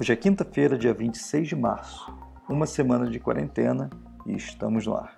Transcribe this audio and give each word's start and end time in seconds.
Hoje 0.00 0.14
é 0.14 0.16
quinta-feira, 0.16 0.78
dia 0.78 0.94
26 0.94 1.48
de 1.48 1.54
março, 1.54 2.10
uma 2.48 2.64
semana 2.64 3.06
de 3.06 3.20
quarentena 3.20 3.90
e 4.26 4.34
estamos 4.34 4.86
no 4.86 4.94
ar. 4.94 5.14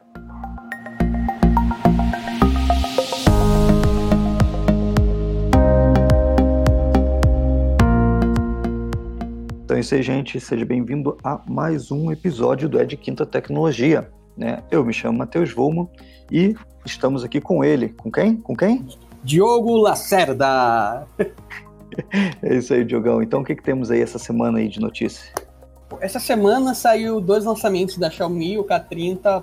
Então 9.64 9.76
é 9.76 9.80
isso 9.80 9.94
aí, 9.94 10.02
gente. 10.02 10.40
Seja 10.40 10.64
bem-vindo 10.64 11.16
a 11.22 11.40
mais 11.48 11.92
um 11.92 12.10
episódio 12.10 12.68
do 12.68 12.80
Ed 12.80 12.96
Quinta 12.96 13.24
Tecnologia. 13.24 14.10
Né? 14.36 14.64
Eu 14.68 14.84
me 14.84 14.92
chamo 14.92 15.16
Matheus 15.16 15.52
Volmo 15.52 15.92
e 16.28 16.56
estamos 16.84 17.22
aqui 17.22 17.40
com 17.40 17.62
ele. 17.62 17.90
Com 17.90 18.10
quem? 18.10 18.34
Com 18.34 18.56
quem? 18.56 18.84
Diogo 19.22 19.76
Lacerda. 19.76 21.06
É 22.42 22.56
isso 22.56 22.74
aí, 22.74 22.84
Diogão. 22.84 23.22
Então, 23.22 23.40
o 23.40 23.44
que, 23.44 23.54
que 23.54 23.62
temos 23.62 23.90
aí 23.90 24.00
essa 24.00 24.18
semana 24.18 24.58
aí 24.58 24.68
de 24.68 24.80
notícia? 24.80 25.32
Essa 26.00 26.18
semana 26.18 26.74
saiu 26.74 27.20
dois 27.20 27.44
lançamentos 27.44 27.96
da 27.98 28.10
Xiaomi, 28.10 28.58
o 28.58 28.64
K30 28.64 29.42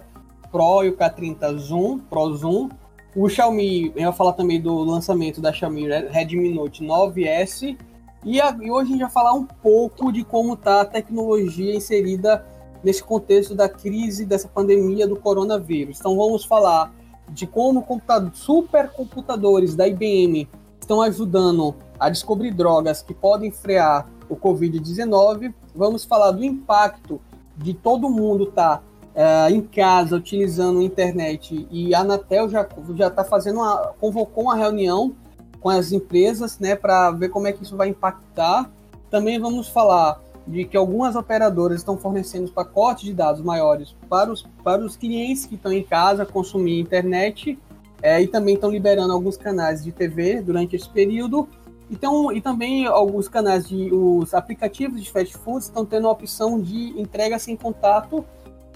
Pro 0.51 0.83
e 0.83 0.89
o 0.89 0.97
K30 0.97 1.57
Zoom, 1.57 1.99
Pro 1.99 2.35
Zoom. 2.35 2.69
O 3.15 3.29
Xiaomi, 3.29 3.91
eu 3.95 4.01
ia 4.01 4.11
falar 4.11 4.33
também 4.33 4.59
do 4.59 4.75
lançamento 4.83 5.41
da 5.41 5.53
Xiaomi 5.53 5.87
Redmi 6.09 6.53
Note 6.53 6.83
9S. 6.83 7.77
E, 8.25 8.41
a, 8.41 8.55
e 8.61 8.69
hoje 8.69 8.89
a 8.89 8.91
gente 8.91 9.01
vai 9.01 9.11
falar 9.11 9.33
um 9.33 9.45
pouco 9.45 10.11
de 10.11 10.23
como 10.23 10.53
está 10.53 10.81
a 10.81 10.85
tecnologia 10.85 11.73
inserida 11.73 12.45
nesse 12.83 13.03
contexto 13.03 13.55
da 13.55 13.69
crise, 13.69 14.25
dessa 14.25 14.47
pandemia 14.47 15.07
do 15.07 15.15
coronavírus. 15.15 15.99
Então 15.99 16.15
vamos 16.17 16.43
falar 16.43 16.93
de 17.29 17.45
como 17.45 17.85
supercomputadores 18.33 19.75
da 19.75 19.87
IBM 19.87 20.47
estão 20.79 21.01
ajudando 21.01 21.75
a 21.99 22.09
descobrir 22.09 22.51
drogas 22.51 23.01
que 23.01 23.13
podem 23.13 23.51
frear 23.51 24.07
o 24.29 24.35
Covid-19. 24.35 25.53
Vamos 25.75 26.05
falar 26.05 26.31
do 26.31 26.43
impacto 26.43 27.19
de 27.57 27.73
todo 27.73 28.09
mundo 28.09 28.45
estar 28.45 28.77
tá, 28.77 28.83
é, 29.13 29.51
em 29.51 29.61
casa 29.61 30.15
utilizando 30.15 30.79
a 30.79 30.83
internet 30.83 31.67
e 31.69 31.93
a 31.93 31.99
Anatel 31.99 32.47
já 32.49 32.67
já 32.95 33.07
está 33.07 33.23
fazendo 33.23 33.57
uma, 33.57 33.93
convocou 33.99 34.45
uma 34.45 34.55
reunião 34.55 35.13
com 35.59 35.69
as 35.69 35.91
empresas, 35.91 36.57
né, 36.57 36.75
para 36.75 37.11
ver 37.11 37.29
como 37.29 37.47
é 37.47 37.51
que 37.51 37.63
isso 37.63 37.75
vai 37.75 37.89
impactar. 37.89 38.71
Também 39.09 39.39
vamos 39.39 39.67
falar 39.67 40.21
de 40.47 40.65
que 40.65 40.77
algumas 40.77 41.15
operadoras 41.15 41.79
estão 41.79 41.97
fornecendo 41.97 42.49
pacotes 42.51 43.03
de 43.03 43.13
dados 43.13 43.41
maiores 43.41 43.95
para 44.09 44.31
os, 44.31 44.45
para 44.63 44.83
os 44.83 44.95
clientes 44.95 45.45
que 45.45 45.55
estão 45.55 45.71
em 45.71 45.83
casa 45.83 46.25
consumir 46.25 46.79
internet 46.79 47.59
é, 48.01 48.21
e 48.21 48.27
também 48.27 48.55
estão 48.55 48.71
liberando 48.71 49.13
alguns 49.13 49.37
canais 49.37 49.83
de 49.83 49.91
TV 49.91 50.41
durante 50.41 50.75
esse 50.75 50.89
período. 50.89 51.47
Então, 51.89 52.31
e 52.31 52.39
também 52.39 52.85
alguns 52.85 53.27
canais 53.27 53.67
de 53.67 53.91
os 53.91 54.33
aplicativos 54.33 55.01
de 55.01 55.11
fast 55.11 55.35
food 55.37 55.63
estão 55.63 55.85
tendo 55.85 56.07
a 56.07 56.11
opção 56.11 56.61
de 56.61 56.99
entrega 56.99 57.39
sem 57.39 57.55
contato. 57.55 58.23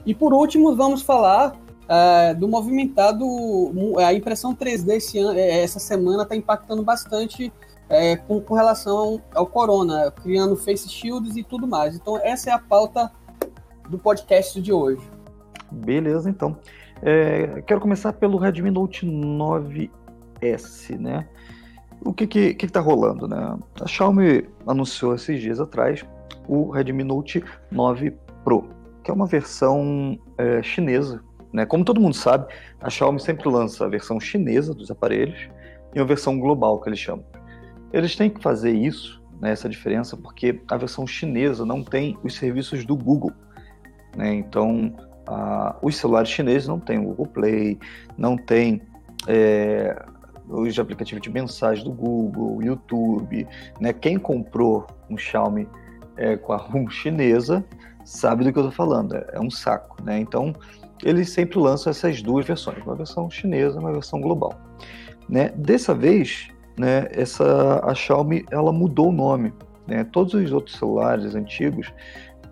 E 0.05 0.15
por 0.15 0.33
último, 0.33 0.75
vamos 0.75 1.01
falar 1.03 1.55
uh, 1.83 2.39
do 2.39 2.47
movimentado 2.47 3.25
a 3.99 4.13
impressão 4.13 4.55
3D 4.55 4.95
esse 4.95 5.19
ano, 5.19 5.37
é, 5.37 5.61
essa 5.61 5.79
semana 5.79 6.23
está 6.23 6.35
impactando 6.35 6.83
bastante 6.83 7.53
é, 7.89 8.15
com, 8.15 8.41
com, 8.41 8.55
relação 8.55 9.21
ao, 9.33 9.45
corona, 9.45 10.11
criando 10.11 10.55
face 10.55 10.89
shields 10.89 11.37
e 11.37 11.43
tudo 11.43 11.67
mais. 11.67 11.95
Então 11.95 12.17
essa 12.17 12.49
é 12.49 12.53
a 12.53 12.59
pauta 12.59 13.11
do 13.89 13.99
podcast 13.99 14.59
de 14.61 14.73
hoje. 14.73 15.07
Beleza, 15.71 16.29
então. 16.29 16.57
É, 17.01 17.61
quero 17.67 17.81
começar 17.81 18.13
pelo 18.13 18.37
Redmi 18.37 18.71
Note 18.71 19.05
9S, 19.05 20.97
né? 20.97 21.27
O 22.05 22.13
que 22.13 22.27
que, 22.27 22.53
que 22.53 22.67
tá 22.67 22.79
rolando, 22.79 23.27
né? 23.27 23.57
A 23.81 23.87
Xiaomi 23.87 24.45
anunciou 24.67 25.15
esses 25.15 25.41
dias 25.41 25.59
atrás 25.59 26.03
o 26.47 26.69
Redmi 26.69 27.03
Note 27.03 27.43
9 27.71 28.11
Pro, 28.43 28.67
que 29.03 29.09
é 29.09 29.13
uma 29.13 29.25
versão 29.25 30.19
é, 30.37 30.61
chinesa, 30.61 31.21
né? 31.51 31.65
Como 31.65 31.85
todo 31.85 32.01
mundo 32.01 32.15
sabe, 32.15 32.53
a 32.81 32.89
Xiaomi 32.89 33.19
sempre 33.19 33.47
lança 33.47 33.85
a 33.85 33.87
versão 33.87 34.19
chinesa 34.19 34.73
dos 34.73 34.91
aparelhos 34.91 35.47
e 35.93 35.99
uma 35.99 36.05
versão 36.05 36.39
global, 36.39 36.81
que 36.81 36.89
eles 36.89 36.99
chamam. 36.99 37.23
Eles 37.91 38.15
têm 38.15 38.29
que 38.29 38.41
fazer 38.41 38.71
isso, 38.71 39.21
né, 39.39 39.51
essa 39.51 39.69
diferença, 39.69 40.17
porque 40.17 40.59
a 40.69 40.77
versão 40.77 41.05
chinesa 41.05 41.65
não 41.65 41.83
tem 41.83 42.17
os 42.23 42.35
serviços 42.35 42.83
do 42.83 42.95
Google. 42.95 43.31
Né? 44.17 44.33
Então, 44.33 44.95
ah, 45.27 45.77
os 45.81 45.95
celulares 45.95 46.29
chineses 46.29 46.67
não 46.67 46.79
têm 46.79 46.97
o 46.97 47.03
Google 47.03 47.27
Play, 47.27 47.79
não 48.17 48.35
tem 48.35 48.81
é, 49.27 49.95
os 50.47 50.77
aplicativos 50.77 51.21
de 51.21 51.29
mensagem 51.29 51.83
do 51.83 51.91
Google, 51.91 52.61
YouTube. 52.61 53.47
Né? 53.79 53.93
Quem 53.93 54.17
comprou 54.17 54.87
um 55.09 55.17
Xiaomi 55.17 55.67
é, 56.17 56.37
com 56.37 56.53
a 56.53 56.57
ROM 56.57 56.89
chinesa 56.89 57.63
sabe 58.03 58.43
do 58.43 58.51
que 58.51 58.59
eu 58.59 58.67
estou 58.67 58.75
falando, 58.75 59.15
é, 59.15 59.25
é 59.33 59.39
um 59.39 59.49
saco. 59.49 60.03
Né? 60.03 60.19
Então, 60.19 60.53
eles 61.03 61.29
sempre 61.29 61.59
lançam 61.59 61.91
essas 61.91 62.21
duas 62.21 62.45
versões, 62.45 62.77
uma 62.83 62.95
versão 62.95 63.29
chinesa 63.29 63.77
e 63.77 63.79
uma 63.79 63.91
versão 63.91 64.19
global. 64.19 64.53
Né? 65.27 65.49
Dessa 65.55 65.93
vez, 65.93 66.49
né, 66.77 67.07
essa, 67.11 67.81
a 67.83 67.93
Xiaomi 67.93 68.45
ela 68.51 68.71
mudou 68.71 69.09
o 69.09 69.11
nome. 69.11 69.53
Né? 69.87 70.03
Todos 70.03 70.33
os 70.33 70.51
outros 70.51 70.77
celulares 70.77 71.35
antigos 71.35 71.91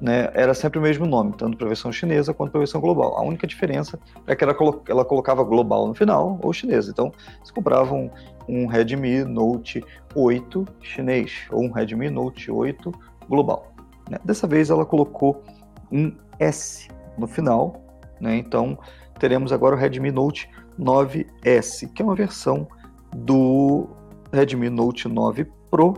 né, 0.02 0.32
era 0.34 0.56
sempre 0.56 0.80
o 0.80 0.82
mesmo 0.82 1.06
nome, 1.06 1.34
tanto 1.38 1.56
para 1.56 1.68
a 1.68 1.70
versão 1.70 1.92
chinesa 1.92 2.34
quanto 2.34 2.50
para 2.50 2.58
a 2.58 2.64
versão 2.64 2.82
global. 2.82 3.16
A 3.18 3.22
única 3.22 3.46
diferença 3.46 4.00
é 4.26 4.36
que 4.36 4.44
ela, 4.44 4.56
ela 4.90 5.06
colocava 5.06 5.44
global 5.44 5.88
no 5.88 5.94
final 5.94 6.40
ou 6.42 6.52
chinesa. 6.52 6.90
Então, 6.90 7.14
você 7.44 7.54
comprava 7.54 7.94
um, 7.94 8.10
um 8.50 8.66
Redmi 8.66 9.24
Note 9.24 9.84
8 10.16 10.66
chinês 10.82 11.44
ou 11.52 11.64
um 11.64 11.72
Redmi 11.72 12.10
Note 12.10 12.52
8 12.52 12.92
global. 13.30 13.72
Né? 14.10 14.18
Dessa 14.26 14.48
vez 14.48 14.72
ela 14.72 14.86
colocou 14.86 15.44
um 15.92 16.12
S 16.40 16.88
no 17.16 17.28
final, 17.28 17.80
né? 18.20 18.36
então 18.38 18.80
teremos 19.20 19.54
agora 19.54 19.76
o 19.76 19.78
Redmi 19.78 20.12
Note 20.12 20.50
9S, 20.80 21.94
que 21.94 22.02
é 22.02 22.06
uma 22.06 22.16
versão 22.16 22.68
do 23.16 23.88
Redmi 24.34 24.70
Note 24.70 25.08
9 25.08 25.46
Pro, 25.70 25.94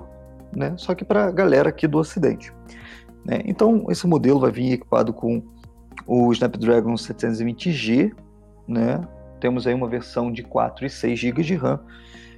né? 0.53 0.73
só 0.77 0.93
que 0.93 1.05
para 1.05 1.27
a 1.27 1.31
galera 1.31 1.69
aqui 1.69 1.87
do 1.87 1.99
Ocidente. 1.99 2.51
Né? 3.25 3.41
Então, 3.45 3.85
esse 3.89 4.05
modelo 4.07 4.39
vai 4.39 4.51
vir 4.51 4.73
equipado 4.73 5.13
com 5.13 5.41
o 6.05 6.31
Snapdragon 6.31 6.93
720G, 6.93 8.13
né? 8.67 9.01
temos 9.39 9.67
aí 9.67 9.73
uma 9.73 9.87
versão 9.87 10.31
de 10.31 10.43
4 10.43 10.85
e 10.85 10.89
6 10.89 11.19
GB 11.19 11.43
de 11.43 11.55
RAM, 11.55 11.79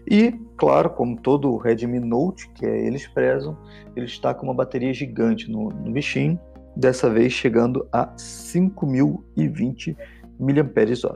e, 0.10 0.32
claro, 0.56 0.90
como 0.92 1.20
todo 1.20 1.58
Redmi 1.58 2.00
Note, 2.00 2.48
que 2.50 2.66
é, 2.66 2.86
eles 2.86 3.08
prezam, 3.08 3.58
ele 3.96 4.06
está 4.06 4.34
com 4.34 4.46
uma 4.46 4.54
bateria 4.54 4.94
gigante 4.94 5.50
no, 5.50 5.70
no 5.70 5.92
bichinho, 5.92 6.40
dessa 6.76 7.10
vez 7.10 7.34
chegando 7.34 7.88
a 7.92 8.08
5.020 8.16 9.96
mAh. 10.40 11.16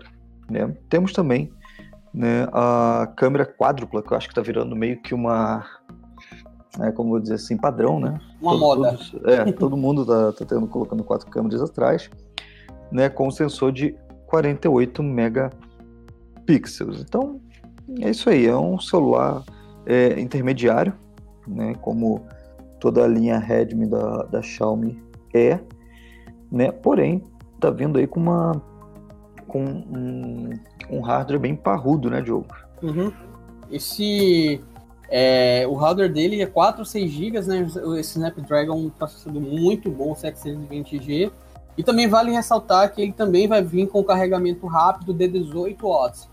Né? 0.50 0.76
Temos 0.90 1.14
também 1.14 1.52
né, 2.14 2.48
a 2.52 3.12
câmera 3.16 3.46
quádrupla, 3.46 4.02
que 4.02 4.12
eu 4.12 4.18
acho 4.18 4.28
que 4.28 4.32
está 4.32 4.42
virando 4.42 4.76
meio 4.76 5.00
que 5.02 5.14
uma 5.14 5.66
é, 6.82 6.92
como 6.92 7.10
vou 7.12 7.20
dizer 7.20 7.36
assim, 7.36 7.58
padrão, 7.58 8.00
né? 8.00 8.20
Uma 8.42 8.52
todo, 8.52 8.60
moda. 8.60 8.98
Todo, 9.12 9.30
é, 9.30 9.52
todo 9.52 9.78
mundo 9.78 10.06
tá, 10.06 10.32
tá 10.34 10.46
tendo, 10.46 10.68
colocando 10.68 11.04
quatro 11.04 11.30
câmeras 11.30 11.62
atrás, 11.62 12.10
né? 12.92 13.10
Com 13.10 13.28
um 13.28 13.32
sensor 13.32 13.72
de 13.72 13.96
48 14.28 15.02
megapixels. 15.04 17.02
Então, 17.02 17.40
é 18.02 18.10
isso 18.10 18.30
aí, 18.30 18.46
é 18.46 18.56
um 18.56 18.80
celular 18.80 19.44
é, 19.86 20.20
intermediário, 20.20 20.94
né? 21.48 21.74
Como 21.82 22.22
toda 22.80 23.04
a 23.04 23.08
linha 23.08 23.38
Redmi 23.38 23.88
da, 23.88 24.24
da 24.24 24.42
Xiaomi 24.42 25.02
é, 25.34 25.60
né? 26.52 26.72
Porém, 26.72 27.24
tá 27.60 27.70
vindo 27.70 28.00
aí 28.00 28.08
com 28.08 28.20
uma 28.20 28.62
com 29.48 29.64
um, 29.64 30.50
um 30.92 31.02
hardware 31.02 31.40
bem 31.40 31.56
parrudo, 31.56 32.10
né, 32.10 32.22
Diogo? 32.22 32.48
Uhum. 32.84 33.12
Esse 33.72 34.62
é, 35.10 35.66
o 35.68 35.74
hardware 35.74 36.12
dele 36.12 36.42
é 36.42 36.46
4 36.46 36.82
ou 36.82 36.86
6 36.86 37.12
GB, 37.12 37.42
né? 37.42 37.68
Esse 38.00 38.18
Snapdragon 38.18 38.74
é 38.74 38.76
um 38.76 38.90
processador 38.90 39.42
muito 39.42 39.90
bom, 39.90 40.14
720G. 40.14 41.32
E 41.78 41.84
também 41.84 42.08
vale 42.08 42.32
ressaltar 42.32 42.94
que 42.94 43.02
ele 43.02 43.14
também 43.14 43.48
vai 43.48 43.64
vir 43.64 43.88
com 43.88 44.04
carregamento 44.04 44.68
rápido 44.68 45.14
de 45.14 45.28
18 45.28 45.88
watts. 45.88 46.30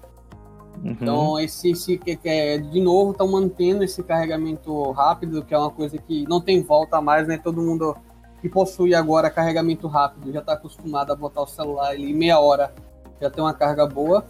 Uhum. 0.82 0.90
Então, 0.90 1.40
esse, 1.40 1.70
esse 1.70 2.00
é, 2.24 2.58
de 2.58 2.80
novo, 2.80 3.12
estão 3.12 3.28
mantendo 3.28 3.82
esse 3.82 4.02
carregamento 4.02 4.90
rápido, 4.90 5.42
que 5.42 5.54
é 5.54 5.58
uma 5.58 5.70
coisa 5.70 5.96
que 5.96 6.24
não 6.28 6.40
tem 6.40 6.62
volta 6.62 7.00
mais, 7.00 7.26
né? 7.26 7.38
Todo 7.38 7.62
mundo 7.62 7.96
que 8.42 8.48
possui 8.48 8.94
agora 8.94 9.30
carregamento 9.30 9.86
rápido 9.88 10.32
já 10.32 10.40
está 10.40 10.52
acostumado 10.52 11.12
a 11.12 11.16
botar 11.16 11.42
o 11.42 11.46
celular 11.46 11.90
ali 11.90 12.10
em 12.10 12.14
meia 12.14 12.38
hora, 12.38 12.74
já 13.20 13.30
tem 13.30 13.42
uma 13.42 13.54
carga 13.54 13.86
boa. 13.86 14.24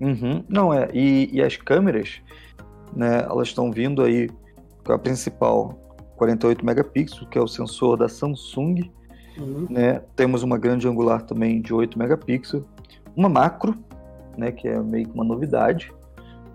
Uhum. 0.00 0.44
Não, 0.48 0.74
é. 0.74 0.90
E, 0.92 1.30
e 1.32 1.40
as 1.40 1.56
câmeras, 1.56 2.20
né, 2.94 3.22
elas 3.22 3.48
estão 3.48 3.70
vindo 3.70 4.02
aí 4.02 4.30
com 4.84 4.92
a 4.92 4.98
principal 4.98 5.78
48 6.16 6.64
megapixels, 6.64 7.28
que 7.28 7.38
é 7.38 7.40
o 7.40 7.48
sensor 7.48 7.96
da 7.96 8.08
Samsung. 8.08 8.90
Uhum. 9.38 9.66
Né? 9.70 10.02
Temos 10.14 10.42
uma 10.42 10.58
grande 10.58 10.86
angular 10.86 11.22
também 11.22 11.60
de 11.60 11.72
8 11.72 11.98
megapixels, 11.98 12.64
uma 13.16 13.28
macro, 13.28 13.76
né, 14.36 14.52
que 14.52 14.68
é 14.68 14.78
meio 14.80 15.06
que 15.06 15.14
uma 15.14 15.24
novidade, 15.24 15.92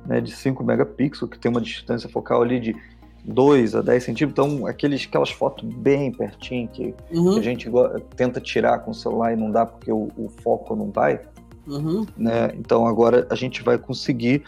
né, 0.05 0.21
de 0.21 0.31
5 0.31 0.63
megapixels, 0.63 1.29
que 1.29 1.39
tem 1.39 1.49
uma 1.49 1.61
distância 1.61 2.09
focal 2.09 2.41
ali 2.41 2.59
de 2.59 2.75
2 3.25 3.75
a 3.75 3.81
10 3.81 4.03
centímetros, 4.03 4.47
então 4.47 4.65
aqueles, 4.65 5.05
aquelas 5.05 5.31
fotos 5.31 5.67
bem 5.75 6.11
pertinho 6.11 6.67
que, 6.69 6.95
uhum. 7.11 7.33
que 7.33 7.39
a 7.39 7.43
gente 7.43 7.69
tenta 8.15 8.39
tirar 8.39 8.79
com 8.79 8.91
o 8.91 8.93
celular 8.93 9.33
e 9.33 9.35
não 9.35 9.51
dá 9.51 9.65
porque 9.65 9.91
o, 9.91 10.09
o 10.17 10.29
foco 10.41 10.75
não 10.75 10.89
vai. 10.91 11.19
Uhum. 11.67 12.05
Né? 12.15 12.51
Então 12.55 12.87
agora 12.87 13.27
a 13.29 13.35
gente 13.35 13.61
vai 13.61 13.77
conseguir 13.77 14.43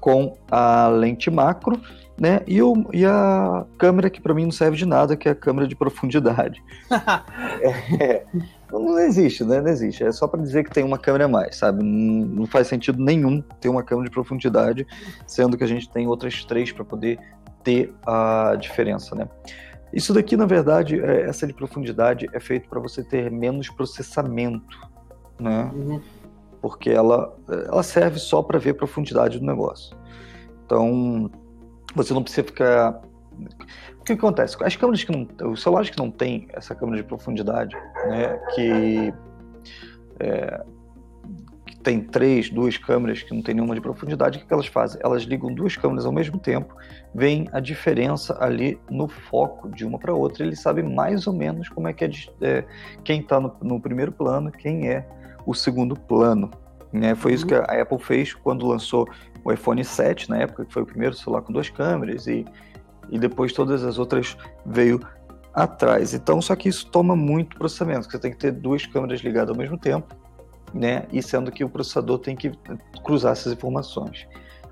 com 0.00 0.36
a 0.50 0.88
lente 0.88 1.30
macro 1.30 1.80
né? 2.20 2.40
E, 2.46 2.60
o, 2.60 2.84
e 2.92 3.06
a 3.06 3.64
câmera 3.78 4.10
que 4.10 4.20
para 4.20 4.34
mim 4.34 4.44
não 4.44 4.50
serve 4.50 4.76
de 4.76 4.84
nada, 4.84 5.16
que 5.16 5.28
é 5.28 5.32
a 5.32 5.34
câmera 5.34 5.68
de 5.68 5.76
profundidade. 5.76 6.62
é, 8.00 8.24
não 8.72 8.98
existe, 8.98 9.44
né? 9.44 9.60
Não 9.60 9.68
existe. 9.68 10.02
É 10.02 10.10
só 10.10 10.26
para 10.26 10.42
dizer 10.42 10.64
que 10.64 10.70
tem 10.70 10.82
uma 10.82 10.98
câmera 10.98 11.26
a 11.26 11.28
mais, 11.28 11.56
sabe? 11.56 11.82
Não, 11.82 12.26
não, 12.26 12.46
faz 12.46 12.66
sentido 12.66 13.02
nenhum 13.02 13.40
ter 13.60 13.68
uma 13.68 13.84
câmera 13.84 14.08
de 14.08 14.14
profundidade, 14.14 14.86
sendo 15.26 15.56
que 15.56 15.62
a 15.62 15.66
gente 15.66 15.88
tem 15.90 16.08
outras 16.08 16.44
três 16.44 16.72
para 16.72 16.84
poder 16.84 17.18
ter 17.62 17.94
a 18.04 18.56
diferença, 18.58 19.14
né? 19.14 19.28
Isso 19.92 20.12
daqui, 20.12 20.36
na 20.36 20.44
verdade, 20.44 21.00
é, 21.00 21.22
essa 21.22 21.46
de 21.46 21.54
profundidade 21.54 22.28
é 22.32 22.40
feito 22.40 22.68
para 22.68 22.80
você 22.80 23.02
ter 23.02 23.30
menos 23.30 23.70
processamento, 23.70 24.76
né? 25.38 25.70
Uhum. 25.72 26.00
Porque 26.60 26.90
ela, 26.90 27.36
ela 27.48 27.82
serve 27.82 28.18
só 28.18 28.42
para 28.42 28.58
ver 28.58 28.70
a 28.70 28.74
profundidade 28.74 29.38
do 29.38 29.46
negócio. 29.46 29.96
Então, 30.64 31.30
você 31.94 32.12
não 32.12 32.22
precisa 32.22 32.46
ficar. 32.46 33.00
O 34.00 34.04
que 34.04 34.12
acontece? 34.12 34.56
As 34.62 34.76
câmeras 34.76 35.04
que 35.04 35.12
não. 35.12 35.50
Os 35.50 35.62
celulares 35.62 35.90
que 35.90 35.98
não 35.98 36.10
tem 36.10 36.48
essa 36.52 36.74
câmera 36.74 36.98
de 36.98 37.08
profundidade, 37.08 37.74
né? 38.06 38.36
Que, 38.54 39.14
é, 40.20 40.64
que 41.66 41.78
tem 41.78 42.00
três, 42.00 42.50
duas 42.50 42.76
câmeras 42.76 43.22
que 43.22 43.34
não 43.34 43.42
tem 43.42 43.54
nenhuma 43.54 43.74
de 43.74 43.80
profundidade, 43.80 44.38
o 44.38 44.46
que 44.46 44.52
elas 44.52 44.66
fazem? 44.66 45.00
Elas 45.02 45.22
ligam 45.22 45.54
duas 45.54 45.76
câmeras 45.76 46.04
ao 46.04 46.12
mesmo 46.12 46.38
tempo, 46.38 46.74
vem 47.14 47.48
a 47.52 47.60
diferença 47.60 48.36
ali 48.42 48.78
no 48.90 49.08
foco 49.08 49.70
de 49.70 49.86
uma 49.86 49.98
para 49.98 50.12
outra. 50.12 50.44
Eles 50.44 50.60
sabem 50.60 50.84
mais 50.84 51.26
ou 51.26 51.32
menos 51.32 51.68
como 51.68 51.88
é 51.88 51.92
que 51.92 52.04
é, 52.04 52.10
é 52.42 52.64
quem 53.04 53.20
está 53.20 53.40
no, 53.40 53.56
no 53.62 53.80
primeiro 53.80 54.12
plano, 54.12 54.50
quem 54.50 54.88
é 54.88 55.06
o 55.48 55.54
segundo 55.54 55.98
plano. 55.98 56.50
Né? 56.92 57.14
Foi 57.14 57.32
isso 57.32 57.44
uhum. 57.44 57.48
que 57.48 57.54
a 57.54 57.82
Apple 57.82 57.98
fez 57.98 58.34
quando 58.34 58.66
lançou 58.66 59.08
o 59.42 59.50
iPhone 59.50 59.82
7 59.82 60.28
na 60.28 60.38
época, 60.38 60.66
que 60.66 60.72
foi 60.72 60.82
o 60.82 60.86
primeiro 60.86 61.14
celular 61.14 61.40
com 61.40 61.52
duas 61.52 61.70
câmeras, 61.70 62.26
e, 62.26 62.44
e 63.08 63.18
depois 63.18 63.52
todas 63.54 63.82
as 63.82 63.98
outras 63.98 64.36
veio 64.66 65.00
atrás. 65.54 66.12
Então, 66.12 66.42
só 66.42 66.54
que 66.54 66.68
isso 66.68 66.86
toma 66.90 67.16
muito 67.16 67.56
processamento, 67.56 68.10
você 68.10 68.18
tem 68.18 68.30
que 68.30 68.36
ter 68.36 68.52
duas 68.52 68.84
câmeras 68.84 69.20
ligadas 69.20 69.50
ao 69.50 69.56
mesmo 69.56 69.78
tempo, 69.78 70.14
né? 70.74 71.06
E 71.10 71.22
sendo 71.22 71.50
que 71.50 71.64
o 71.64 71.68
processador 71.68 72.18
tem 72.18 72.36
que 72.36 72.52
cruzar 73.02 73.32
essas 73.32 73.52
informações. 73.52 74.26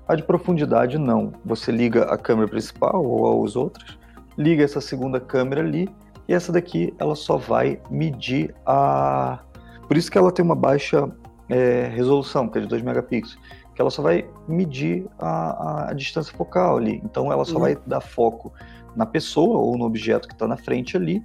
A 0.07 0.15
de 0.15 0.23
profundidade, 0.23 0.97
não. 0.99 1.33
Você 1.43 1.71
liga 1.71 2.03
a 2.03 2.17
câmera 2.17 2.47
principal 2.47 3.03
ou 3.03 3.43
as 3.43 3.55
outras, 3.55 3.97
liga 4.37 4.63
essa 4.63 4.79
segunda 4.79 5.19
câmera 5.19 5.61
ali, 5.61 5.89
e 6.27 6.33
essa 6.33 6.51
daqui 6.51 6.93
ela 6.99 7.15
só 7.15 7.37
vai 7.37 7.79
medir 7.89 8.53
a. 8.65 9.39
Por 9.87 9.97
isso 9.97 10.11
que 10.11 10.17
ela 10.17 10.31
tem 10.31 10.43
uma 10.43 10.55
baixa 10.55 11.09
é, 11.49 11.89
resolução, 11.93 12.47
que 12.47 12.57
é 12.57 12.61
de 12.61 12.67
2 12.67 12.81
megapixels 12.81 13.37
que 13.77 13.81
ela 13.81 13.91
só 13.91 14.01
vai 14.01 14.27
medir 14.47 15.05
a, 15.19 15.91
a 15.91 15.93
distância 15.93 16.35
focal 16.35 16.77
ali. 16.77 16.99
Então 17.05 17.31
ela 17.31 17.45
só 17.45 17.53
uhum. 17.53 17.61
vai 17.61 17.77
dar 17.85 18.01
foco 18.01 18.51
na 18.95 19.05
pessoa 19.05 19.59
ou 19.59 19.77
no 19.77 19.85
objeto 19.85 20.27
que 20.27 20.33
está 20.33 20.47
na 20.47 20.57
frente 20.57 20.97
ali 20.97 21.23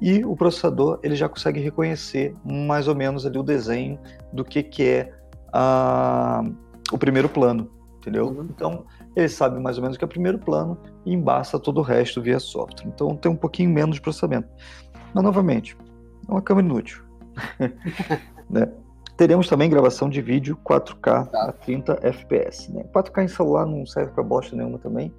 e 0.00 0.24
o 0.24 0.34
processador 0.34 0.98
ele 1.02 1.14
já 1.14 1.28
consegue 1.28 1.60
reconhecer 1.60 2.34
mais 2.42 2.88
ou 2.88 2.94
menos 2.94 3.26
ali 3.26 3.38
o 3.38 3.42
desenho 3.42 3.98
do 4.32 4.42
que, 4.42 4.62
que 4.62 4.82
é 4.82 5.12
a, 5.52 6.42
o 6.90 6.96
primeiro 6.96 7.28
plano, 7.28 7.70
entendeu? 7.98 8.28
Uhum. 8.28 8.48
Então 8.48 8.86
ele 9.14 9.28
sabe 9.28 9.60
mais 9.60 9.76
ou 9.76 9.82
menos 9.82 9.96
o 9.96 9.98
que 9.98 10.04
é 10.04 10.06
o 10.06 10.08
primeiro 10.08 10.38
plano 10.38 10.78
e 11.04 11.12
embaça 11.12 11.58
todo 11.58 11.80
o 11.80 11.82
resto 11.82 12.22
via 12.22 12.40
software. 12.40 12.88
Então 12.88 13.14
tem 13.14 13.30
um 13.30 13.36
pouquinho 13.36 13.68
menos 13.68 13.96
de 13.96 14.00
processamento. 14.00 14.48
Mas 15.12 15.22
novamente, 15.22 15.76
é 16.26 16.32
uma 16.32 16.40
câmera 16.40 16.66
inútil. 16.66 17.09
né? 18.48 18.68
Teremos 19.16 19.48
também 19.48 19.68
gravação 19.68 20.08
de 20.08 20.22
vídeo 20.22 20.58
4K 20.64 21.26
tá. 21.28 21.44
a 21.44 21.52
30 21.52 21.98
FPS. 22.02 22.72
Né? 22.72 22.84
4K 22.84 23.24
em 23.24 23.28
celular 23.28 23.66
não 23.66 23.84
serve 23.84 24.12
para 24.12 24.22
bosta 24.22 24.56
nenhuma 24.56 24.78
também. 24.78 25.12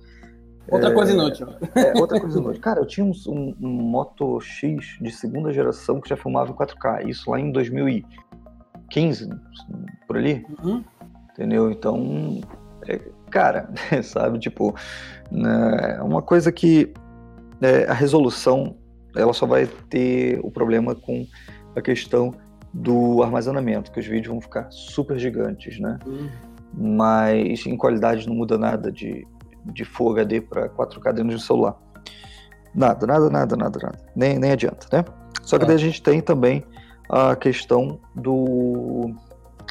Outra 0.67 0.89
é, 0.89 0.93
coisa 0.93 1.13
inútil. 1.13 1.47
É, 1.75 1.99
outra 1.99 2.19
coisa 2.19 2.39
inútil. 2.39 2.61
Cara, 2.61 2.79
eu 2.79 2.85
tinha 2.85 3.05
um, 3.05 3.11
um, 3.27 3.55
um, 3.61 3.69
Moto 3.69 4.39
X 4.39 4.97
de 4.99 5.11
segunda 5.11 5.51
geração 5.51 6.01
que 6.01 6.09
já 6.09 6.17
filmava 6.17 6.51
em 6.51 6.55
4K. 6.55 7.07
Isso 7.07 7.29
lá 7.29 7.39
em 7.39 7.51
2015, 7.51 9.29
por 10.07 10.17
ali. 10.17 10.45
Uhum. 10.63 10.83
Entendeu? 11.33 11.71
Então, 11.71 12.41
é, 12.87 12.99
cara, 13.29 13.69
sabe? 14.03 14.39
Tipo, 14.39 14.75
né, 15.31 16.01
uma 16.01 16.21
coisa 16.21 16.51
que 16.51 16.93
é, 17.61 17.85
a 17.89 17.93
resolução 17.93 18.75
ela 19.15 19.33
só 19.33 19.45
vai 19.45 19.67
ter 19.89 20.39
o 20.43 20.49
problema 20.49 20.95
com 20.95 21.27
a 21.75 21.81
questão 21.81 22.33
do 22.73 23.21
armazenamento, 23.21 23.91
que 23.91 23.99
os 23.99 24.05
vídeos 24.05 24.27
vão 24.27 24.41
ficar 24.41 24.67
super 24.71 25.17
gigantes, 25.19 25.79
né? 25.79 25.99
Uhum. 26.05 26.29
Mas 26.73 27.65
em 27.65 27.75
qualidade 27.75 28.27
não 28.27 28.35
muda 28.35 28.57
nada 28.57 28.91
de, 28.91 29.27
de 29.65 29.83
Full 29.83 30.11
HD 30.11 30.41
para 30.41 30.69
4K 30.69 31.13
dentro 31.13 31.29
de 31.29 31.35
um 31.35 31.39
celular. 31.39 31.77
Nada, 32.73 33.05
nada, 33.05 33.29
nada, 33.29 33.55
nada, 33.57 33.79
nada. 33.81 33.99
Nem, 34.15 34.39
nem 34.39 34.51
adianta, 34.51 34.87
né? 34.91 35.03
Só 35.43 35.57
que 35.57 35.65
é. 35.65 35.67
daí 35.67 35.75
a 35.75 35.79
gente 35.79 36.01
tem 36.01 36.21
também 36.21 36.63
a 37.09 37.35
questão 37.35 37.99
do 38.15 39.13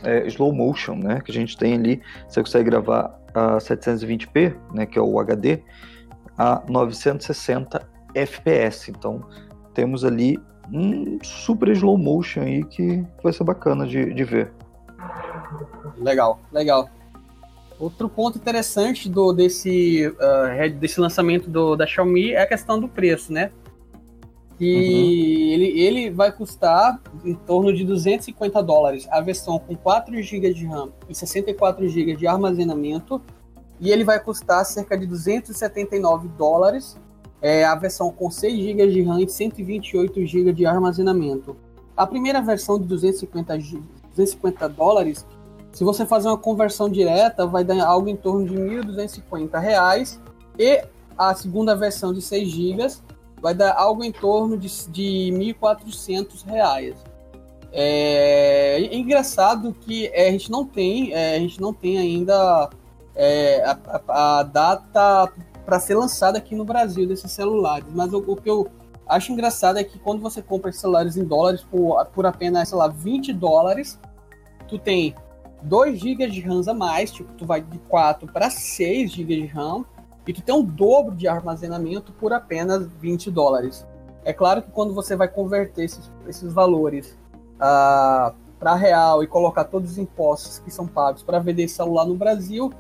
é, 0.04 0.26
slow 0.26 0.52
motion, 0.52 0.96
né? 0.96 1.20
Que 1.24 1.30
a 1.30 1.34
gente 1.34 1.56
tem 1.56 1.74
ali, 1.74 2.02
você 2.28 2.40
consegue 2.40 2.68
gravar 2.68 3.18
a 3.34 3.56
720p, 3.56 4.54
né? 4.74 4.84
Que 4.84 4.98
é 4.98 5.02
o 5.02 5.18
HD, 5.18 5.62
a 6.36 6.62
960 6.68 7.88
FPS. 8.14 8.90
Então 8.90 9.24
temos 9.72 10.04
ali 10.04 10.38
um 10.72 11.18
super 11.22 11.68
slow 11.70 11.98
motion 11.98 12.42
aí 12.42 12.64
que 12.64 13.04
vai 13.22 13.32
ser 13.32 13.44
bacana 13.44 13.86
de, 13.86 14.12
de 14.12 14.24
ver. 14.24 14.52
Legal, 15.98 16.38
legal. 16.52 16.88
Outro 17.78 18.08
ponto 18.08 18.36
interessante 18.36 19.08
do, 19.08 19.32
desse, 19.32 20.06
uh, 20.06 20.78
desse 20.78 21.00
lançamento 21.00 21.48
do, 21.48 21.74
da 21.76 21.86
Xiaomi 21.86 22.32
é 22.32 22.42
a 22.42 22.46
questão 22.46 22.78
do 22.78 22.86
preço, 22.86 23.32
né? 23.32 23.50
E 24.60 24.74
uhum. 24.74 25.54
ele, 25.54 25.80
ele 25.80 26.10
vai 26.10 26.30
custar 26.30 27.00
em 27.24 27.34
torno 27.34 27.72
de 27.72 27.82
250 27.82 28.62
dólares 28.62 29.08
a 29.10 29.22
versão 29.22 29.58
com 29.58 29.74
4 29.74 30.20
GB 30.20 30.52
de 30.52 30.66
RAM 30.66 30.90
e 31.08 31.14
64 31.14 31.88
GB 31.88 32.14
de 32.14 32.26
armazenamento. 32.26 33.22
E 33.80 33.90
ele 33.90 34.04
vai 34.04 34.20
custar 34.20 34.62
cerca 34.66 34.98
de 34.98 35.06
279 35.06 36.28
dólares 36.36 36.98
é 37.42 37.64
a 37.64 37.74
versão 37.74 38.10
com 38.10 38.30
6 38.30 38.58
GB 38.58 38.86
de 38.88 39.02
RAM 39.02 39.20
e 39.20 39.28
128 39.28 40.26
GB 40.26 40.52
de 40.52 40.66
armazenamento. 40.66 41.56
A 41.96 42.06
primeira 42.06 42.40
versão 42.40 42.78
de 42.78 42.86
250, 42.86 43.56
250 43.56 44.68
dólares, 44.68 45.26
se 45.72 45.84
você 45.84 46.04
fazer 46.04 46.28
uma 46.28 46.38
conversão 46.38 46.88
direta, 46.88 47.46
vai 47.46 47.64
dar 47.64 47.84
algo 47.84 48.08
em 48.08 48.16
torno 48.16 48.46
de 48.46 48.54
R$ 48.54 48.82
1.250 48.82 50.18
e 50.58 50.84
a 51.16 51.34
segunda 51.34 51.76
versão 51.76 52.12
de 52.12 52.20
6 52.20 52.48
GB 52.48 52.86
vai 53.40 53.54
dar 53.54 53.74
algo 53.74 54.04
em 54.04 54.12
torno 54.12 54.56
de, 54.56 54.68
de 54.88 55.30
R$ 55.30 55.54
1.400. 55.54 56.94
É, 57.72 58.82
é 58.82 58.96
engraçado 58.96 59.74
que 59.80 60.08
é, 60.08 60.28
a 60.28 60.32
gente 60.32 60.50
não 60.50 60.64
tem, 60.64 61.12
é, 61.12 61.36
a 61.36 61.38
gente 61.38 61.60
não 61.60 61.72
tem 61.72 61.98
ainda 61.98 62.68
é, 63.14 63.62
a, 63.64 63.78
a, 64.08 64.38
a, 64.38 64.42
data 64.42 65.32
para 65.70 65.78
ser 65.78 65.94
lançado 65.94 66.34
aqui 66.34 66.56
no 66.56 66.64
Brasil 66.64 67.06
desses 67.06 67.30
celulares. 67.30 67.86
Mas 67.94 68.12
o, 68.12 68.18
o, 68.18 68.34
que 68.34 68.50
eu 68.50 68.68
acho 69.06 69.30
engraçado 69.30 69.78
é 69.78 69.84
que 69.84 70.00
quando 70.00 70.20
você 70.20 70.42
compra 70.42 70.72
celulares 70.72 71.16
em 71.16 71.22
dólares 71.22 71.62
por, 71.62 72.04
por 72.06 72.26
apenas, 72.26 72.70
sei 72.70 72.76
lá, 72.76 72.88
20 72.88 73.32
dólares, 73.32 73.96
tu 74.66 74.80
tem 74.80 75.14
2 75.62 75.96
GB 75.96 76.26
de 76.28 76.40
RAM 76.40 76.60
a 76.66 76.74
mais, 76.74 77.12
tipo, 77.12 77.32
tu 77.34 77.46
vai 77.46 77.60
de 77.60 77.78
4 77.78 78.32
para 78.32 78.50
6 78.50 79.12
GB 79.12 79.42
de 79.42 79.46
RAM, 79.46 79.84
e 80.26 80.32
tu 80.32 80.42
tem 80.42 80.52
um 80.52 80.64
dobro 80.64 81.14
de 81.14 81.28
armazenamento 81.28 82.12
por 82.14 82.32
apenas 82.32 82.88
20 83.00 83.30
dólares. 83.30 83.86
É 84.24 84.32
claro 84.32 84.62
que 84.62 84.72
quando 84.72 84.92
você 84.92 85.14
vai 85.14 85.28
converter 85.28 85.84
esses, 85.84 86.10
esses 86.26 86.52
valores 86.52 87.12
uh, 87.12 87.60
ah, 87.60 88.34
para 88.58 88.74
real 88.74 89.22
e 89.22 89.28
colocar 89.28 89.64
todos 89.64 89.92
os 89.92 89.98
impostos 89.98 90.58
que 90.58 90.70
são 90.70 90.88
pagos 90.88 91.22
para 91.22 91.38
vender 91.38 91.68
celular 91.68 92.04
no 92.04 92.16
Brasil, 92.16 92.72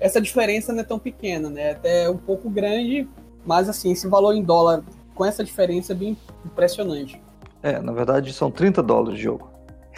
essa 0.00 0.20
diferença 0.20 0.72
não 0.72 0.80
é 0.80 0.84
tão 0.84 0.98
pequena, 0.98 1.48
né? 1.48 1.72
Até 1.72 2.08
um 2.08 2.16
pouco 2.16 2.48
grande, 2.48 3.08
mas 3.44 3.68
assim, 3.68 3.92
esse 3.92 4.06
valor 4.06 4.34
em 4.34 4.42
dólar 4.42 4.82
com 5.14 5.24
essa 5.24 5.44
diferença 5.44 5.92
é 5.92 5.96
bem 5.96 6.16
impressionante. 6.44 7.20
É, 7.62 7.80
na 7.80 7.92
verdade 7.92 8.32
são 8.32 8.50
30 8.50 8.82
dólares 8.82 9.18
de 9.18 9.24
jogo. 9.24 9.50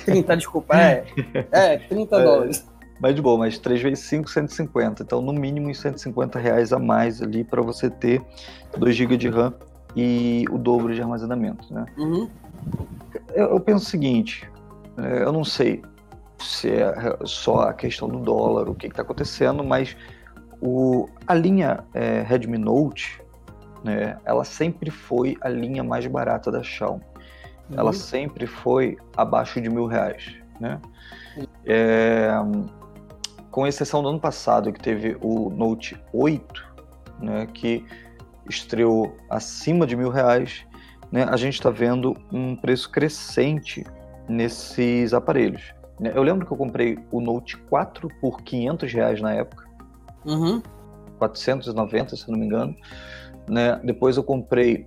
30, 0.05 0.37
desculpa, 0.37 0.77
é. 0.77 1.05
É, 1.53 1.79
30 1.79 2.17
é, 2.17 2.25
dólares. 2.25 2.67
Mas 3.01 3.15
de 3.15 3.23
boa, 3.23 3.39
mas 3.39 3.59
3 3.59 3.83
vezes 3.83 4.05
5, 4.07 4.31
150. 4.31 5.03
Então, 5.03 5.23
no 5.23 5.33
mínimo, 5.33 5.69
uns 5.69 5.81
150 5.81 6.39
reais 6.39 6.73
a 6.73 6.79
mais 6.79 7.23
ali 7.23 7.43
para 7.43 7.63
você 7.63 7.89
ter 7.89 8.23
2 8.77 8.95
GB 8.95 9.17
de 9.17 9.29
RAM 9.29 9.55
e 9.97 10.45
o 10.51 10.59
dobro 10.59 10.95
de 10.95 11.01
armazenamento, 11.01 11.73
né? 11.73 11.87
Uhum. 11.97 12.29
Eu, 13.35 13.51
eu, 13.51 13.61
penso 13.61 13.87
o 13.87 13.89
seguinte, 13.89 14.49
é, 14.99 15.23
eu 15.23 15.33
não 15.33 15.45
sei, 15.45 15.83
se 16.41 16.71
é 16.71 16.95
só 17.25 17.63
a 17.63 17.75
questão 17.75 18.09
do 18.09 18.19
dólar, 18.19 18.69
o 18.69 18.75
que 18.75 18.87
está 18.87 19.03
acontecendo, 19.03 19.63
mas 19.63 19.97
o, 20.61 21.09
a 21.27 21.35
linha 21.35 21.85
é, 21.95 22.23
Redmi 22.23 22.59
Note, 22.59 23.23
né, 23.85 24.19
ela 24.25 24.45
sempre 24.45 24.91
foi 24.91 25.37
a 25.41 25.49
linha 25.49 25.83
mais 25.83 26.07
barata 26.07 26.51
da 26.51 26.63
Xiaomi. 26.63 27.03
Uhum. 27.71 27.79
Ela 27.79 27.93
sempre 27.93 28.47
foi 28.47 28.99
abaixo 29.17 29.61
de 29.61 29.69
mil 29.69 29.87
reais, 29.87 30.35
né? 30.59 30.81
É, 31.65 32.31
com 33.51 33.67
exceção 33.67 34.03
do 34.03 34.09
ano 34.09 34.21
passado, 34.21 34.73
que 34.73 34.81
teve 34.81 35.17
o 35.21 35.51
Note 35.51 36.01
8, 36.13 36.69
né, 37.21 37.47
que 37.53 37.85
estreou 38.49 39.17
acima 39.29 39.87
de 39.87 39.97
mil 39.97 40.11
reais, 40.11 40.65
né, 41.11 41.25
a 41.25 41.37
gente 41.37 41.55
está 41.55 41.71
vendo 41.71 42.17
um 42.33 42.55
preço 42.55 42.91
crescente 42.91 43.85
nesses 44.29 45.13
aparelhos. 45.13 45.75
Né. 46.01 46.13
Eu 46.15 46.23
lembro 46.23 46.47
que 46.47 46.53
eu 46.53 46.57
comprei 46.57 46.99
o 47.13 47.21
Note 47.21 47.57
4 47.57 48.09
por 48.21 48.41
500 48.43 48.93
reais 48.93 49.21
na 49.21 49.35
época. 49.35 49.69
Uhum. 50.25 50.63
490, 51.19 52.17
se 52.17 52.31
não 52.31 52.39
me 52.39 52.47
engano. 52.47 52.75
Né? 53.49 53.79
Depois 53.85 54.17
eu 54.17 54.25
comprei 54.25 54.87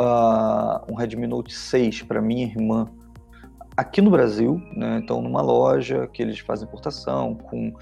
uh, 0.00 0.92
um 0.92 0.96
Redmi 0.96 1.26
Note 1.26 1.54
6 1.54 2.02
para 2.02 2.20
minha 2.20 2.44
irmã 2.44 2.88
aqui 3.76 4.02
no 4.02 4.10
Brasil, 4.10 4.60
né? 4.74 5.00
então 5.02 5.22
numa 5.22 5.40
loja 5.40 6.08
que 6.08 6.20
eles 6.20 6.40
fazem 6.40 6.66
importação 6.66 7.36
com 7.36 7.72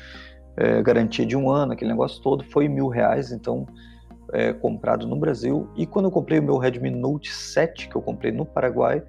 é, 0.55 0.83
garantia 0.83 1.25
de 1.25 1.35
um 1.35 1.51
ano, 1.51 1.73
aquele 1.73 1.91
negócio 1.91 2.21
todo, 2.23 2.45
foi 2.45 2.69
mil 2.69 2.89
reais, 2.89 3.33
então 3.33 3.67
é, 4.33 4.53
comprado 4.53 5.07
no 5.07 5.17
Brasil. 5.17 5.71
E 5.75 5.87
quando 5.87 6.07
eu 6.07 6.11
comprei 6.11 6.39
o 6.39 6.43
meu 6.43 6.59
Redmi 6.59 6.91
Note 6.91 7.33
7, 7.33 7.89
que 7.89 7.97
eu 7.97 8.03
comprei 8.03 8.31
no 8.31 8.45
Paraguai, 8.45 9.03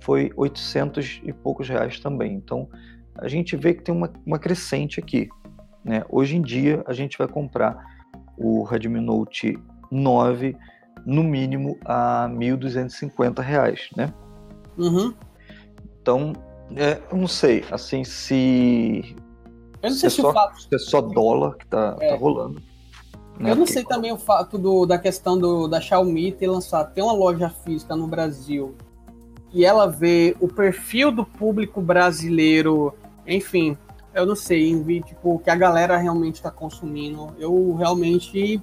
foi 0.00 0.30
800 0.36 1.22
e 1.24 1.32
poucos 1.32 1.68
reais 1.68 1.98
também. 1.98 2.34
Então 2.34 2.68
a 3.18 3.28
gente 3.28 3.56
vê 3.56 3.74
que 3.74 3.82
tem 3.82 3.94
uma, 3.94 4.10
uma 4.24 4.38
crescente 4.38 5.00
aqui. 5.00 5.28
Né? 5.84 6.04
Hoje 6.08 6.36
em 6.36 6.42
dia 6.42 6.82
a 6.86 6.92
gente 6.92 7.16
vai 7.18 7.26
comprar 7.28 7.76
o 8.36 8.62
Redmi 8.62 9.00
Note 9.00 9.58
9 9.90 10.56
no 11.06 11.22
mínimo 11.22 11.78
a 11.84 12.28
1.250 12.30 13.40
reais, 13.40 13.88
né? 13.96 14.12
Uhum. 14.76 15.12
Então, 16.00 16.32
é, 16.76 17.00
eu 17.10 17.16
não 17.16 17.26
sei, 17.28 17.64
assim, 17.70 18.04
se. 18.04 19.16
Eu 19.82 19.90
não 19.90 19.96
sei 19.96 20.10
se, 20.10 20.16
se 20.16 20.20
é 20.20 20.22
só, 20.22 20.30
o 20.30 20.32
fato. 20.32 20.60
se 20.62 20.74
é 20.74 20.78
só 20.78 21.00
dólar 21.00 21.56
que 21.56 21.66
tá, 21.66 21.96
É. 22.00 22.10
tá 22.10 22.16
rolando. 22.16 22.60
né? 23.38 23.50
Eu 23.50 23.56
não 23.56 23.58
Porque- 23.58 23.72
sei 23.72 23.84
também 23.84 24.12
o 24.12 24.18
fato 24.18 24.58
do, 24.58 24.84
da 24.86 24.98
questão 24.98 25.38
do, 25.38 25.66
da 25.68 25.80
Xiaomi 25.80 26.32
ter 26.32 26.48
lançado, 26.48 26.92
ter 26.92 27.02
uma 27.02 27.12
loja 27.12 27.48
física 27.48 27.94
no 27.96 28.06
Brasil 28.06 28.74
e 29.52 29.64
ela 29.64 29.86
vê 29.86 30.36
o 30.40 30.48
perfil 30.48 31.10
do 31.10 31.24
público 31.24 31.80
brasileiro, 31.80 32.94
enfim, 33.28 33.76
eu 34.14 34.26
não 34.26 34.34
sei, 34.34 34.70
em 34.70 34.82
vi, 34.82 35.00
tipo, 35.02 35.34
o 35.34 35.38
que 35.38 35.50
a 35.50 35.54
galera 35.54 35.96
realmente 35.96 36.36
está 36.36 36.50
consumindo. 36.50 37.34
Eu 37.38 37.74
realmente 37.74 38.60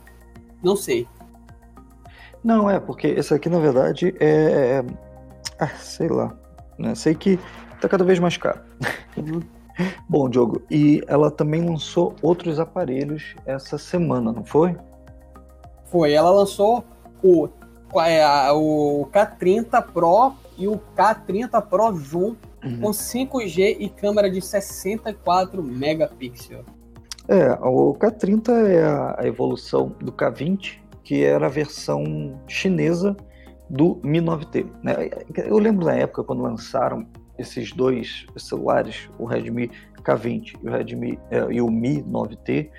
não 0.61 0.75
sei. 0.75 1.07
Não, 2.43 2.69
é, 2.69 2.79
porque 2.79 3.07
esse 3.07 3.33
aqui, 3.33 3.49
na 3.49 3.59
verdade, 3.59 4.15
é. 4.19 4.83
é- 4.83 4.85
Ah, 5.57 5.69
sei 5.77 6.09
lá. 6.09 6.35
Né? 6.77 6.93
Sei 6.95 7.15
que 7.15 7.39
tá 7.79 7.87
cada 7.87 8.03
vez 8.03 8.19
mais 8.19 8.35
caro. 8.35 8.59
Uhum. 9.15 9.39
Bom, 10.09 10.29
Diogo, 10.29 10.61
e 10.69 11.01
ela 11.07 11.29
também 11.31 11.63
lançou 11.63 12.15
outros 12.21 12.59
aparelhos 12.59 13.35
essa 13.45 13.77
semana, 13.77 14.31
não 14.31 14.43
foi? 14.43 14.75
Foi, 15.85 16.11
ela 16.13 16.29
lançou 16.29 16.83
o, 17.23 17.47
é, 18.01 18.51
o 18.51 19.07
K30 19.11 19.81
Pro 19.93 20.33
e 20.57 20.67
o 20.67 20.79
K30 20.95 21.61
Pro 21.61 21.93
Zoom 21.97 22.35
com 22.79 22.91
5G 22.91 23.77
e 23.79 23.89
câmera 23.89 24.29
de 24.29 24.41
64 24.41 25.63
megapixels. 25.63 26.65
É, 27.27 27.53
o 27.53 27.95
K30 27.95 28.49
é 28.49 28.83
a 28.83 29.27
evolução 29.27 29.95
do 29.99 30.11
K20, 30.11 30.79
que 31.03 31.23
era 31.23 31.47
a 31.47 31.49
versão 31.49 32.39
chinesa 32.47 33.15
do 33.69 33.99
Mi 34.03 34.19
9T. 34.19 34.65
né? 34.83 35.09
Eu 35.35 35.57
lembro 35.57 35.85
na 35.85 35.95
época 35.95 36.23
quando 36.23 36.43
lançaram 36.43 37.07
esses 37.37 37.71
dois 37.71 38.25
celulares, 38.37 39.09
o 39.17 39.25
Redmi 39.25 39.71
K20 40.03 40.57
e 40.63 40.67
o 40.67 40.71
Redmi 40.71 41.19
eh, 41.31 41.47
e 41.51 41.61
o 41.61 41.69
Mi 41.69 42.01
9T, 42.03 42.69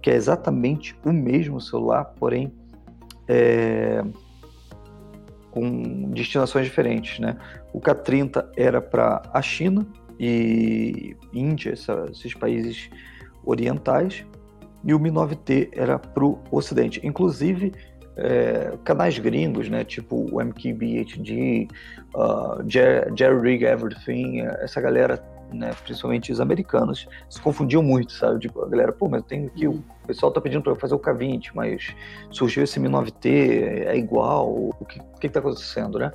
que 0.00 0.10
é 0.10 0.14
exatamente 0.14 0.96
o 1.04 1.12
mesmo 1.12 1.60
celular, 1.60 2.14
porém 2.18 2.52
é, 3.28 4.04
com 5.56 6.10
destinações 6.10 6.66
diferentes, 6.66 7.18
né? 7.18 7.34
O 7.72 7.80
K30 7.80 8.46
era 8.58 8.78
para 8.78 9.22
a 9.32 9.40
China 9.40 9.86
e 10.20 11.16
Índia, 11.32 11.72
esses 11.72 12.34
países 12.34 12.90
orientais, 13.42 14.22
e 14.84 14.92
o 14.92 15.00
Mi 15.00 15.10
9T 15.10 15.70
era 15.72 15.98
para 15.98 16.26
o 16.26 16.38
Ocidente. 16.50 17.00
Inclusive, 17.02 17.72
é, 18.18 18.76
canais 18.84 19.18
gringos, 19.18 19.70
né, 19.70 19.82
tipo 19.82 20.28
o 20.30 20.42
MKBHD, 20.42 21.68
uh, 22.14 22.62
Jer- 22.68 23.10
Jerry 23.16 23.40
Rig 23.40 23.64
Everything, 23.64 24.40
essa 24.60 24.78
galera, 24.78 25.24
né, 25.52 25.70
principalmente 25.84 26.30
os 26.30 26.40
americanos, 26.40 27.08
se 27.30 27.40
confundiam 27.40 27.82
muito, 27.82 28.12
sabe? 28.12 28.40
Tipo, 28.40 28.62
a 28.62 28.68
galera, 28.68 28.92
pô, 28.92 29.08
mas 29.08 29.22
tenho 29.24 29.46
aqui, 29.46 29.66
o 29.66 29.82
pessoal 30.06 30.32
tá 30.32 30.40
pedindo 30.40 30.62
para 30.62 30.72
eu 30.72 30.76
fazer 30.76 30.94
o 30.94 30.98
K20, 30.98 31.50
mas 31.54 31.94
surgiu 32.30 32.64
esse 32.64 32.78
Mi 32.78 32.88
9T, 32.88 33.26
é 33.86 33.96
igual, 33.96 34.48
o 34.48 34.84
que, 34.86 35.00
o 35.00 35.02
que 35.14 35.28
que 35.28 35.28
tá 35.28 35.40
acontecendo, 35.40 35.98
né? 35.98 36.12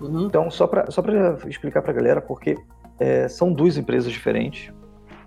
Uhum. 0.00 0.26
Então, 0.26 0.50
só 0.50 0.66
para 0.66 0.90
só 0.90 1.02
pra 1.02 1.38
explicar 1.46 1.82
para 1.82 1.92
a 1.92 1.94
galera, 1.94 2.20
porque 2.20 2.56
é, 2.98 3.28
são 3.28 3.52
duas 3.52 3.76
empresas 3.76 4.12
diferentes. 4.12 4.72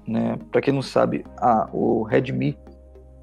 Né? 0.07 0.37
Para 0.51 0.61
quem 0.61 0.73
não 0.73 0.81
sabe, 0.81 1.23
ah, 1.37 1.69
o 1.71 2.03
Redmi 2.03 2.57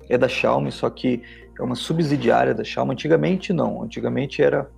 é 0.08 0.16
da 0.16 0.28
Xiaomi, 0.28 0.70
só 0.70 0.88
que 0.88 1.22
é 1.58 1.62
uma 1.62 1.74
subsidiária 1.74 2.54
da 2.54 2.64
Xiaomi. 2.64 2.92
Antigamente, 2.92 3.52
não. 3.52 3.82
Antigamente 3.82 4.42
era, 4.42 4.70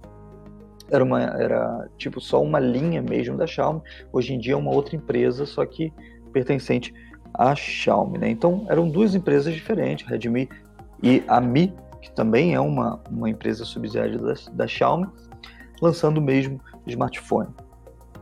era, 0.90 1.04
uma, 1.04 1.22
era 1.22 1.88
tipo 1.96 2.20
só 2.20 2.42
uma 2.42 2.58
linha 2.58 3.02
mesmo 3.02 3.36
da 3.36 3.46
Xiaomi. 3.46 3.82
Hoje 4.12 4.34
em 4.34 4.38
dia 4.38 4.54
é 4.54 4.56
uma 4.56 4.72
outra 4.72 4.96
empresa, 4.96 5.46
só 5.46 5.64
que 5.66 5.92
pertencente 6.32 6.92
à 7.34 7.54
Xiaomi. 7.54 8.18
Né? 8.18 8.30
Então, 8.30 8.66
eram 8.68 8.88
duas 8.88 9.14
empresas 9.14 9.54
diferentes, 9.54 10.06
a 10.06 10.10
Redmi 10.10 10.48
e 11.02 11.22
a 11.26 11.40
Mi, 11.40 11.74
que 12.00 12.10
também 12.12 12.54
é 12.54 12.60
uma, 12.60 13.00
uma 13.10 13.28
empresa 13.28 13.64
subsidiária 13.64 14.18
da, 14.18 14.34
da 14.52 14.66
Xiaomi 14.66 15.06
lançando 15.80 16.18
o 16.18 16.20
mesmo 16.20 16.60
smartphone. 16.86 17.48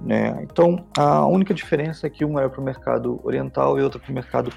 Né? 0.01 0.39
Então, 0.43 0.85
a 0.97 1.27
única 1.27 1.53
diferença 1.53 2.07
é 2.07 2.11
que 2.11 2.25
um 2.25 2.39
era 2.39 2.49
para 2.49 2.61
o 2.61 2.65
mercado 2.65 3.21
oriental 3.25 3.79
e 3.79 3.83
outro 3.83 4.01
para 4.01 4.11
o 4.11 4.15
mercado 4.15 4.53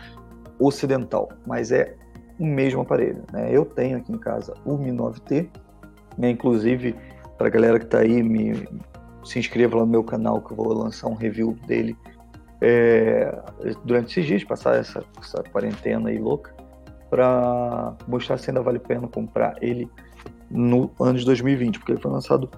ocidental, 0.59 1.29
mas 1.45 1.71
é 1.71 1.95
o 2.39 2.45
mesmo 2.45 2.81
aparelho. 2.81 3.23
Né? 3.31 3.49
Eu 3.51 3.65
tenho 3.65 3.97
aqui 3.97 4.11
em 4.11 4.17
casa 4.17 4.53
o 4.65 4.77
Mi 4.77 4.91
9T, 4.91 5.49
né? 6.17 6.29
inclusive 6.29 6.95
para 7.37 7.47
a 7.47 7.49
galera 7.49 7.79
que 7.79 7.85
está 7.85 7.99
aí, 7.99 8.21
me, 8.21 8.67
se 9.23 9.39
inscreva 9.39 9.77
lá 9.77 9.85
no 9.85 9.91
meu 9.91 10.03
canal 10.03 10.41
que 10.41 10.51
eu 10.51 10.57
vou 10.57 10.73
lançar 10.73 11.07
um 11.07 11.15
review 11.15 11.57
dele 11.65 11.97
é, 12.61 13.35
durante 13.83 14.11
esses 14.11 14.25
dias, 14.25 14.43
passar 14.43 14.77
essa, 14.77 15.03
essa 15.19 15.43
quarentena 15.51 16.09
aí 16.09 16.19
louca, 16.19 16.53
para 17.09 17.95
mostrar 18.07 18.37
se 18.37 18.49
ainda 18.49 18.61
vale 18.61 18.77
a 18.77 18.81
pena 18.81 19.07
comprar 19.07 19.55
ele 19.61 19.89
no 20.49 20.91
ano 20.99 21.17
de 21.17 21.25
2020, 21.25 21.79
porque 21.79 21.93
ele 21.93 22.01
foi 22.01 22.11
lançado 22.11 22.49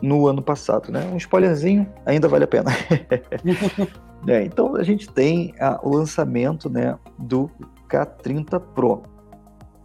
no 0.00 0.26
ano 0.26 0.40
passado, 0.40 0.90
né? 0.90 1.04
Um 1.12 1.16
spoilerzinho 1.16 1.86
ainda 2.06 2.28
vale 2.28 2.44
a 2.44 2.48
pena. 2.48 2.70
É, 4.28 4.44
então 4.44 4.76
a 4.76 4.82
gente 4.82 5.08
tem 5.08 5.54
ah, 5.58 5.80
o 5.82 5.96
lançamento 5.96 6.68
né, 6.68 6.98
do 7.18 7.50
K30 7.88 8.60
Pro, 8.74 9.02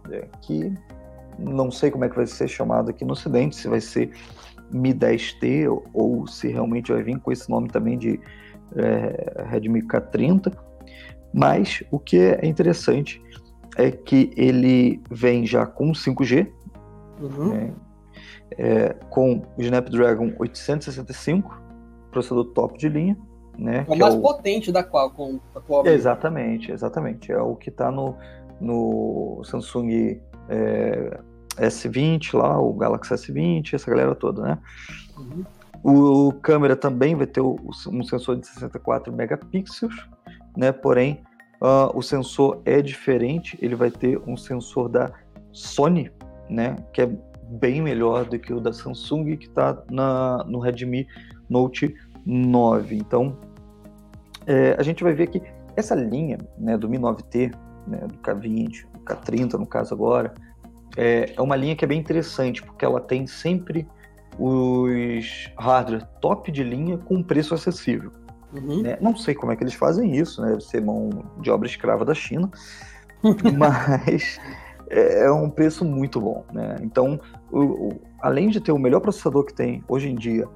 né, 0.06 0.28
que 0.42 0.74
não 1.38 1.70
sei 1.70 1.90
como 1.90 2.04
é 2.04 2.08
que 2.10 2.16
vai 2.16 2.26
ser 2.26 2.46
chamado 2.46 2.90
aqui 2.90 3.02
no 3.02 3.12
Ocidente, 3.12 3.56
se 3.56 3.66
vai 3.66 3.80
ser 3.80 4.10
Mi 4.70 4.92
10T 4.92 5.70
ou, 5.70 5.84
ou 5.94 6.26
se 6.26 6.48
realmente 6.48 6.92
vai 6.92 7.02
vir 7.02 7.18
com 7.18 7.32
esse 7.32 7.48
nome 7.48 7.68
também 7.68 7.96
de 7.96 8.20
é, 8.74 9.44
Redmi 9.48 9.82
K30. 9.82 10.52
Mas 11.32 11.82
o 11.90 11.98
que 11.98 12.18
é 12.18 12.46
interessante 12.46 13.22
é 13.76 13.90
que 13.90 14.30
ele 14.36 15.02
vem 15.10 15.44
já 15.46 15.66
com 15.66 15.92
5G, 15.92 16.50
Uhum. 17.20 17.50
né, 17.52 17.72
é, 18.58 18.94
com 19.10 19.42
o 19.56 19.62
Snapdragon 19.62 20.32
865, 20.38 21.62
processador 22.10 22.44
top 22.52 22.78
de 22.78 22.88
linha, 22.88 23.16
né? 23.58 23.78
É 23.78 23.82
o 23.82 23.92
que 23.92 23.98
mais 23.98 24.14
é 24.14 24.18
o- 24.18 24.22
potente 24.22 24.70
da 24.72 24.82
Qualcomm 24.84 25.38
atualmente. 25.54 25.94
Exatamente, 25.94 26.72
exatamente. 26.72 27.32
É 27.32 27.38
o 27.40 27.54
que 27.56 27.68
está 27.70 27.90
no, 27.90 28.14
no 28.60 29.42
Samsung 29.44 30.20
é, 30.48 31.18
S20 31.58 32.34
lá, 32.36 32.58
o 32.60 32.72
Galaxy 32.74 33.12
S20, 33.14 33.74
essa 33.74 33.90
galera 33.90 34.14
toda, 34.14 34.42
né? 34.42 34.58
Uhum. 35.18 35.44
O, 35.88 36.32
câmera 36.32 36.74
também 36.74 37.14
vai 37.14 37.28
ter 37.28 37.40
o- 37.40 37.56
um 37.92 38.02
sensor 38.02 38.36
de 38.36 38.46
64 38.48 39.12
megapixels, 39.12 39.94
né? 40.56 40.72
Porém, 40.72 41.22
ah, 41.60 41.92
o 41.94 42.02
sensor 42.02 42.60
é 42.64 42.82
diferente, 42.82 43.56
ele 43.62 43.76
vai 43.76 43.90
ter 43.90 44.20
um 44.26 44.36
sensor 44.36 44.88
da 44.88 45.12
Sony, 45.52 46.10
né? 46.50 46.74
Que 46.92 47.02
é 47.02 47.10
bem 47.48 47.80
melhor 47.80 48.24
do 48.24 48.36
que 48.36 48.52
o 48.52 48.60
da 48.60 48.72
Samsung 48.72 49.36
que 49.36 49.46
está 49.46 49.80
no 50.46 50.58
Redmi 50.58 51.06
Note 51.48 51.94
9. 52.24 52.96
Então, 52.96 53.38
é, 54.44 54.74
a 54.76 54.82
gente 54.82 55.04
vai 55.04 55.12
ver 55.14 55.28
que 55.28 55.40
essa 55.76 55.94
linha 55.94 56.38
né, 56.58 56.76
do 56.76 56.88
Mi 56.88 56.98
9T, 56.98 57.52
né, 57.86 57.98
do 57.98 58.18
K20, 58.18 58.86
do 58.92 59.00
K30 59.00 59.52
no 59.54 59.66
caso 59.66 59.94
agora, 59.94 60.34
é, 60.96 61.32
é 61.36 61.40
uma 61.40 61.54
linha 61.54 61.76
que 61.76 61.84
é 61.84 61.88
bem 61.88 62.00
interessante, 62.00 62.60
porque 62.60 62.84
ela 62.84 63.00
tem 63.00 63.26
sempre 63.26 63.86
os 64.38 65.50
hardware 65.58 66.06
top 66.20 66.50
de 66.50 66.62
linha 66.62 66.98
com 66.98 67.22
preço 67.22 67.54
acessível. 67.54 68.10
Uhum. 68.52 68.82
Né? 68.82 68.98
Não 69.00 69.16
sei 69.16 69.34
como 69.34 69.52
é 69.52 69.56
que 69.56 69.64
eles 69.64 69.74
fazem 69.74 70.16
isso, 70.16 70.40
né? 70.40 70.50
Deve 70.50 70.62
ser 70.62 70.80
mão 70.80 71.10
de 71.40 71.50
obra 71.50 71.66
escrava 71.66 72.04
da 72.04 72.14
China, 72.14 72.50
mas 73.56 74.38
é, 74.88 75.24
é 75.24 75.32
um 75.32 75.50
preço 75.50 75.84
muito 75.84 76.20
bom. 76.20 76.44
Né? 76.52 76.76
Então, 76.80 77.20
o, 77.50 77.60
o, 77.60 78.00
além 78.20 78.48
de 78.48 78.60
ter 78.60 78.72
o 78.72 78.78
melhor 78.78 79.00
processador 79.00 79.44
que 79.44 79.54
tem 79.54 79.82
hoje 79.88 80.08
em 80.08 80.14
dia 80.14 80.46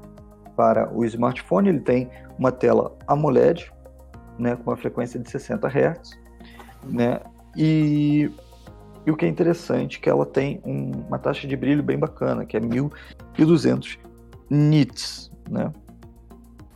para 0.57 0.93
o 0.95 1.05
smartphone, 1.05 1.69
ele 1.69 1.81
tem 1.81 2.11
uma 2.39 2.53
tela 2.53 2.97
AMOLED, 3.07 3.73
né, 4.39 4.57
com 4.57 4.71
uma 4.71 4.77
frequência 4.77 5.19
de 5.19 5.31
60 5.31 5.69
Hz, 5.69 6.19
né, 6.85 7.21
e, 7.57 8.31
e 9.07 9.11
o 9.11 9.17
que 9.17 9.25
é 9.25 9.29
interessante 9.29 9.99
é 9.99 10.01
que 10.01 10.11
ela 10.11 10.27
tem 10.27 10.61
um, 10.65 10.91
uma 11.09 11.19
taxa 11.19 11.47
de 11.47 11.57
brilho 11.57 11.83
bem 11.83 11.99
bacana, 11.99 12.45
que 12.45 12.57
é 12.57 12.61
1200 12.61 13.99
nits, 14.49 15.31
né. 15.49 15.73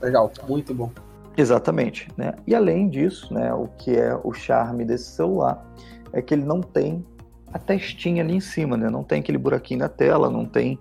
Legal, 0.01 0.31
muito 0.49 0.75
bom. 0.75 0.91
Exatamente, 1.37 2.09
né? 2.17 2.35
E 2.47 2.55
além 2.55 2.89
disso, 2.89 3.33
né, 3.33 3.53
o 3.53 3.67
que 3.67 3.97
é 3.97 4.19
o 4.23 4.33
charme 4.33 4.85
desse 4.85 5.11
celular 5.11 5.65
é 6.13 6.23
que 6.23 6.35
ele 6.35 6.45
não 6.45 6.61
tem 6.61 7.05
a 7.53 7.59
testinha 7.59 8.23
ali 8.23 8.35
em 8.35 8.41
cima, 8.41 8.77
né? 8.77 8.89
Não 8.89 9.03
tem 9.03 9.21
aquele 9.21 9.39
buraquinho 9.39 9.81
na 9.81 9.89
tela, 9.89 10.31
não 10.31 10.45
tem 10.45 10.79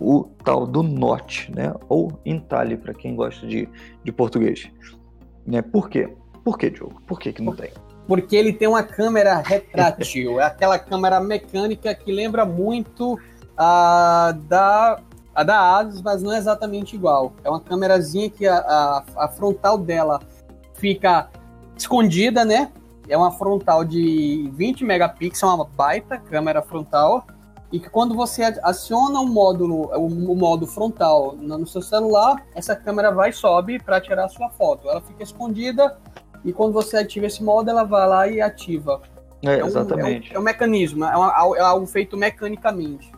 o 0.00 0.24
tal 0.44 0.66
do 0.66 0.82
notch, 0.82 1.48
né? 1.50 1.72
Ou 1.88 2.12
entalhe 2.24 2.76
para 2.76 2.94
quem 2.94 3.14
gosta 3.14 3.46
de, 3.46 3.68
de 4.02 4.12
português. 4.12 4.70
Né? 5.46 5.62
Por 5.62 5.88
quê? 5.88 6.12
Por 6.44 6.58
que, 6.58 6.70
Diogo? 6.70 7.00
Por 7.06 7.20
que, 7.20 7.32
que 7.32 7.42
não 7.42 7.54
tem? 7.54 7.70
Porque 8.06 8.34
ele 8.34 8.52
tem 8.52 8.68
uma 8.68 8.82
câmera 8.82 9.36
retrátil, 9.36 10.40
é 10.40 10.44
aquela 10.44 10.78
câmera 10.78 11.20
mecânica 11.20 11.94
que 11.94 12.10
lembra 12.10 12.44
muito 12.44 13.18
a 13.56 14.34
da, 14.48 14.98
a 15.34 15.42
da 15.42 15.78
Asus, 15.78 16.02
mas 16.02 16.22
não 16.22 16.32
é 16.32 16.38
exatamente 16.38 16.96
igual. 16.96 17.32
É 17.44 17.48
uma 17.48 17.60
câmerazinha 17.60 18.28
que 18.28 18.46
a, 18.46 18.56
a, 18.56 19.04
a 19.24 19.28
frontal 19.28 19.78
dela 19.78 20.20
fica 20.74 21.28
escondida, 21.76 22.44
né? 22.44 22.72
É 23.08 23.16
uma 23.16 23.32
frontal 23.32 23.84
de 23.84 24.50
20 24.54 24.84
megapixels, 24.84 25.54
uma 25.54 25.64
baita 25.64 26.18
câmera 26.18 26.62
frontal. 26.62 27.26
E 27.70 27.80
que 27.80 27.88
quando 27.88 28.14
você 28.14 28.42
aciona 28.62 29.18
o 29.20 29.26
módulo, 29.26 29.90
o 29.96 30.34
modo 30.34 30.66
frontal 30.66 31.34
no 31.34 31.66
seu 31.66 31.80
celular, 31.80 32.44
essa 32.54 32.76
câmera 32.76 33.10
vai 33.10 33.30
e 33.30 33.32
sobe 33.32 33.78
para 33.78 33.98
tirar 33.98 34.26
a 34.26 34.28
sua 34.28 34.50
foto. 34.50 34.90
Ela 34.90 35.00
fica 35.00 35.22
escondida 35.22 35.96
e 36.44 36.52
quando 36.52 36.72
você 36.72 36.96
ativa 36.96 37.26
esse 37.26 37.42
modo, 37.42 37.70
ela 37.70 37.84
vai 37.84 38.08
lá 38.08 38.28
e 38.28 38.40
ativa. 38.40 39.00
É, 39.42 39.58
é 39.58 39.64
um, 39.64 39.66
exatamente. 39.66 40.30
É 40.30 40.34
um, 40.34 40.36
é 40.36 40.40
um, 40.40 40.42
mecanismo, 40.42 41.04
é, 41.04 41.16
uma, 41.16 41.56
é 41.56 41.60
algo 41.60 41.86
feito 41.86 42.16
mecanicamente. 42.16 43.10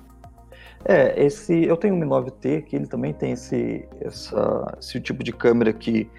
É, 0.84 1.24
esse 1.24 1.64
eu 1.64 1.76
tenho 1.76 1.94
um 1.94 1.98
Mi 1.98 2.06
9T 2.06 2.64
que 2.64 2.76
ele 2.76 2.86
também 2.86 3.12
tem 3.14 3.32
esse, 3.32 3.88
essa, 4.00 4.76
esse 4.78 5.00
tipo 5.00 5.24
de 5.24 5.32
câmera 5.32 5.72
que, 5.72 6.10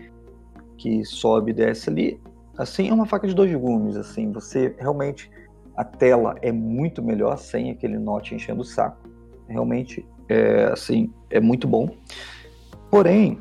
que 0.78 1.06
sobe 1.06 1.52
e 1.52 1.54
desce 1.54 1.90
ali. 1.90 2.20
Assim, 2.58 2.90
é 2.90 2.94
uma 2.94 3.06
faca 3.06 3.28
de 3.28 3.36
dois 3.36 3.54
gumes, 3.54 3.96
assim, 3.96 4.32
você 4.32 4.74
realmente 4.80 5.30
a 5.76 5.84
tela 5.84 6.36
é 6.42 6.52
muito 6.52 7.04
melhor 7.04 7.38
sem 7.38 7.70
aquele 7.70 7.98
note 8.00 8.34
enchendo 8.34 8.62
o 8.62 8.66
saco. 8.66 8.98
Realmente, 9.48 10.06
é, 10.30 10.70
assim, 10.72 11.14
é 11.30 11.40
muito 11.40 11.68
bom. 11.68 11.90
Porém, 12.90 13.40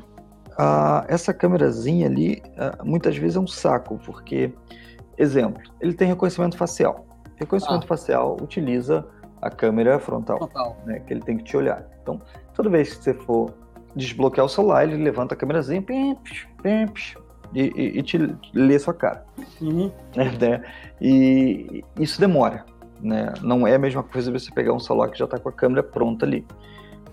a, 0.57 1.05
essa 1.07 1.33
câmerazinha 1.33 2.07
ali, 2.07 2.41
a, 2.57 2.83
muitas 2.83 3.17
vezes 3.17 3.35
é 3.35 3.39
um 3.39 3.47
saco, 3.47 3.99
porque, 4.05 4.53
exemplo, 5.17 5.61
ele 5.79 5.93
tem 5.93 6.07
reconhecimento 6.07 6.57
facial. 6.57 7.05
Reconhecimento 7.35 7.83
ah. 7.83 7.87
facial 7.87 8.37
utiliza 8.41 9.05
a 9.41 9.49
câmera 9.49 9.99
frontal, 9.99 10.37
frontal. 10.37 10.77
Né, 10.85 10.99
que 10.99 11.13
ele 11.13 11.21
tem 11.21 11.37
que 11.37 11.43
te 11.43 11.57
olhar. 11.57 11.85
Então, 12.01 12.21
toda 12.53 12.69
vez 12.69 12.95
que 12.95 13.03
você 13.03 13.13
for 13.13 13.53
desbloquear 13.95 14.45
o 14.45 14.49
celular, 14.49 14.83
ele 14.83 15.03
levanta 15.03 15.33
a 15.35 15.37
câmerazinha, 15.37 15.81
pimps, 15.81 16.47
pimps, 16.61 17.15
e, 17.53 17.71
e, 17.75 17.99
e 17.99 18.03
te 18.03 18.17
lê 18.53 18.79
sua 18.79 18.93
cara. 18.93 19.25
Uhum. 19.61 19.91
Né? 20.15 20.63
E 21.01 21.83
isso 21.99 22.19
demora. 22.19 22.65
Né? 23.01 23.33
Não 23.41 23.67
é 23.67 23.75
a 23.75 23.79
mesma 23.79 24.03
coisa 24.03 24.31
você 24.31 24.51
pegar 24.51 24.73
um 24.73 24.79
celular 24.79 25.09
que 25.09 25.17
já 25.17 25.25
está 25.25 25.37
com 25.37 25.49
a 25.49 25.51
câmera 25.51 25.83
pronta 25.83 26.25
ali. 26.25 26.45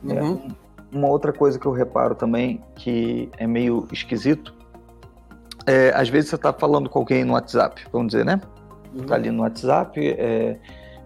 Uhum. 0.03 0.49
É, 0.93 0.97
uma 0.97 1.09
outra 1.09 1.33
coisa 1.33 1.59
que 1.59 1.67
eu 1.67 1.73
reparo 1.73 2.15
também, 2.15 2.63
que 2.75 3.31
é 3.39 3.47
meio 3.47 3.87
esquisito, 3.93 4.55
é, 5.67 5.91
às 5.95 6.09
vezes 6.09 6.31
você 6.31 6.37
está 6.37 6.53
falando 6.53 6.91
com 6.91 6.99
alguém 6.99 7.25
no 7.25 7.35
WhatsApp, 7.35 7.85
vamos 7.93 8.13
dizer, 8.13 8.25
né? 8.25 8.41
Uhum. 8.95 9.07
Tá 9.07 9.15
ali 9.15 9.31
no 9.31 9.43
WhatsApp, 9.43 9.99
é, 10.01 10.59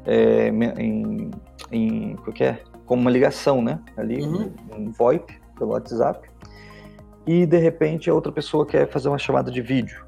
é, 0.04 0.48
em, 0.48 1.30
em, 1.70 2.14
o 2.26 2.32
que 2.32 2.44
é? 2.44 2.62
como 2.86 3.02
uma 3.02 3.10
ligação, 3.10 3.60
né? 3.60 3.80
Ali, 3.96 4.22
uhum. 4.22 4.52
um 4.76 4.92
VoIP 4.92 5.34
pelo 5.58 5.72
WhatsApp 5.72 6.28
e 7.26 7.44
de 7.44 7.58
repente 7.58 8.08
a 8.08 8.14
outra 8.14 8.30
pessoa 8.30 8.64
quer 8.64 8.88
fazer 8.88 9.08
uma 9.08 9.18
chamada 9.18 9.50
de 9.50 9.60
vídeo. 9.60 10.06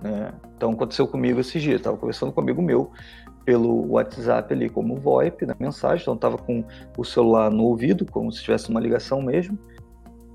Né? 0.00 0.32
Então 0.56 0.70
aconteceu 0.70 1.06
comigo 1.06 1.40
esse 1.40 1.58
dia, 1.58 1.76
estava 1.76 1.96
conversando 1.96 2.32
com 2.32 2.40
um 2.40 2.44
amigo 2.44 2.62
meu 2.62 2.92
pelo 3.44 3.92
WhatsApp 3.92 4.52
ali 4.52 4.68
como 4.68 4.96
VoIP 4.96 5.46
na 5.46 5.56
mensagem, 5.58 6.02
então 6.02 6.14
estava 6.14 6.38
com 6.38 6.64
o 6.96 7.04
celular 7.04 7.50
no 7.50 7.64
ouvido, 7.64 8.04
como 8.04 8.30
se 8.32 8.42
tivesse 8.42 8.68
uma 8.70 8.80
ligação 8.80 9.22
mesmo. 9.22 9.58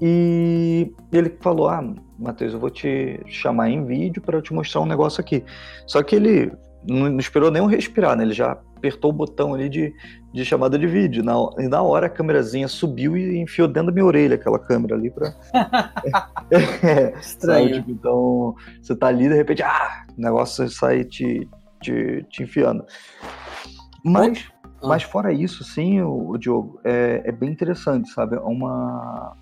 E 0.01 0.91
ele 1.11 1.35
falou: 1.39 1.69
Ah, 1.69 1.81
Matheus, 2.19 2.53
eu 2.53 2.59
vou 2.59 2.69
te 2.69 3.19
chamar 3.27 3.69
em 3.69 3.85
vídeo 3.85 4.21
para 4.21 4.37
eu 4.37 4.41
te 4.41 4.53
mostrar 4.53 4.81
um 4.81 4.85
negócio 4.85 5.21
aqui. 5.21 5.43
Só 5.85 6.03
que 6.03 6.15
ele 6.15 6.51
não, 6.87 7.17
esperou 7.17 7.49
nem 7.49 7.61
eu 7.61 7.67
respirar, 7.67 8.15
né? 8.15 8.23
Ele 8.23 8.33
já 8.33 8.51
apertou 8.51 9.09
o 9.09 9.13
botão 9.13 9.53
ali 9.53 9.67
de, 9.69 9.93
de 10.33 10.45
chamada 10.45 10.77
de 10.77 10.85
vídeo. 10.85 11.23
Na, 11.23 11.33
e 11.57 11.67
na 11.67 11.81
hora 11.81 12.07
a 12.07 12.09
câmerazinha 12.09 12.67
subiu 12.67 13.17
e 13.17 13.39
enfiou 13.39 13.67
dentro 13.67 13.87
da 13.87 13.91
minha 13.93 14.05
orelha 14.05 14.35
aquela 14.35 14.59
câmera 14.59 14.95
ali 14.95 15.09
pra. 15.09 15.33
é, 16.51 17.13
Estranho. 17.19 17.75
Tipo, 17.75 17.91
então, 17.91 18.55
você 18.81 18.95
tá 18.95 19.07
ali 19.07 19.27
de 19.27 19.35
repente, 19.35 19.63
ah, 19.63 20.05
o 20.15 20.21
negócio 20.21 20.69
sai 20.69 21.03
te, 21.03 21.47
te, 21.81 22.25
te 22.29 22.43
enfiando. 22.43 22.85
Mas, 24.03 24.51
ah. 24.63 24.87
mas 24.87 25.03
fora 25.03 25.33
isso, 25.33 25.63
sim, 25.63 26.01
o, 26.01 26.29
o 26.29 26.37
Diogo, 26.37 26.79
é, 26.83 27.21
é 27.25 27.31
bem 27.31 27.49
interessante, 27.49 28.09
sabe? 28.09 28.35
É 28.35 28.39
uma, 28.39 29.35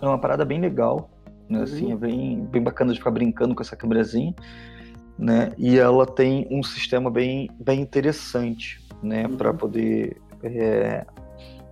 é 0.00 0.06
uma 0.06 0.18
parada 0.18 0.44
bem 0.44 0.60
legal. 0.60 1.10
Né? 1.48 1.62
Assim, 1.62 1.86
uhum. 1.86 1.92
é 1.92 1.96
bem, 1.96 2.44
bem 2.46 2.62
bacana 2.62 2.92
de 2.92 2.98
ficar 2.98 3.10
brincando 3.10 3.54
com 3.54 3.62
essa 3.62 3.76
câmerazinha 3.76 4.34
né? 5.18 5.52
E 5.58 5.78
ela 5.78 6.06
tem 6.06 6.46
um 6.50 6.62
sistema 6.62 7.10
bem, 7.10 7.50
bem 7.58 7.80
interessante, 7.80 8.80
né? 9.02 9.26
Uhum. 9.26 9.36
Para 9.36 9.52
poder, 9.52 10.16
é, 10.44 11.04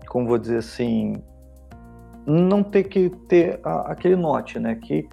como 0.09 0.27
vou 0.27 0.39
dizer 0.39 0.59
assim, 0.59 1.15
não 2.27 2.63
ter 2.63 2.85
que 2.85 3.09
ter 3.29 3.61
a, 3.63 3.93
aquele 3.93 4.17
note, 4.17 4.59
né? 4.59 4.75
Que 4.75 5.09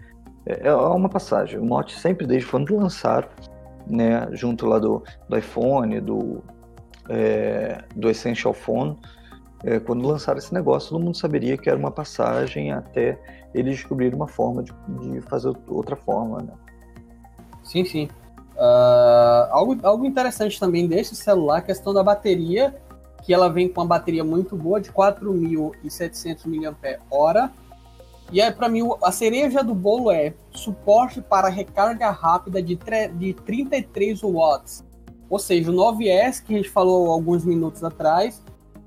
é, 0.47 0.67
é 0.67 0.73
uma 0.73 1.07
passagem. 1.07 1.59
O 1.59 1.65
note 1.65 1.97
sempre 1.97 2.25
desde 2.25 2.49
quando 2.49 2.75
lançaram, 2.75 3.29
né? 3.87 4.27
Junto 4.31 4.65
lá 4.65 4.79
do, 4.79 5.03
do 5.27 5.37
iPhone, 5.37 5.99
do 5.99 6.43
é, 7.09 7.83
do 7.95 8.09
Essential 8.09 8.53
Phone, 8.53 8.97
é, 9.63 9.79
quando 9.79 10.05
lançaram 10.05 10.37
esse 10.37 10.53
negócio, 10.53 10.89
todo 10.89 11.03
mundo 11.03 11.17
saberia 11.17 11.57
que 11.57 11.69
era 11.69 11.77
uma 11.77 11.91
passagem 11.91 12.71
até 12.71 13.19
eles 13.53 13.77
descobrirem 13.77 14.15
uma 14.15 14.27
forma 14.27 14.63
de, 14.63 14.73
de 14.99 15.21
fazer 15.21 15.53
outra 15.67 15.95
forma, 15.95 16.41
né? 16.41 16.53
Sim, 17.63 17.85
sim. 17.85 18.09
Uh, 18.55 19.47
algo, 19.51 19.77
algo 19.83 20.05
interessante 20.05 20.59
também 20.59 20.87
desse 20.87 21.15
celular, 21.15 21.57
a 21.57 21.61
questão 21.61 21.93
da 21.93 22.03
bateria, 22.03 22.75
que 23.23 23.33
ela 23.33 23.49
vem 23.49 23.69
com 23.69 23.81
uma 23.81 23.87
bateria 23.87 24.23
muito 24.23 24.55
boa, 24.55 24.81
de 24.81 24.91
4.700 24.91 26.45
mAh. 26.45 27.51
E 28.31 28.41
aí, 28.41 28.51
para 28.51 28.67
mim, 28.67 28.81
a 29.03 29.11
cereja 29.11 29.63
do 29.63 29.75
bolo 29.75 30.11
é 30.11 30.33
suporte 30.51 31.21
para 31.21 31.49
recarga 31.49 32.09
rápida 32.09 32.61
de, 32.61 32.77
de 33.15 33.33
33 33.33 34.21
watts. 34.21 34.83
Ou 35.29 35.39
seja, 35.39 35.71
o 35.71 35.73
9S, 35.73 36.43
que 36.43 36.53
a 36.53 36.57
gente 36.57 36.69
falou 36.69 37.11
alguns 37.11 37.45
minutos 37.45 37.83
atrás, 37.83 38.41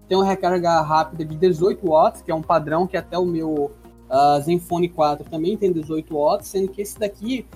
tem 0.09 0.17
uma 0.17 0.25
recarga 0.25 0.81
rápida 0.81 1.25
de 1.25 1.37
18 1.37 1.87
watts, 1.87 2.23
que 2.23 2.31
é 2.31 2.35
um 2.35 2.43
padrão 2.43 2.87
que 2.87 2.97
até 2.97 3.19
o 3.19 3.25
meu 3.25 3.73
uh, 4.09 4.41
Zenfone 4.43 4.89
4 4.89 5.29
também 5.29 5.57
tem 5.57 5.73
18 5.73 6.15
watts, 6.15 6.49
sendo 6.49 6.69
que 6.69 6.83
esse 6.83 6.99
daqui 6.99 7.47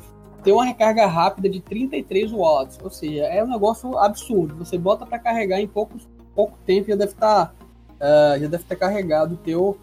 tem 0.43 0.53
uma 0.53 0.64
recarga 0.64 1.07
rápida 1.07 1.49
de 1.49 1.61
33 1.61 2.33
watts, 2.33 2.79
ou 2.83 2.90
seja, 2.90 3.25
é 3.25 3.45
um 3.45 3.49
negócio 3.49 3.99
absurdo. 3.99 4.57
Você 4.57 4.79
bota 4.79 5.05
para 5.05 5.19
carregar 5.19 5.61
em 5.61 5.69
pouco, 5.69 5.99
pouco 6.35 6.59
tempo 6.64 6.88
já 6.88 6.97
deve 6.97 7.12
estar 7.12 7.47
tá, 7.47 8.37
uh, 8.37 8.40
já 8.40 8.49
deve 8.49 8.64
ter 8.64 8.77
carregado 8.77 9.35
o 9.35 9.38
teu, 9.38 9.79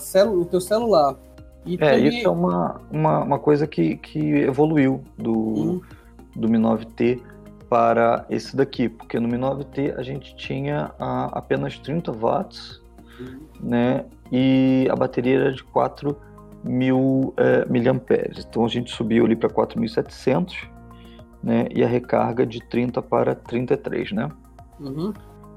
celu, 0.00 0.42
o 0.42 0.44
teu 0.44 0.60
celular. 0.60 1.16
E 1.64 1.74
é, 1.74 1.78
também... 1.78 2.08
isso 2.08 2.26
é 2.26 2.30
uma, 2.30 2.80
uma, 2.90 3.20
uma, 3.20 3.38
coisa 3.38 3.66
que, 3.66 3.96
que 3.96 4.20
evoluiu 4.20 5.02
do, 5.18 5.82
do 6.34 6.48
Mi 6.48 6.58
9T 6.58 7.20
para 7.68 8.24
esse 8.30 8.56
daqui, 8.56 8.88
porque 8.88 9.18
no 9.18 9.26
Mi 9.26 9.36
9T 9.36 9.98
a 9.98 10.02
gente 10.02 10.36
tinha 10.36 10.92
uh, 11.00 11.30
apenas 11.32 11.78
30 11.78 12.12
watts, 12.12 12.80
né, 13.60 14.04
e 14.30 14.86
a 14.90 14.94
bateria 14.94 15.36
era 15.36 15.52
de 15.52 15.64
4 15.64 16.16
mil 16.66 17.32
é, 17.36 17.64
miliamperes. 17.66 18.44
Então 18.48 18.64
a 18.64 18.68
gente 18.68 18.90
subiu 18.90 19.24
ali 19.24 19.36
para 19.36 19.48
4.700, 19.48 20.68
né? 21.42 21.66
E 21.70 21.82
a 21.82 21.86
recarga 21.86 22.44
de 22.44 22.60
30 22.60 23.00
para 23.02 23.34
33, 23.34 24.12
né? 24.12 24.28
Uhum. 24.80 25.12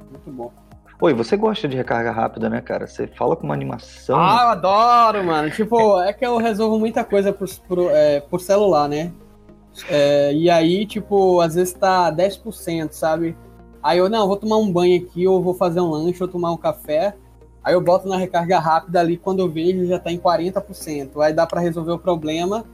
Muito 0.09 0.31
bom. 0.31 0.53
Oi, 1.01 1.13
você 1.13 1.37
gosta 1.37 1.65
de 1.65 1.77
recarga 1.77 2.11
rápida, 2.11 2.49
né, 2.49 2.59
cara? 2.59 2.85
Você 2.85 3.07
fala 3.07 3.33
com 3.33 3.45
uma 3.45 3.53
animação. 3.53 4.19
Ah, 4.19 4.41
eu 4.41 4.49
adoro, 4.49 5.23
mano. 5.23 5.49
Tipo, 5.49 5.97
é 6.01 6.11
que 6.11 6.25
eu 6.25 6.35
resolvo 6.35 6.77
muita 6.77 7.05
coisa 7.05 7.31
por, 7.31 7.47
por, 7.69 7.91
é, 7.91 8.19
por 8.19 8.41
celular, 8.41 8.89
né? 8.89 9.13
É, 9.89 10.33
e 10.33 10.49
aí, 10.49 10.85
tipo, 10.85 11.39
às 11.39 11.55
vezes 11.55 11.73
tá 11.73 12.11
10%, 12.11 12.91
sabe? 12.91 13.37
Aí 13.81 13.97
eu, 13.97 14.09
não, 14.09 14.27
vou 14.27 14.35
tomar 14.35 14.57
um 14.57 14.69
banho 14.69 15.01
aqui, 15.01 15.25
ou 15.25 15.41
vou 15.41 15.53
fazer 15.53 15.79
um 15.79 15.89
lanche, 15.89 16.21
ou 16.21 16.27
tomar 16.27 16.51
um 16.51 16.57
café. 16.57 17.15
Aí 17.63 17.73
eu 17.73 17.79
boto 17.79 18.05
na 18.09 18.17
recarga 18.17 18.59
rápida 18.59 18.99
ali, 18.99 19.15
quando 19.15 19.39
eu 19.39 19.49
vejo 19.49 19.87
já 19.87 19.99
tá 19.99 20.11
em 20.11 20.19
40%. 20.19 21.21
Aí 21.21 21.31
dá 21.31 21.47
para 21.47 21.61
resolver 21.61 21.93
o 21.93 21.99
problema. 21.99 22.65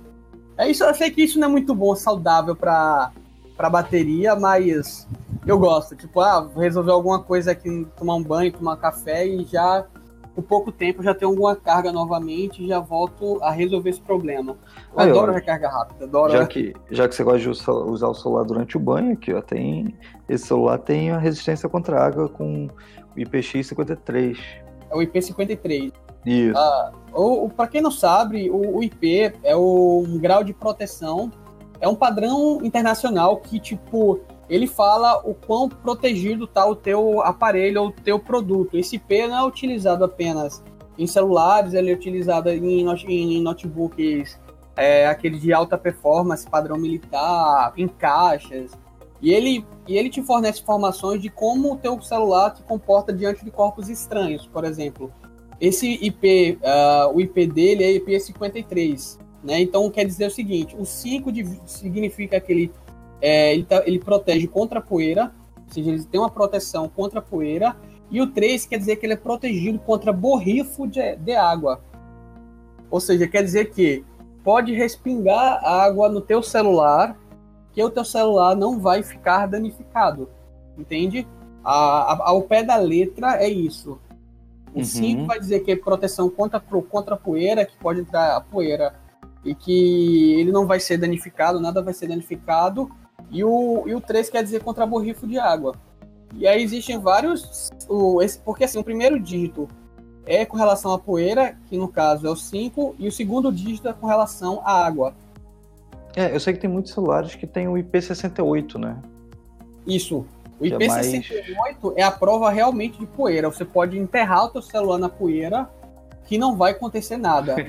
É 0.58 0.68
isso, 0.68 0.84
eu 0.84 0.96
sei 0.96 1.12
que 1.12 1.22
isso 1.22 1.40
não 1.40 1.48
é 1.48 1.52
muito 1.52 1.76
bom, 1.76 1.96
saudável 1.96 2.56
pra, 2.56 3.12
pra 3.56 3.70
bateria, 3.70 4.36
mas 4.36 5.08
eu 5.46 5.58
gosto. 5.58 5.96
Tipo, 5.96 6.22
ah, 6.22 6.42
vou 6.42 6.62
resolver 6.64 6.92
alguma 6.92 7.22
coisa 7.22 7.52
aqui, 7.52 7.88
tomar 7.98 8.16
um 8.16 8.24
banho, 8.24 8.52
tomar 8.52 8.78
café 8.78 9.26
e 9.26 9.44
já, 9.46 9.86
por 10.34 10.44
pouco 10.44 10.72
tempo, 10.72 11.02
já 11.02 11.14
tenho 11.14 11.32
alguma 11.32 11.56
carga 11.56 11.92
novamente 11.92 12.64
e 12.64 12.68
já 12.68 12.80
volto 12.80 13.40
a 13.42 13.52
resolver 13.52 13.90
esse 13.90 14.02
problema. 14.02 14.58
Aí, 14.96 15.10
adoro 15.10 15.32
ó, 15.32 15.36
recarga 15.36 15.70
rápida, 15.70 16.06
adoro. 16.06 16.32
Já 16.34 16.46
que, 16.46 16.74
já 16.92 17.08
que 17.08 17.16
você 17.16 17.24
gosta 17.24 17.40
de 17.40 17.50
usa- 17.50 17.72
usar 17.72 18.08
o 18.08 18.14
celular 18.14 18.44
durante 18.44 18.76
o 18.76 18.80
banho, 18.80 19.14
aqui, 19.14 19.34
ó, 19.34 19.42
tem. 19.42 19.96
Esse 20.28 20.48
celular 20.48 20.78
tem 20.80 21.12
a 21.12 21.18
resistência 21.18 21.70
contra 21.70 22.04
água 22.04 22.28
com 22.28 22.66
o 23.16 23.20
IPX53. 23.20 24.38
É 24.90 24.96
o 24.96 25.00
IP53. 25.00 25.92
Isso. 26.26 26.58
Ah, 26.58 26.92
o, 27.14 27.46
o, 27.46 27.50
para 27.50 27.68
quem 27.68 27.82
não 27.82 27.92
sabe, 27.92 28.50
o, 28.50 28.78
o 28.78 28.84
IP 28.84 29.32
é 29.44 29.56
o, 29.56 30.04
um 30.08 30.18
grau 30.18 30.44
de 30.44 30.54
proteção, 30.54 31.32
é 31.80 31.88
um 31.88 31.96
padrão 31.96 32.60
internacional 32.64 33.38
que, 33.38 33.60
tipo, 33.60 34.20
ele 34.50 34.68
fala 34.68 35.22
o 35.28 35.34
quão 35.34 35.68
protegido 35.68 36.48
tá 36.48 36.66
o 36.66 36.76
teu 36.76 37.22
aparelho 37.22 37.82
ou 37.82 37.88
o 37.88 37.92
teu 37.92 38.20
produto. 38.20 38.78
Esse 38.78 38.96
IP 38.98 39.28
não 39.28 39.38
é 39.38 39.44
utilizado 39.48 40.04
apenas 40.04 40.64
em 40.98 41.08
celulares, 41.08 41.74
ele 41.74 41.92
é 41.92 41.94
utilizado 41.94 42.50
em, 42.50 42.88
em 42.88 43.42
notebooks, 43.42 44.40
é, 44.76 45.08
aquele 45.08 45.38
de 45.38 45.54
alta 45.54 45.78
performance, 45.78 46.50
padrão 46.50 46.78
militar, 46.78 47.74
em 47.76 47.88
caixas. 47.88 48.72
E 49.22 49.34
ele, 49.34 49.66
e 49.88 49.98
ele 49.98 50.10
te 50.10 50.22
fornece 50.22 50.62
informações 50.62 51.22
de 51.22 51.30
como 51.30 51.74
o 51.74 51.78
teu 51.78 52.00
celular 52.02 52.56
se 52.56 52.64
comporta 52.64 53.12
diante 53.12 53.44
de 53.44 53.52
corpos 53.52 53.90
estranhos, 53.90 54.46
por 54.46 54.64
exemplo. 54.64 55.12
Esse 55.60 55.94
IP, 56.06 56.60
ah, 56.64 57.10
o 57.14 57.20
IP 57.20 57.48
dele 57.48 57.84
é 57.84 58.00
IP53, 58.00 59.18
né? 59.46 59.62
Então 59.62 59.90
quer 59.90 60.04
dizer 60.06 60.28
o 60.28 60.32
seguinte: 60.32 60.76
o 60.78 60.86
5 60.86 61.32
de- 61.32 61.60
significa 61.66 62.40
que 62.40 62.52
ele, 62.52 62.72
é, 63.22 63.54
ele, 63.54 63.64
tá- 63.64 63.84
ele 63.86 64.00
protege 64.00 64.48
contra 64.48 64.80
a 64.80 64.82
poeira, 64.82 65.32
ou 65.68 65.74
seja, 65.74 65.92
ele 65.92 66.04
tem 66.04 66.20
uma 66.20 66.30
proteção 66.30 66.90
contra 66.90 67.20
a 67.20 67.22
poeira, 67.22 67.76
e 68.10 68.22
o 68.22 68.28
3 68.28 68.66
quer 68.66 68.78
dizer 68.78 68.96
que 68.98 69.06
ele 69.06 69.14
é 69.14 69.18
protegido 69.18 69.80
contra 69.80 70.12
borrifo 70.12 70.88
de, 70.88 71.16
de 71.18 71.34
água. 71.36 71.82
Ou 72.90 73.00
seja, 73.00 73.28
quer 73.28 73.44
dizer 73.44 73.72
que 73.72 74.04
pode 74.44 74.74
respingar 74.74 75.64
água 75.66 76.08
no 76.10 76.22
teu 76.22 76.42
celular, 76.44 77.18
que 77.72 77.84
o 77.84 77.90
teu 77.90 78.06
celular 78.06 78.56
não 78.56 78.80
vai 78.80 79.02
ficar 79.04 79.48
danificado, 79.48 80.30
entende? 80.78 81.28
A, 81.64 82.14
a- 82.14 82.30
ao 82.30 82.42
pé 82.44 82.64
da 82.64 82.76
letra 82.78 83.38
é 83.44 83.50
isso. 83.50 84.00
O 84.74 84.80
Uhum. 84.80 84.84
5 84.86 85.26
vai 85.26 85.40
dizer 85.40 85.62
que 85.62 85.72
é 85.72 85.76
proteção 85.76 86.30
contra, 86.30 86.60
contra 86.60 87.16
a 87.16 87.18
poeira, 87.18 87.66
que 87.66 87.76
pode 87.78 88.02
entrar 88.02 88.36
a 88.36 88.42
poeira 88.42 88.94
e 89.46 89.54
que 89.54 90.40
ele 90.40 90.52
não 90.52 90.66
vai 90.66 90.80
ser 90.80 90.98
danificado, 90.98 91.60
nada 91.60 91.82
vai 91.82 91.94
ser 91.94 92.08
danificado. 92.08 92.90
E 93.30 93.44
o, 93.44 93.84
e 93.88 93.94
o 93.94 94.02
3 94.02 94.30
quer 94.30 94.44
dizer 94.44 94.64
contra 94.64 94.86
borrifo 94.86 95.28
de 95.28 95.38
água. 95.38 95.76
E 96.34 96.48
aí 96.48 96.62
existem 96.62 97.00
vários. 97.00 97.70
O, 97.88 98.22
esse, 98.22 98.40
porque 98.40 98.64
assim, 98.64 98.80
o 98.80 98.84
primeiro 98.84 99.20
dígito 99.20 99.68
é 100.26 100.44
com 100.44 100.58
relação 100.58 100.92
à 100.92 101.00
poeira, 101.00 101.58
que 101.68 101.78
no 101.78 101.88
caso 101.88 102.26
é 102.26 102.30
o 102.30 102.36
5, 102.36 102.96
e 102.98 103.08
o 103.08 103.12
segundo 103.12 103.52
dígito 103.52 103.88
é 103.88 103.94
com 103.94 104.08
relação 104.08 104.62
à 104.66 104.86
água. 104.86 105.14
É, 106.16 106.34
eu 106.34 106.40
sei 106.40 106.54
que 106.54 106.60
tem 106.60 106.70
muitos 106.70 106.94
celulares 106.94 107.36
que 107.36 107.46
tem 107.46 107.68
o 107.68 107.74
IP68, 107.74 108.80
né? 108.80 108.98
Isso. 109.86 110.26
O 110.60 110.64
Que 110.64 110.74
é 110.74 110.78
IP68 110.78 111.94
é 111.98 112.04
a 112.04 112.12
prova 112.12 112.50
realmente 112.50 112.98
de 112.98 113.06
poeira. 113.06 113.50
Você 113.52 113.66
pode 113.66 113.98
enterrar 114.00 114.46
o 114.46 114.50
teu 114.50 114.62
celular 114.62 114.98
na 114.98 115.10
poeira 115.10 115.70
que 116.26 116.38
não 116.38 116.56
vai 116.58 116.72
acontecer 116.72 117.18
nada. 117.18 117.56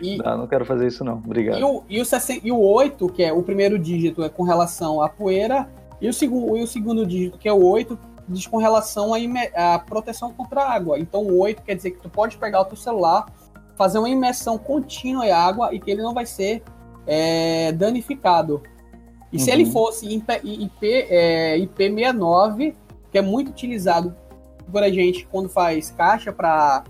E, 0.00 0.18
Não, 0.18 0.38
não 0.38 0.46
quero 0.46 0.64
fazer 0.66 0.86
isso 0.88 1.02
não. 1.02 1.14
Obrigado. 1.14 1.58
e, 1.58 1.64
o, 1.64 1.82
e, 1.88 2.00
o 2.00 2.04
60 2.04 2.46
e 2.46 2.52
o 2.52 2.58
8, 2.60 3.08
que 3.08 3.22
é 3.22 3.32
o 3.32 3.42
primeiro 3.42 3.78
dígito, 3.78 4.22
é 4.22 4.28
com 4.28 4.42
relação 4.42 5.00
à 5.02 5.08
poeira, 5.08 5.68
e 6.00 6.08
o, 6.08 6.12
segundo, 6.12 6.54
e 6.56 6.62
o 6.62 6.66
segundo 6.66 7.06
dígito, 7.06 7.38
que 7.38 7.48
é 7.48 7.52
o 7.52 7.64
8, 7.64 7.98
diz 8.28 8.46
com 8.46 8.58
relação 8.58 9.12
à, 9.54 9.78
proteção 9.78 10.32
contra 10.32 10.62
a 10.62 10.72
água. 10.72 10.98
Então 10.98 11.22
o 11.22 11.38
8 11.38 11.62
quer 11.62 11.74
dizer 11.76 11.92
que 11.92 12.00
tu 12.00 12.10
pode 12.10 12.36
pegar 12.36 12.60
o 12.60 12.64
teu 12.66 12.76
celular, 12.76 13.24
fazer 13.74 13.98
uma 13.98 14.08
imersão 14.08 14.58
contínua 14.58 15.26
em 15.26 15.30
água 15.30 15.74
e 15.74 15.80
que 15.80 15.90
ele 15.90 16.02
não 16.02 16.12
vai 16.12 16.26
ser 16.26 16.62
é, 17.06 17.72
danificado. 17.72 18.62
E 19.32 19.38
se 19.38 19.50
Uhum. 19.50 19.56
ele 19.56 19.66
fosse 19.70 20.06
IP, 20.06 20.32
IP, 20.44 21.06
é, 21.08 21.58
IP69, 21.58 22.74
que 23.10 23.16
é 23.18 23.22
muito 23.22 23.50
utilizado 23.50 24.14
por 24.70 24.82
a 24.82 24.90
gente 24.90 25.26
quando 25.30 25.48
faz 25.48 25.90
caixa 25.90 26.32
para 26.32 26.84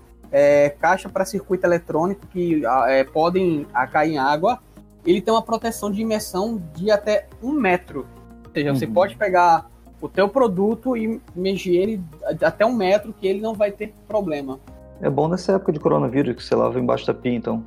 caixa 0.81 1.09
para 1.09 1.25
circuito 1.25 1.67
eletrônico 1.67 2.27
que 2.29 2.65
ah, 2.67 2.87
é, 2.89 3.05
podem 3.05 3.67
ah, 3.73 3.87
cair 3.87 4.13
em 4.13 4.19
água, 4.19 4.59
ele 5.05 5.21
tem 5.21 5.33
uma 5.33 5.43
proteção 5.43 5.91
de 5.91 6.03
imersão 6.03 6.63
de 6.75 6.91
até 6.91 7.29
um 7.43 7.53
metro. 7.53 8.07
Ou 8.45 8.51
seja, 8.53 8.75
você 8.75 8.87
Uhum. 8.87 8.93
pode 8.93 9.17
pegar 9.17 9.71
o 10.01 10.09
teu 10.09 10.29
produto 10.29 10.97
e 10.97 11.21
mexer 11.35 11.75
ele 11.75 12.03
até 12.43 12.67
um 12.67 12.75
metro 12.75 13.13
que 13.13 13.27
ele 13.27 13.41
não 13.41 13.55
vai 13.55 13.71
ter 13.71 13.95
problema. 14.07 14.59
É 15.01 15.09
bom 15.09 15.29
nessa 15.29 15.53
época 15.53 15.73
de 15.73 15.81
coronavírus 15.81 16.37
que 16.37 16.43
você 16.43 16.55
lava 16.55 16.79
embaixo 16.79 17.07
da 17.07 17.15
pia, 17.15 17.35
então. 17.35 17.65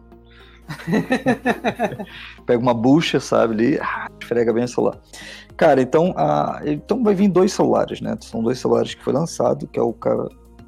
Pega 2.45 2.61
uma 2.61 2.73
bucha, 2.73 3.19
sabe, 3.19 3.53
ali, 3.53 3.79
ah, 3.79 4.07
esfrega 4.19 4.53
bem 4.53 4.63
o 4.63 4.67
celular. 4.67 4.97
Cara, 5.55 5.81
então, 5.81 6.13
a, 6.15 6.61
então 6.65 7.03
vai 7.03 7.13
vir 7.13 7.27
dois 7.27 7.51
celulares, 7.53 8.01
né? 8.01 8.15
São 8.21 8.41
dois 8.41 8.59
celulares 8.59 8.93
que 8.93 9.03
foi 9.03 9.13
lançado, 9.13 9.67
que 9.67 9.79
é 9.79 9.81
o 9.81 9.93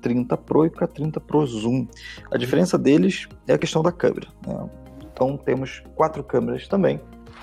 K30 0.02 0.38
Pro 0.38 0.66
e 0.66 0.68
o 0.70 0.72
K30 0.72 1.20
Pro 1.20 1.46
Zoom. 1.46 1.88
A 2.32 2.38
diferença 2.38 2.78
deles 2.78 3.28
é 3.48 3.54
a 3.54 3.58
questão 3.58 3.82
da 3.82 3.92
câmera. 3.92 4.28
né? 4.46 4.70
Então 5.14 5.38
temos 5.38 5.84
quatro 5.96 6.24
câmeras 6.24 6.68
também, 6.68 7.00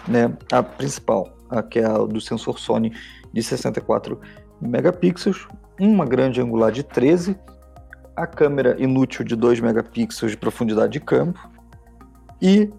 né? 0.06 0.36
A 0.52 0.62
principal, 0.62 1.28
a 1.48 1.62
que 1.62 1.78
é 1.78 1.84
a 1.84 1.98
do 1.98 2.20
sensor 2.20 2.58
Sony 2.58 2.92
de 3.32 3.42
64 3.42 4.20
megapixels, 4.60 5.46
uma 5.78 6.04
grande 6.04 6.40
angular 6.40 6.72
de 6.72 6.82
13, 6.82 7.38
a 8.16 8.26
câmera 8.26 8.74
inútil 8.82 9.24
de 9.24 9.36
2 9.36 9.60
megapixels 9.60 10.32
de 10.32 10.36
profundidade 10.36 10.92
de 10.92 11.00
campo 11.00 11.48
e 12.42 12.72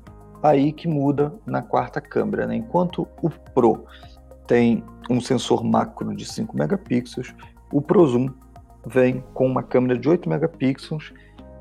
aí 0.43 0.73
que 0.73 0.87
muda 0.87 1.33
na 1.45 1.61
quarta 1.61 2.01
câmera, 2.01 2.45
né? 2.45 2.55
Enquanto 2.55 3.07
o 3.21 3.29
Pro 3.29 3.85
tem 4.47 4.83
um 5.09 5.21
sensor 5.21 5.63
macro 5.63 6.15
de 6.15 6.25
5 6.25 6.57
megapixels, 6.57 7.33
o 7.71 7.81
Pro 7.81 8.05
Zoom 8.05 8.29
vem 8.89 9.23
com 9.33 9.45
uma 9.45 9.61
câmera 9.63 9.97
de 9.97 10.09
8 10.09 10.27
megapixels 10.27 11.13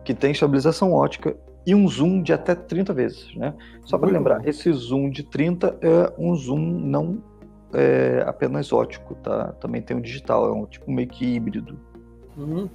que 0.04 0.14
tem 0.14 0.32
estabilização 0.32 0.92
ótica 0.92 1.36
e 1.66 1.74
um 1.74 1.86
zoom 1.86 2.22
de 2.22 2.32
até 2.32 2.54
30 2.54 2.94
vezes, 2.94 3.34
né? 3.36 3.54
Só 3.84 3.98
para 3.98 4.10
lembrar, 4.10 4.46
esse 4.48 4.72
zoom 4.72 5.10
de 5.10 5.22
30 5.22 5.78
é 5.82 6.12
um 6.18 6.34
zoom 6.34 6.58
não 6.58 7.22
é, 7.74 8.24
apenas 8.26 8.72
ótico, 8.72 9.14
tá? 9.16 9.52
Também 9.60 9.82
tem 9.82 9.96
o 9.96 10.00
digital, 10.00 10.48
é 10.48 10.52
um 10.52 10.64
tipo 10.64 10.90
meio 10.90 11.08
que 11.08 11.26
híbrido 11.26 11.78
Uhum. 12.36 12.70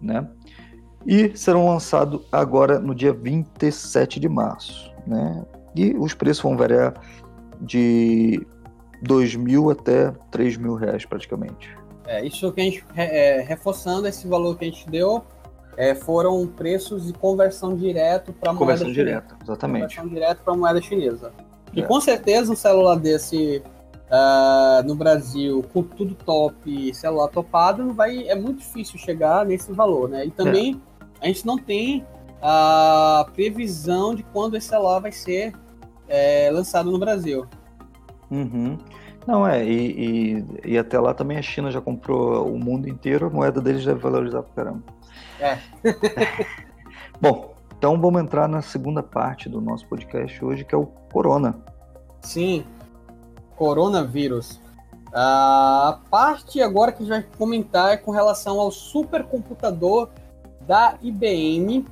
né? 0.00 0.28
E 1.04 1.36
serão 1.36 1.66
lançados 1.66 2.20
agora 2.30 2.78
no 2.78 2.94
dia 2.94 3.12
27 3.12 4.20
de 4.20 4.28
março, 4.28 4.94
né? 5.06 5.44
E 5.74 5.94
os 5.98 6.14
preços 6.14 6.42
vão 6.42 6.56
variar 6.56 6.94
de 7.60 8.46
2 9.02 9.34
mil 9.34 9.70
até 9.70 10.12
3 10.30 10.56
mil 10.56 10.74
reais 10.74 11.04
praticamente. 11.04 11.76
É, 12.08 12.24
isso 12.24 12.50
que 12.50 12.60
a 12.60 12.64
gente, 12.64 12.84
é, 12.96 13.44
reforçando 13.46 14.08
esse 14.08 14.26
valor 14.26 14.56
que 14.56 14.64
a 14.64 14.68
gente 14.68 14.88
deu, 14.88 15.22
é, 15.76 15.94
foram 15.94 16.46
preços 16.46 17.06
de 17.06 17.12
conversão 17.12 17.76
direto 17.76 18.32
para 18.32 18.50
moeda 18.50 18.58
Conversão 18.58 18.90
direta, 18.90 19.36
exatamente. 19.42 19.94
Conversão 19.94 20.08
direto 20.08 20.42
para 20.42 20.56
moeda 20.56 20.80
chinesa. 20.80 21.32
E 21.74 21.82
É. 21.82 21.84
com 21.84 22.00
certeza 22.00 22.50
um 22.50 22.56
celular 22.56 22.96
desse 22.96 23.62
ah, 24.10 24.82
no 24.86 24.94
Brasil, 24.94 25.62
com 25.70 25.82
tudo 25.82 26.14
top, 26.14 26.94
celular 26.94 27.28
topado, 27.28 27.92
vai, 27.92 28.26
é 28.26 28.34
muito 28.34 28.60
difícil 28.60 28.98
chegar 28.98 29.44
nesse 29.44 29.70
valor, 29.70 30.08
né? 30.08 30.24
E 30.24 30.30
também 30.30 30.80
a 31.20 31.26
gente 31.26 31.46
não 31.46 31.58
tem 31.58 32.06
a 32.40 33.26
previsão 33.34 34.14
de 34.14 34.22
quando 34.22 34.56
esse 34.56 34.68
celular 34.68 35.00
vai 35.00 35.12
ser 35.12 35.52
é, 36.08 36.48
lançado 36.50 36.90
no 36.90 36.98
Brasil. 36.98 37.46
Uhum. 38.30 38.78
Não, 39.28 39.46
é, 39.46 39.62
e, 39.62 40.40
e, 40.64 40.72
e 40.72 40.78
até 40.78 40.98
lá 40.98 41.12
também 41.12 41.36
a 41.36 41.42
China 41.42 41.70
já 41.70 41.82
comprou 41.82 42.50
o 42.50 42.58
mundo 42.58 42.88
inteiro, 42.88 43.26
a 43.26 43.30
moeda 43.30 43.60
deles 43.60 43.84
deve 43.84 44.00
valorizar 44.00 44.42
pra 44.42 44.64
caramba. 44.64 44.82
É. 45.38 45.58
Bom, 47.20 47.54
então 47.76 48.00
vamos 48.00 48.22
entrar 48.22 48.48
na 48.48 48.62
segunda 48.62 49.02
parte 49.02 49.46
do 49.46 49.60
nosso 49.60 49.86
podcast 49.86 50.42
hoje, 50.42 50.64
que 50.64 50.74
é 50.74 50.78
o 50.78 50.86
Corona. 51.12 51.58
Sim, 52.22 52.64
coronavírus. 53.54 54.58
A 55.12 56.00
parte 56.10 56.62
agora 56.62 56.90
que 56.90 57.02
a 57.02 57.06
gente 57.06 57.10
vai 57.10 57.36
comentar 57.36 57.92
é 57.92 57.98
com 57.98 58.10
relação 58.10 58.58
ao 58.58 58.70
supercomputador 58.70 60.08
da 60.66 60.94
IBM, 61.02 61.84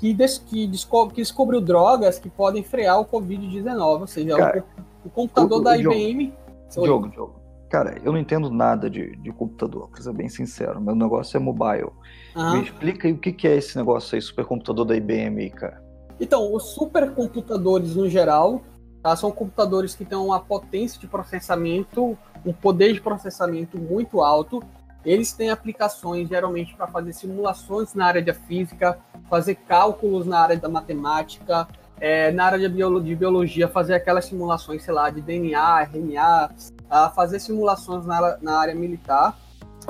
que, 0.00 0.12
des 0.12 0.38
que, 0.38 0.66
desco 0.66 1.08
que 1.10 1.22
descobriu 1.22 1.60
drogas 1.60 2.18
que 2.18 2.28
podem 2.28 2.64
frear 2.64 2.98
o 2.98 3.04
Covid-19. 3.04 4.00
Ou 4.00 4.06
seja, 4.08 4.36
Cara, 4.36 4.64
o, 5.04 5.06
o, 5.06 5.10
computador 5.10 5.60
o, 5.60 5.62
da 5.62 5.76
IBM. 5.76 6.41
Jogo, 6.74 7.12
jogo. 7.12 7.42
Cara, 7.70 7.98
eu 8.04 8.12
não 8.12 8.18
entendo 8.18 8.50
nada 8.50 8.90
de, 8.90 9.16
de 9.16 9.32
computador, 9.32 9.88
pra 9.88 10.02
ser 10.02 10.12
bem 10.12 10.28
sincero. 10.28 10.80
Meu 10.80 10.94
negócio 10.94 11.36
é 11.36 11.40
mobile. 11.40 11.90
Uhum. 12.36 12.52
Me 12.52 12.62
explica 12.64 13.08
aí 13.08 13.14
o 13.14 13.18
que, 13.18 13.32
que 13.32 13.48
é 13.48 13.56
esse 13.56 13.76
negócio 13.76 14.14
aí, 14.14 14.20
supercomputador 14.20 14.84
da 14.84 14.94
IBM, 14.94 15.48
cara. 15.50 15.82
Então, 16.20 16.54
os 16.54 16.74
supercomputadores 16.74 17.96
no 17.96 18.08
geral 18.08 18.62
tá, 19.02 19.16
são 19.16 19.32
computadores 19.32 19.94
que 19.94 20.04
têm 20.04 20.18
uma 20.18 20.38
potência 20.38 21.00
de 21.00 21.06
processamento, 21.06 22.16
um 22.44 22.52
poder 22.52 22.92
de 22.92 23.00
processamento 23.00 23.78
muito 23.78 24.20
alto. 24.20 24.62
Eles 25.04 25.32
têm 25.32 25.50
aplicações 25.50 26.28
geralmente 26.28 26.76
para 26.76 26.86
fazer 26.86 27.12
simulações 27.12 27.94
na 27.94 28.06
área 28.06 28.22
da 28.22 28.34
física, 28.34 28.98
fazer 29.28 29.56
cálculos 29.56 30.26
na 30.26 30.38
área 30.38 30.56
da 30.56 30.68
matemática, 30.68 31.66
é, 32.02 32.32
na 32.32 32.46
área 32.46 32.58
de, 32.58 32.68
biolo 32.68 33.00
de, 33.00 33.14
biologia, 33.14 33.68
fazer 33.68 33.94
aquelas 33.94 34.24
simulações, 34.24 34.82
sei 34.82 34.92
lá, 34.92 35.08
de 35.08 35.20
DNA, 35.20 35.82
RNA, 35.82 36.50
a 36.90 37.10
fazer 37.10 37.38
simulações 37.38 38.04
na, 38.04 38.38
na 38.42 38.58
área 38.58 38.74
militar. 38.74 39.38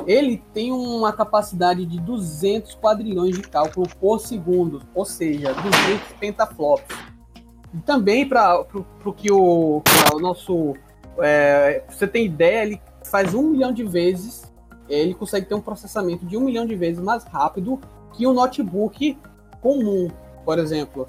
Ele 0.06 0.42
tem 0.52 0.70
uma 0.72 1.10
capacidade 1.10 1.86
de 1.86 1.98
200 1.98 2.74
quadrilhões 2.74 3.34
de 3.34 3.40
cálculo 3.40 3.88
por 3.98 4.20
segundo, 4.20 4.82
ou 4.94 5.06
seja, 5.06 5.54
200 5.54 6.12
pentaflops. 6.20 6.94
E 7.72 7.78
também 7.78 8.28
para 8.28 8.60
o 8.60 9.12
que 9.14 9.32
o, 9.32 9.82
o 10.12 10.18
nosso. 10.20 10.74
É, 11.18 11.82
você 11.88 12.06
tem 12.06 12.26
ideia, 12.26 12.62
ele 12.62 12.82
faz 13.06 13.32
um 13.32 13.52
milhão 13.52 13.72
de 13.72 13.84
vezes, 13.84 14.52
ele 14.86 15.14
consegue 15.14 15.46
ter 15.46 15.54
um 15.54 15.62
processamento 15.62 16.26
de 16.26 16.36
um 16.36 16.40
milhão 16.40 16.66
de 16.66 16.74
vezes 16.74 17.02
mais 17.02 17.24
rápido 17.24 17.80
que 18.12 18.26
um 18.26 18.34
notebook 18.34 19.16
comum, 19.62 20.10
por 20.44 20.58
exemplo. 20.58 21.08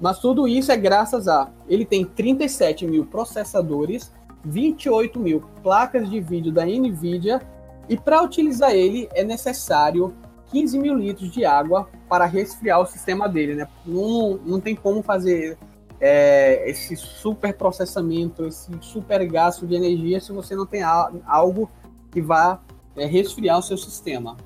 Mas 0.00 0.18
tudo 0.18 0.46
isso 0.46 0.70
é 0.70 0.76
graças 0.76 1.26
a. 1.28 1.50
Ele 1.68 1.84
tem 1.84 2.04
37 2.04 2.86
mil 2.86 3.04
processadores, 3.04 4.12
28 4.44 5.18
mil 5.18 5.42
placas 5.62 6.08
de 6.08 6.20
vídeo 6.20 6.52
da 6.52 6.64
NVIDIA, 6.64 7.40
e 7.88 7.96
para 7.96 8.22
utilizar 8.22 8.72
ele 8.72 9.08
é 9.14 9.24
necessário 9.24 10.14
15 10.50 10.78
mil 10.78 10.94
litros 10.94 11.30
de 11.30 11.44
água 11.44 11.88
para 12.08 12.24
resfriar 12.24 12.80
o 12.80 12.86
sistema 12.86 13.28
dele, 13.28 13.54
né? 13.54 13.68
Não, 13.84 14.38
não 14.44 14.60
tem 14.60 14.74
como 14.74 15.02
fazer 15.02 15.58
é, 16.00 16.68
esse 16.70 16.96
super 16.96 17.54
processamento, 17.54 18.46
esse 18.46 18.70
super 18.80 19.26
gasto 19.26 19.66
de 19.66 19.74
energia 19.74 20.20
se 20.20 20.32
você 20.32 20.54
não 20.54 20.66
tem 20.66 20.82
algo 20.82 21.70
que 22.10 22.22
vá 22.22 22.60
é, 22.96 23.04
resfriar 23.04 23.58
o 23.58 23.62
seu 23.62 23.76
sistema. 23.76 24.36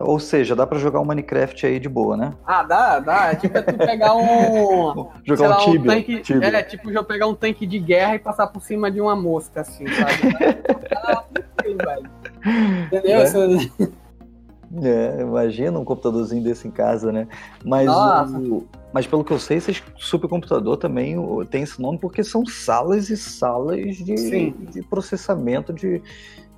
Ou 0.00 0.20
seja, 0.20 0.54
dá 0.54 0.66
para 0.66 0.78
jogar 0.78 1.00
um 1.00 1.04
Minecraft 1.04 1.66
aí 1.66 1.80
de 1.80 1.88
boa, 1.88 2.16
né? 2.16 2.32
Ah, 2.46 2.62
dá, 2.62 3.00
dá. 3.00 3.32
É 3.32 3.34
tipo 3.34 3.58
é 3.58 3.62
tu 3.62 3.76
pegar 3.76 4.14
um. 4.14 5.08
jogar 5.24 5.58
um, 5.58 5.64
tibia, 5.64 5.80
um 5.80 5.94
tanque. 5.94 6.20
Tibia. 6.20 6.48
É, 6.48 6.62
tipo 6.62 6.90
eu 6.90 7.04
pegar 7.04 7.26
um 7.26 7.34
tanque 7.34 7.66
de 7.66 7.78
guerra 7.78 8.14
e 8.14 8.18
passar 8.18 8.46
por 8.46 8.62
cima 8.62 8.90
de 8.90 9.00
uma 9.00 9.16
mosca, 9.16 9.62
assim, 9.62 9.86
sabe? 9.88 10.56
ah. 10.96 11.24
Entendeu? 12.86 13.20
É. 14.80 14.88
é, 14.88 15.20
imagina 15.20 15.78
um 15.78 15.84
computadorzinho 15.84 16.42
desse 16.42 16.68
em 16.68 16.70
casa, 16.70 17.10
né? 17.10 17.26
Mas, 17.64 17.88
o, 17.88 18.64
mas 18.92 19.06
pelo 19.06 19.24
que 19.24 19.32
eu 19.32 19.38
sei, 19.38 19.58
esse 19.58 19.82
supercomputador 19.96 20.76
também 20.76 21.16
tem 21.50 21.62
esse 21.62 21.80
nome 21.80 21.98
porque 21.98 22.22
são 22.22 22.46
salas 22.46 23.10
e 23.10 23.16
salas 23.16 23.96
de, 23.96 24.50
de 24.50 24.82
processamento 24.82 25.72
de, 25.72 26.00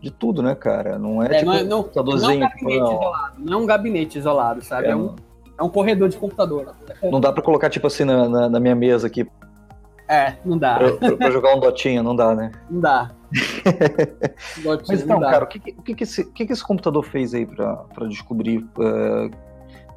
de 0.01 0.11
tudo, 0.11 0.43
né, 0.43 0.55
cara? 0.55 0.99
Não 0.99 1.23
é, 1.23 1.27
é 1.27 1.39
tipo 1.39 1.47
não 1.47 1.55
é, 1.55 1.63
não, 1.63 1.83
computadorzinho. 1.83 2.41
Não 2.41 2.47
é 2.47 2.47
um 2.47 2.47
gabinete 2.47 2.79
não. 2.79 2.93
isolado, 2.93 3.35
não 3.39 3.53
é 3.53 3.57
um 3.57 3.67
gabinete 3.67 4.19
isolado, 4.19 4.65
sabe? 4.65 4.87
É, 4.87 4.91
é 4.91 4.97
um, 4.97 5.17
é 5.59 5.63
um 5.63 5.69
corredor 5.69 6.09
de 6.09 6.17
computador. 6.17 6.75
Não 7.03 7.21
dá 7.21 7.33
para 7.33 7.43
colocar, 7.43 7.69
tipo 7.69 7.87
assim, 7.87 8.05
na, 8.05 8.29
na, 8.29 8.49
na, 8.49 8.61
minha 8.61 8.75
mesa 8.75 9.07
aqui. 9.07 9.27
É, 10.09 10.35
não 10.45 10.59
dá. 10.59 10.79
Pra, 10.79 11.17
pra 11.17 11.31
jogar 11.31 11.55
um 11.55 11.61
dotinho, 11.61 12.03
não 12.03 12.17
dá, 12.17 12.35
né? 12.35 12.51
Não 12.71 12.81
dá. 12.81 13.11
dotinho, 14.63 14.89
Mas 14.89 15.03
então, 15.03 15.21
cara, 15.21 15.45
o 15.45 15.47
que, 15.47 15.61
que, 15.61 15.95
que, 15.95 16.03
esse, 16.03 16.25
que, 16.33 16.47
que 16.47 16.53
esse 16.53 16.65
computador 16.65 17.05
fez 17.05 17.35
aí 17.35 17.47
para 17.47 18.07
descobrir, 18.09 18.67
eh, 18.81 19.31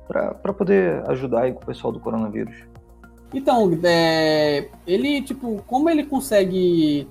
para 0.08 0.54
poder 0.54 1.02
ajudar 1.10 1.44
aí 1.44 1.54
com 1.54 1.64
o 1.64 1.66
pessoal 1.66 1.92
do 1.94 2.00
coronavírus? 2.00 2.56
Então, 3.34 3.72
é, 3.84 4.68
ele, 4.86 5.22
tipo, 5.24 5.64
como 5.66 5.90
ele 5.90 6.04
consegue 6.04 7.08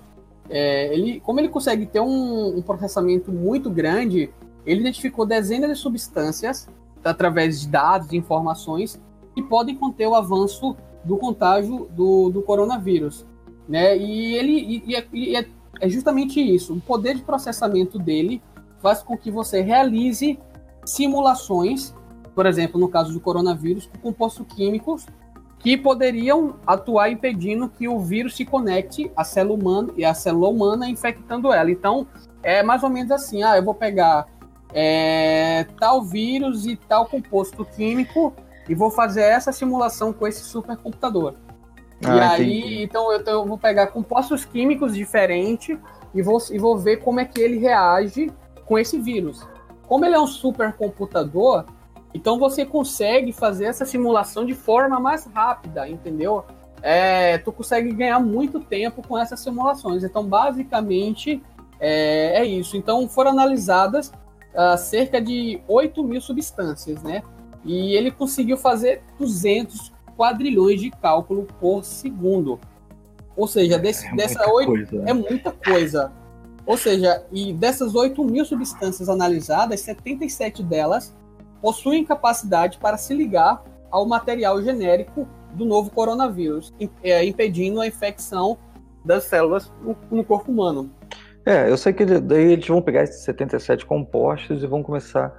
é, 0.55 0.93
ele, 0.93 1.19
como 1.21 1.41
ele 1.41 1.49
consegue 1.49 1.87
ter 1.87 2.01
um, 2.01 2.59
um, 2.59 2.61
processamento 2.61 3.33
muito 3.33 3.71
grande, 3.71 4.31
ele 4.67 4.83
identificou 4.83 5.25
dezenas 5.25 5.71
de 5.71 5.77
substâncias 5.77 6.69
através 7.03 7.63
de 7.63 7.69
dados, 7.69 8.09
de 8.09 8.19
informações 8.19 9.01
que 9.35 9.43
podem 9.43 9.75
conter 9.75 10.07
o 10.07 10.15
avanço 10.15 10.77
do 11.03 11.17
contágio 11.17 11.89
do, 11.93 12.29
do 12.29 12.43
coronavírus, 12.43 13.25
né? 13.67 13.97
E 13.97 14.35
ele 14.35 14.53
e, 14.53 14.85
e, 14.89 14.95
é, 14.95 15.41
é, 15.41 15.47
é 15.81 15.89
justamente 15.89 16.39
isso. 16.39 16.75
O 16.75 16.81
poder 16.83 17.15
de 17.17 17.23
processamento 17.23 17.99
dele 17.99 18.43
faz 18.83 19.03
com 19.03 19.17
que 19.17 19.31
você 19.31 19.63
realize 19.63 20.39
simulações, 20.85 21.95
por 22.35 22.45
exemplo, 22.45 22.79
no 22.79 22.91
caso 22.91 23.11
do 23.11 23.21
coronavírus, 23.21 23.87
com 23.87 23.99
compostos 23.99 24.47
químicos 24.55 25.07
que 25.63 25.77
poderiam 25.77 26.57
atuar 26.67 27.11
impedindo 27.11 27.69
que 27.69 27.87
o 27.87 28.01
vírus 28.01 28.35
se 28.35 28.45
conecte 28.45 29.11
à 29.17 29.23
célula 29.23 29.59
humana 29.59 29.93
e 29.97 30.05
à 30.05 30.13
célula 30.13 30.49
humana 30.49 30.89
infectando 30.89 31.53
ela. 31.53 31.71
Então, 31.71 32.07
é 32.43 32.65
mais 32.65 32.83
ou 32.83 32.91
menos 32.91 33.13
assim, 33.13 33.45
ah, 33.45 33.57
eu 33.57 33.63
vou 33.63 33.75
pegar 33.75 34.27
é, 34.75 35.65
tal 35.79 36.03
vírus 36.03 36.67
e 36.67 36.75
tal 36.75 37.07
composto 37.07 37.65
químico 37.65 38.35
e 38.69 38.75
vou 38.75 38.91
fazer 38.91 39.23
essa 39.23 39.53
simulação 39.53 40.13
com 40.13 40.27
esse 40.27 40.41
supercomputador. 40.41 41.35
Ah, 42.05 42.17
e 42.17 42.21
aí, 42.21 42.59
entendi. 42.59 42.83
então 42.83 43.13
eu, 43.13 43.21
eu, 43.21 43.47
vou 43.47 43.57
pegar 43.57 43.87
compostos 43.89 44.45
químicos 44.45 44.95
diferentes 44.95 45.79
e 46.13 46.21
vou, 46.23 46.39
e 46.51 46.59
vou 46.59 46.77
ver 46.77 46.97
como 46.97 47.21
é 47.21 47.25
que 47.25 47.41
ele 47.41 47.59
reage 47.59 48.33
com 48.67 48.77
esse 48.77 48.99
vírus. 48.99 49.47
Como 49.87 50.05
ele 50.05 50.17
é 50.17 50.21
um 50.21 50.27
supercomputador, 50.27 51.67
então 52.15 52.39
você 52.39 52.65
consegue 52.65 53.33
fazer 53.33 53.65
essa 53.67 53.85
simulação 53.85 54.45
de 54.45 54.55
forma 54.55 55.01
mais 55.01 55.25
rápida, 55.27 55.89
entendeu? 55.89 56.45
É, 56.83 57.39
tu 57.39 57.53
consegue 57.53 57.93
ganhar 57.93 58.19
muito 58.19 58.61
tempo 58.61 59.07
com 59.07 59.17
essas 59.17 59.41
simulações. 59.41 60.03
Então, 60.03 60.25
basicamente, 60.25 61.43
é, 61.81 62.41
é 62.41 62.45
isso. 62.45 62.77
Então, 62.77 63.09
foram 63.09 63.31
analisadas 63.31 64.09
uh, 64.09 64.77
cerca 64.77 65.21
de 65.21 65.61
8 65.69 66.03
mil 66.03 66.21
substâncias, 66.21 67.03
né? 67.03 67.23
E 67.65 67.95
ele 67.95 68.11
conseguiu 68.11 68.57
fazer 68.57 69.03
200 69.19 69.93
quadrilhões 70.17 70.81
de 70.81 70.91
cálculo 70.91 71.47
por 71.61 71.85
segundo. 71.85 72.59
Ou 73.37 73.47
seja, 73.47 73.79
desse, 73.79 74.07
é 74.07 74.15
dessa 74.15 74.51
8 74.51 74.67
coisa. 74.67 75.03
É 75.07 75.13
muita 75.13 75.53
coisa. 75.53 76.13
Ou 76.67 76.77
seja, 76.77 77.25
e 77.33 77.53
dessas 77.53 77.95
8 77.95 78.23
mil 78.25 78.45
substâncias 78.45 79.09
analisadas, 79.09 79.81
77 79.81 80.63
delas 80.63 81.15
possuem 81.63 82.05
capacidade 82.05 82.77
para 82.79 82.99
se 82.99 83.15
ligar 83.15 83.63
ao 83.91 84.05
material 84.07 84.61
genérico 84.61 85.29
do 85.55 85.65
novo 85.65 85.91
coronavírus, 85.91 86.75
é, 87.03 87.25
impedindo 87.25 87.81
a 87.81 87.87
infecção 87.87 88.59
das 89.05 89.25
células 89.25 89.73
no, 90.11 90.25
corpo 90.25 90.51
humano. 90.51 90.91
É, 91.47 91.71
eu 91.71 91.77
sei 91.77 91.93
que 91.93 92.05
daí 92.05 92.53
eles 92.53 92.67
vão 92.67 92.83
pegar 92.83 93.05
esses 93.05 93.23
77 93.25 93.87
compostos 93.87 94.63
e 94.63 94.67
vão 94.67 94.83
começar 94.83 95.33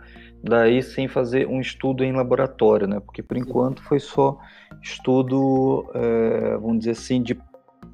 daí 0.43 0.83
sim 0.83 1.07
fazer 1.07 1.47
um 1.47 1.61
estudo 1.61 2.03
em 2.03 2.11
laboratório, 2.11 2.87
né? 2.87 2.99
Porque 2.99 3.23
por 3.23 3.37
enquanto 3.37 3.81
foi 3.83 3.99
só 3.99 4.37
estudo, 4.81 5.89
é, 5.93 6.57
vamos 6.57 6.79
dizer 6.79 6.91
assim, 6.91 7.21
de 7.21 7.37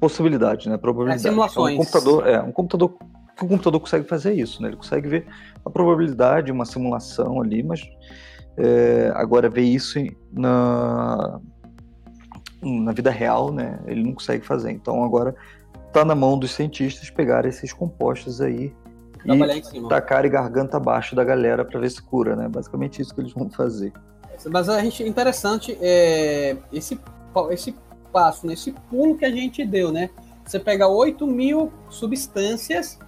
possibilidade, 0.00 0.68
né? 0.68 0.76
Probabilidade. 0.76 1.26
É, 1.26 1.30
simulações. 1.30 1.74
Então, 1.74 1.82
um 1.82 1.86
computador, 1.86 2.26
é, 2.26 2.42
um 2.42 2.52
computador, 2.52 2.98
o 3.44 3.48
computador 3.48 3.80
consegue 3.80 4.06
fazer 4.06 4.34
isso, 4.34 4.62
né? 4.62 4.68
Ele 4.68 4.76
consegue 4.76 5.08
ver 5.08 5.26
a 5.64 5.70
probabilidade, 5.70 6.52
uma 6.52 6.64
simulação 6.64 7.40
ali, 7.40 7.62
mas 7.62 7.80
é, 8.56 9.10
agora 9.14 9.48
ver 9.48 9.62
isso 9.62 9.98
na, 10.32 11.40
na 12.62 12.92
vida 12.92 13.10
real, 13.10 13.52
né? 13.52 13.78
Ele 13.86 14.02
não 14.02 14.14
consegue 14.14 14.44
fazer. 14.44 14.70
Então 14.70 15.02
agora 15.02 15.34
está 15.86 16.04
na 16.04 16.14
mão 16.14 16.38
dos 16.38 16.52
cientistas 16.52 17.10
pegar 17.10 17.44
esses 17.44 17.72
compostos 17.72 18.40
aí 18.40 18.72
e 19.24 19.88
tacar 19.88 20.24
e 20.24 20.28
garganta 20.28 20.76
abaixo 20.76 21.14
da 21.14 21.24
galera 21.24 21.64
para 21.64 21.78
ver 21.78 21.90
se 21.90 22.02
cura, 22.02 22.36
né? 22.36 22.48
Basicamente 22.48 23.02
isso 23.02 23.14
que 23.14 23.20
eles 23.20 23.32
vão 23.32 23.50
fazer. 23.50 23.92
Mas 24.50 24.68
a 24.68 24.80
gente 24.80 25.02
interessante 25.02 25.76
é 25.80 26.56
esse 26.72 26.98
esse 27.50 27.74
passo, 28.12 28.46
né? 28.46 28.54
esse 28.54 28.72
pulo 28.72 29.16
que 29.16 29.24
a 29.24 29.30
gente 29.30 29.64
deu, 29.64 29.92
né? 29.92 30.10
Você 30.44 30.58
pega 30.58 30.88
8 30.88 31.26
mil 31.26 31.72
substâncias 31.88 32.98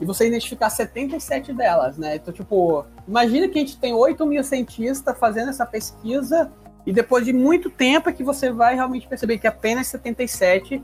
e 0.00 0.04
você 0.04 0.26
identificar 0.26 0.70
77 0.70 1.52
delas, 1.52 1.96
né? 1.96 2.16
Então, 2.16 2.32
tipo, 2.32 2.84
imagina 3.06 3.48
que 3.48 3.58
a 3.58 3.62
gente 3.62 3.78
tem 3.78 3.94
8 3.94 4.24
mil 4.26 4.42
cientistas 4.44 5.18
fazendo 5.18 5.50
essa 5.50 5.64
pesquisa 5.64 6.50
e 6.84 6.92
depois 6.92 7.24
de 7.24 7.32
muito 7.32 7.70
tempo 7.70 8.08
é 8.08 8.12
que 8.12 8.22
você 8.22 8.50
vai 8.52 8.74
realmente 8.74 9.08
perceber 9.08 9.38
que 9.38 9.46
apenas 9.46 9.86
77 9.88 10.82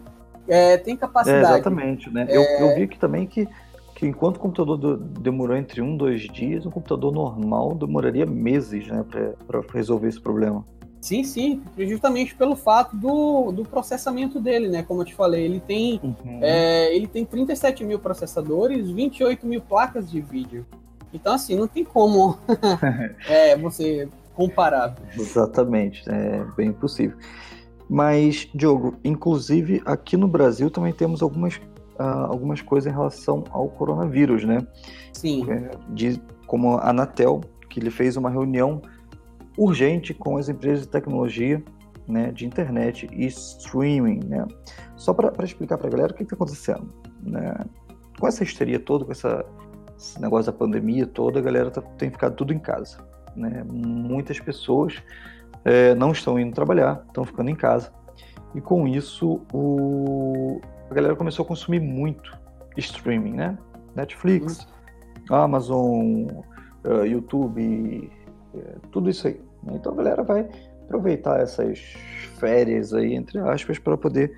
é, 0.48 0.76
tem 0.76 0.96
capacidade. 0.96 1.44
É, 1.44 1.54
exatamente, 1.54 2.10
né? 2.10 2.26
É... 2.28 2.36
Eu, 2.36 2.42
eu 2.42 2.74
vi 2.74 2.82
aqui 2.82 2.98
também 2.98 3.26
que, 3.26 3.46
que 3.94 4.06
enquanto 4.06 4.36
o 4.36 4.40
computador 4.40 4.98
demorou 4.98 5.56
entre 5.56 5.80
um 5.80 5.96
dois 5.96 6.22
dias, 6.22 6.66
um 6.66 6.70
computador 6.70 7.12
normal 7.12 7.74
demoraria 7.74 8.26
meses, 8.26 8.88
né, 8.88 9.04
para 9.46 9.60
resolver 9.72 10.08
esse 10.08 10.20
problema. 10.20 10.64
Sim, 11.02 11.24
sim, 11.24 11.60
justamente 11.76 12.32
pelo 12.32 12.54
fato 12.54 12.96
do, 12.96 13.50
do 13.50 13.64
processamento 13.64 14.38
dele, 14.38 14.68
né? 14.68 14.84
Como 14.84 15.00
eu 15.00 15.04
te 15.04 15.16
falei, 15.16 15.44
ele 15.44 15.58
tem, 15.58 16.00
uhum. 16.00 16.38
é, 16.40 16.94
ele 16.94 17.08
tem 17.08 17.24
37 17.24 17.84
mil 17.84 17.98
processadores, 17.98 18.88
28 18.88 19.44
mil 19.44 19.60
placas 19.60 20.08
de 20.08 20.20
vídeo. 20.20 20.64
Então, 21.12 21.34
assim, 21.34 21.56
não 21.56 21.66
tem 21.66 21.82
como 21.82 22.38
é, 23.28 23.56
você 23.56 24.08
comparar. 24.32 24.94
Exatamente, 25.18 26.04
é 26.08 26.44
bem 26.56 26.68
impossível. 26.68 27.18
Mas, 27.90 28.48
Diogo, 28.54 28.94
inclusive 29.02 29.82
aqui 29.84 30.16
no 30.16 30.28
Brasil 30.28 30.70
também 30.70 30.92
temos 30.92 31.20
algumas, 31.20 31.56
uh, 31.98 32.28
algumas 32.28 32.62
coisas 32.62 32.90
em 32.90 32.94
relação 32.94 33.42
ao 33.50 33.68
coronavírus, 33.68 34.44
né? 34.44 34.64
Sim. 35.12 35.50
É, 35.50 35.70
de, 35.88 36.22
como 36.46 36.76
a 36.76 36.90
Anatel, 36.90 37.40
que 37.68 37.80
ele 37.80 37.90
fez 37.90 38.16
uma 38.16 38.30
reunião 38.30 38.80
urgente 39.56 40.14
com 40.14 40.36
as 40.36 40.48
empresas 40.48 40.86
de 40.86 40.88
tecnologia, 40.88 41.62
né, 42.06 42.32
de 42.32 42.46
internet 42.46 43.08
e 43.12 43.26
streaming, 43.26 44.20
né? 44.26 44.46
Só 44.96 45.14
para 45.14 45.44
explicar 45.44 45.78
para 45.78 45.88
a 45.88 45.90
galera 45.90 46.12
o 46.12 46.14
que 46.14 46.22
está 46.22 46.34
acontecendo, 46.34 46.92
né? 47.22 47.54
Com 48.18 48.26
essa 48.26 48.42
histeria 48.42 48.78
toda, 48.78 49.04
com 49.04 49.12
essa, 49.12 49.44
esse 49.96 50.20
negócio 50.20 50.52
da 50.52 50.58
pandemia 50.58 51.06
toda, 51.06 51.38
a 51.38 51.42
galera 51.42 51.70
tá, 51.70 51.80
tem 51.98 52.10
ficado 52.10 52.34
tudo 52.34 52.52
em 52.52 52.58
casa, 52.58 52.98
né? 53.36 53.64
Muitas 53.64 54.40
pessoas 54.40 55.02
é, 55.64 55.94
não 55.94 56.12
estão 56.12 56.38
indo 56.38 56.54
trabalhar, 56.54 57.04
estão 57.06 57.24
ficando 57.24 57.50
em 57.50 57.54
casa. 57.54 57.92
E 58.54 58.60
com 58.60 58.86
isso, 58.86 59.40
o... 59.52 60.60
a 60.90 60.94
galera 60.94 61.16
começou 61.16 61.44
a 61.44 61.48
consumir 61.48 61.80
muito 61.80 62.36
streaming, 62.76 63.32
né? 63.32 63.58
Netflix, 63.94 64.66
uhum. 65.30 65.36
Amazon, 65.36 66.26
uh, 66.84 67.04
YouTube, 67.04 68.10
tudo 68.90 69.10
isso 69.10 69.26
aí. 69.26 69.40
Então 69.72 69.92
a 69.92 69.96
galera 69.96 70.22
vai 70.22 70.48
aproveitar 70.84 71.40
essas 71.40 71.78
férias 72.38 72.92
aí, 72.92 73.14
entre 73.14 73.38
aspas, 73.38 73.78
para 73.78 73.96
poder 73.96 74.36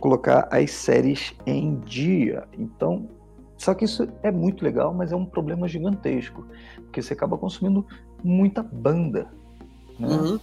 colocar 0.00 0.48
as 0.50 0.70
séries 0.70 1.34
em 1.46 1.80
dia. 1.80 2.44
Então, 2.58 3.08
só 3.56 3.74
que 3.74 3.84
isso 3.84 4.08
é 4.22 4.30
muito 4.30 4.64
legal, 4.64 4.92
mas 4.92 5.12
é 5.12 5.16
um 5.16 5.24
problema 5.24 5.68
gigantesco, 5.68 6.46
porque 6.82 7.02
você 7.02 7.12
acaba 7.12 7.38
consumindo 7.38 7.86
muita 8.22 8.62
banda. 8.62 9.28
Né? 9.98 10.08
Uhum. 10.08 10.38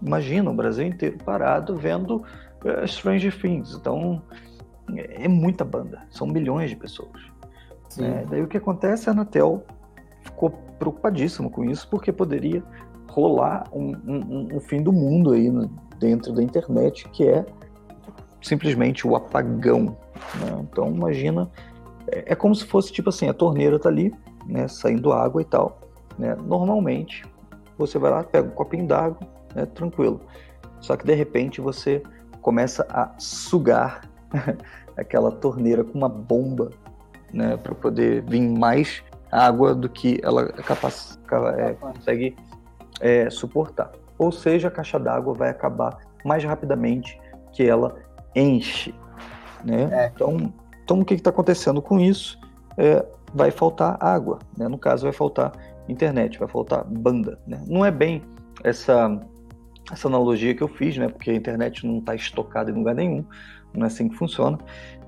Imagina 0.00 0.50
o 0.50 0.54
Brasil 0.54 0.86
inteiro 0.86 1.18
parado 1.24 1.76
vendo 1.76 2.16
uh, 2.16 2.86
Stranger 2.86 3.38
Things. 3.38 3.74
Então, 3.74 4.22
é 4.96 5.28
muita 5.28 5.64
banda, 5.64 6.02
são 6.10 6.26
milhões 6.26 6.70
de 6.70 6.76
pessoas. 6.76 7.22
Né? 7.96 8.26
Daí 8.28 8.42
o 8.42 8.48
que 8.48 8.56
acontece, 8.56 9.08
a 9.08 9.12
Anatel 9.12 9.64
preocupadíssimo 10.82 11.48
com 11.48 11.64
isso, 11.64 11.86
porque 11.88 12.10
poderia 12.10 12.60
rolar 13.08 13.68
um, 13.72 13.94
um, 14.04 14.48
um 14.56 14.60
fim 14.60 14.82
do 14.82 14.92
mundo 14.92 15.30
aí 15.30 15.48
no, 15.48 15.68
dentro 15.98 16.32
da 16.32 16.42
internet, 16.42 17.08
que 17.10 17.28
é 17.28 17.46
simplesmente 18.40 19.06
o 19.06 19.14
apagão. 19.14 19.96
Né? 20.40 20.58
Então, 20.60 20.92
imagina, 20.92 21.48
é, 22.08 22.32
é, 22.32 22.34
como 22.34 22.52
se 22.52 22.64
fosse 22.64 22.92
tipo 22.92 23.10
assim: 23.10 23.28
a 23.28 23.34
torneira 23.34 23.78
tá 23.78 23.88
ali, 23.88 24.12
né, 24.44 24.66
saindo 24.66 25.12
água 25.12 25.40
e 25.40 25.44
tal. 25.44 25.80
Né? 26.18 26.34
Normalmente, 26.34 27.24
você 27.78 27.96
vai 27.96 28.10
lá, 28.10 28.24
pega 28.24 28.48
um 28.48 28.52
copinho 28.52 28.88
d'água, 28.88 29.20
né, 29.54 29.66
tranquilo. 29.66 30.20
Só 30.80 30.96
que 30.96 31.06
de 31.06 31.14
repente 31.14 31.60
você 31.60 32.02
começa 32.40 32.84
a 32.90 33.14
sugar 33.18 34.00
aquela 34.96 35.30
torneira 35.30 35.84
com 35.84 35.96
uma 35.96 36.08
bomba, 36.08 36.70
né, 37.32 37.56
para 37.56 37.72
poder 37.72 38.22
vir 38.22 38.40
mais 38.40 39.04
água 39.32 39.74
do 39.74 39.88
que 39.88 40.20
ela 40.22 40.42
é 40.42 40.62
capaz, 40.62 41.18
é, 41.56 41.72
consegue 41.72 42.36
é, 43.00 43.30
suportar. 43.30 43.90
Ou 44.18 44.30
seja, 44.30 44.68
a 44.68 44.70
caixa 44.70 44.98
d'água 45.00 45.32
vai 45.32 45.48
acabar 45.48 45.98
mais 46.24 46.44
rapidamente 46.44 47.18
que 47.50 47.64
ela 47.64 47.96
enche. 48.36 48.94
Né? 49.64 49.88
É. 49.90 50.12
Então, 50.14 50.52
então, 50.84 51.00
o 51.00 51.04
que 51.04 51.14
está 51.14 51.30
acontecendo 51.30 51.80
com 51.80 51.98
isso? 51.98 52.38
É, 52.76 53.04
vai 53.32 53.50
faltar 53.50 53.96
água. 54.00 54.38
Né? 54.56 54.68
No 54.68 54.78
caso, 54.78 55.04
vai 55.04 55.12
faltar 55.12 55.52
internet, 55.88 56.38
vai 56.38 56.48
faltar 56.48 56.84
banda. 56.84 57.38
Né? 57.46 57.62
Não 57.66 57.84
é 57.84 57.90
bem 57.90 58.22
essa, 58.62 59.18
essa 59.90 60.08
analogia 60.08 60.54
que 60.54 60.62
eu 60.62 60.68
fiz, 60.68 60.96
né? 60.96 61.08
porque 61.08 61.30
a 61.30 61.34
internet 61.34 61.86
não 61.86 61.98
está 61.98 62.14
estocada 62.14 62.70
em 62.70 62.74
lugar 62.74 62.94
nenhum, 62.94 63.24
não 63.74 63.84
é 63.84 63.86
assim 63.86 64.08
que 64.08 64.16
funciona, 64.16 64.58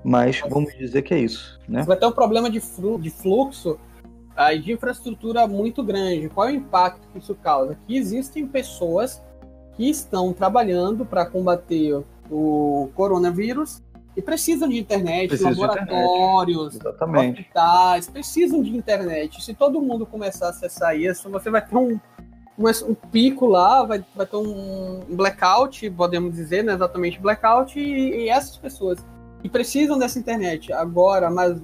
mas 0.02 0.40
vamos 0.48 0.74
dizer 0.76 1.02
que 1.02 1.12
é 1.12 1.18
isso. 1.18 1.60
Né? 1.68 1.82
Vai 1.82 1.96
ter 1.96 2.06
um 2.06 2.12
problema 2.12 2.50
de, 2.50 2.60
de 3.00 3.10
fluxo 3.10 3.78
uh, 4.36 4.58
de 4.58 4.72
infraestrutura 4.72 5.46
muito 5.46 5.82
grande. 5.82 6.28
Qual 6.28 6.48
é 6.48 6.52
o 6.52 6.54
impacto 6.56 7.06
que 7.12 7.18
isso 7.18 7.34
causa? 7.34 7.76
Que 7.86 7.96
existem 7.96 8.46
pessoas 8.46 9.22
que 9.76 9.88
estão 9.88 10.32
trabalhando 10.32 11.04
para 11.04 11.26
combater 11.26 12.02
o 12.30 12.90
coronavírus 12.94 13.82
e 14.16 14.22
precisam 14.22 14.68
de 14.68 14.78
internet, 14.78 15.28
Precisa 15.28 15.50
laboratórios, 15.50 16.76
internet. 16.76 17.40
hospitais, 17.40 18.08
precisam 18.08 18.62
de 18.62 18.76
internet. 18.76 19.42
Se 19.42 19.52
todo 19.54 19.80
mundo 19.82 20.06
começar 20.06 20.46
a 20.46 20.50
acessar 20.50 20.96
isso, 20.96 21.28
você 21.28 21.50
vai 21.50 21.66
ter 21.66 21.76
um, 21.76 21.98
um, 22.56 22.68
um 22.88 22.94
pico 22.94 23.46
lá, 23.46 23.82
vai, 23.82 24.04
vai 24.14 24.26
ter 24.26 24.36
um 24.36 25.00
blackout, 25.10 25.90
podemos 25.90 26.34
dizer, 26.34 26.62
né, 26.62 26.74
exatamente 26.74 27.18
blackout, 27.18 27.78
e, 27.78 28.24
e 28.24 28.28
essas 28.28 28.56
pessoas 28.56 29.04
que 29.42 29.48
precisam 29.48 29.98
dessa 29.98 30.18
internet 30.18 30.72
agora, 30.72 31.28
mais 31.28 31.60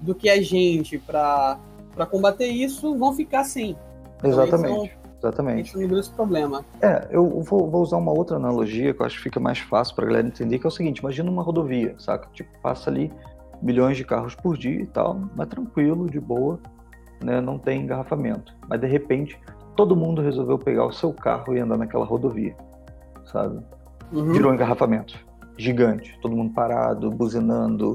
do 0.00 0.14
que 0.14 0.30
a 0.30 0.42
gente, 0.42 0.98
para 0.98 1.58
para 1.94 2.06
combater 2.06 2.46
isso, 2.46 2.96
vão 2.96 3.12
ficar 3.12 3.44
sem. 3.44 3.76
Exatamente. 4.22 4.86
Então, 4.86 5.00
Exatamente. 5.22 5.68
Esse 5.68 5.82
é 5.82 5.84
um 5.84 5.88
grande 5.88 6.10
problema. 6.10 6.64
É, 6.80 7.08
eu 7.10 7.42
vou, 7.42 7.70
vou, 7.70 7.82
usar 7.82 7.98
uma 7.98 8.10
outra 8.10 8.36
analogia 8.36 8.94
que 8.94 9.02
eu 9.02 9.06
acho 9.06 9.18
que 9.18 9.24
fica 9.24 9.38
mais 9.38 9.58
fácil 9.58 9.94
para 9.94 10.04
a 10.04 10.08
galera 10.08 10.26
entender, 10.26 10.58
que 10.58 10.66
é 10.66 10.68
o 10.68 10.70
seguinte: 10.70 10.98
imagina 10.98 11.30
uma 11.30 11.42
rodovia, 11.42 11.94
saca? 11.98 12.26
Tipo, 12.32 12.50
passa 12.62 12.88
ali 12.88 13.12
milhões 13.60 13.98
de 13.98 14.04
carros 14.04 14.34
por 14.34 14.56
dia 14.56 14.80
e 14.80 14.86
tal, 14.86 15.20
mas 15.36 15.46
tranquilo, 15.48 16.08
de 16.08 16.18
boa, 16.18 16.58
né? 17.22 17.38
Não 17.40 17.58
tem 17.58 17.82
engarrafamento. 17.82 18.54
Mas 18.66 18.80
de 18.80 18.86
repente, 18.86 19.38
todo 19.76 19.94
mundo 19.94 20.22
resolveu 20.22 20.58
pegar 20.58 20.86
o 20.86 20.92
seu 20.92 21.12
carro 21.12 21.54
e 21.54 21.60
andar 21.60 21.76
naquela 21.76 22.06
rodovia, 22.06 22.56
sabe? 23.26 23.62
Uhum. 24.10 24.32
Virou 24.32 24.54
engarrafamento 24.54 25.30
gigante, 25.60 26.18
todo 26.22 26.34
mundo 26.34 26.54
parado, 26.54 27.10
buzinando, 27.10 27.92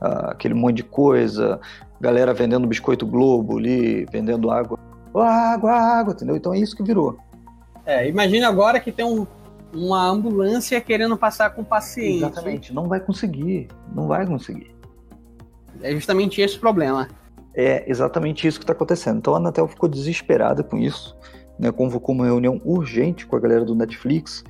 uh, 0.00 0.30
aquele 0.30 0.54
monte 0.54 0.76
de 0.76 0.82
coisa, 0.84 1.60
galera 2.00 2.32
vendendo 2.32 2.66
biscoito 2.66 3.06
Globo 3.06 3.58
ali, 3.58 4.04
vendendo 4.06 4.50
água. 4.50 4.78
Oh, 5.12 5.20
água, 5.20 5.72
água, 5.72 6.12
entendeu? 6.12 6.36
Então 6.36 6.54
é 6.54 6.58
isso 6.58 6.76
que 6.76 6.82
virou. 6.82 7.18
É, 7.84 8.08
imagina 8.08 8.48
agora 8.48 8.78
que 8.78 8.92
tem 8.92 9.04
um, 9.04 9.26
uma 9.72 10.06
ambulância 10.08 10.80
querendo 10.80 11.16
passar 11.16 11.50
com 11.50 11.62
o 11.62 11.64
paciente. 11.64 12.18
Exatamente, 12.18 12.74
não 12.74 12.88
vai 12.88 13.00
conseguir, 13.00 13.68
não 13.94 14.06
vai 14.06 14.26
conseguir. 14.26 14.70
É 15.82 15.92
justamente 15.92 16.40
esse 16.40 16.56
o 16.56 16.60
problema. 16.60 17.08
É 17.54 17.90
exatamente 17.90 18.46
isso 18.46 18.58
que 18.58 18.64
está 18.64 18.72
acontecendo. 18.72 19.18
Então 19.18 19.34
a 19.34 19.38
Anatel 19.38 19.66
ficou 19.66 19.88
desesperada 19.88 20.62
com 20.62 20.76
isso, 20.76 21.16
né, 21.58 21.72
convocou 21.72 22.14
uma 22.14 22.26
reunião 22.26 22.60
urgente 22.64 23.26
com 23.26 23.36
a 23.36 23.40
galera 23.40 23.64
do 23.64 23.74
Netflix, 23.74 24.44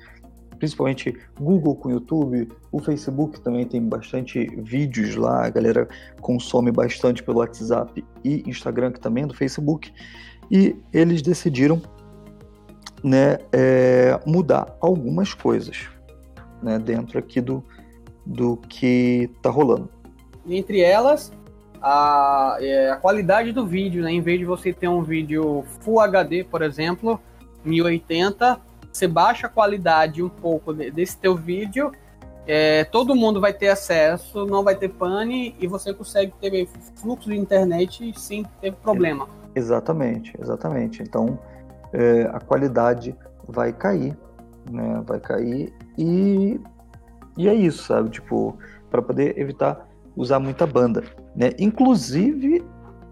principalmente 0.58 1.16
Google 1.40 1.76
com 1.76 1.90
YouTube, 1.90 2.48
o 2.72 2.78
Facebook 2.80 3.40
também 3.40 3.66
tem 3.66 3.82
bastante 3.82 4.46
vídeos 4.58 5.14
lá, 5.14 5.46
a 5.46 5.50
galera 5.50 5.88
consome 6.20 6.70
bastante 6.70 7.22
pelo 7.22 7.38
WhatsApp 7.38 8.04
e 8.24 8.42
Instagram, 8.46 8.92
que 8.92 9.00
também 9.00 9.24
é 9.24 9.26
do 9.26 9.34
Facebook, 9.34 9.92
e 10.50 10.76
eles 10.92 11.22
decidiram 11.22 11.80
né, 13.02 13.38
é, 13.52 14.18
mudar 14.26 14.76
algumas 14.80 15.32
coisas 15.32 15.88
né, 16.62 16.78
dentro 16.78 17.18
aqui 17.18 17.40
do, 17.40 17.64
do 18.26 18.56
que 18.68 19.30
está 19.36 19.50
rolando. 19.50 19.88
Entre 20.46 20.80
elas, 20.80 21.30
a, 21.80 22.56
é, 22.60 22.90
a 22.90 22.96
qualidade 22.96 23.52
do 23.52 23.66
vídeo, 23.66 24.02
né? 24.02 24.10
em 24.12 24.20
vez 24.20 24.38
de 24.38 24.44
você 24.44 24.72
ter 24.72 24.88
um 24.88 25.02
vídeo 25.02 25.64
Full 25.80 26.00
HD, 26.00 26.44
por 26.44 26.62
exemplo, 26.62 27.20
1080, 27.64 28.60
você 28.92 29.06
baixa 29.06 29.46
a 29.46 29.50
qualidade 29.50 30.22
um 30.22 30.28
pouco 30.28 30.72
desse 30.72 31.16
teu 31.18 31.36
vídeo, 31.36 31.92
é, 32.46 32.84
todo 32.84 33.14
mundo 33.14 33.40
vai 33.40 33.52
ter 33.52 33.68
acesso, 33.68 34.46
não 34.46 34.64
vai 34.64 34.74
ter 34.74 34.88
pane 34.88 35.54
e 35.60 35.66
você 35.66 35.92
consegue 35.92 36.32
ter 36.40 36.66
fluxo 36.96 37.28
de 37.28 37.36
internet 37.36 38.18
sem 38.18 38.44
ter 38.60 38.72
problema. 38.72 39.28
Exatamente, 39.54 40.32
exatamente. 40.40 41.02
Então 41.02 41.38
é, 41.92 42.22
a 42.32 42.40
qualidade 42.40 43.14
vai 43.46 43.72
cair, 43.72 44.16
né? 44.70 45.02
Vai 45.06 45.20
cair 45.20 45.74
e 45.98 46.58
e 47.36 47.48
é 47.48 47.54
isso, 47.54 47.84
sabe? 47.84 48.08
Tipo, 48.10 48.58
para 48.90 49.00
poder 49.02 49.38
evitar 49.38 49.86
usar 50.16 50.40
muita 50.40 50.66
banda, 50.66 51.04
né? 51.36 51.50
Inclusive 51.58 52.64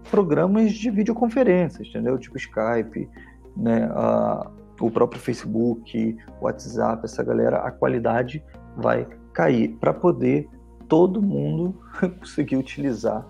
programas 0.09 0.73
de 0.73 0.89
videoconferências, 0.89 1.87
entendeu? 1.87 2.17
Tipo 2.17 2.37
Skype, 2.37 3.07
né? 3.55 3.89
A, 3.93 4.49
o 4.79 4.91
próprio 4.91 5.19
Facebook, 5.19 6.17
WhatsApp, 6.41 7.05
essa 7.05 7.23
galera, 7.23 7.57
a 7.59 7.71
qualidade 7.71 8.43
vai 8.75 9.07
cair 9.33 9.69
para 9.79 9.93
poder 9.93 10.47
todo 10.87 11.21
mundo 11.21 11.75
conseguir 12.19 12.57
utilizar 12.57 13.25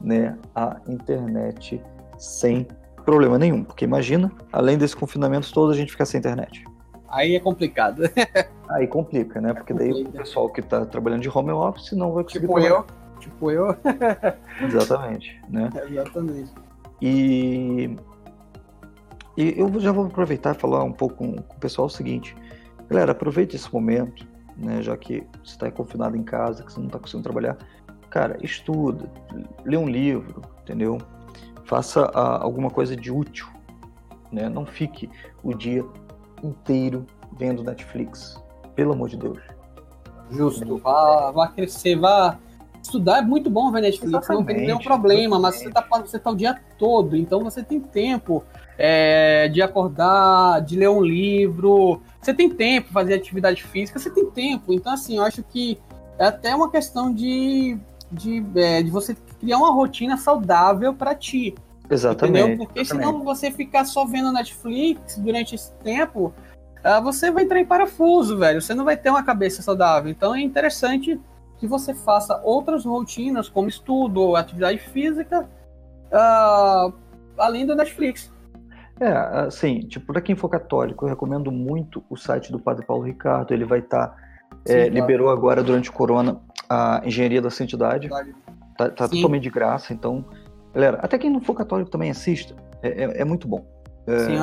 né, 0.00 0.38
a 0.54 0.80
internet 0.86 1.82
sem 2.18 2.66
problema 3.04 3.38
nenhum. 3.38 3.64
Porque 3.64 3.84
imagina, 3.84 4.32
além 4.52 4.78
desse 4.78 4.96
confinamento 4.96 5.52
todo, 5.52 5.72
a 5.72 5.74
gente 5.74 5.90
ficar 5.90 6.04
sem 6.04 6.18
internet. 6.18 6.64
Aí 7.08 7.34
é 7.34 7.40
complicado. 7.40 8.02
Aí 8.70 8.86
complica, 8.86 9.40
né? 9.40 9.52
Porque 9.52 9.74
daí 9.74 9.90
o 9.90 10.12
pessoal 10.12 10.48
que 10.48 10.60
está 10.60 10.86
trabalhando 10.86 11.22
de 11.22 11.28
home 11.28 11.50
office 11.50 11.90
não 11.92 12.12
vai 12.12 12.22
conseguir. 12.22 12.46
Tipo 12.46 12.60
eu. 12.60 12.86
Tipo 13.18 13.50
eu. 13.50 13.76
Exatamente, 14.62 15.40
né? 15.48 15.68
Exatamente. 15.88 16.52
E, 17.02 17.96
e 19.40 19.58
eu 19.58 19.80
já 19.80 19.90
vou 19.90 20.04
aproveitar 20.04 20.54
e 20.54 20.58
falar 20.58 20.84
um 20.84 20.92
pouco 20.92 21.16
com, 21.16 21.36
com 21.36 21.56
o 21.56 21.58
pessoal 21.58 21.86
o 21.86 21.90
seguinte. 21.90 22.36
Galera, 22.90 23.12
aproveite 23.12 23.56
esse 23.56 23.72
momento, 23.72 24.26
né? 24.54 24.82
Já 24.82 24.96
que 24.98 25.26
você 25.42 25.52
está 25.52 25.70
confinado 25.70 26.14
em 26.14 26.22
casa, 26.22 26.62
que 26.62 26.70
você 26.70 26.78
não 26.78 26.88
está 26.88 26.98
conseguindo 26.98 27.22
trabalhar. 27.22 27.56
Cara, 28.10 28.36
estuda, 28.42 29.10
lê 29.64 29.78
um 29.78 29.88
livro, 29.88 30.42
entendeu? 30.62 30.98
Faça 31.64 32.04
a, 32.06 32.20
ah, 32.20 32.42
alguma 32.42 32.68
coisa 32.68 32.94
de 32.94 33.10
útil, 33.10 33.46
né? 34.30 34.48
Não 34.48 34.66
fique 34.66 35.08
o 35.42 35.54
dia 35.54 35.84
inteiro 36.42 37.06
vendo 37.38 37.64
Netflix. 37.64 38.42
Pelo 38.74 38.92
amor 38.92 39.08
de 39.08 39.16
Deus. 39.16 39.38
Justo. 40.30 40.76
Vá, 40.78 41.30
vá 41.30 41.48
crescer, 41.48 41.96
vá. 41.96 42.38
Estudar 42.82 43.18
é 43.18 43.22
muito 43.22 43.48
bom 43.48 43.70
ver 43.70 43.82
Netflix, 43.82 44.08
Exatamente. 44.08 44.38
não 44.38 44.46
tem 44.46 44.66
nenhum 44.66 44.78
problema, 44.78 45.38
mas 45.38 45.56
você 45.56 45.70
tá, 45.70 45.86
você 46.00 46.18
tá 46.18 46.30
o 46.30 46.36
dia 46.36 46.58
todo, 46.78 47.14
então 47.14 47.44
você 47.44 47.62
tem 47.62 47.78
tempo 47.78 48.42
é, 48.82 49.46
de 49.48 49.60
acordar, 49.60 50.62
de 50.62 50.74
ler 50.74 50.88
um 50.88 51.02
livro, 51.02 52.00
você 52.18 52.32
tem 52.32 52.48
tempo 52.48 52.90
fazer 52.90 53.12
atividade 53.12 53.62
física, 53.62 53.98
você 53.98 54.08
tem 54.08 54.24
tempo. 54.30 54.72
Então, 54.72 54.94
assim, 54.94 55.18
eu 55.18 55.22
acho 55.22 55.42
que 55.42 55.78
é 56.18 56.24
até 56.24 56.54
uma 56.54 56.70
questão 56.70 57.12
de, 57.12 57.76
de, 58.10 58.42
é, 58.56 58.82
de 58.82 58.90
você 58.90 59.14
criar 59.38 59.58
uma 59.58 59.70
rotina 59.70 60.16
saudável 60.16 60.94
para 60.94 61.14
ti. 61.14 61.54
Exatamente. 61.90 62.38
Entendeu? 62.38 62.64
Porque 62.64 62.80
exatamente. 62.80 63.06
senão 63.06 63.22
você 63.22 63.50
ficar 63.50 63.84
só 63.84 64.06
vendo 64.06 64.32
Netflix 64.32 65.18
durante 65.18 65.56
esse 65.56 65.72
tempo, 65.84 66.32
uh, 66.78 67.02
você 67.02 67.30
vai 67.30 67.44
entrar 67.44 67.60
em 67.60 67.66
parafuso, 67.66 68.38
velho. 68.38 68.62
Você 68.62 68.72
não 68.72 68.86
vai 68.86 68.96
ter 68.96 69.10
uma 69.10 69.22
cabeça 69.22 69.60
saudável. 69.60 70.10
Então 70.10 70.34
é 70.34 70.40
interessante 70.40 71.20
que 71.58 71.66
você 71.66 71.92
faça 71.92 72.40
outras 72.42 72.86
rotinas, 72.86 73.46
como 73.46 73.68
estudo 73.68 74.22
ou 74.22 74.36
atividade 74.36 74.78
física, 74.78 75.46
uh, 76.10 76.94
além 77.36 77.66
do 77.66 77.76
Netflix. 77.76 78.32
É, 79.00 79.10
assim, 79.46 79.80
tipo, 79.80 80.12
para 80.12 80.20
quem 80.20 80.36
for 80.36 80.48
católico, 80.48 81.04
eu 81.04 81.08
recomendo 81.08 81.50
muito 81.50 82.04
o 82.10 82.16
site 82.16 82.52
do 82.52 82.58
Padre 82.58 82.84
Paulo 82.84 83.04
Ricardo. 83.04 83.52
Ele 83.52 83.64
vai 83.64 83.78
estar. 83.78 84.08
Tá, 84.08 84.16
é, 84.66 84.82
claro. 84.82 84.94
Liberou 84.94 85.30
agora 85.30 85.62
durante 85.62 85.88
o 85.88 85.92
Corona 85.92 86.40
a 86.68 87.00
Engenharia 87.04 87.40
da 87.40 87.50
Santidade. 87.50 88.08
Tá, 88.76 88.90
tá 88.90 89.08
totalmente 89.08 89.42
de 89.42 89.50
graça, 89.50 89.92
então 89.92 90.24
Galera, 90.72 90.98
até 91.02 91.18
quem 91.18 91.30
não 91.30 91.40
for 91.40 91.54
católico 91.54 91.90
também 91.90 92.10
assista. 92.10 92.54
É, 92.82 92.88
é, 92.88 93.20
é 93.20 93.24
muito 93.24 93.48
bom. 93.48 93.64
É... 94.06 94.18
Sim, 94.20 94.38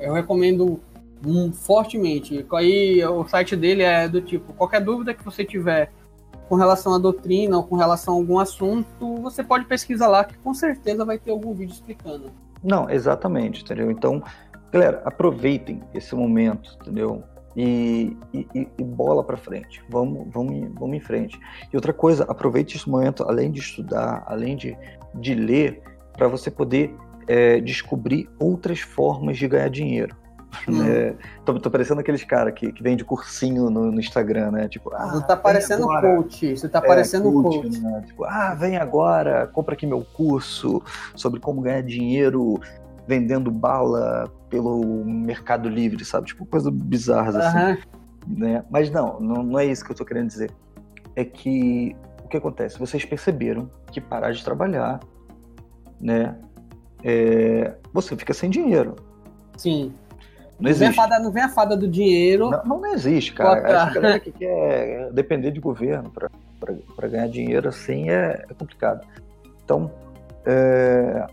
eu 0.00 0.12
recomendo 0.12 0.80
um, 1.26 1.52
fortemente. 1.52 2.46
Aí 2.52 3.04
o 3.04 3.26
site 3.26 3.56
dele 3.56 3.82
é 3.82 4.08
do 4.08 4.20
tipo, 4.20 4.52
qualquer 4.52 4.80
dúvida 4.80 5.12
que 5.12 5.24
você 5.24 5.44
tiver 5.44 5.92
com 6.48 6.54
relação 6.54 6.94
à 6.94 6.98
doutrina 6.98 7.56
ou 7.56 7.62
com 7.62 7.76
relação 7.76 8.14
a 8.14 8.16
algum 8.18 8.38
assunto, 8.38 9.16
você 9.16 9.42
pode 9.42 9.64
pesquisar 9.64 10.08
lá 10.08 10.24
que 10.24 10.36
com 10.38 10.52
certeza 10.52 11.04
vai 11.04 11.18
ter 11.18 11.30
algum 11.30 11.52
vídeo 11.54 11.72
explicando. 11.72 12.30
Não, 12.62 12.88
exatamente, 12.88 13.62
entendeu? 13.62 13.90
Então, 13.90 14.22
galera, 14.70 15.02
aproveitem 15.04 15.82
esse 15.92 16.14
momento, 16.14 16.76
entendeu? 16.80 17.22
E, 17.56 18.16
e, 18.32 18.68
e 18.78 18.84
bola 18.84 19.22
para 19.22 19.36
frente. 19.36 19.82
Vamos, 19.88 20.26
vamos, 20.32 20.70
vamos 20.74 20.96
em 20.96 21.00
frente. 21.00 21.38
E 21.72 21.76
outra 21.76 21.92
coisa, 21.92 22.24
aproveite 22.24 22.76
esse 22.76 22.88
momento, 22.88 23.24
além 23.24 23.50
de 23.50 23.60
estudar, 23.60 24.22
além 24.26 24.56
de, 24.56 24.76
de 25.14 25.34
ler, 25.34 25.82
para 26.16 26.28
você 26.28 26.50
poder 26.50 26.94
é, 27.26 27.60
descobrir 27.60 28.28
outras 28.38 28.80
formas 28.80 29.36
de 29.36 29.46
ganhar 29.48 29.68
dinheiro. 29.68 30.16
Hum. 30.68 30.84
É, 30.84 31.14
tô, 31.44 31.58
tô, 31.58 31.70
parecendo 31.70 32.00
aqueles 32.00 32.22
caras 32.24 32.54
que, 32.54 32.72
que 32.72 32.82
vende 32.82 33.04
cursinho 33.04 33.70
no, 33.70 33.90
no, 33.90 33.98
Instagram, 33.98 34.50
né? 34.50 34.68
Tipo, 34.68 34.94
ah, 34.94 35.10
você 35.10 35.26
tá 35.26 35.36
parecendo 35.36 35.86
coach. 35.86 36.56
Você 36.56 36.68
tá 36.68 36.78
é, 36.78 36.86
parecendo 36.86 37.32
coach. 37.32 37.62
coach. 37.62 37.80
Né? 37.80 38.04
Tipo, 38.06 38.24
ah, 38.24 38.54
vem 38.54 38.76
agora, 38.76 39.46
compra 39.46 39.74
aqui 39.74 39.86
meu 39.86 40.04
curso 40.12 40.82
sobre 41.14 41.40
como 41.40 41.60
ganhar 41.62 41.82
dinheiro 41.82 42.60
vendendo 43.06 43.50
bala 43.50 44.30
pelo 44.48 45.04
Mercado 45.04 45.68
Livre, 45.68 46.04
sabe? 46.04 46.26
Tipo, 46.26 46.46
coisa 46.46 46.70
bizarra 46.70 47.32
uhum. 47.32 47.38
assim. 47.38 47.82
Né? 48.26 48.64
Mas 48.70 48.90
não, 48.90 49.18
não, 49.20 49.42
não 49.42 49.58
é 49.58 49.66
isso 49.66 49.84
que 49.84 49.90
eu 49.90 49.96
tô 49.96 50.04
querendo 50.04 50.28
dizer. 50.28 50.50
É 51.16 51.24
que 51.24 51.96
o 52.24 52.28
que 52.28 52.36
acontece? 52.36 52.78
Vocês 52.78 53.04
perceberam 53.04 53.68
que 53.90 54.00
parar 54.00 54.32
de 54.32 54.44
trabalhar, 54.44 55.00
né? 56.00 56.38
É, 57.02 57.74
você 57.92 58.16
fica 58.16 58.32
sem 58.32 58.48
dinheiro. 58.48 58.96
Sim. 59.56 59.92
Não, 60.60 60.70
não, 60.70 60.78
vem 60.78 60.88
a 60.88 60.92
fada, 60.92 61.18
não 61.18 61.32
vem 61.32 61.42
a 61.42 61.48
fada 61.48 61.76
do 61.76 61.88
dinheiro. 61.88 62.50
Não, 62.50 62.80
não 62.80 62.86
existe, 62.92 63.32
cara. 63.32 63.56
Outra. 63.56 63.72
Essa 63.72 63.90
galera 63.94 64.20
que 64.20 64.32
quer 64.32 65.12
depender 65.12 65.50
de 65.50 65.60
governo 65.60 66.10
para 66.10 67.08
ganhar 67.08 67.28
dinheiro 67.28 67.68
assim 67.68 68.10
é, 68.10 68.44
é 68.48 68.54
complicado. 68.54 69.06
Então, 69.64 69.90
é, 70.44 71.26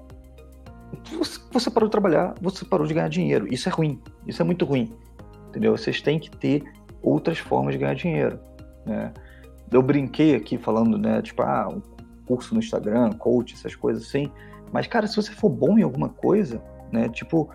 você 1.51 1.69
parou 1.69 1.87
de 1.87 1.91
trabalhar, 1.91 2.33
você 2.41 2.65
parou 2.65 2.87
de 2.87 2.93
ganhar 2.93 3.09
dinheiro. 3.09 3.51
Isso 3.51 3.69
é 3.69 3.71
ruim, 3.71 4.01
isso 4.25 4.41
é 4.41 4.45
muito 4.45 4.65
ruim, 4.65 4.91
entendeu? 5.49 5.75
Vocês 5.77 6.01
têm 6.01 6.19
que 6.19 6.29
ter 6.29 6.63
outras 7.01 7.37
formas 7.37 7.73
de 7.73 7.79
ganhar 7.79 7.95
dinheiro, 7.95 8.39
né? 8.85 9.13
Eu 9.71 9.83
brinquei 9.83 10.35
aqui 10.35 10.57
falando, 10.57 10.97
né, 10.97 11.21
tipo, 11.21 11.43
ah, 11.43 11.69
um 11.69 11.81
curso 12.25 12.53
no 12.53 12.59
Instagram, 12.59 13.11
coach, 13.13 13.53
essas 13.53 13.75
coisas 13.75 14.07
assim. 14.07 14.31
Mas, 14.71 14.87
cara, 14.87 15.05
se 15.05 15.15
você 15.15 15.31
for 15.31 15.49
bom 15.49 15.77
em 15.77 15.83
alguma 15.83 16.09
coisa, 16.09 16.61
né, 16.91 17.07
tipo, 17.09 17.49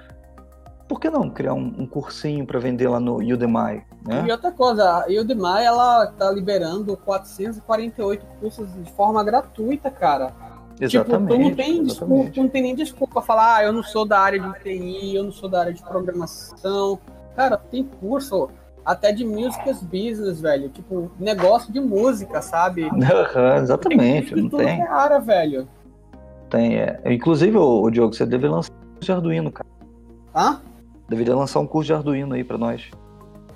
por 0.89 1.01
que 1.01 1.09
não 1.09 1.31
criar 1.31 1.55
um, 1.55 1.75
um 1.79 1.87
cursinho 1.87 2.47
para 2.47 2.59
vender 2.59 2.89
lá 2.89 3.01
no 3.01 3.17
Udemy, 3.17 3.83
né? 4.07 4.25
E 4.27 4.31
outra 4.31 4.53
coisa, 4.53 4.85
a 4.85 5.07
Udemy, 5.07 5.65
ela 5.65 6.07
tá 6.09 6.31
liberando 6.31 6.97
448 6.99 8.27
cursos 8.41 8.73
de 8.75 8.93
forma 8.93 9.23
gratuita, 9.25 9.91
cara. 9.91 10.33
Exatamente. 10.81 11.23
Tipo, 11.23 11.35
tu 11.35 11.39
não 11.39 11.55
tem 11.55 11.83
desculpa, 11.83 12.31
tu 12.31 12.43
não 12.43 12.49
tem 12.49 12.63
nem 12.63 12.75
desculpa 12.75 13.23
falar, 13.23 13.57
ah, 13.57 13.65
eu 13.65 13.73
não 13.73 13.83
sou 13.83 14.05
da 14.05 14.21
área 14.21 14.41
de 14.41 14.53
TI, 14.61 15.15
eu 15.15 15.25
não 15.25 15.33
sou 15.33 15.49
da 15.49 15.61
área 15.61 15.73
de 15.73 15.83
programação. 15.83 16.99
Cara, 17.37 17.57
tem 17.57 17.85
curso 17.85 18.49
até 18.85 19.13
de 19.13 19.25
music 19.25 19.65
business, 19.85 20.41
velho. 20.41 20.69
Tipo, 20.69 21.11
negócio 21.19 21.73
de 21.73 21.81
música, 21.81 22.43
sabe? 22.43 22.85
Uhum, 22.93 23.57
exatamente, 23.57 24.35
tem 24.35 24.43
não 24.43 24.51
tem. 24.51 24.81
É 24.81 24.89
área, 24.89 25.21
velho. 25.21 25.69
Tem, 26.51 26.77
é. 26.77 27.01
Inclusive, 27.07 27.57
o, 27.57 27.91
Diogo, 27.91 28.13
você 28.13 28.27
deve 28.27 28.47
lançar 28.47 28.73
de 29.01 29.13
Arduino, 29.13 29.51
cara. 29.51 29.69
Hã? 30.35 30.61
Deveria 31.09 31.37
lançar 31.37 31.61
um 31.61 31.67
curso 31.67 31.87
de 31.87 31.95
Arduino 31.95 32.35
aí 32.35 32.45
pra 32.45 32.59
nós. 32.59 32.91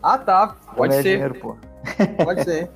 Ah, 0.03 0.19
tá. 0.19 0.57
Pode 0.77 0.95
ser. 0.95 1.03
Dinheiro. 1.03 1.35
Pode 2.25 2.45
ser. 2.45 2.71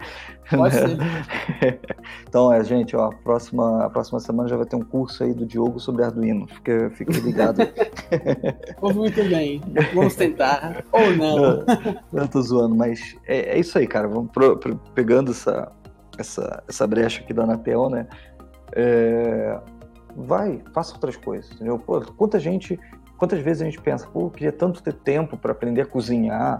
Pode 0.50 0.74
ser. 0.74 0.98
então, 2.28 2.52
é, 2.52 2.62
gente, 2.64 2.96
ó, 2.96 3.06
a 3.06 3.14
próxima, 3.14 3.84
a 3.84 3.90
próxima 3.90 4.20
semana 4.20 4.48
já 4.48 4.56
vai 4.56 4.66
ter 4.66 4.76
um 4.76 4.84
curso 4.84 5.24
aí 5.24 5.32
do 5.32 5.46
Diogo 5.46 5.78
sobre 5.78 6.04
Arduino. 6.04 6.46
Fica, 6.46 6.90
fica 6.90 7.12
ligado. 7.12 7.58
Muito 8.94 9.22
bem. 9.28 9.62
Vamos 9.94 10.14
tentar. 10.14 10.84
Ou 10.92 11.16
não. 11.16 11.64
Eu 12.12 12.28
tô 12.28 12.42
zoando, 12.42 12.74
mas 12.74 13.16
é, 13.26 13.56
é 13.56 13.58
isso 13.58 13.78
aí, 13.78 13.86
cara. 13.86 14.08
Vamos 14.08 14.30
pro, 14.32 14.56
pro, 14.56 14.76
pegando 14.94 15.30
essa, 15.30 15.70
essa, 16.18 16.62
essa 16.68 16.86
brecha 16.86 17.22
aqui 17.22 17.32
da 17.32 17.44
Anatel, 17.44 17.88
né? 17.88 18.06
É, 18.74 19.58
vai, 20.16 20.62
faça 20.74 20.94
outras 20.94 21.16
coisas, 21.16 21.50
entendeu? 21.52 21.78
Pô, 21.78 22.00
quanta 22.16 22.38
gente, 22.38 22.78
quantas 23.22 23.38
vezes 23.38 23.62
a 23.62 23.66
gente 23.66 23.80
pensa, 23.80 24.04
pô, 24.08 24.22
eu 24.22 24.30
queria 24.30 24.50
tanto 24.50 24.82
ter 24.82 24.94
tempo 24.94 25.36
para 25.36 25.52
aprender 25.52 25.82
a 25.82 25.86
cozinhar, 25.86 26.58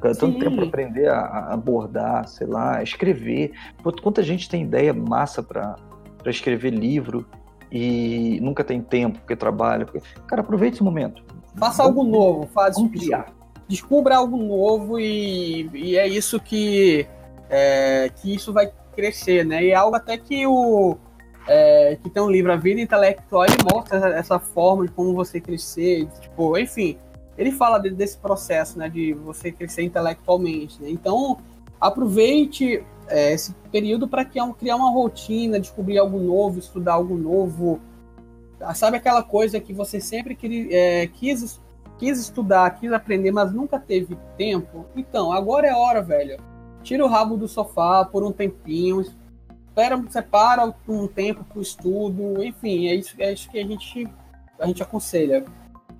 tanto 0.00 0.36
tempo 0.36 0.56
para 0.56 0.64
aprender 0.64 1.08
a, 1.08 1.52
abordar, 1.52 2.26
sei 2.26 2.48
lá, 2.48 2.78
a 2.78 2.82
escrever. 2.82 3.52
Pô, 3.84 3.92
quanta 3.92 4.20
gente 4.20 4.50
tem 4.50 4.64
ideia 4.64 4.92
massa 4.92 5.44
para 5.44 5.76
escrever 6.26 6.70
livro 6.70 7.24
e 7.70 8.40
nunca 8.42 8.64
tem 8.64 8.82
tempo 8.82 9.20
porque 9.20 9.36
trabalha. 9.36 9.84
Porque... 9.84 10.02
Cara, 10.26 10.42
aproveite 10.42 10.74
esse 10.74 10.82
momento. 10.82 11.22
Faça 11.54 11.84
algo 11.84 12.02
novo, 12.02 12.48
faz 12.48 12.74
criar. 12.90 13.26
Descubra 13.68 14.16
algo 14.16 14.36
novo 14.36 14.98
e, 14.98 15.70
e 15.72 15.96
é 15.96 16.08
isso 16.08 16.40
que, 16.40 17.06
é, 17.48 18.10
que 18.16 18.34
isso 18.34 18.52
vai 18.52 18.72
crescer, 18.96 19.46
né? 19.46 19.62
E 19.66 19.70
é 19.70 19.76
algo 19.76 19.94
até 19.94 20.18
que 20.18 20.44
o 20.48 20.96
é, 21.46 21.96
que 22.02 22.08
tem 22.08 22.22
um 22.22 22.30
livro 22.30 22.52
A 22.52 22.56
Vida 22.56 22.80
Intelectual 22.80 23.44
ele 23.44 23.56
mostra 23.72 23.96
essa, 23.96 24.08
essa 24.08 24.38
forma 24.38 24.86
de 24.86 24.92
como 24.92 25.14
você 25.14 25.40
crescer, 25.40 26.06
tipo, 26.20 26.56
enfim, 26.58 26.96
ele 27.36 27.50
fala 27.50 27.78
de, 27.78 27.90
desse 27.90 28.16
processo, 28.18 28.78
né, 28.78 28.88
de 28.88 29.12
você 29.12 29.50
crescer 29.50 29.82
intelectualmente. 29.82 30.80
Né? 30.82 30.90
Então, 30.90 31.38
aproveite 31.80 32.84
é, 33.08 33.32
esse 33.32 33.52
período 33.70 34.06
para 34.06 34.24
criar 34.24 34.76
uma 34.76 34.90
rotina, 34.90 35.58
descobrir 35.58 35.98
algo 35.98 36.18
novo, 36.18 36.58
estudar 36.58 36.94
algo 36.94 37.16
novo. 37.16 37.80
Sabe 38.74 38.96
aquela 38.96 39.22
coisa 39.22 39.58
que 39.58 39.72
você 39.72 40.00
sempre 40.00 40.38
é, 40.70 41.08
quis, 41.08 41.60
quis 41.98 42.20
estudar, 42.20 42.70
quis 42.78 42.92
aprender, 42.92 43.32
mas 43.32 43.52
nunca 43.52 43.78
teve 43.78 44.16
tempo? 44.36 44.86
Então, 44.94 45.32
agora 45.32 45.66
é 45.66 45.74
hora, 45.74 46.00
velho. 46.00 46.38
tira 46.84 47.04
o 47.04 47.08
rabo 47.08 47.36
do 47.36 47.48
sofá 47.48 48.04
por 48.04 48.22
um 48.22 48.30
tempinho, 48.30 49.04
espera, 49.72 50.02
separa 50.10 50.74
um 50.86 51.08
tempo 51.08 51.42
para 51.44 51.58
o 51.58 51.62
estudo, 51.62 52.42
enfim, 52.42 52.88
é 52.88 52.94
isso, 52.94 53.14
é 53.18 53.32
isso 53.32 53.50
que 53.50 53.58
a 53.58 53.66
gente, 53.66 54.08
a 54.60 54.66
gente 54.66 54.82
aconselha. 54.82 55.44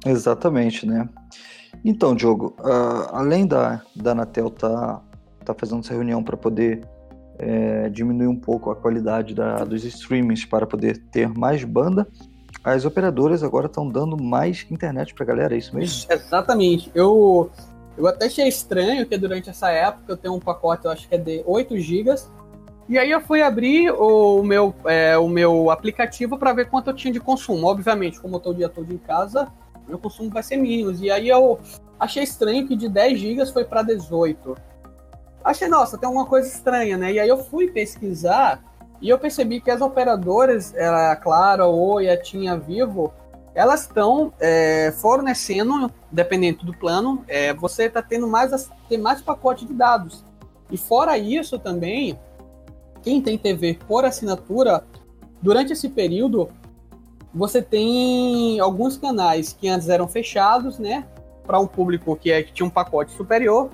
Exatamente, 0.04 0.86
né? 0.86 1.08
Então, 1.84 2.14
Diogo, 2.14 2.54
uh, 2.60 3.08
além 3.12 3.46
da, 3.46 3.82
da 3.96 4.12
Anatel 4.12 4.50
tá, 4.50 5.00
tá 5.44 5.54
fazendo 5.54 5.80
essa 5.80 5.94
reunião 5.94 6.22
para 6.22 6.36
poder 6.36 6.86
é, 7.38 7.88
diminuir 7.88 8.28
um 8.28 8.38
pouco 8.38 8.70
a 8.70 8.76
qualidade 8.76 9.34
da, 9.34 9.64
dos 9.64 9.84
streamings 9.84 10.44
para 10.44 10.66
poder 10.66 10.98
ter 11.10 11.28
mais 11.28 11.64
banda, 11.64 12.06
as 12.62 12.84
operadoras 12.84 13.42
agora 13.42 13.66
estão 13.66 13.88
dando 13.88 14.22
mais 14.22 14.66
internet 14.70 15.14
para 15.14 15.24
a 15.24 15.26
galera, 15.26 15.54
é 15.54 15.58
isso 15.58 15.74
mesmo? 15.74 16.12
Exatamente. 16.12 16.90
Eu, 16.94 17.50
eu 17.96 18.06
até 18.06 18.26
achei 18.26 18.46
estranho 18.46 19.06
que 19.06 19.16
durante 19.16 19.50
essa 19.50 19.70
época 19.70 20.12
eu 20.12 20.16
tenho 20.16 20.34
um 20.34 20.40
pacote, 20.40 20.84
eu 20.84 20.90
acho 20.90 21.08
que 21.08 21.14
é 21.14 21.18
de 21.18 21.42
8 21.44 21.76
GB, 21.78 22.14
e 22.88 22.98
aí 22.98 23.10
eu 23.10 23.20
fui 23.20 23.42
abrir 23.42 23.90
o 23.90 24.42
meu, 24.42 24.74
é, 24.84 25.16
o 25.16 25.28
meu 25.28 25.70
aplicativo 25.70 26.36
para 26.36 26.52
ver 26.52 26.68
quanto 26.68 26.90
eu 26.90 26.94
tinha 26.94 27.12
de 27.12 27.20
consumo. 27.20 27.66
Obviamente, 27.66 28.20
como 28.20 28.34
eu 28.34 28.38
estou 28.38 28.52
o 28.52 28.56
dia 28.56 28.68
todo 28.68 28.92
em 28.92 28.98
casa, 28.98 29.50
meu 29.86 29.98
consumo 29.98 30.30
vai 30.30 30.42
ser 30.42 30.56
mínimo. 30.56 30.92
E 30.92 31.10
aí 31.10 31.28
eu 31.28 31.58
achei 31.98 32.22
estranho 32.22 32.66
que 32.66 32.76
de 32.76 32.88
10 32.88 33.18
GB 33.18 33.46
foi 33.46 33.64
para 33.64 33.82
18. 33.82 34.56
Achei, 35.44 35.68
nossa, 35.68 35.98
tem 35.98 36.06
alguma 36.06 36.26
coisa 36.26 36.48
estranha, 36.48 36.96
né? 36.96 37.12
E 37.12 37.20
aí 37.20 37.28
eu 37.28 37.38
fui 37.38 37.68
pesquisar 37.68 38.62
e 39.00 39.08
eu 39.08 39.18
percebi 39.18 39.60
que 39.60 39.70
as 39.70 39.80
operadoras, 39.80 40.74
a 40.76 41.16
Claro, 41.16 41.64
a 41.64 41.68
Oi, 41.68 42.08
a 42.08 42.16
Tinha 42.16 42.56
Vivo, 42.56 43.12
elas 43.54 43.82
estão 43.82 44.32
é, 44.40 44.92
fornecendo, 44.92 45.92
dependendo 46.10 46.64
do 46.64 46.72
plano, 46.72 47.24
é, 47.28 47.52
você 47.52 47.84
está 47.84 48.00
tendo 48.00 48.26
mais, 48.28 48.70
tem 48.88 48.98
mais 48.98 49.20
pacote 49.20 49.66
de 49.66 49.74
dados. 49.74 50.24
E 50.70 50.76
fora 50.76 51.18
isso 51.18 51.58
também, 51.58 52.18
quem 53.02 53.20
tem 53.20 53.36
TV 53.36 53.78
por 53.86 54.04
assinatura, 54.04 54.84
durante 55.40 55.72
esse 55.72 55.88
período, 55.88 56.48
você 57.34 57.60
tem 57.62 58.60
alguns 58.60 58.96
canais 58.96 59.52
que 59.52 59.68
antes 59.68 59.88
eram 59.88 60.06
fechados, 60.06 60.78
né? 60.78 61.06
Para 61.44 61.58
um 61.58 61.66
público 61.66 62.16
que, 62.16 62.30
é, 62.30 62.42
que 62.42 62.52
tinha 62.52 62.66
um 62.66 62.70
pacote 62.70 63.12
superior, 63.12 63.70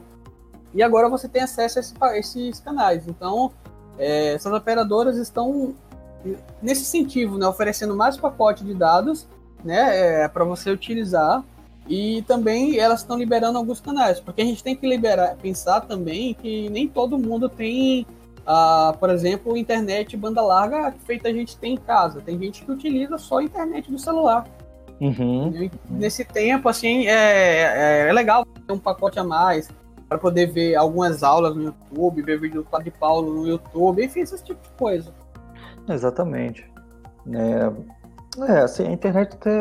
e 0.75 0.83
agora 0.83 1.09
você 1.09 1.29
tem 1.29 1.43
acesso 1.43 1.79
a, 1.79 1.81
esse, 1.81 1.95
a 2.01 2.19
esses 2.19 2.61
canais. 2.61 3.07
Então, 3.07 3.53
é, 3.99 4.35
essas 4.35 4.53
operadoras 4.53 5.17
estão 5.17 5.75
nesse 6.61 6.85
sentido, 6.85 7.39
né, 7.39 7.47
oferecendo 7.47 7.97
mais 7.97 8.17
pacote 8.17 8.65
de 8.65 8.75
dados, 8.75 9.27
né, 9.65 10.25
é, 10.25 10.29
para 10.29 10.45
você 10.45 10.71
utilizar. 10.71 11.45
E 11.89 12.23
também 12.23 12.79
elas 12.79 13.01
estão 13.01 13.17
liberando 13.17 13.57
alguns 13.57 13.81
canais, 13.81 14.21
porque 14.21 14.43
a 14.43 14.45
gente 14.45 14.63
tem 14.63 14.77
que 14.77 14.87
liberar, 14.87 15.37
pensar 15.37 15.81
também 15.81 16.35
que 16.35 16.69
nem 16.69 16.87
todo 16.87 17.19
mundo 17.19 17.49
tem, 17.49 18.07
ah, 18.51 18.95
por 18.99 19.11
exemplo, 19.11 19.55
internet 19.59 20.17
banda 20.17 20.41
larga 20.41 20.95
feita 21.05 21.29
a 21.29 21.33
gente 21.33 21.55
tem 21.59 21.75
em 21.75 21.77
casa. 21.77 22.23
Tem 22.23 22.39
gente 22.39 22.65
que 22.65 22.73
utiliza 22.73 23.19
só 23.19 23.41
a 23.41 23.43
internet 23.43 23.91
do 23.91 23.99
celular. 23.99 24.49
Uhum. 24.99 25.71
Nesse 25.91 26.25
tempo, 26.25 26.67
assim, 26.67 27.07
é, 27.07 28.07
é, 28.07 28.09
é 28.09 28.13
legal 28.13 28.47
ter 28.47 28.73
um 28.73 28.79
pacote 28.79 29.19
a 29.19 29.25
mais 29.25 29.69
para 30.09 30.17
poder 30.17 30.47
ver 30.47 30.77
algumas 30.77 31.23
aulas 31.23 31.55
no 31.55 31.65
YouTube, 31.65 32.23
ver 32.23 32.41
vídeo 32.41 32.63
do 32.63 32.71
Padre 32.71 32.91
Paulo 32.91 33.35
no 33.35 33.47
YouTube, 33.47 34.03
enfim, 34.03 34.21
esse 34.21 34.43
tipo 34.43 34.63
de 34.63 34.71
coisa. 34.79 35.13
Exatamente. 35.87 36.67
É, 37.31 38.51
é 38.51 38.61
assim, 38.61 38.87
a 38.87 38.91
internet 38.91 39.35
até 39.35 39.61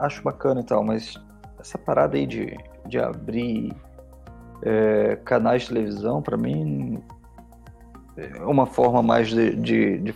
acho 0.00 0.24
bacana 0.24 0.60
e 0.60 0.64
tal, 0.64 0.82
mas 0.82 1.14
essa 1.60 1.78
parada 1.78 2.16
aí 2.16 2.26
de, 2.26 2.58
de 2.88 2.98
abrir 2.98 3.72
é, 4.60 5.20
canais 5.24 5.62
de 5.62 5.68
televisão, 5.68 6.20
para 6.20 6.36
mim, 6.36 7.00
uma 8.46 8.66
forma 8.66 9.02
mais 9.02 9.28
de, 9.28 9.56
de, 9.56 9.98
de, 9.98 10.14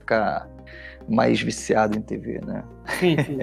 ficar 0.00 0.48
mais 1.08 1.40
viciado 1.40 1.96
em 1.96 2.00
TV, 2.00 2.40
né? 2.44 2.64
Sim, 2.98 3.16
sim. 3.18 3.38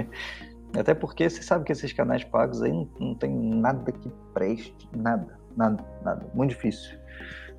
Até 0.77 0.93
porque 0.93 1.29
você 1.29 1.41
sabe 1.41 1.65
que 1.65 1.71
esses 1.71 1.91
canais 1.91 2.23
pagos 2.23 2.61
aí 2.61 2.71
não, 2.71 2.87
não 2.99 3.15
tem 3.15 3.29
nada 3.29 3.91
que 3.91 4.09
preste, 4.33 4.89
nada. 4.95 5.37
Nada, 5.55 5.83
nada. 6.01 6.25
Muito 6.33 6.51
difícil. 6.51 6.97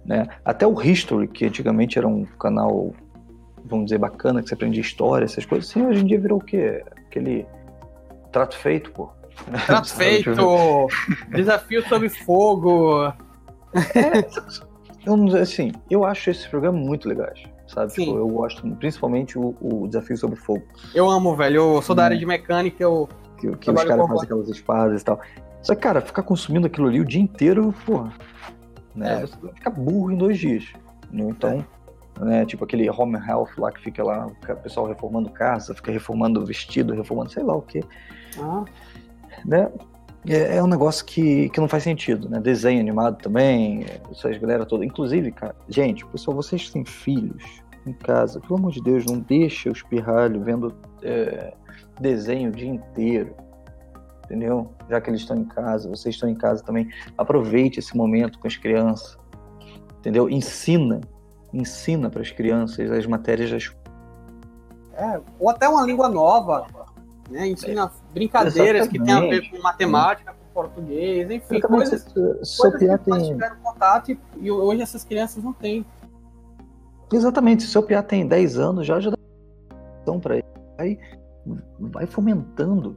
Né? 0.05 0.27
Até 0.45 0.67
o 0.67 0.81
History, 0.81 1.29
que 1.29 1.45
antigamente 1.45 1.99
era 1.99 2.09
um 2.09 2.25
canal, 2.25 2.95
vamos 3.65 3.87
dizer, 3.87 3.99
bacana, 3.99 4.43
que 4.43 4.49
você 4.49 4.55
aprendia 4.55 4.81
história, 4.81 5.25
essas 5.25 5.45
coisas, 5.45 5.71
assim, 5.71 5.85
hoje 5.85 6.03
em 6.03 6.07
dia 6.07 6.19
virou 6.19 6.39
o 6.39 6.45
quê? 6.45 6.83
Aquele 7.07 7.47
trato 8.33 8.57
feito, 8.57 8.91
pô. 8.93 9.11
Trato 9.67 9.93
feito! 9.95 10.33
desafio 11.31 11.87
sob 11.87 12.09
fogo! 12.09 13.13
É, 13.75 14.23
eu, 15.05 15.37
assim, 15.37 15.73
eu 15.91 16.05
acho 16.05 16.31
esse 16.31 16.49
programa 16.49 16.79
muito 16.79 17.09
legais, 17.09 17.43
sabe? 17.67 17.93
Tipo, 17.93 18.17
eu 18.17 18.29
gosto, 18.29 18.69
principalmente 18.77 19.39
o, 19.39 19.55
o, 19.61 19.87
Desafio 19.89 20.17
sobre 20.17 20.37
Fogo. 20.37 20.63
Eu 20.95 21.11
amo, 21.11 21.35
velho. 21.35 21.77
Eu 21.77 21.83
sou 21.83 21.95
da 21.95 22.05
área 22.05 22.17
hum. 22.17 22.21
de 22.21 22.27
mecânica, 22.27 22.83
eu. 22.83 23.09
Que, 23.39 23.51
que 23.57 23.71
os 23.71 23.85
caras 23.85 24.07
fazem 24.07 24.25
aquelas 24.25 24.49
espadas 24.49 25.03
e 25.03 25.05
tal. 25.05 25.21
Só 25.63 25.75
que, 25.75 25.81
cara, 25.81 26.01
ficar 26.01 26.23
consumindo 26.23 26.67
aquilo 26.67 26.89
ali 26.89 27.01
o 27.01 27.05
dia 27.05 27.21
inteiro, 27.21 27.75
pô, 27.85 28.07
né? 28.95 29.23
É. 29.23 29.27
Você 29.27 29.37
vai 29.41 29.53
ficar 29.55 29.71
burro 29.71 30.13
em 30.13 30.17
dois 30.17 30.39
dias. 30.39 30.73
Né? 31.11 31.25
Então, 31.29 31.65
é. 32.21 32.25
né, 32.25 32.47
tipo 32.47 32.65
aquele 32.65 32.89
home 32.91 33.17
health 33.17 33.51
lá 33.59 33.71
que 33.73 33.81
fica 33.81 34.03
lá, 34.03 34.27
o 34.27 34.57
pessoal 34.57 34.87
reformando 34.87 35.31
casa, 35.31 35.75
fica 35.75 35.91
reformando 35.91 36.45
vestido, 36.45 36.95
reformando 36.95 37.31
sei 37.31 37.43
lá 37.43 37.55
o 37.55 37.63
quê. 37.63 37.83
Ah. 38.41 38.65
Né? 39.45 39.71
É, 40.27 40.57
é, 40.57 40.63
um 40.63 40.67
negócio 40.67 41.05
que, 41.05 41.49
que 41.49 41.61
não 41.61 41.69
faz 41.69 41.83
sentido, 41.83 42.29
né? 42.29 42.41
Desenho 42.41 42.81
animado 42.81 43.21
também, 43.21 43.85
essas 44.11 44.39
galera 44.39 44.65
toda. 44.65 44.85
Inclusive, 44.85 45.33
cara, 45.33 45.55
gente, 45.69 46.07
pessoal, 46.07 46.37
vocês 46.37 46.71
têm 46.71 46.85
filhos 46.85 47.63
em 47.85 47.93
casa, 47.93 48.41
pelo 48.41 48.57
amor 48.57 48.71
de 48.71 48.81
Deus, 48.81 49.05
não 49.05 49.19
deixa 49.19 49.71
os 49.71 49.83
pirralhos 49.83 50.45
vendo 50.45 50.73
é, 51.03 51.53
desenho 52.01 52.51
o 52.51 52.53
dia 52.53 52.69
inteiro 52.69 53.35
entendeu? 54.33 54.73
Já 54.89 55.01
que 55.01 55.11
eles 55.11 55.21
estão 55.21 55.37
em 55.37 55.45
casa, 55.45 55.89
vocês 55.89 56.15
estão 56.15 56.29
em 56.29 56.35
casa 56.35 56.65
também, 56.65 56.89
aproveite 57.19 57.79
esse 57.79 57.95
momento 57.95 58.39
com 58.39 58.47
as 58.47 58.57
crianças, 58.57 59.19
entendeu? 59.99 60.29
Ensina, 60.31 61.01
ensina 61.53 62.09
para 62.09 62.23
as 62.23 62.31
crianças 62.31 62.91
as 62.91 63.07
matérias 63.07 63.51
das 63.51 63.75
é, 64.95 65.21
ou 65.39 65.49
até 65.49 65.69
uma 65.69 65.83
língua 65.85 66.09
nova, 66.09 66.67
né? 67.31 67.49
Ensina 67.49 67.85
é, 67.85 68.02
brincadeiras 68.13 68.89
que 68.89 69.03
tem 69.03 69.15
a 69.15 69.21
ver 69.21 69.51
com 69.51 69.61
matemática, 69.63 70.33
com 70.33 70.53
português, 70.53 71.31
enfim, 71.31 71.61
coisas, 71.61 72.05
coisas 72.13 72.59
que 72.79 72.99
tem... 73.11 73.27
tiveram 73.29 73.57
contato 73.63 74.13
e, 74.13 74.19
e, 74.41 74.51
hoje 74.51 74.83
essas 74.83 75.05
crianças 75.05 75.43
não 75.43 75.53
têm. 75.53 75.85
Exatamente, 77.13 77.63
se 77.63 77.69
o 77.69 77.73
seu 77.73 77.83
piá 77.83 78.03
tem 78.03 78.27
10 78.27 78.59
anos, 78.59 78.87
já 78.87 79.01
já 79.01 79.11
dá 79.11 80.19
para 80.21 80.37
ele. 80.37 80.47
Aí 80.79 80.99
vai 81.79 82.07
fomentando 82.07 82.97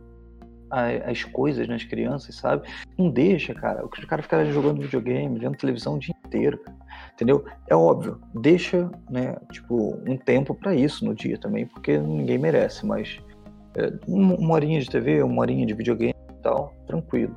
as 0.70 1.24
coisas 1.24 1.68
nas 1.68 1.84
crianças, 1.84 2.36
sabe? 2.36 2.68
Não 2.98 3.10
deixa, 3.10 3.54
cara. 3.54 3.86
O 3.86 3.90
cara 3.90 4.22
fica 4.22 4.44
jogando 4.46 4.82
videogame, 4.82 5.40
vendo 5.40 5.58
televisão 5.58 5.96
o 5.96 6.00
dia 6.00 6.14
inteiro, 6.26 6.60
entendeu? 7.14 7.46
É 7.68 7.76
óbvio, 7.76 8.20
deixa, 8.34 8.90
né, 9.10 9.38
tipo, 9.52 9.98
um 10.06 10.18
tempo 10.18 10.54
para 10.54 10.76
isso 10.76 11.06
no 11.06 11.16
dia 11.16 11.38
também, 11.38 11.66
porque 11.66 11.98
ninguém 11.98 12.38
merece, 12.38 12.86
mas 12.86 13.20
é, 13.78 13.94
uma 14.08 14.54
horinha 14.54 14.80
de 14.80 14.90
TV, 14.90 15.22
uma 15.22 15.42
horinha 15.42 15.66
de 15.66 15.74
videogame 15.74 16.16
e 16.30 16.42
tal, 16.42 16.74
tranquilo, 16.88 17.36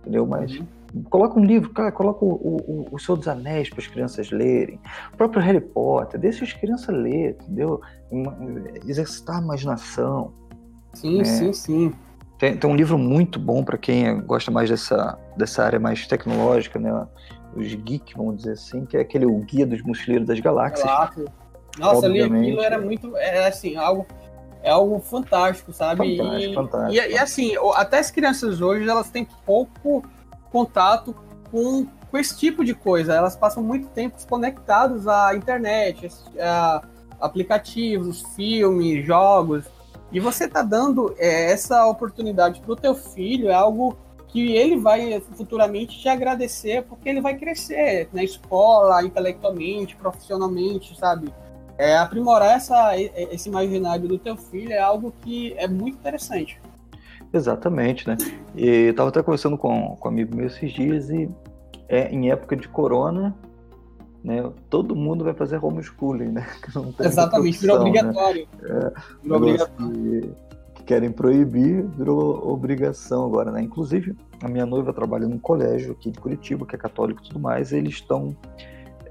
entendeu? 0.00 0.26
Mas 0.26 0.58
uhum. 0.58 0.66
coloca 1.08 1.38
um 1.38 1.44
livro, 1.44 1.70
cara, 1.70 1.90
coloca 1.90 2.24
o, 2.24 2.30
o, 2.30 2.86
o 2.92 2.98
Senhor 2.98 3.16
dos 3.16 3.28
Anéis 3.28 3.70
para 3.70 3.80
as 3.80 3.86
crianças 3.86 4.30
lerem, 4.30 4.78
o 5.12 5.16
próprio 5.16 5.42
Harry 5.42 5.60
Potter, 5.60 6.20
deixa 6.20 6.44
as 6.44 6.52
crianças 6.52 6.94
ler, 6.94 7.36
entendeu? 7.42 7.80
Exercitar 8.86 9.38
a 9.38 9.42
imaginação. 9.42 10.32
Sim, 10.92 11.18
né? 11.18 11.24
sim, 11.24 11.52
sim. 11.52 11.92
Tem, 12.38 12.56
tem 12.56 12.70
um 12.70 12.74
livro 12.74 12.96
muito 12.96 13.38
bom 13.38 13.62
para 13.62 13.76
quem 13.76 14.20
gosta 14.22 14.50
mais 14.50 14.70
dessa, 14.70 15.18
dessa 15.36 15.62
área 15.62 15.78
mais 15.78 16.06
tecnológica, 16.06 16.78
né? 16.78 17.06
Os 17.54 17.74
geek, 17.74 18.16
vamos 18.16 18.38
dizer 18.38 18.52
assim, 18.52 18.86
que 18.86 18.96
é 18.96 19.00
aquele 19.00 19.26
o 19.26 19.38
Guia 19.40 19.66
dos 19.66 19.82
Mochileiros 19.82 20.26
das 20.26 20.40
Galáxias. 20.40 20.88
Nossa, 21.78 22.06
ali 22.06 22.22
aquilo 22.22 22.62
era 22.62 22.78
muito. 22.78 23.16
É 23.16 23.46
assim, 23.46 23.76
algo. 23.76 24.06
É 24.62 24.70
algo 24.70 24.98
fantástico, 25.00 25.72
sabe? 25.72 26.16
Fantástico, 26.16 26.52
e, 26.52 26.54
fantástico. 26.54 26.92
E, 26.92 27.12
e, 27.12 27.18
assim, 27.18 27.52
até 27.74 27.98
as 27.98 28.10
crianças 28.10 28.60
hoje, 28.60 28.88
elas 28.88 29.08
têm 29.10 29.26
pouco 29.46 30.04
contato 30.50 31.14
com, 31.50 31.86
com 32.10 32.18
esse 32.18 32.36
tipo 32.36 32.64
de 32.64 32.74
coisa. 32.74 33.14
Elas 33.14 33.36
passam 33.36 33.62
muito 33.62 33.88
tempo 33.88 34.16
conectadas 34.28 35.08
à 35.08 35.34
internet, 35.34 36.08
a 36.38 36.82
aplicativos, 37.20 38.22
filmes, 38.34 39.04
jogos. 39.04 39.64
E 40.10 40.18
você 40.18 40.48
tá 40.48 40.62
dando 40.62 41.14
é, 41.18 41.52
essa 41.52 41.86
oportunidade 41.86 42.60
pro 42.60 42.74
teu 42.74 42.94
filho, 42.94 43.48
é 43.48 43.54
algo 43.54 43.96
que 44.28 44.56
ele 44.56 44.76
vai 44.76 45.20
futuramente 45.36 45.98
te 45.98 46.08
agradecer, 46.08 46.84
porque 46.84 47.08
ele 47.08 47.20
vai 47.20 47.36
crescer 47.36 48.08
na 48.12 48.22
escola, 48.22 49.02
intelectualmente, 49.04 49.96
profissionalmente, 49.96 50.96
sabe? 50.98 51.32
É, 51.80 51.96
aprimorar 51.96 52.56
essa, 52.56 52.94
esse 52.94 53.48
imaginário 53.48 54.06
do 54.06 54.18
teu 54.18 54.36
filho 54.36 54.70
é 54.70 54.78
algo 54.78 55.14
que 55.22 55.54
é 55.56 55.66
muito 55.66 55.96
interessante. 55.96 56.60
Exatamente, 57.32 58.06
né? 58.06 58.18
E 58.54 58.88
eu 58.88 58.94
tava 58.94 59.08
até 59.08 59.22
conversando 59.22 59.56
com, 59.56 59.96
com 59.96 60.08
um 60.08 60.12
amigo 60.12 60.36
meu 60.36 60.46
esses 60.46 60.70
dias 60.70 61.08
e 61.08 61.26
é, 61.88 62.10
em 62.10 62.30
época 62.30 62.54
de 62.54 62.68
corona, 62.68 63.34
né? 64.22 64.52
Todo 64.68 64.94
mundo 64.94 65.24
vai 65.24 65.32
fazer 65.32 65.58
homeschooling, 65.64 66.32
né? 66.32 66.46
Exatamente, 67.00 67.58
virou 67.58 67.78
né? 67.78 67.86
obrigatório. 67.86 68.48
Né? 68.60 68.68
É, 68.68 69.00
virou 69.22 69.38
obrigatório. 69.38 69.94
Que, 69.94 70.34
que, 70.74 70.82
querem 70.82 71.10
proibir, 71.10 71.86
virou 71.96 72.46
obrigação 72.46 73.24
agora, 73.24 73.50
né? 73.50 73.62
Inclusive, 73.62 74.14
a 74.42 74.48
minha 74.48 74.66
noiva 74.66 74.92
trabalha 74.92 75.26
num 75.26 75.38
colégio 75.38 75.92
aqui 75.92 76.10
de 76.10 76.20
Curitiba, 76.20 76.66
que 76.66 76.74
é 76.74 76.78
católico 76.78 77.22
e 77.24 77.28
tudo 77.28 77.40
mais, 77.40 77.72
e 77.72 77.78
eles 77.78 77.94
estão 77.94 78.36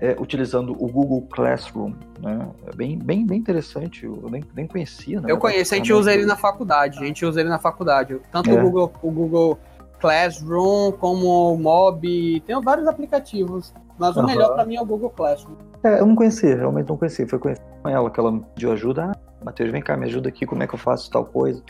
é, 0.01 0.15
utilizando 0.19 0.71
o 0.71 0.87
Google 0.87 1.27
Classroom, 1.31 1.93
né? 2.21 2.47
É 2.67 2.75
bem, 2.75 2.97
bem, 2.97 3.25
bem 3.25 3.39
interessante, 3.39 4.05
eu 4.05 4.27
nem, 4.29 4.43
nem 4.55 4.65
conhecia, 4.65 5.19
né? 5.19 5.31
Eu 5.31 5.37
conheço, 5.37 5.73
a 5.73 5.77
gente 5.77 5.91
usa 5.91 6.13
ele 6.13 6.25
na 6.25 6.35
faculdade, 6.35 6.99
a 6.99 7.05
gente 7.05 7.25
usa 7.25 7.41
ele 7.41 7.49
na 7.49 7.59
faculdade. 7.59 8.19
Tanto 8.31 8.49
é. 8.49 8.53
o, 8.53 8.61
Google, 8.61 8.93
o 9.01 9.11
Google 9.11 9.59
Classroom 9.99 10.93
como 10.93 11.53
o 11.53 11.57
Mob, 11.57 12.41
tem 12.41 12.61
vários 12.61 12.87
aplicativos, 12.87 13.73
mas 13.97 14.15
o 14.15 14.21
uhum. 14.21 14.25
melhor 14.25 14.53
para 14.53 14.65
mim 14.65 14.77
é 14.77 14.81
o 14.81 14.85
Google 14.85 15.09
Classroom. 15.09 15.55
É, 15.83 15.99
eu 15.99 16.05
não 16.05 16.15
conhecia, 16.15 16.55
realmente 16.55 16.87
não 16.87 16.97
conhecia. 16.97 17.27
Foi 17.27 17.39
conhecer 17.39 17.63
com 17.81 17.89
ela 17.89 18.09
que 18.09 18.19
ela 18.19 18.31
me 18.31 18.41
pediu 18.55 18.71
ajuda. 18.71 19.11
Ah, 19.11 19.45
Matheus, 19.45 19.71
vem 19.71 19.81
cá, 19.81 19.95
me 19.97 20.05
ajuda 20.05 20.29
aqui, 20.29 20.45
como 20.45 20.63
é 20.63 20.67
que 20.67 20.75
eu 20.75 20.79
faço 20.79 21.09
tal 21.11 21.25
coisa 21.25 21.61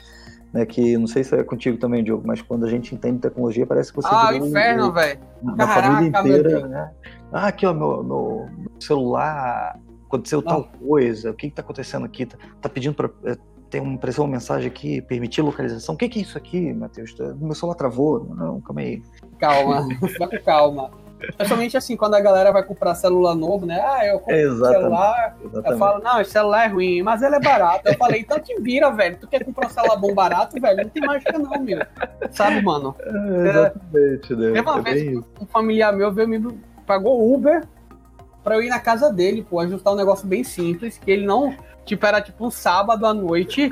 né? 0.53 0.65
Que 0.65 0.97
não 0.97 1.07
sei 1.07 1.23
se 1.23 1.35
é 1.35 1.43
contigo 1.43 1.77
também, 1.77 2.03
Diogo, 2.03 2.25
mas 2.25 2.41
quando 2.41 2.65
a 2.65 2.69
gente 2.69 2.93
entende 2.93 3.19
tecnologia, 3.19 3.65
parece 3.65 3.91
que 3.91 3.97
você. 3.97 4.09
Ah, 4.11 4.33
inferno, 4.33 4.91
velho. 4.91 5.19
Na 5.41 5.67
família 5.67 6.19
inteira, 6.19 6.67
né? 6.67 6.91
Ah, 7.31 7.47
aqui, 7.47 7.65
ó, 7.65 7.73
meu, 7.73 8.03
meu 8.03 8.49
celular, 8.79 9.79
aconteceu 10.05 10.41
tal 10.41 10.65
coisa, 10.79 11.31
o 11.31 11.33
que, 11.33 11.49
que 11.49 11.55
tá 11.55 11.61
acontecendo 11.61 12.05
aqui? 12.05 12.25
Tá, 12.25 12.37
tá 12.61 12.69
pedindo 12.69 12.95
para 12.95 13.09
é, 13.25 13.37
tem 13.69 13.81
uma, 13.81 13.95
apareceu 13.95 14.23
uma 14.23 14.31
mensagem 14.31 14.67
aqui, 14.67 15.01
permitir 15.01 15.41
localização. 15.41 15.95
O 15.95 15.97
que, 15.97 16.09
que 16.09 16.19
é 16.19 16.21
isso 16.23 16.37
aqui, 16.37 16.73
Matheus? 16.73 17.15
Meu 17.39 17.53
celular 17.53 17.75
travou. 17.75 18.25
Não, 18.35 18.59
calma 18.61 18.81
aí. 18.81 19.01
Calma, 19.37 19.87
calma. 20.43 20.91
Principalmente 21.19 21.75
assim, 21.75 21.97
quando 21.97 22.15
a 22.15 22.21
galera 22.21 22.51
vai 22.51 22.63
comprar 22.63 22.95
celular 22.95 23.35
novo, 23.35 23.65
né? 23.65 23.79
Ah, 23.81 24.05
eu 24.05 24.19
compro 24.19 24.35
um 24.35 24.65
celular. 24.65 25.37
Exatamente. 25.43 25.71
Eu 25.71 25.77
falo, 25.77 26.03
não, 26.03 26.21
esse 26.21 26.31
celular 26.31 26.65
é 26.65 26.67
ruim, 26.67 27.01
mas 27.01 27.21
ele 27.21 27.35
é 27.35 27.39
barato. 27.39 27.87
Eu 27.87 27.97
falei, 27.97 28.21
então 28.21 28.39
te 28.39 28.59
vira, 28.61 28.89
velho. 28.89 29.17
Tu 29.19 29.27
quer 29.27 29.43
comprar 29.43 29.67
um 29.67 29.69
celular 29.69 29.97
bom 29.97 30.13
barato, 30.13 30.59
velho? 30.59 30.83
Não 30.83 30.89
tem 30.89 31.05
mágica, 31.05 31.37
não, 31.37 31.59
meu. 31.61 31.79
Sabe, 32.31 32.61
mano? 32.61 32.95
É, 32.99 33.49
exatamente, 33.49 34.35
né? 34.35 34.51
Teve 34.53 34.61
uma 34.61 34.79
é 34.79 34.81
vez 34.81 35.17
um 35.41 35.45
familiar 35.45 35.91
meu 35.93 36.11
veio 36.11 36.27
me 36.27 36.39
pagou 36.85 37.33
Uber 37.33 37.67
pra 38.43 38.55
eu 38.55 38.63
ir 38.63 38.69
na 38.69 38.79
casa 38.79 39.11
dele, 39.11 39.45
pô, 39.47 39.59
ajustar 39.59 39.93
um 39.93 39.97
negócio 39.97 40.27
bem 40.27 40.43
simples, 40.43 40.97
que 40.97 41.11
ele 41.11 41.25
não. 41.25 41.55
Tipo, 41.85 42.05
era 42.05 42.21
tipo 42.21 42.45
um 42.45 42.51
sábado 42.51 43.05
à 43.05 43.13
noite. 43.13 43.71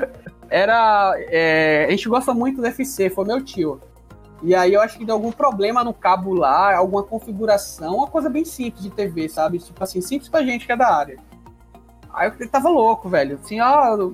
Era. 0.50 1.14
É, 1.16 1.86
a 1.86 1.90
gente 1.90 2.08
gosta 2.08 2.34
muito 2.34 2.60
do 2.60 2.66
FC, 2.66 3.10
foi 3.10 3.24
meu 3.24 3.42
tio. 3.42 3.80
E 4.42 4.54
aí 4.54 4.74
eu 4.74 4.80
acho 4.80 4.96
que 4.96 5.04
deu 5.04 5.16
algum 5.16 5.32
problema 5.32 5.82
no 5.82 5.92
cabo 5.92 6.32
lá, 6.32 6.76
alguma 6.76 7.02
configuração, 7.02 7.96
uma 7.96 8.06
coisa 8.06 8.30
bem 8.30 8.44
simples 8.44 8.82
de 8.82 8.90
TV, 8.90 9.28
sabe? 9.28 9.58
Tipo 9.58 9.82
assim, 9.82 10.00
simples 10.00 10.28
pra 10.28 10.42
gente 10.42 10.64
que 10.64 10.72
é 10.72 10.76
da 10.76 10.94
área. 10.94 11.18
Aí 12.12 12.32
ele 12.38 12.48
tava 12.48 12.68
louco, 12.68 13.08
velho. 13.08 13.38
Assim, 13.42 13.60
ó. 13.60 14.10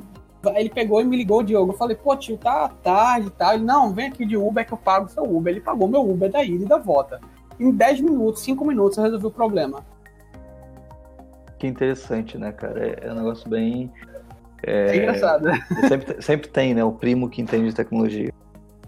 Ele 0.57 0.69
pegou 0.69 1.01
e 1.01 1.05
me 1.05 1.17
ligou, 1.17 1.41
o 1.41 1.43
Diogo. 1.43 1.73
Eu 1.73 1.77
falei, 1.77 1.97
pô, 1.97 2.15
tio, 2.15 2.37
tá 2.37 2.69
tarde 2.83 3.29
e 3.29 3.31
tá? 3.31 3.47
tal. 3.47 3.55
Ele, 3.55 3.65
não, 3.65 3.93
vem 3.93 4.09
aqui 4.09 4.27
de 4.27 4.37
Uber 4.37 4.67
que 4.67 4.75
eu 4.75 4.79
pago 4.79 5.09
seu 5.09 5.25
Uber. 5.25 5.53
Ele 5.53 5.61
pagou 5.63 5.89
meu 5.89 6.03
Uber 6.03 6.31
da 6.31 6.43
ida 6.43 6.65
e 6.65 6.69
da 6.69 6.77
volta. 6.77 7.21
Em 7.59 7.71
10 7.71 8.01
minutos, 8.01 8.43
5 8.43 8.65
minutos, 8.65 8.99
eu 8.99 9.05
resolvi 9.05 9.27
o 9.27 9.31
problema. 9.31 9.85
Que 11.59 11.67
interessante, 11.67 12.37
né, 12.37 12.53
cara? 12.53 12.87
É, 12.87 13.07
é 13.07 13.13
um 13.13 13.15
negócio 13.15 13.49
bem. 13.49 13.91
É, 14.67 14.87
é 14.89 14.97
engraçado, 14.97 15.45
né? 15.45 15.67
Sempre, 15.89 16.23
sempre 16.23 16.49
tem, 16.49 16.75
né? 16.75 16.85
O 16.85 16.93
primo 16.93 17.31
que 17.31 17.41
entende 17.41 17.69
de 17.69 17.75
tecnologia. 17.75 18.33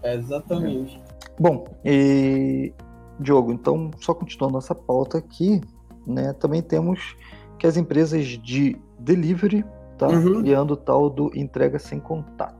É, 0.03 0.13
exatamente. 0.15 1.01
Bom, 1.39 1.65
e 1.85 2.73
Diogo, 3.19 3.51
então, 3.51 3.91
só 3.99 4.13
continuando 4.13 4.53
nossa 4.53 4.73
pauta 4.73 5.17
aqui, 5.17 5.61
né, 6.05 6.33
também 6.33 6.61
temos 6.61 7.15
que 7.57 7.67
as 7.67 7.77
empresas 7.77 8.25
de 8.25 8.77
delivery 8.99 9.65
tá 9.97 10.07
uhum. 10.07 10.41
criando 10.41 10.71
o 10.71 10.77
tal 10.77 11.09
do 11.09 11.31
entrega 11.35 11.79
sem 11.79 11.99
contato. 11.99 12.55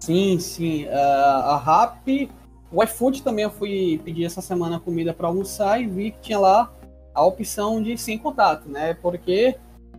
Sim, 0.00 0.38
sim. 0.38 0.84
Uh, 0.86 0.90
a 0.90 1.56
RAP, 1.56 2.30
o 2.70 2.82
iFood 2.82 3.22
também 3.22 3.44
eu 3.44 3.50
fui 3.50 4.00
pedir 4.04 4.24
essa 4.24 4.42
semana 4.42 4.78
comida 4.78 5.14
para 5.14 5.28
almoçar 5.28 5.80
e 5.80 5.86
vi 5.86 6.10
que 6.10 6.20
tinha 6.20 6.38
lá 6.38 6.72
a 7.14 7.24
opção 7.24 7.82
de 7.82 7.96
sem 7.96 8.18
contato, 8.18 8.68
né? 8.68 8.94
Porque 8.94 9.56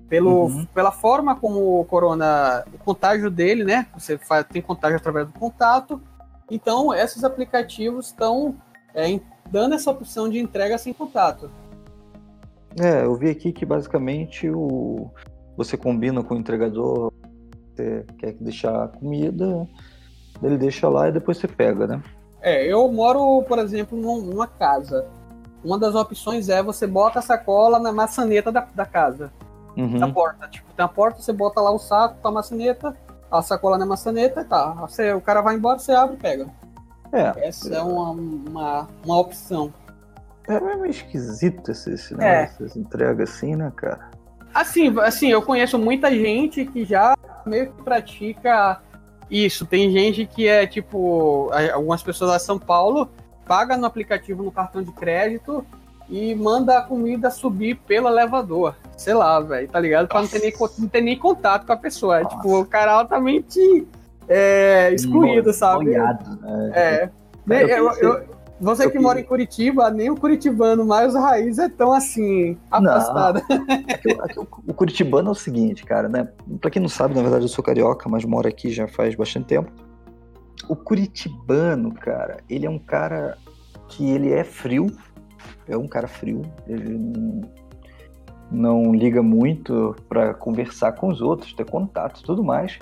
pelo, 0.10 0.46
uhum. 0.46 0.66
pela 0.66 0.92
forma 0.92 1.36
como 1.36 1.80
o 1.80 1.86
corona, 1.86 2.64
o 2.74 2.78
contágio 2.78 3.32
dele, 3.32 3.64
né? 3.64 3.88
Você 3.98 4.18
faz, 4.18 4.46
tem 4.46 4.62
contágio 4.62 4.98
através 4.98 5.28
do 5.28 5.34
contato, 5.34 6.00
então, 6.50 6.94
esses 6.94 7.24
aplicativos 7.24 8.08
estão 8.08 8.56
é, 8.94 9.20
dando 9.50 9.76
essa 9.76 9.92
opção 9.92 10.30
de 10.30 10.40
entrega 10.40 10.78
sem 10.78 10.94
contato. 10.94 11.50
É, 12.80 13.06
eu 13.06 13.16
vi 13.16 13.30
aqui 13.30 13.52
que 13.52 13.66
basicamente 13.66 14.50
o, 14.50 15.10
você 15.56 15.78
combina 15.78 16.24
com 16.24 16.36
o 16.36 16.38
entregador, 16.38 17.12
você 17.74 18.06
quer 18.18 18.34
deixar 18.34 18.84
a 18.84 18.88
comida, 18.88 19.68
ele 20.44 20.58
deixa 20.58 20.90
lá 20.90 21.08
e 21.08 21.12
depois 21.12 21.38
você 21.38 21.48
pega, 21.48 21.88
né? 21.88 22.04
É, 22.42 22.66
eu 22.66 22.92
moro, 22.92 23.44
por 23.44 23.58
exemplo, 23.60 23.98
numa 23.98 24.46
casa. 24.46 25.08
Uma 25.64 25.80
das 25.80 25.96
opções 25.96 26.48
é 26.48 26.62
você 26.62 26.86
bota 26.86 27.20
a 27.20 27.22
sacola 27.22 27.80
na 27.80 27.92
maçaneta 27.92 28.52
da, 28.52 28.68
da 28.76 28.86
casa. 28.86 29.32
Uhum. 29.76 29.98
Na 29.98 30.12
porta. 30.12 30.48
Tipo, 30.48 30.72
tem 30.74 30.86
a 30.86 30.88
porta, 30.88 31.22
você 31.22 31.34
bota 31.34 31.60
lá 31.60 31.72
o 31.72 31.80
saco 31.80 32.18
com 32.22 32.28
a 32.28 32.32
maçaneta, 32.32 32.96
a 33.40 33.42
sacola 33.42 33.78
na 33.78 33.86
maçaneta 33.86 34.42
e 34.42 34.46
tá. 34.46 34.72
Você, 34.82 35.14
o 35.14 35.22
cara 35.22 35.42
vai 35.42 35.56
embora, 35.56 35.80
você 35.80 35.92
abre 35.92 36.16
e 36.16 36.20
pega. 36.20 36.48
É. 37.12 37.48
Essa 37.48 37.76
é 37.76 37.82
uma, 37.82 38.12
uma, 38.12 38.88
uma 39.04 39.20
opção. 39.20 39.74
É 40.48 40.60
meio 40.60 40.86
esquisito 40.88 41.72
esse, 41.72 41.92
esse 41.92 42.22
é. 42.22 42.44
essas 42.44 42.76
entregas 42.76 43.30
assim, 43.30 43.56
né, 43.56 43.72
cara? 43.76 44.12
Assim, 44.54 44.94
assim, 45.00 45.28
eu 45.30 45.42
conheço 45.42 45.78
muita 45.78 46.10
gente 46.12 46.66
que 46.66 46.86
já 46.86 47.16
meio 47.46 47.72
que 47.72 47.84
pratica 47.84 48.82
isso. 49.30 49.66
Tem 49.66 49.92
gente 49.92 50.26
que 50.26 50.48
é 50.48 50.66
tipo, 50.68 51.50
algumas 51.74 52.04
pessoas 52.04 52.32
lá 52.32 52.36
em 52.38 52.40
São 52.40 52.60
Paulo 52.60 53.10
paga 53.46 53.78
no 53.78 53.86
aplicativo 53.86 54.44
no 54.44 54.52
cartão 54.52 54.82
de 54.82 54.92
crédito 54.92 55.66
e 56.10 56.36
manda 56.36 56.78
a 56.78 56.82
comida 56.82 57.30
subir 57.30 57.76
pelo 57.88 58.08
elevador. 58.08 58.76
Sei 58.98 59.14
lá, 59.14 59.40
velho, 59.40 59.68
tá 59.68 59.80
ligado? 59.80 60.08
Pra 60.08 60.22
não 60.22 60.28
ter, 60.28 60.40
nem, 60.40 60.54
não 60.80 60.88
ter 60.88 61.02
nem 61.02 61.18
contato 61.18 61.66
com 61.66 61.74
a 61.74 61.78
pessoa. 61.78 62.22
É, 62.22 62.26
tipo, 62.26 62.60
o 62.60 62.66
cara 62.66 62.94
altamente 62.94 63.86
é, 64.28 64.94
excluído, 64.94 65.52
sabe? 65.52 65.86
Molhado, 65.86 66.42
né? 66.42 66.72
É. 66.74 67.10
Eu, 67.48 67.68
eu, 67.68 67.94
eu, 68.00 68.36
você 68.60 68.90
que 68.90 68.98
mora 68.98 69.20
em 69.20 69.24
Curitiba, 69.24 69.90
nem 69.90 70.10
o 70.10 70.16
curitibano 70.16 70.86
mais 70.86 71.14
raiz 71.14 71.60
é 71.60 71.68
tão 71.68 71.92
assim, 71.92 72.58
afastado. 72.72 73.42
Aqui, 73.90 74.12
aqui, 74.20 74.40
o 74.40 74.74
curitibano 74.74 75.30
é 75.30 75.32
o 75.32 75.36
seguinte, 75.36 75.84
cara, 75.84 76.08
né? 76.08 76.30
Pra 76.62 76.72
quem 76.72 76.82
não 76.82 76.90
sabe, 76.90 77.14
na 77.14 77.22
verdade 77.22 77.44
eu 77.44 77.50
sou 77.50 77.64
carioca, 77.64 78.08
mas 78.08 78.24
moro 78.24 78.48
aqui 78.48 78.72
já 78.72 78.88
faz 78.88 79.14
bastante 79.14 79.48
tempo. 79.48 79.72
O 80.70 80.76
curitibano, 80.76 81.94
cara, 81.94 82.38
ele 82.50 82.66
é 82.66 82.70
um 82.70 82.80
cara 82.80 83.38
que 83.90 84.10
ele 84.10 84.32
é 84.32 84.44
frio, 84.44 84.88
é 85.68 85.78
um 85.78 85.88
cara 85.88 86.08
frio, 86.08 86.42
ele 86.68 86.98
não, 88.52 88.94
liga 88.94 89.22
muito 89.22 89.96
para 90.08 90.34
conversar 90.34 90.94
com 90.94 91.10
os 91.10 91.22
outros, 91.22 91.54
ter 91.54 91.66
contato 91.66 92.22
e 92.22 92.24
tudo 92.24 92.44
mais. 92.44 92.80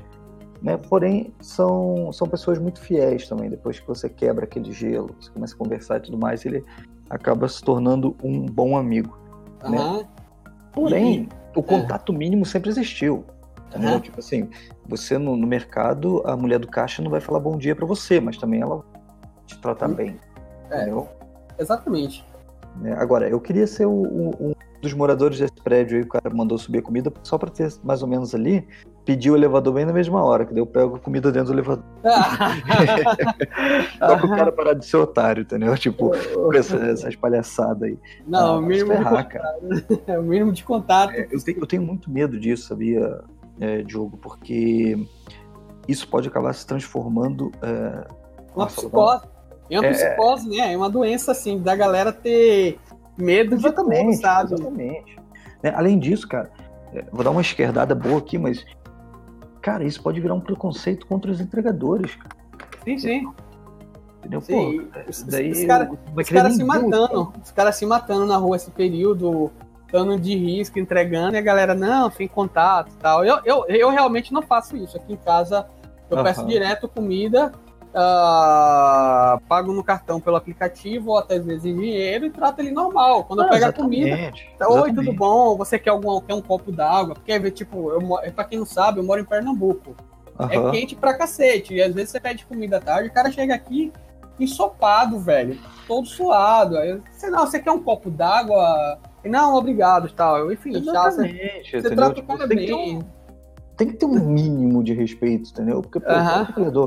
Né? 0.61 0.77
Porém, 0.77 1.33
são, 1.41 2.11
são 2.13 2.27
pessoas 2.27 2.57
muito 2.57 2.79
fiéis 2.79 3.27
também. 3.27 3.49
Depois 3.49 3.79
que 3.79 3.87
você 3.87 4.09
quebra 4.09 4.45
aquele 4.45 4.71
gelo, 4.71 5.15
você 5.19 5.29
começa 5.31 5.53
a 5.53 5.57
conversar 5.57 5.97
e 5.97 6.01
tudo 6.01 6.17
mais, 6.17 6.45
ele 6.45 6.63
acaba 7.09 7.47
se 7.47 7.61
tornando 7.61 8.15
um 8.23 8.45
bom 8.45 8.77
amigo. 8.77 9.17
Uhum. 9.63 9.71
Né? 9.71 10.07
Porém, 10.71 11.29
e... 11.55 11.59
o 11.59 11.63
contato 11.63 12.13
mínimo 12.13 12.45
sempre 12.45 12.69
existiu. 12.69 13.25
Uhum. 13.75 13.99
Tipo 13.99 14.19
assim, 14.19 14.49
você 14.87 15.17
no, 15.17 15.35
no, 15.35 15.47
mercado, 15.47 16.21
a 16.25 16.37
mulher 16.37 16.59
do 16.59 16.67
caixa 16.67 17.01
não 17.01 17.09
vai 17.09 17.19
falar 17.19 17.39
bom 17.39 17.57
dia 17.57 17.75
para 17.75 17.85
você, 17.85 18.19
mas 18.19 18.37
também 18.37 18.61
ela 18.61 18.83
te 19.45 19.57
tratar 19.59 19.89
uhum. 19.89 19.95
bem. 19.95 20.19
É, 20.69 20.83
entendeu? 20.83 21.09
Exatamente. 21.57 22.25
Né? 22.75 22.95
Agora, 22.97 23.29
eu 23.29 23.39
queria 23.39 23.67
ser 23.67 23.85
o, 23.85 23.91
o, 23.91 24.47
um 24.49 24.53
dos 24.81 24.93
moradores 24.93 25.39
desse 25.39 25.61
prédio 25.63 25.97
aí, 25.97 26.03
o 26.03 26.07
cara 26.07 26.33
mandou 26.33 26.57
subir 26.57 26.79
a 26.79 26.81
comida 26.81 27.11
só 27.23 27.37
para 27.37 27.49
ter 27.49 27.71
mais 27.83 28.01
ou 28.01 28.07
menos 28.07 28.35
ali, 28.35 28.67
pediu 29.05 29.33
o 29.33 29.37
elevador 29.37 29.73
bem 29.73 29.85
na 29.85 29.93
mesma 29.93 30.23
hora, 30.23 30.45
que 30.45 30.53
daí 30.53 30.61
eu 30.61 30.65
pego 30.65 30.95
a 30.95 30.99
comida 30.99 31.31
dentro 31.31 31.47
do 31.47 31.53
elevador. 31.53 31.85
só 33.97 34.17
para 34.17 34.25
o 34.25 34.29
cara 34.29 34.51
parar 34.51 34.73
de 34.73 34.85
ser 34.85 34.97
otário, 34.97 35.43
entendeu? 35.43 35.75
Tipo, 35.77 36.11
essa, 36.53 36.77
essas 36.77 37.15
palhaçadas 37.15 37.83
aí. 37.83 37.97
Não, 38.27 38.55
ah, 38.55 38.57
o 38.57 38.61
mínimo 38.61 38.91
ferrar, 38.91 39.27
de 39.27 39.39
contato. 39.39 40.03
É 40.07 40.19
o 40.19 40.23
mínimo 40.23 40.51
de 40.51 40.63
contato. 40.63 41.13
É, 41.13 41.27
eu, 41.31 41.41
tenho, 41.43 41.59
eu 41.59 41.67
tenho 41.67 41.81
muito 41.81 42.11
medo 42.11 42.39
disso, 42.39 42.67
sabia, 42.67 43.21
é, 43.59 43.83
Diogo? 43.83 44.17
Porque 44.17 44.97
isso 45.87 46.07
pode 46.07 46.27
acabar 46.27 46.53
se 46.53 46.65
transformando. 46.65 47.51
É... 47.61 48.05
Uma 48.55 48.67
psicose. 48.67 49.32
É 49.69 49.79
uma 49.79 49.87
é, 49.87 49.91
psicose, 49.91 50.49
né? 50.49 50.73
É 50.73 50.77
uma 50.77 50.89
doença, 50.89 51.31
assim, 51.31 51.59
da 51.59 51.75
galera 51.75 52.11
ter 52.11 52.79
medo 53.17 53.55
exatamente, 53.55 53.97
de 53.97 54.11
tudo, 54.11 54.21
sabe? 54.21 54.53
Exatamente. 54.53 55.19
Né, 55.61 55.73
além 55.75 55.97
disso, 55.97 56.27
cara, 56.27 56.51
é, 56.93 57.05
vou 57.11 57.23
dar 57.23 57.31
uma 57.31 57.41
esquerdada 57.41 57.95
boa 57.95 58.17
aqui, 58.17 58.37
mas, 58.37 58.65
cara, 59.61 59.83
isso 59.83 60.01
pode 60.01 60.19
virar 60.19 60.33
um 60.33 60.41
preconceito 60.41 61.07
contra 61.07 61.31
os 61.31 61.39
entregadores. 61.39 62.15
Cara. 62.15 62.35
Sim, 62.83 62.97
sim. 62.97 63.33
Entendeu? 64.19 64.41
Sim. 64.41 64.81
Pô, 64.81 65.01
daí 65.27 65.51
os 65.51 65.63
caras 65.63 65.89
cara 66.29 66.51
se 66.51 66.63
matando, 66.63 67.33
os 67.43 67.51
caras 67.51 67.75
se 67.75 67.85
matando 67.85 68.25
na 68.25 68.37
rua 68.37 68.55
esse 68.55 68.71
período, 68.71 69.51
dando 69.91 70.19
de 70.19 70.35
risco, 70.35 70.79
entregando, 70.79 71.35
e 71.35 71.37
a 71.37 71.41
galera, 71.41 71.75
não, 71.75 72.09
sem 72.09 72.27
contato 72.27 72.91
e 72.91 72.97
tal. 72.97 73.25
Eu, 73.25 73.39
eu, 73.43 73.65
eu 73.67 73.89
realmente 73.89 74.33
não 74.33 74.41
faço 74.41 74.77
isso. 74.77 74.97
Aqui 74.97 75.13
em 75.13 75.17
casa 75.17 75.67
eu 76.09 76.17
uhum. 76.17 76.23
peço 76.23 76.45
direto 76.45 76.87
comida, 76.87 77.51
uh, 77.93 79.39
pago 79.47 79.71
no 79.71 79.83
cartão 79.83 80.19
pelo 80.19 80.35
aplicativo, 80.35 81.11
ou 81.11 81.17
até 81.17 81.35
às 81.35 81.45
vezes 81.45 81.65
em 81.65 81.75
dinheiro, 81.75 82.25
e 82.25 82.29
trato 82.29 82.59
ele 82.59 82.71
normal. 82.71 83.23
Quando 83.23 83.41
ah, 83.41 83.45
eu 83.45 83.49
pego 83.49 83.65
a 83.65 83.73
comida, 83.73 84.17
tá, 84.57 84.67
oi, 84.67 84.75
exatamente. 84.75 84.95
tudo 84.95 85.13
bom? 85.13 85.55
Você 85.57 85.77
quer, 85.77 85.91
algum, 85.91 86.19
quer 86.21 86.33
um 86.33 86.41
copo 86.41 86.71
d'água? 86.71 87.13
Porque, 87.13 87.51
tipo, 87.51 87.91
eu, 87.91 88.33
pra 88.33 88.43
quem 88.43 88.59
não 88.59 88.65
sabe, 88.65 88.99
eu 88.99 89.03
moro 89.03 89.21
em 89.21 89.25
Pernambuco. 89.25 89.95
Uhum. 90.39 90.69
É 90.69 90.71
quente 90.71 90.95
pra 90.95 91.13
cacete. 91.13 91.75
E 91.75 91.81
às 91.81 91.93
vezes 91.93 92.09
você 92.09 92.19
pede 92.19 92.45
comida 92.45 92.77
à 92.77 92.81
tarde, 92.81 93.09
o 93.09 93.13
cara 93.13 93.31
chega 93.31 93.53
aqui 93.53 93.91
ensopado, 94.39 95.19
velho. 95.19 95.57
Todo 95.87 96.07
suado. 96.07 96.77
Aí, 96.77 96.99
você, 97.11 97.29
não, 97.29 97.45
você 97.45 97.59
quer 97.59 97.71
um 97.71 97.81
copo 97.81 98.09
d'água? 98.09 98.99
Não, 99.23 99.55
obrigado, 99.55 100.11
tal. 100.11 100.51
Enfim, 100.51 100.75
Exatamente, 100.75 101.71
você, 101.71 101.81
você 101.81 101.95
trata 101.95 102.19
o 102.19 102.23
cara 102.23 102.47
tem 102.47 102.57
bem. 102.57 102.65
Que 102.65 102.73
um, 102.73 103.01
tem 103.77 103.87
que 103.87 103.93
ter 103.95 104.05
um 104.05 104.19
mínimo 104.19 104.83
de 104.83 104.93
respeito, 104.93 105.49
entendeu? 105.51 105.81
Porque, 105.81 105.99
pô, 105.99 106.11
uhum. 106.11 106.81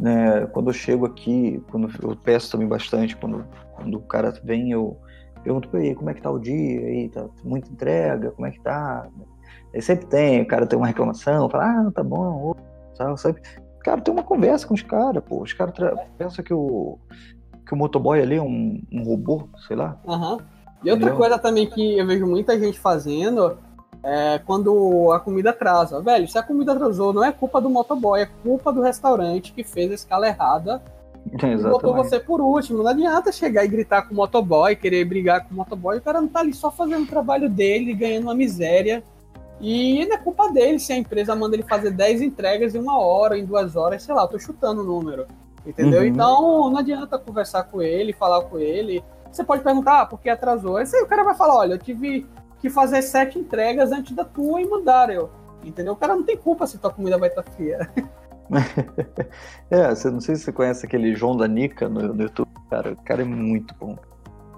Né, 0.00 0.46
quando 0.46 0.70
eu 0.70 0.74
chego 0.74 1.06
aqui, 1.06 1.62
quando 1.70 1.88
eu 2.02 2.16
peço 2.16 2.50
também 2.50 2.66
bastante, 2.66 3.16
quando, 3.16 3.44
quando 3.76 3.94
o 3.96 4.02
cara 4.02 4.32
vem, 4.42 4.72
eu 4.72 4.96
pergunto 5.44 5.68
pra 5.68 5.84
ele 5.84 5.94
como 5.94 6.10
é 6.10 6.14
que 6.14 6.22
tá 6.22 6.30
o 6.30 6.38
dia, 6.38 6.80
aí, 6.80 7.08
tá 7.08 7.26
muita 7.44 7.70
entrega, 7.70 8.30
como 8.30 8.46
é 8.46 8.50
que 8.50 8.60
tá? 8.60 9.06
Aí 9.74 9.82
sempre 9.82 10.06
tem, 10.06 10.42
o 10.42 10.46
cara 10.46 10.66
tem 10.66 10.78
uma 10.78 10.86
reclamação, 10.86 11.48
fala, 11.48 11.64
ah, 11.66 11.90
tá 11.94 12.02
bom, 12.02 12.54
tal, 12.96 13.16
sabe? 13.16 13.40
Cara, 13.84 14.00
tem 14.00 14.12
uma 14.12 14.22
conversa 14.22 14.66
com 14.66 14.74
os 14.74 14.82
caras, 14.82 15.22
pô. 15.24 15.42
Os 15.42 15.52
caras 15.52 15.74
pensam 16.18 16.44
que 16.44 16.52
o, 16.52 16.98
que 17.66 17.72
o 17.72 17.76
motoboy 17.76 18.20
ali 18.20 18.36
é 18.36 18.42
um, 18.42 18.82
um 18.92 19.02
robô, 19.04 19.48
sei 19.66 19.76
lá. 19.76 19.98
Aham. 20.06 20.32
Uhum. 20.32 20.40
E 20.82 20.90
outra 20.90 21.08
Entendeu? 21.08 21.16
coisa 21.16 21.38
também 21.38 21.66
que 21.66 21.98
eu 21.98 22.06
vejo 22.06 22.26
muita 22.26 22.58
gente 22.58 22.78
fazendo 22.78 23.58
é 24.02 24.40
quando 24.44 25.12
a 25.12 25.20
comida 25.20 25.50
atrasa. 25.50 26.00
Velho, 26.00 26.28
se 26.28 26.38
a 26.38 26.42
comida 26.42 26.72
atrasou, 26.72 27.12
não 27.12 27.24
é 27.24 27.32
culpa 27.32 27.60
do 27.60 27.68
motoboy, 27.68 28.22
é 28.22 28.26
culpa 28.42 28.72
do 28.72 28.82
restaurante 28.82 29.52
que 29.52 29.62
fez 29.62 29.90
a 29.90 29.94
escala 29.94 30.26
errada 30.26 30.82
e 31.26 31.56
botou 31.56 31.94
você 31.94 32.18
por 32.18 32.40
último. 32.40 32.82
Não 32.82 32.90
adianta 32.90 33.30
chegar 33.30 33.64
e 33.64 33.68
gritar 33.68 34.02
com 34.02 34.14
o 34.14 34.16
motoboy, 34.16 34.74
querer 34.74 35.04
brigar 35.04 35.46
com 35.46 35.54
o 35.54 35.56
motoboy. 35.56 35.98
O 35.98 36.02
cara 36.02 36.20
não 36.20 36.28
tá 36.28 36.40
ali 36.40 36.54
só 36.54 36.70
fazendo 36.70 37.04
o 37.04 37.08
trabalho 37.08 37.48
dele, 37.48 37.94
ganhando 37.94 38.24
uma 38.24 38.34
miséria. 38.34 39.02
E 39.60 40.06
não 40.06 40.14
é 40.14 40.18
culpa 40.18 40.50
dele 40.50 40.78
se 40.78 40.92
a 40.92 40.96
empresa 40.96 41.36
manda 41.36 41.54
ele 41.54 41.62
fazer 41.62 41.90
10 41.90 42.22
entregas 42.22 42.74
em 42.74 42.78
uma 42.78 42.98
hora, 42.98 43.38
em 43.38 43.44
duas 43.44 43.76
horas, 43.76 44.02
sei 44.02 44.14
lá, 44.14 44.22
eu 44.22 44.28
tô 44.28 44.38
chutando 44.38 44.80
o 44.80 44.84
número. 44.84 45.26
Entendeu? 45.66 46.00
Uhum. 46.00 46.06
Então 46.06 46.70
não 46.70 46.78
adianta 46.78 47.18
conversar 47.18 47.64
com 47.64 47.82
ele, 47.82 48.14
falar 48.14 48.42
com 48.44 48.58
ele. 48.58 49.04
Você 49.30 49.44
pode 49.44 49.62
perguntar, 49.62 50.00
ah, 50.00 50.06
por 50.06 50.18
que 50.18 50.30
atrasou? 50.30 50.78
Aí 50.78 50.86
o 51.02 51.06
cara 51.06 51.22
vai 51.22 51.34
falar, 51.34 51.58
olha, 51.58 51.74
eu 51.74 51.78
tive 51.78 52.26
que 52.60 52.70
fazer 52.70 53.02
sete 53.02 53.38
entregas 53.38 53.90
antes 53.90 54.14
da 54.14 54.24
tua 54.24 54.60
e 54.60 54.68
mandaram 54.68 55.12
eu. 55.12 55.30
Entendeu? 55.64 55.92
O 55.92 55.96
cara 55.96 56.14
não 56.14 56.22
tem 56.22 56.36
culpa 56.36 56.66
se 56.66 56.78
tua 56.78 56.92
comida 56.92 57.18
vai 57.18 57.28
estar 57.28 57.42
tá 57.42 57.50
fria. 57.50 57.90
é, 59.70 59.94
você 59.94 60.10
não 60.10 60.20
sei 60.20 60.36
se 60.36 60.42
você 60.42 60.52
conhece 60.52 60.86
aquele 60.86 61.14
João 61.14 61.36
da 61.36 61.46
Nica 61.46 61.88
no, 61.88 62.14
no 62.14 62.22
YouTube, 62.22 62.48
cara. 62.68 62.92
O 62.92 63.02
cara 63.02 63.22
é 63.22 63.24
muito 63.24 63.74
bom. 63.78 63.96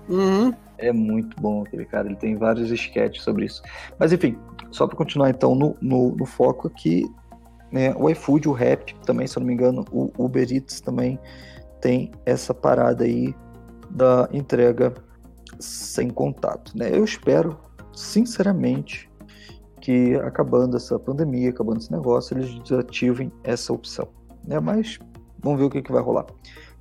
Uhum. 0.09 0.53
É 0.79 0.93
muito 0.93 1.41
bom 1.41 1.63
aquele 1.63 1.85
cara, 1.85 2.09
ele 2.09 2.17
tem 2.17 2.37
vários 2.37 2.71
sketches 2.71 3.23
sobre 3.23 3.47
isso. 3.47 3.63
Mas 3.99 4.13
enfim, 4.13 4.37
só 4.71 4.87
para 4.87 4.97
continuar 4.97 5.31
então 5.31 5.55
no, 5.55 5.77
no, 5.81 6.17
no, 6.17 6.27
foco 6.27 6.67
aqui, 6.67 7.09
né, 7.71 7.95
o 7.97 8.11
iFood, 8.11 8.49
o 8.49 8.53
Rap 8.53 8.95
também, 9.07 9.27
se 9.27 9.37
eu 9.37 9.41
não 9.41 9.47
me 9.47 9.55
engano, 9.55 9.85
o 9.93 10.11
Uber 10.19 10.51
Eats 10.51 10.81
também 10.81 11.21
tem 11.81 12.11
essa 12.27 12.53
parada 12.53 13.05
aí 13.05 13.35
da 13.91 14.29
entrega 14.33 14.93
sem 15.61 16.11
contato. 16.11 16.77
Né? 16.77 16.91
Eu 16.93 17.05
espero, 17.05 17.59
sinceramente, 17.95 19.11
que 19.81 20.15
acabando 20.17 20.77
essa 20.77 20.99
pandemia, 20.99 21.51
acabando 21.51 21.79
esse 21.79 21.91
negócio, 21.91 22.37
eles 22.37 22.55
desativem 22.61 23.33
essa 23.43 23.73
opção. 23.73 24.09
Né? 24.47 24.59
Mas 24.61 24.99
vamos 25.39 25.59
ver 25.59 25.67
o 25.67 25.71
que, 25.71 25.83
que 25.83 25.93
vai 25.93 26.03
rolar. 26.03 26.27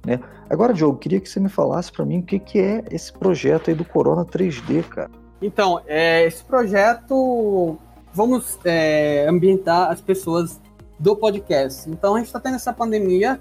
Né? 0.05 0.19
Agora, 0.49 0.73
Diogo, 0.73 0.97
queria 0.97 1.19
que 1.19 1.29
você 1.29 1.39
me 1.39 1.49
falasse 1.49 1.91
para 1.91 2.05
mim 2.05 2.19
o 2.19 2.23
que, 2.23 2.39
que 2.39 2.59
é 2.59 2.83
esse 2.91 3.11
projeto 3.11 3.69
aí 3.69 3.75
do 3.75 3.85
Corona 3.85 4.25
3D, 4.25 4.83
cara. 4.83 5.11
Então, 5.41 5.81
é, 5.87 6.25
esse 6.25 6.43
projeto, 6.43 7.77
vamos 8.13 8.59
é, 8.63 9.25
ambientar 9.27 9.89
as 9.89 9.99
pessoas 9.99 10.61
do 10.99 11.15
podcast. 11.15 11.89
Então, 11.89 12.15
a 12.15 12.17
gente 12.19 12.27
está 12.27 12.39
tendo 12.39 12.55
essa 12.55 12.71
pandemia 12.71 13.39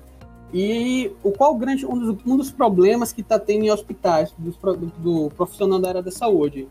e 0.52 1.12
o 1.22 1.30
qual 1.30 1.54
grande 1.54 1.86
um 1.86 1.98
dos, 1.98 2.26
um 2.26 2.36
dos 2.36 2.50
problemas 2.50 3.12
que 3.12 3.20
está 3.20 3.38
tendo 3.38 3.64
em 3.64 3.70
hospitais 3.70 4.34
do, 4.36 4.52
do, 4.98 5.30
profissional 5.30 5.78
da 5.78 5.88
área 5.88 6.02
da 6.02 6.10
saúde 6.10 6.68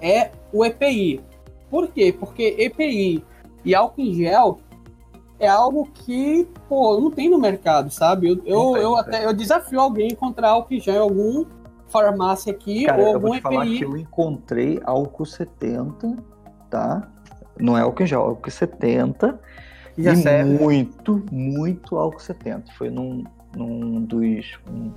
é 0.00 0.30
o 0.52 0.64
EPI. 0.64 1.20
Por 1.70 1.88
quê? 1.88 2.14
Porque 2.18 2.54
EPI 2.58 3.24
e 3.64 3.74
álcool 3.74 4.00
em 4.00 4.14
gel 4.14 4.60
é 5.38 5.48
algo 5.48 5.88
que 5.92 6.48
pô 6.68 6.98
não 7.00 7.10
tem 7.10 7.28
no 7.28 7.38
mercado, 7.38 7.90
sabe? 7.90 8.28
Eu, 8.28 8.42
eu, 8.46 8.76
eu 8.76 8.96
até 8.96 9.24
eu 9.24 9.32
desafio 9.32 9.80
alguém 9.80 10.08
a 10.08 10.12
encontrar 10.12 10.50
álcool 10.50 10.74
em 10.74 10.80
gel 10.80 10.94
em 10.94 10.98
algum 10.98 11.44
farmácia 11.88 12.52
aqui 12.52 12.84
Cara, 12.84 13.00
ou 13.00 13.08
eu 13.08 13.14
algum 13.14 13.28
vou 13.28 13.36
te 13.36 13.42
falar 13.42 13.66
que 13.66 13.82
eu 13.82 13.96
encontrei 13.96 14.80
álcool 14.84 15.26
70, 15.26 16.16
tá? 16.70 17.08
Não 17.58 17.76
é 17.76 17.82
álcool 17.82 18.02
em 18.02 18.06
gel, 18.06 18.20
é 18.20 18.24
álcool 18.24 18.50
70. 18.50 19.40
Já 19.98 20.12
e 20.12 20.16
serve. 20.16 20.58
muito, 20.58 21.24
muito 21.32 21.96
álcool 21.96 22.20
70. 22.20 22.72
Foi 22.72 22.90
num, 22.90 23.24
num 23.56 24.02
dos. 24.02 24.58
Um, 24.70 24.92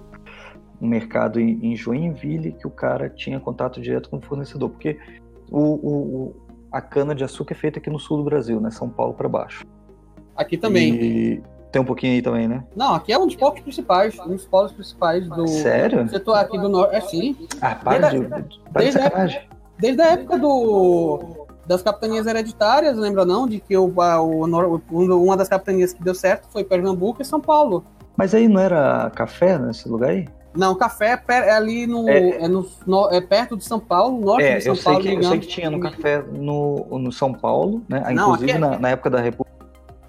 um 0.82 0.88
mercado 0.88 1.40
em, 1.40 1.60
em, 1.62 1.76
Joinville 1.76 2.54
que 2.54 2.66
o 2.66 2.70
cara 2.70 3.10
tinha 3.10 3.40
contato 3.40 3.82
direto 3.82 4.10
com 4.10 4.18
o 4.18 4.22
fornecedor, 4.22 4.70
porque 4.70 4.98
o, 5.52 5.60
o, 5.60 6.36
a 6.72 6.82
cana 6.82 7.14
de 7.14 7.24
açúcar 7.24 7.54
é 7.54 7.58
feita 7.58 7.80
aqui 7.80 7.90
no 7.90 8.00
sul 8.00 8.18
do 8.18 8.24
Brasil, 8.24 8.60
né? 8.62 8.72
São 8.72 8.90
Paulo 8.90 9.14
para 9.14 9.28
baixo. 9.28 9.66
Aqui 10.36 10.58
também. 10.58 10.96
E 10.96 11.44
tem 11.72 11.82
um 11.82 11.86
pouquinho 11.86 12.14
aí 12.14 12.22
também, 12.22 12.48
né? 12.48 12.64
Não, 12.76 12.96
aqui 12.96 13.12
é 13.12 13.20
um 13.20 13.28
dos 13.28 13.36
povos 13.36 13.60
principais, 13.60 14.18
um 14.20 14.30
dos 14.30 14.46
povos 14.46 14.72
principais 14.72 15.28
do 15.28 15.48
Sério? 15.48 16.08
setor 16.10 16.36
aqui 16.36 16.58
do 16.58 16.70
norte. 16.70 16.96
É 16.96 17.02
sim. 17.02 17.36
Ah, 17.62 17.76
para 17.76 18.10
desde, 18.10 18.28
de, 18.28 18.60
desde, 18.72 19.00
de 19.00 19.06
época, 19.06 19.42
desde 19.78 20.02
a 20.02 20.08
época 20.08 20.40
do, 20.40 21.48
das 21.68 21.84
capitanias 21.84 22.26
hereditárias, 22.26 22.98
lembra 22.98 23.26
não? 23.26 23.48
De 23.48 23.60
que 23.60 23.78
o, 23.78 23.94
o, 23.94 25.24
uma 25.24 25.38
das 25.38 25.48
capitanias 25.48 25.94
que 25.94 26.04
deu 26.04 26.16
certo 26.16 26.48
foi 26.50 26.64
Pernambuco 26.64 27.22
e 27.22 27.26
São 27.26 27.40
Paulo. 27.40 27.84
Mas 28.18 28.34
aí 28.34 28.48
não 28.48 28.60
era 28.60 29.10
café 29.12 29.58
nesse 29.58 29.88
lugar 29.88 30.10
aí? 30.10 30.28
Não, 30.56 30.76
café 30.76 31.22
é 31.28 31.52
ali 31.52 31.86
no 31.86 32.10
é, 32.10 32.44
é, 32.44 32.48
no, 32.48 32.68
no, 32.86 33.10
é 33.12 33.22
perto 33.22 33.56
de 33.56 33.64
São 33.64 33.80
Paulo, 33.80 34.20
norte 34.20 34.46
é, 34.46 34.58
de 34.58 34.64
São 34.64 34.76
eu 34.76 34.84
Paulo. 34.84 35.04
Sei 35.04 35.12
que, 35.12 35.18
eu 35.24 35.30
sei 35.30 35.40
que 35.40 35.48
tinha 35.48 35.70
no 35.70 35.80
café 35.80 36.24
no, 36.24 36.86
no 37.00 37.12
São 37.12 37.34
Paulo, 37.34 37.84
né? 37.88 38.04
Não, 38.14 38.34
Inclusive 38.34 38.52
é... 38.52 38.58
na, 38.58 38.80
na, 38.80 38.90
época 38.90 39.10
da 39.10 39.22
República 39.22 39.50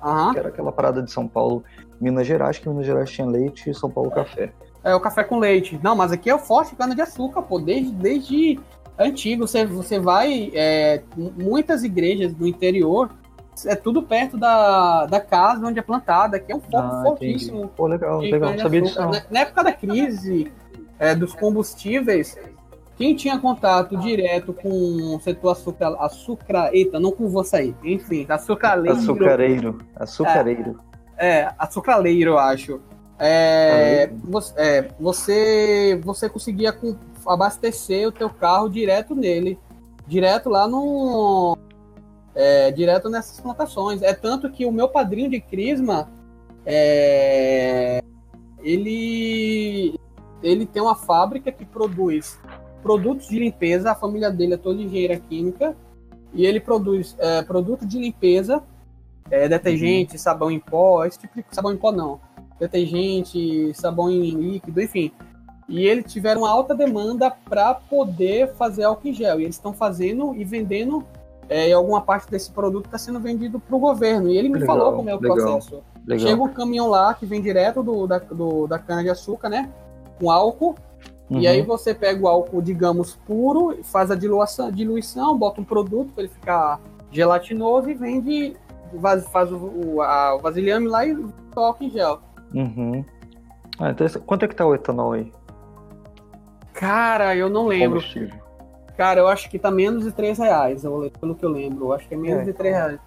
Uhum. 0.03 0.33
Que 0.33 0.39
era 0.39 0.49
aquela 0.49 0.73
parada 0.73 1.03
de 1.03 1.11
São 1.11 1.29
Paulo, 1.29 1.63
Minas 2.01 2.27
Gerais, 2.27 2.59
que 2.59 2.69
Minas 2.69 2.87
Gerais 2.87 3.11
tinha 3.11 3.27
leite 3.27 3.69
e 3.69 3.75
São 3.75 3.91
Paulo 3.91 4.11
café. 4.11 4.53
É, 4.83 4.95
o 4.95 5.01
café 5.01 5.23
com 5.23 5.39
leite. 5.39 5.79
Não, 5.83 5.95
mas 5.95 6.11
aqui 6.11 6.31
é 6.31 6.35
o 6.35 6.39
forte 6.39 6.75
cana 6.75 6.95
de 6.95 7.03
açúcar, 7.03 7.43
pô. 7.43 7.59
Desde, 7.59 7.93
desde 7.93 8.59
antigo, 8.99 9.47
você, 9.47 9.67
você 9.67 9.99
vai. 9.99 10.51
É, 10.55 11.03
muitas 11.17 11.85
igrejas 11.85 12.33
do 12.33 12.47
interior, 12.47 13.11
é 13.67 13.75
tudo 13.75 14.03
perto 14.03 14.37
da, 14.37 15.07
da 15.07 15.21
casa 15.21 15.67
onde 15.67 15.79
é 15.79 15.83
plantada, 15.83 16.39
que 16.39 16.53
é 16.53 16.57
um 16.57 16.61
foco 16.61 16.77
ah, 16.79 17.03
fortíssimo. 17.05 17.59
Entendi. 17.59 17.73
Pô, 17.77 17.87
legal, 17.87 18.21
legal. 18.21 18.59
Sabia 18.59 18.83
disso. 18.83 18.99
Na, 19.01 19.23
na, 19.31 19.41
época 19.41 19.65
da 19.65 19.73
crise 19.73 20.53
é, 20.99 21.15
dos 21.15 21.35
combustíveis, 21.35 22.39
quem 22.97 23.15
tinha 23.15 23.39
contato 23.39 23.97
direto 23.97 24.53
com 24.53 24.69
o 25.17 25.21
setor 25.21 25.51
açúcar, 25.51 25.97
açúcar, 26.01 26.71
eita, 26.73 27.01
não 27.01 27.13
com 27.13 27.29
você 27.29 27.57
aí, 27.57 27.75
enfim, 27.83 28.27
açucareiro. 28.29 28.99
Açucareiro, 28.99 29.79
açucareiro. 29.97 30.81
É, 31.17 31.41
é 31.41 31.55
açucareiro, 31.59 32.33
eu 32.33 32.39
acho. 32.39 32.81
É, 33.19 34.11
você, 34.25 34.55
é, 34.57 34.89
você, 34.99 36.01
você 36.03 36.29
conseguia 36.29 36.75
abastecer 37.27 38.09
o 38.09 38.13
teu 38.13 38.31
carro 38.31 38.69
direto 38.69 39.15
nele, 39.15 39.59
direto 40.07 40.49
lá 40.49 40.67
no, 40.67 41.59
é, 42.35 42.71
direto 42.71 43.09
nessas 43.09 43.41
plantações. 43.41 44.03
É 44.03 44.13
tanto 44.13 44.51
que 44.51 44.65
o 44.65 44.73
meu 44.73 44.89
padrinho 44.89 45.31
de 45.31 45.41
crisma, 45.41 46.09
é, 46.65 48.03
ele, 48.63 49.99
ele 50.43 50.67
tem 50.67 50.83
uma 50.83 50.95
fábrica 50.95 51.51
que 51.51 51.65
produz 51.65 52.39
produtos 52.83 53.29
de 53.29 53.39
limpeza. 53.39 53.93
A 53.93 53.95
família 53.95 54.31
dele 54.31 54.55
é 54.55 54.59
toda 54.59 54.81
engenheira 54.81 55.17
química 55.17 55.77
e 56.33 56.47
ele 56.47 56.61
produz 56.61 57.17
é, 57.19 57.43
produto 57.43 57.87
de 57.87 57.99
limpeza, 57.99 58.63
é, 59.31 59.49
detergente, 59.49 60.13
uhum. 60.13 60.19
sabão 60.19 60.51
em 60.51 60.61
pó, 60.61 61.05
esse 61.05 61.19
tipo 61.19 61.37
de 61.37 61.45
sabão 61.51 61.73
em 61.73 61.77
pó 61.77 61.93
não, 61.93 62.21
detergente, 62.59 63.73
sabão 63.75 64.11
em 64.11 64.31
líquido, 64.31 64.81
enfim. 64.81 65.13
E 65.69 65.87
eles 65.87 66.13
tiveram 66.13 66.45
alta 66.45 66.75
demanda 66.75 67.31
para 67.31 67.75
poder 67.75 68.55
fazer 68.55 68.83
álcool 68.83 69.07
em 69.07 69.15
gel. 69.15 69.41
E 69.41 69.45
eles 69.45 69.55
estão 69.55 69.73
fazendo 69.73 70.35
e 70.35 70.45
vendendo. 70.45 71.05
É, 71.51 71.69
e 71.69 71.73
alguma 71.73 72.01
parte 72.01 72.31
desse 72.31 72.51
produto 72.51 72.87
está 72.87 72.97
sendo 72.97 73.21
vendido 73.21 73.61
para 73.61 73.77
o 73.77 73.79
governo. 73.79 74.31
E 74.31 74.39
ele 74.39 74.49
me 74.49 74.61
legal, 74.61 74.77
falou 74.79 74.97
como 74.97 75.11
é 75.11 75.15
o 75.15 75.21
legal, 75.21 75.37
processo. 75.37 75.83
Legal. 76.07 76.29
Chega 76.29 76.43
um 76.43 76.49
caminhão 76.49 76.89
lá 76.89 77.13
que 77.13 77.27
vem 77.27 77.43
direto 77.43 77.83
do, 77.83 78.07
da, 78.07 78.19
do, 78.19 78.67
da 78.67 78.79
cana 78.79 79.03
de 79.03 79.11
açúcar, 79.11 79.49
né? 79.49 79.69
Com 80.19 80.31
álcool 80.31 80.77
Uhum. 81.31 81.39
E 81.39 81.47
aí 81.47 81.63
você 81.63 81.95
pega 81.95 82.21
o 82.21 82.27
álcool, 82.27 82.61
digamos, 82.61 83.15
puro, 83.25 83.79
faz 83.85 84.11
a 84.11 84.17
diluição, 84.17 84.71
diluição 84.71 85.39
bota 85.39 85.61
um 85.61 85.65
produto 85.65 86.13
para 86.13 86.25
ele 86.25 86.33
ficar 86.33 86.81
gelatinoso 87.13 87.89
e 87.89 87.95
vende, 87.95 88.57
faz 89.31 89.53
o, 89.53 89.57
o, 89.57 90.03
a, 90.03 90.35
o 90.35 90.41
vasilhame 90.41 90.89
lá 90.89 91.07
e 91.07 91.17
toca 91.55 91.85
em 91.85 91.91
gel. 91.91 92.21
Uhum. 92.53 93.05
Ah, 93.79 93.91
então, 93.91 94.07
quanto 94.27 94.45
é 94.45 94.49
que 94.49 94.57
tá 94.57 94.67
o 94.67 94.75
etanol 94.75 95.13
aí? 95.13 95.33
Cara, 96.73 97.37
eu 97.37 97.49
não 97.49 97.67
lembro. 97.69 98.03
Cara, 98.97 99.21
eu 99.21 99.29
acho 99.29 99.49
que 99.49 99.59
tá 99.59 99.71
menos 99.71 100.05
de 100.05 100.13
3 100.13 100.39
reais, 100.39 100.83
pelo 101.21 101.35
que 101.35 101.45
eu 101.45 101.51
lembro. 101.51 101.87
Eu 101.87 101.93
acho 101.93 102.09
que 102.09 102.15
é 102.15 102.17
menos 102.17 102.43
é. 102.43 102.45
de 102.45 102.53
3 102.53 102.75
reais. 102.75 103.01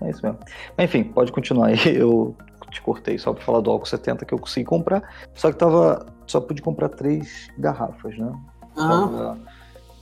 É 0.00 0.10
isso 0.10 0.24
mesmo. 0.24 0.38
Enfim, 0.78 1.04
pode 1.04 1.32
continuar 1.32 1.68
aí. 1.68 1.78
Eu 1.96 2.34
te 2.70 2.82
cortei 2.82 3.16
só 3.18 3.32
para 3.32 3.42
falar 3.42 3.60
do 3.60 3.70
álcool 3.70 3.86
70 3.86 4.24
que 4.24 4.34
eu 4.34 4.38
consegui 4.38 4.66
comprar. 4.66 5.02
Só 5.32 5.50
que 5.50 5.56
tava. 5.56 6.06
Só 6.26 6.40
pude 6.40 6.60
comprar 6.60 6.88
três 6.88 7.48
garrafas, 7.56 8.18
né? 8.18 8.32
Tava 8.74 9.38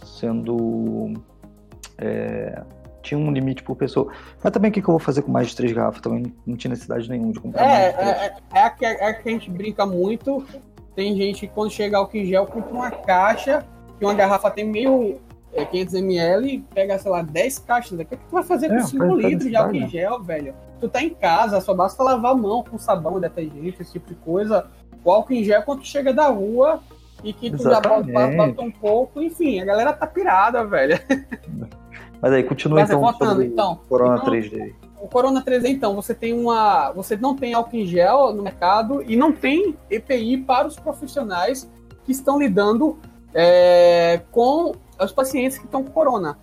sendo. 0.02 1.12
É, 1.98 2.62
tinha 3.02 3.18
um 3.18 3.30
limite 3.30 3.62
por 3.62 3.76
pessoa. 3.76 4.10
Mas 4.42 4.52
também 4.52 4.70
o 4.70 4.74
que, 4.74 4.80
que 4.80 4.88
eu 4.88 4.92
vou 4.92 4.98
fazer 4.98 5.22
com 5.22 5.30
mais 5.30 5.48
de 5.48 5.56
três 5.56 5.72
garrafas? 5.72 6.00
Também 6.00 6.32
não 6.46 6.56
tinha 6.56 6.70
necessidade 6.70 7.08
nenhuma 7.10 7.32
de 7.32 7.40
comprar 7.40 7.62
é, 7.62 7.92
mais. 7.92 7.98
É, 7.98 8.26
é, 8.54 8.66
é, 8.66 8.70
que, 8.70 8.84
é 8.86 9.12
que 9.12 9.28
a 9.28 9.32
gente 9.32 9.50
brinca 9.50 9.84
muito. 9.84 10.44
Tem 10.94 11.16
gente 11.16 11.46
que 11.46 11.52
quando 11.52 11.70
chega 11.70 11.98
álcool 11.98 12.16
em 12.16 12.26
gel 12.26 12.46
compra 12.46 12.72
uma 12.72 12.90
caixa, 12.90 13.64
que 14.02 14.06
uma 14.06 14.14
garrafa 14.14 14.50
tem 14.50 14.64
meio 14.64 15.20
é, 15.52 15.64
500ml, 15.64 16.64
pega, 16.74 16.98
sei 16.98 17.08
lá, 17.08 17.22
10 17.22 17.60
caixas. 17.60 17.92
O 17.92 17.96
que, 18.04 18.14
é 18.14 18.16
que 18.16 18.24
tu 18.24 18.32
vai 18.32 18.42
fazer 18.42 18.68
com 18.68 18.74
é, 18.74 18.82
5 18.82 19.14
litros 19.14 19.48
de 19.48 19.54
álcool 19.54 19.76
em 19.76 19.88
gel, 19.88 20.20
velho? 20.20 20.54
Tu 20.80 20.88
tá 20.88 21.00
em 21.00 21.10
casa, 21.10 21.60
só 21.60 21.72
basta 21.72 22.02
lavar 22.02 22.32
a 22.32 22.34
mão 22.34 22.64
com 22.64 22.76
sabão, 22.76 23.20
detergente, 23.20 23.80
esse 23.80 23.92
tipo 23.92 24.08
de 24.08 24.16
coisa. 24.16 24.66
O 25.04 25.10
álcool 25.12 25.34
em 25.34 25.44
gel 25.44 25.62
quando 25.62 25.82
tu 25.82 25.86
chega 25.86 26.12
da 26.12 26.26
rua 26.26 26.80
e 27.22 27.32
que 27.32 27.48
tu 27.48 27.62
Exatamente. 27.62 28.12
já 28.12 28.28
bota, 28.28 28.36
bota 28.36 28.62
um 28.62 28.72
pouco, 28.72 29.22
enfim, 29.22 29.60
a 29.60 29.64
galera 29.64 29.92
tá 29.92 30.04
pirada, 30.04 30.64
velho. 30.64 30.98
Mas 32.20 32.32
aí, 32.32 32.42
continua 32.42 32.80
Mas, 32.80 32.90
então, 32.90 33.00
voltando, 33.00 33.42
então 33.44 33.80
Corona 33.88 34.16
então, 34.16 34.32
3D. 34.32 34.74
O 35.00 35.06
Corona 35.06 35.44
3D, 35.44 35.68
então, 35.68 35.94
você 35.94 36.12
tem 36.12 36.32
uma. 36.32 36.90
Você 36.90 37.16
não 37.16 37.36
tem 37.36 37.54
álcool 37.54 37.76
em 37.76 37.86
gel 37.86 38.34
no 38.34 38.42
mercado 38.42 39.00
e 39.06 39.14
não 39.14 39.32
tem 39.32 39.76
EPI 39.88 40.38
para 40.38 40.66
os 40.66 40.76
profissionais 40.76 41.70
que 42.04 42.10
estão 42.10 42.38
lidando 42.38 42.98
é, 43.34 44.20
com 44.30 44.72
os 45.00 45.12
pacientes 45.12 45.58
que 45.58 45.64
estão 45.64 45.82
com 45.82 45.90
corona. 45.90 46.38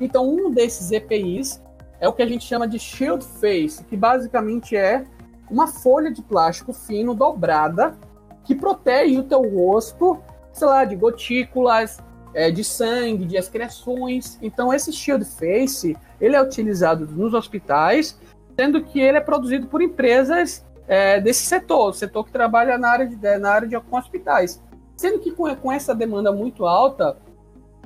Então, 0.00 0.28
um 0.28 0.50
desses 0.50 0.90
EPIs 0.90 1.62
é 2.00 2.08
o 2.08 2.12
que 2.12 2.22
a 2.22 2.26
gente 2.26 2.44
chama 2.44 2.66
de 2.66 2.78
shield 2.78 3.24
face, 3.40 3.84
que 3.84 3.96
basicamente 3.96 4.76
é 4.76 5.04
uma 5.50 5.66
folha 5.66 6.10
de 6.10 6.22
plástico 6.22 6.72
fino 6.72 7.14
dobrada 7.14 7.96
que 8.44 8.54
protege 8.54 9.18
o 9.18 9.22
teu 9.22 9.42
rosto, 9.42 10.18
sei 10.52 10.66
lá, 10.66 10.84
de 10.84 10.96
gotículas, 10.96 11.98
é, 12.34 12.50
de 12.50 12.64
sangue, 12.64 13.24
de 13.24 13.36
excreções. 13.36 14.38
Então, 14.42 14.72
esse 14.72 14.92
shield 14.92 15.24
face, 15.24 15.96
ele 16.20 16.34
é 16.34 16.42
utilizado 16.42 17.06
nos 17.06 17.34
hospitais, 17.34 18.18
sendo 18.56 18.82
que 18.82 19.00
ele 19.00 19.18
é 19.18 19.20
produzido 19.20 19.66
por 19.66 19.80
empresas 19.80 20.64
é, 20.88 21.20
desse 21.20 21.44
setor, 21.44 21.94
setor 21.94 22.24
que 22.24 22.32
trabalha 22.32 22.76
na 22.76 22.88
área 22.88 23.06
de, 23.06 23.38
na 23.38 23.50
área 23.50 23.68
de 23.68 23.78
com 23.80 23.96
hospitais. 23.96 24.60
Sendo 24.96 25.18
que 25.18 25.32
com, 25.32 25.54
com 25.56 25.72
essa 25.72 25.94
demanda 25.94 26.32
muito 26.32 26.66
alta, 26.66 27.16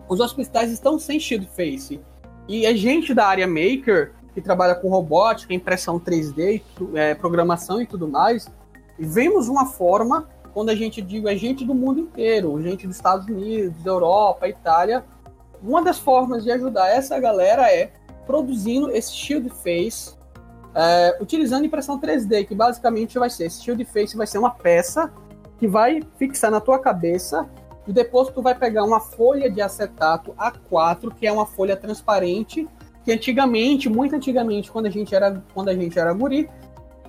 os 0.08 0.20
hospitais 0.20 0.70
estão 0.70 0.98
sem 0.98 1.18
shield 1.18 1.48
face. 1.54 2.00
E 2.48 2.66
a 2.66 2.74
gente 2.74 3.12
da 3.12 3.26
área 3.26 3.46
maker, 3.46 4.12
que 4.34 4.40
trabalha 4.40 4.74
com 4.74 4.88
robótica, 4.88 5.52
impressão 5.54 5.98
3D, 5.98 6.62
é, 6.94 7.14
programação 7.14 7.80
e 7.80 7.86
tudo 7.86 8.06
mais, 8.06 8.46
vemos 8.98 9.48
uma 9.48 9.66
forma, 9.66 10.28
quando 10.52 10.68
a 10.68 10.74
gente 10.74 11.02
diz 11.02 11.24
é 11.24 11.36
gente 11.36 11.64
do 11.64 11.74
mundo 11.74 12.00
inteiro, 12.00 12.60
gente 12.62 12.86
dos 12.86 12.96
Estados 12.96 13.26
Unidos, 13.26 13.84
Europa, 13.84 14.48
Itália, 14.48 15.04
uma 15.62 15.82
das 15.82 15.98
formas 15.98 16.44
de 16.44 16.50
ajudar 16.50 16.88
essa 16.88 17.18
galera 17.18 17.70
é 17.72 17.90
produzindo 18.26 18.90
esse 18.90 19.12
shield 19.12 19.50
face, 19.50 20.14
é, 20.74 21.16
utilizando 21.20 21.64
impressão 21.64 21.98
3D, 21.98 22.46
que 22.46 22.54
basicamente 22.54 23.18
vai 23.18 23.30
ser, 23.30 23.46
esse 23.46 23.62
shield 23.62 23.84
face 23.86 24.16
vai 24.16 24.26
ser 24.26 24.38
uma 24.38 24.50
peça 24.50 25.10
que 25.58 25.66
vai 25.66 26.02
fixar 26.18 26.50
na 26.50 26.60
tua 26.60 26.78
cabeça 26.78 27.48
e 27.86 27.92
depois 27.92 28.28
tu 28.30 28.42
vai 28.42 28.54
pegar 28.54 28.84
uma 28.84 29.00
folha 29.00 29.50
de 29.50 29.60
acetato 29.60 30.34
A4, 30.34 31.14
que 31.14 31.26
é 31.26 31.32
uma 31.32 31.46
folha 31.46 31.76
transparente, 31.76 32.68
que 33.04 33.12
antigamente, 33.12 33.88
muito 33.88 34.16
antigamente, 34.16 34.70
quando 34.70 34.86
a 34.86 34.90
gente 34.90 35.14
era, 35.14 35.42
quando 35.54 35.68
a 35.68 35.74
gente 35.74 35.98
era 35.98 36.12
guri, 36.12 36.50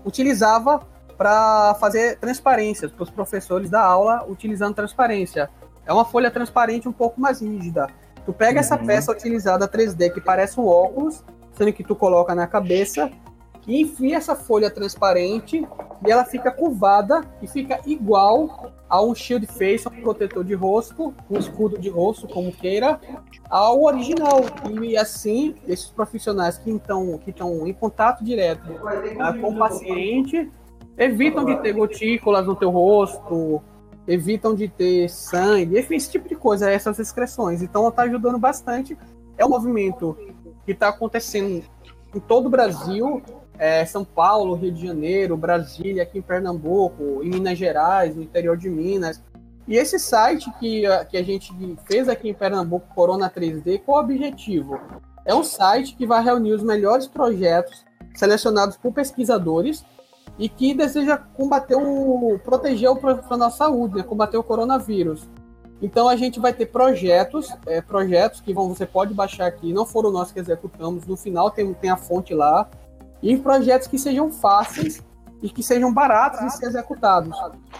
utilizava 0.06 0.82
para 1.18 1.76
fazer 1.80 2.20
transparências 2.20 2.92
para 2.92 3.04
os 3.04 3.10
professores 3.10 3.70
da 3.70 3.82
aula 3.82 4.24
utilizando 4.30 4.76
transparência. 4.76 5.50
É 5.86 5.92
uma 5.92 6.06
folha 6.06 6.30
transparente 6.30 6.88
um 6.88 6.92
pouco 6.94 7.20
mais 7.20 7.42
rígida. 7.42 7.88
Tu 8.24 8.32
pega 8.32 8.54
uhum. 8.54 8.60
essa 8.60 8.78
peça 8.78 9.12
utilizada 9.12 9.68
3D 9.68 10.14
que 10.14 10.22
parece 10.22 10.60
um 10.60 10.68
óculos, 10.68 11.24
sendo 11.54 11.74
que 11.74 11.84
tu 11.84 11.96
coloca 11.96 12.36
na 12.36 12.46
cabeça 12.46 13.10
e 13.68 13.82
enfia 13.82 14.18
essa 14.18 14.36
folha 14.36 14.72
transparente 14.72 15.68
e 16.06 16.12
ela 16.12 16.24
fica 16.24 16.50
curvada 16.52 17.22
e 17.42 17.48
fica 17.48 17.80
igual 17.86 18.72
a 18.90 19.02
um 19.02 19.14
shield 19.14 19.46
face, 19.46 19.88
um 19.88 20.02
protetor 20.02 20.44
de 20.44 20.54
rosto, 20.54 21.14
um 21.30 21.38
escudo 21.38 21.78
de 21.78 21.90
rosto, 21.90 22.28
como 22.28 22.52
queira, 22.52 23.00
ao 23.50 23.84
original. 23.84 24.42
E 24.82 24.96
assim, 24.96 25.56
esses 25.68 25.90
profissionais 25.90 26.58
que 26.58 26.72
estão 26.72 27.18
que 27.18 27.34
em 27.66 27.74
contato 27.74 28.24
direto 28.24 28.72
uh, 28.72 29.42
com 29.42 29.50
o 29.50 29.58
paciente 29.58 30.50
evitam 30.98 31.44
de 31.44 31.58
ter 31.58 31.74
gotículas 31.74 32.48
no 32.48 32.56
teu 32.56 32.70
rosto, 32.70 33.62
evitam 34.08 34.56
de 34.56 34.70
ter 34.70 35.10
sangue, 35.10 35.78
enfim, 35.78 35.96
esse 35.96 36.10
tipo 36.10 36.30
de 36.30 36.36
coisa, 36.36 36.72
essas 36.72 36.98
excreções. 37.00 37.62
Então 37.62 37.88
está 37.90 38.04
ajudando 38.04 38.38
bastante. 38.38 38.98
É 39.38 39.46
um 39.46 39.50
movimento 39.50 40.18
que 40.66 40.72
está 40.72 40.88
acontecendo 40.88 41.64
em 42.16 42.20
todo 42.20 42.46
o 42.46 42.50
Brasil, 42.50 43.22
é, 43.58 43.86
São 43.86 44.04
Paulo, 44.04 44.56
Rio 44.56 44.72
de 44.72 44.86
Janeiro, 44.86 45.38
Brasília, 45.38 46.04
aqui 46.04 46.20
em 46.20 46.22
Pernambuco, 46.22 47.22
em 47.24 47.30
Minas 47.30 47.58
Gerais, 47.58 48.16
no 48.16 48.22
interior 48.22 48.58
de 48.58 48.70
Minas. 48.70 49.22
E 49.68 49.76
esse 49.76 50.00
site 50.00 50.50
que, 50.60 50.84
que 51.10 51.18
a 51.18 51.24
gente 51.24 51.54
fez 51.86 52.08
aqui 52.08 52.30
em 52.30 52.34
Pernambuco, 52.34 52.94
Corona 52.96 53.30
3D, 53.30 53.82
qual 53.86 53.98
o 53.98 54.04
objetivo? 54.04 54.80
É 55.26 55.36
um 55.36 55.44
site 55.44 55.96
que 55.96 56.06
vai 56.06 56.24
reunir 56.24 56.54
os 56.54 56.64
melhores 56.64 57.06
projetos 57.06 57.86
selecionados 58.16 58.78
por 58.78 58.94
pesquisadores 58.94 59.84
e 60.40 60.48
que 60.48 60.74
deseja 60.74 61.18
combater 61.18 61.76
o 61.76 62.40
proteger 62.44 62.90
o 62.90 62.96
profissional 62.96 63.50
da 63.50 63.56
saúde, 63.56 63.96
né, 63.96 64.04
combater 64.04 64.38
o 64.38 64.44
coronavírus. 64.44 65.28
Então 65.82 66.08
a 66.08 66.16
gente 66.16 66.40
vai 66.40 66.54
ter 66.54 66.68
projetos, 66.68 67.54
é, 67.66 67.82
projetos 67.82 68.42
que 68.42 68.54
vão, 68.54 68.70
você 68.70 68.86
pode 68.86 69.14
baixar 69.14 69.46
aqui, 69.48 69.74
não 69.74 69.86
foram 69.86 70.12
nós 70.12 70.32
que 70.32 70.40
executamos, 70.40 71.06
no 71.06 71.16
final 71.16 71.52
tem, 71.52 71.72
tem 71.74 71.90
a 71.90 71.98
fonte 71.98 72.34
lá, 72.34 72.70
e 73.22 73.38
projetos 73.38 73.88
que 73.88 73.98
sejam 73.98 74.32
fáceis 74.32 75.04
e 75.42 75.50
que 75.50 75.62
sejam 75.62 75.94
baratos 75.94 76.40
de 76.40 76.58
ser 76.58 76.68
executados. 76.68 77.38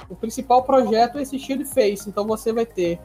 O 0.10 0.16
principal 0.16 0.64
projeto 0.64 1.18
é 1.18 1.22
esse 1.22 1.40
Shield 1.40 1.66
Face, 1.66 2.08
então 2.08 2.26
você 2.26 2.54
vai 2.54 2.66
ter 2.66 3.00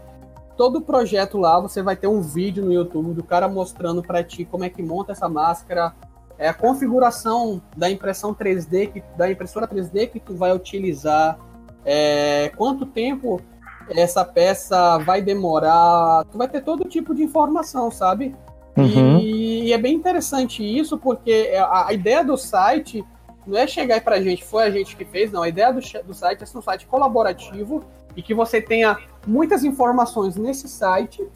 todo 0.56 0.76
o 0.76 0.82
projeto 0.82 1.38
lá, 1.38 1.58
você 1.58 1.82
vai 1.82 1.96
ter 1.96 2.06
um 2.06 2.20
vídeo 2.20 2.64
no 2.64 2.72
YouTube 2.72 3.14
do 3.14 3.24
cara 3.24 3.48
mostrando 3.48 4.02
para 4.02 4.22
ti 4.22 4.44
como 4.44 4.64
é 4.64 4.68
que 4.68 4.82
monta 4.82 5.12
essa 5.12 5.28
máscara, 5.28 5.94
é 6.38 6.48
a 6.48 6.54
configuração 6.54 7.62
da 7.76 7.90
impressão 7.90 8.34
3D, 8.34 8.92
que, 8.92 9.02
da 9.16 9.30
impressora 9.30 9.66
3D 9.66 10.10
que 10.10 10.20
tu 10.20 10.34
vai 10.34 10.54
utilizar, 10.54 11.38
é, 11.84 12.50
quanto 12.56 12.84
tempo 12.86 13.40
essa 13.88 14.24
peça 14.24 14.98
vai 14.98 15.22
demorar, 15.22 16.24
tu 16.30 16.38
vai 16.38 16.48
ter 16.48 16.62
todo 16.62 16.84
tipo 16.84 17.14
de 17.14 17.22
informação, 17.22 17.90
sabe? 17.90 18.34
Uhum. 18.76 19.18
E, 19.62 19.72
é 19.72 19.78
bem 19.78 19.94
interessante 19.94 20.62
isso, 20.62 20.98
porque 20.98 21.52
a, 21.56 21.88
a, 21.88 21.92
ideia 21.92 22.24
do 22.24 22.36
site 22.36 23.04
não 23.46 23.56
é 23.56 23.66
chegar 23.66 24.00
para 24.00 24.16
a 24.16 24.20
gente, 24.20 24.44
foi 24.44 24.64
a 24.64 24.70
gente 24.70 24.96
que 24.96 25.04
fez, 25.04 25.30
não. 25.30 25.42
A 25.42 25.48
ideia 25.48 25.72
do, 25.72 25.80
do 26.04 26.14
site 26.14 26.42
é 26.42 26.46
ser 26.46 26.58
um 26.58 26.62
site 26.62 26.86
colaborativo 26.86 27.84
e 28.16 28.22
que 28.22 28.34
você 28.34 28.60
tenha 28.60 28.98
muitas 29.26 29.64
informações 29.64 30.36
nesse 30.36 30.68
site 30.68 31.26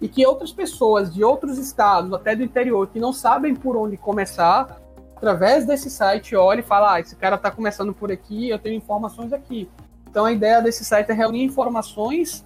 e 0.00 0.08
que 0.08 0.26
outras 0.26 0.52
pessoas 0.52 1.14
de 1.14 1.22
outros 1.22 1.58
estados, 1.58 2.12
até 2.12 2.34
do 2.34 2.42
interior, 2.42 2.88
que 2.88 2.98
não 2.98 3.12
sabem 3.12 3.54
por 3.54 3.76
onde 3.76 3.96
começar, 3.96 4.80
através 5.16 5.64
desse 5.64 5.88
site 5.88 6.34
olhe 6.34 6.60
e 6.60 6.64
fala: 6.64 6.94
ah, 6.94 7.00
esse 7.00 7.16
cara 7.16 7.36
está 7.36 7.50
começando 7.50 7.94
por 7.94 8.10
aqui, 8.10 8.48
eu 8.48 8.58
tenho 8.58 8.76
informações 8.76 9.32
aqui. 9.32 9.70
Então 10.10 10.24
a 10.24 10.32
ideia 10.32 10.60
desse 10.60 10.84
site 10.84 11.10
é 11.10 11.14
reunir 11.14 11.44
informações 11.44 12.44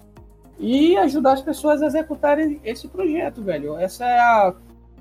e 0.59 0.95
ajudar 0.97 1.33
as 1.33 1.41
pessoas 1.41 1.81
a 1.81 1.87
executarem 1.87 2.61
esse 2.63 2.87
projeto, 2.87 3.43
velho. 3.43 3.77
Essa 3.77 4.05
é 4.05 4.19
a 4.19 4.53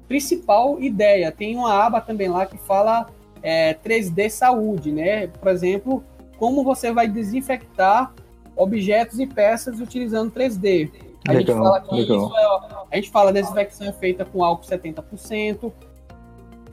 principal 0.08 0.80
ideia. 0.80 1.32
Tem 1.32 1.56
uma 1.56 1.72
aba 1.72 2.00
também 2.00 2.28
lá 2.28 2.46
que 2.46 2.56
fala 2.58 3.06
é, 3.42 3.74
3D 3.74 4.28
saúde, 4.30 4.92
né? 4.92 5.26
Por 5.26 5.48
exemplo, 5.48 6.04
como 6.38 6.64
você 6.64 6.92
vai 6.92 7.08
desinfectar 7.08 8.12
objetos 8.56 9.18
e 9.18 9.26
peças 9.26 9.80
utilizando 9.80 10.32
3D. 10.32 10.90
A 11.28 11.32
legal, 11.32 11.38
gente 11.38 11.52
fala 11.52 11.80
que 11.80 11.94
legal. 11.94 12.26
isso 12.26 12.36
é, 12.36 12.86
a 12.90 12.96
gente 12.96 13.10
fala 13.10 13.32
desinfecção 13.32 13.88
é 13.88 13.92
feita 13.92 14.24
com 14.24 14.44
álcool 14.44 14.64
70%. 14.64 15.72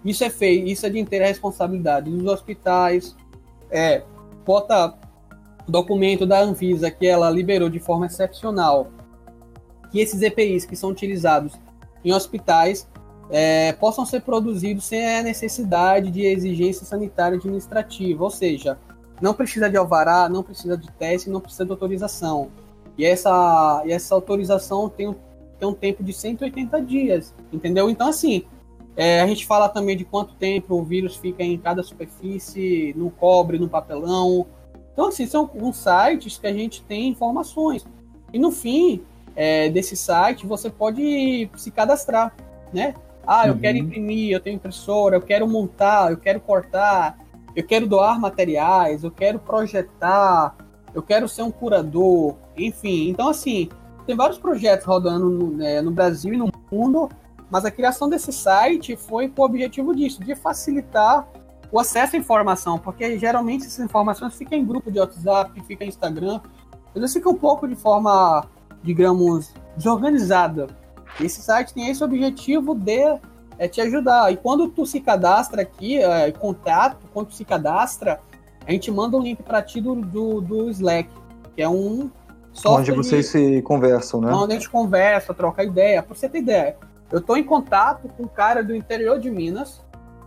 Isso 0.06 0.24
é 0.24 0.30
feito, 0.30 0.68
isso 0.68 0.86
é 0.86 0.90
de 0.90 1.00
inteira 1.00 1.26
responsabilidade 1.26 2.10
dos 2.10 2.26
hospitais. 2.26 3.16
É, 3.72 4.04
bota 4.46 4.94
documento 5.68 6.26
da 6.26 6.42
Anvisa 6.42 6.92
que 6.92 7.08
ela 7.08 7.30
liberou 7.30 7.70
de 7.70 7.80
forma 7.80 8.06
excepcional 8.06 8.92
que 9.92 10.00
esses 10.00 10.22
EPIs 10.22 10.66
que 10.66 10.76
são 10.76 10.90
utilizados 10.90 11.54
em 12.04 12.12
hospitais 12.12 12.88
é, 13.30 13.74
possam 13.74 14.06
ser 14.06 14.22
produzidos 14.22 14.86
sem 14.86 15.18
a 15.18 15.24
necessidade 15.24 16.12
de 16.12 16.26
exigência 16.26 16.86
sanitária 16.86 17.38
administrativa, 17.38 18.24
ou 18.24 18.30
seja, 18.30 18.78
não 19.22 19.34
precisa 19.34 19.70
de 19.70 19.78
alvará, 19.78 20.28
não 20.28 20.44
precisa 20.44 20.78
de 20.78 20.92
teste, 20.92 21.30
não 21.30 21.40
precisa 21.40 21.66
de 21.66 21.72
autorização. 21.72 22.50
E 22.98 23.06
essa, 23.06 23.82
e 23.86 23.92
essa 23.92 24.14
autorização 24.14 24.90
tem, 24.90 25.16
tem 25.60 25.68
um 25.68 25.74
tempo 25.74 26.04
de 26.04 26.14
180 26.14 26.82
dias, 26.82 27.34
entendeu? 27.52 27.90
Então, 27.90 28.08
assim, 28.08 28.44
é, 28.96 29.22
a 29.22 29.28
gente 29.28 29.46
fala 29.46 29.68
também 29.70 29.98
de 29.98 30.06
quanto 30.06 30.36
tempo 30.36 30.76
o 30.76 30.84
vírus 30.84 31.16
fica 31.16 31.44
em 31.44 31.58
cada 31.58 31.82
superfície, 31.82 32.94
no 32.96 33.10
cobre, 33.10 33.58
no 33.58 33.68
papelão. 33.68 34.46
Então, 34.92 35.08
assim, 35.08 35.26
são 35.26 35.50
uns 35.56 35.78
sites 35.78 36.38
que 36.38 36.46
a 36.46 36.54
gente 36.54 36.84
tem 36.84 37.10
informações. 37.10 37.86
E 38.32 38.38
no 38.38 38.52
fim 38.52 39.04
é, 39.36 39.70
desse 39.70 39.96
site, 39.96 40.46
você 40.46 40.70
pode 40.70 41.50
se 41.56 41.72
cadastrar, 41.72 42.36
né? 42.72 42.94
Ah, 43.26 43.48
eu 43.48 43.54
uhum. 43.54 43.60
quero 43.60 43.78
imprimir, 43.78 44.32
eu 44.32 44.40
tenho 44.40 44.56
impressora, 44.56 45.16
eu 45.16 45.22
quero 45.22 45.48
montar, 45.48 46.12
eu 46.12 46.18
quero 46.18 46.40
cortar, 46.40 47.18
eu 47.56 47.66
quero 47.66 47.88
doar 47.88 48.20
materiais, 48.20 49.04
eu 49.04 49.12
quero 49.12 49.40
projetar, 49.40 50.56
eu 50.94 51.02
quero 51.02 51.28
ser 51.28 51.44
um 51.44 51.52
curador, 51.52 52.36
enfim. 52.58 53.10
Então, 53.10 53.30
assim, 53.30 53.70
tem 54.06 54.16
vários 54.16 54.38
projetos 54.38 54.86
rodando 54.86 55.30
no, 55.30 55.52
né, 55.52 55.82
no 55.82 55.92
Brasil 55.92 56.34
e 56.34 56.38
no 56.38 56.52
mundo, 56.72 57.10
mas 57.50 57.66
a 57.66 57.72
criação 57.72 58.10
desse 58.10 58.32
site 58.32 58.96
foi 58.96 59.30
com 59.30 59.42
o 59.42 59.46
objetivo 59.46 59.96
disso, 59.96 60.24
de 60.24 60.36
facilitar 60.36 61.28
o 61.72 61.80
acesso 61.80 62.16
à 62.16 62.20
informação, 62.20 62.78
porque 62.78 63.18
geralmente 63.18 63.66
essas 63.66 63.84
informações 63.84 64.36
ficam 64.36 64.58
em 64.58 64.66
grupo 64.66 64.92
de 64.92 65.00
WhatsApp, 65.00 65.60
ficam 65.66 65.86
em 65.86 65.90
Instagram, 65.90 66.40
eles 66.96 67.12
ficam 67.14 67.32
um 67.32 67.38
pouco 67.38 67.68
de 67.68 67.76
forma, 67.76 68.46
digamos, 68.84 69.54
desorganizada. 69.76 70.68
Esse 71.20 71.42
site 71.42 71.74
tem 71.74 71.90
esse 71.90 72.04
objetivo 72.04 72.74
de 72.74 73.20
é, 73.58 73.68
te 73.68 73.82
ajudar. 73.82 74.32
E 74.32 74.38
quando 74.38 74.68
tu 74.70 74.86
se 74.86 75.00
cadastra 75.00 75.62
aqui, 75.62 75.98
é, 75.98 76.32
contato, 76.32 77.06
quando 77.14 77.28
tu 77.28 77.36
se 77.36 77.46
cadastra, 77.46 78.20
a 78.66 78.72
gente 78.72 78.90
manda 78.92 79.18
um 79.18 79.22
link 79.22 79.44
para 79.44 79.62
ti 79.62 79.80
do, 79.80 79.96
do, 79.96 80.42
do, 80.42 80.70
Slack, 80.70 81.10
que 81.56 81.62
é 81.62 81.70
um 81.70 82.10
software. 82.52 82.82
Onde 82.82 82.92
vocês 82.92 83.26
de, 83.26 83.32
se 83.32 83.62
conversam, 83.62 84.22
né? 84.22 84.34
Onde 84.34 84.54
a 84.54 84.56
gente 84.56 84.70
conversa, 84.70 85.34
troca 85.34 85.64
ideia. 85.64 86.02
Pra 86.02 86.16
você 86.16 86.30
ter 86.30 86.40
ideia, 86.40 86.78
eu 87.12 87.20
estou 87.20 87.38
em 87.38 87.44
contato 87.44 88.08
com 88.10 88.24
um 88.24 88.28
cara 88.28 88.64
do 88.64 88.76
interior 88.76 89.20
de 89.20 89.30
Minas, 89.30 89.84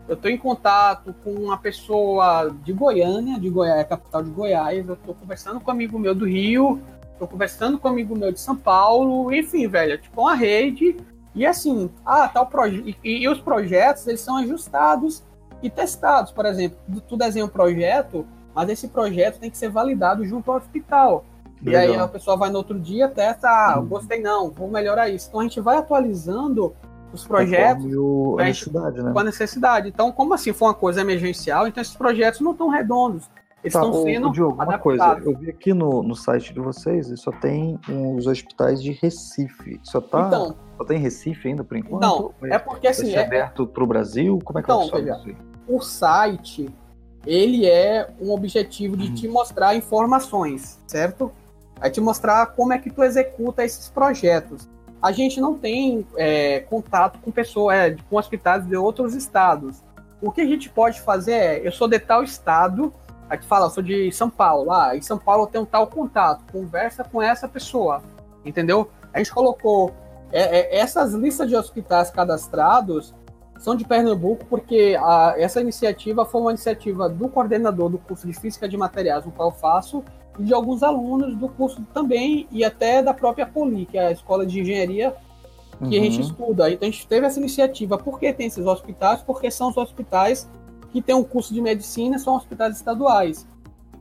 eu 0.08 0.14
estou 0.14 0.30
em 0.30 0.38
contato 0.38 1.12
com 1.24 1.32
uma 1.32 1.58
pessoa 1.58 2.54
de 2.62 2.72
Goiânia, 2.72 3.40
de 3.40 3.50
Goiás, 3.50 3.88
capital 3.88 4.22
de 4.22 4.30
Goiás, 4.30 4.86
eu 4.86 4.94
estou 4.94 5.14
conversando 5.14 5.58
com 5.58 5.70
um 5.70 5.74
amigo 5.74 5.98
meu 5.98 6.14
do 6.14 6.24
Rio, 6.24 6.80
estou 7.16 7.26
conversando 7.26 7.78
com 7.78 7.88
um 7.88 7.90
amigo 7.90 8.16
meu 8.16 8.30
de 8.30 8.38
São 8.38 8.56
Paulo, 8.56 9.32
enfim, 9.32 9.66
velho, 9.66 9.94
é 9.94 9.98
tipo 9.98 10.20
uma 10.20 10.34
rede 10.34 10.96
e 11.34 11.44
assim, 11.44 11.90
ah, 12.04 12.28
tal 12.28 12.46
projeto. 12.46 12.88
E, 13.04 13.22
e, 13.22 13.28
os 13.28 13.40
projetos, 13.40 14.06
eles 14.06 14.20
são 14.20 14.36
ajustados 14.38 15.22
e 15.62 15.68
testados. 15.68 16.32
Por 16.32 16.46
exemplo, 16.46 16.78
tu 17.06 17.16
desenha 17.16 17.44
um 17.44 17.48
projeto, 17.48 18.26
mas 18.54 18.70
esse 18.70 18.88
projeto 18.88 19.38
tem 19.38 19.50
que 19.50 19.58
ser 19.58 19.68
validado 19.68 20.24
junto 20.24 20.50
ao 20.50 20.56
hospital. 20.56 21.24
Legal. 21.62 21.82
E 21.82 21.86
aí 21.86 21.96
a 21.96 22.08
pessoa 22.08 22.36
vai 22.36 22.50
no 22.50 22.58
outro 22.58 22.78
dia, 22.78 23.08
testa, 23.08 23.48
ah, 23.48 23.78
uhum. 23.78 23.86
gostei 23.86 24.20
não, 24.20 24.50
vou 24.50 24.68
melhorar 24.68 25.08
isso. 25.08 25.28
Então 25.28 25.40
a 25.40 25.42
gente 25.42 25.60
vai 25.60 25.76
atualizando 25.76 26.74
os 27.12 27.26
projetos 27.26 27.84
o, 27.94 28.36
a 28.38 28.44
necessidade, 28.44 29.02
né? 29.02 29.12
com 29.12 29.18
a 29.18 29.24
necessidade. 29.24 29.88
Então, 29.88 30.12
como 30.12 30.34
assim 30.34 30.52
for 30.52 30.66
uma 30.66 30.74
coisa 30.74 31.00
emergencial, 31.00 31.66
então 31.66 31.80
esses 31.80 31.94
projetos 31.94 32.40
não 32.40 32.52
estão 32.52 32.68
redondos. 32.68 33.28
Eles 33.66 33.72
tá, 33.72 33.80
estão 33.80 34.02
sendo. 34.02 34.30
Diogo, 34.30 34.62
uma 34.62 34.78
coisa, 34.78 35.20
eu 35.24 35.36
vi 35.36 35.50
aqui 35.50 35.74
no, 35.74 36.02
no 36.02 36.14
site 36.14 36.54
de 36.54 36.60
vocês 36.60 37.10
e 37.10 37.16
só 37.16 37.32
tem 37.32 37.78
os 38.16 38.26
hospitais 38.26 38.82
de 38.82 38.92
Recife. 38.92 39.80
Só 39.82 40.00
tá. 40.00 40.26
Então, 40.28 40.56
só 40.78 40.84
tem 40.84 40.98
Recife 40.98 41.48
ainda 41.48 41.64
por 41.64 41.76
enquanto? 41.76 42.02
Não, 42.02 42.34
é 42.50 42.58
porque 42.58 42.86
assim. 42.86 43.12
É 43.12 43.24
aberto 43.24 43.66
para 43.66 43.82
o 43.82 43.86
Brasil? 43.86 44.38
Como 44.44 44.58
é 44.58 44.62
que 44.62 44.70
então, 44.70 44.82
é 44.82 45.36
o 45.68 45.80
site 45.80 46.72
ele 47.26 47.66
é 47.66 48.08
um 48.20 48.30
objetivo 48.30 48.96
de 48.96 49.10
hum. 49.10 49.14
te 49.14 49.26
mostrar 49.26 49.74
informações, 49.74 50.78
certo? 50.86 51.32
É 51.80 51.90
te 51.90 52.00
mostrar 52.00 52.46
como 52.46 52.72
é 52.72 52.78
que 52.78 52.88
tu 52.88 53.02
executa 53.02 53.64
esses 53.64 53.88
projetos. 53.88 54.68
A 55.02 55.10
gente 55.10 55.40
não 55.40 55.58
tem 55.58 56.06
é, 56.16 56.60
contato 56.60 57.18
com 57.18 57.32
pessoas, 57.32 57.76
é, 57.76 57.96
com 58.08 58.16
hospitais 58.16 58.64
de 58.64 58.76
outros 58.76 59.12
estados. 59.14 59.82
O 60.22 60.30
que 60.30 60.40
a 60.40 60.46
gente 60.46 60.70
pode 60.70 61.00
fazer 61.00 61.32
é, 61.32 61.66
eu 61.66 61.72
sou 61.72 61.88
de 61.88 61.98
tal 61.98 62.22
estado, 62.22 62.94
Aí 63.28 63.38
tu 63.38 63.46
fala, 63.46 63.66
eu 63.66 63.70
sou 63.70 63.82
de 63.82 64.10
São 64.12 64.30
Paulo. 64.30 64.70
Ah, 64.70 64.96
em 64.96 65.02
São 65.02 65.18
Paulo 65.18 65.46
tenho 65.46 65.64
um 65.64 65.66
tal 65.66 65.86
contato. 65.86 66.44
Conversa 66.52 67.04
com 67.04 67.20
essa 67.20 67.48
pessoa. 67.48 68.02
Entendeu? 68.44 68.88
A 69.12 69.18
gente 69.18 69.32
colocou 69.32 69.92
é, 70.32 70.58
é, 70.58 70.78
essas 70.78 71.12
listas 71.12 71.48
de 71.48 71.56
hospitais 71.56 72.10
cadastrados 72.10 73.14
são 73.58 73.74
de 73.74 73.84
Pernambuco 73.84 74.44
porque 74.46 74.96
a, 75.00 75.34
essa 75.38 75.60
iniciativa 75.60 76.24
foi 76.24 76.40
uma 76.40 76.50
iniciativa 76.50 77.08
do 77.08 77.28
coordenador 77.28 77.88
do 77.88 77.98
curso 77.98 78.26
de 78.26 78.34
Física 78.34 78.68
de 78.68 78.76
Materiais, 78.76 79.24
no 79.24 79.32
qual 79.32 79.48
eu 79.48 79.54
faço, 79.54 80.04
e 80.38 80.44
de 80.44 80.52
alguns 80.52 80.82
alunos 80.82 81.34
do 81.34 81.48
curso 81.48 81.82
também, 81.94 82.46
e 82.50 82.64
até 82.64 83.02
da 83.02 83.14
própria 83.14 83.46
Poli, 83.46 83.86
que 83.86 83.96
é 83.96 84.08
a 84.08 84.12
Escola 84.12 84.44
de 84.44 84.60
Engenharia 84.60 85.16
que 85.78 85.84
uhum. 85.84 86.02
a 86.02 86.04
gente 86.04 86.16
uhum. 86.16 86.26
estuda. 86.26 86.70
Então 86.70 86.88
a 86.88 86.90
gente 86.90 87.06
teve 87.06 87.26
essa 87.26 87.38
iniciativa. 87.38 87.98
Por 87.98 88.18
que 88.18 88.32
tem 88.32 88.46
esses 88.46 88.64
hospitais? 88.66 89.22
Porque 89.22 89.50
são 89.50 89.68
os 89.68 89.76
hospitais 89.76 90.48
que 90.92 91.02
tem 91.02 91.14
um 91.14 91.24
curso 91.24 91.52
de 91.52 91.60
medicina 91.60 92.18
são 92.18 92.34
hospitais 92.34 92.76
estaduais. 92.76 93.46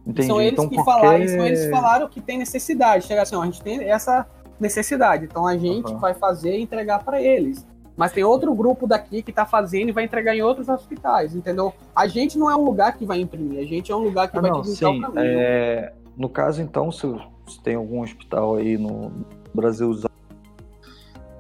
Entendi. 0.06 0.28
São 0.28 0.40
eles 0.40 0.54
então, 0.54 0.70
que 0.70 0.76
porque... 0.76 0.92
falaram, 0.92 1.28
são 1.28 1.46
eles 1.46 1.66
que 1.66 1.72
falaram 1.72 2.08
que 2.08 2.22
tem 2.22 2.38
necessidade. 2.38 3.06
Chega 3.06 3.24
assim, 3.24 3.36
ó, 3.36 3.42
a 3.42 3.46
gente 3.46 3.62
tem 3.62 3.84
essa 3.90 4.26
necessidade, 4.60 5.26
então 5.26 5.46
a 5.46 5.58
gente 5.58 5.92
uhum. 5.92 5.98
vai 5.98 6.14
fazer 6.14 6.58
e 6.58 6.62
entregar 6.62 7.04
para 7.04 7.22
eles. 7.22 7.66
Mas 7.98 8.12
tem 8.12 8.24
outro 8.24 8.54
grupo 8.54 8.86
daqui 8.86 9.22
que 9.22 9.32
está 9.32 9.46
fazendo 9.46 9.90
e 9.90 9.92
vai 9.92 10.04
entregar 10.04 10.36
em 10.36 10.42
outros 10.42 10.68
hospitais, 10.68 11.36
entendeu? 11.36 11.74
A 11.96 12.08
gente 12.08 12.38
não 12.38 12.52
é 12.52 12.56
um 12.56 12.64
lugar 12.64 12.98
que 12.98 13.06
vai 13.06 13.20
imprimir, 13.20 13.60
a 13.60 13.66
gente 13.66 13.92
é 13.92 13.96
um 13.96 14.00
lugar 14.00 14.30
que 14.30 14.38
ah, 14.38 14.42
vai 14.42 14.52
não, 14.52 14.64
sim. 14.64 15.02
É... 15.16 15.94
No 16.18 16.30
caso, 16.30 16.62
então, 16.62 16.92
se, 16.92 17.08
se, 17.48 17.62
tem 17.62 17.76
algum 17.76 18.02
hospital 18.02 18.56
aí 18.56 18.78
no 18.78 19.12
Brasil, 19.54 19.98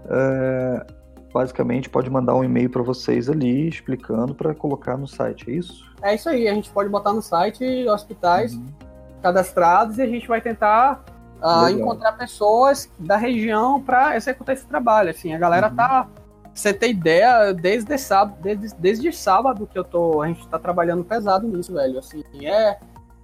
é, 0.10 0.88
basicamente 1.36 1.90
pode 1.90 2.10
mandar 2.10 2.34
um 2.34 2.46
e-mail 2.46 2.70
para 2.70 2.82
vocês 2.82 3.30
ali 3.30 3.68
explicando 3.68 4.34
para 4.34 4.56
colocar 4.56 4.96
no 4.96 5.06
site, 5.06 5.52
é 5.52 5.54
isso? 5.56 5.94
É 6.02 6.16
isso 6.16 6.30
aí, 6.30 6.48
a 6.48 6.54
gente 6.54 6.70
pode 6.70 6.88
botar 6.88 7.12
no 7.12 7.22
site 7.22 7.86
hospitais 7.90 8.54
uhum. 8.54 8.66
cadastrados 9.22 9.98
e 9.98 10.02
a 10.02 10.08
gente 10.08 10.30
vai 10.30 10.40
tentar 10.40 11.04
uh, 11.42 11.68
encontrar 11.68 12.14
pessoas 12.14 12.90
da 12.98 13.18
região 13.18 13.82
para 13.82 14.16
executar 14.16 14.56
esse 14.56 14.66
trabalho. 14.66 15.10
Assim, 15.10 15.34
a 15.34 15.38
galera 15.38 15.68
uhum. 15.68 15.76
tá. 15.76 16.08
Você 16.54 16.74
tem 16.74 16.92
ideia, 16.92 17.54
desde 17.54 17.98
sábado, 17.98 18.38
desde, 18.42 18.74
desde 18.80 19.12
sábado 19.12 19.68
que 19.70 19.78
eu 19.78 19.84
tô. 19.84 20.22
A 20.22 20.28
gente 20.28 20.48
tá 20.48 20.58
trabalhando 20.58 21.04
pesado 21.04 21.46
nisso, 21.46 21.74
velho. 21.74 22.00
Assim, 22.00 22.24
é 22.46 22.80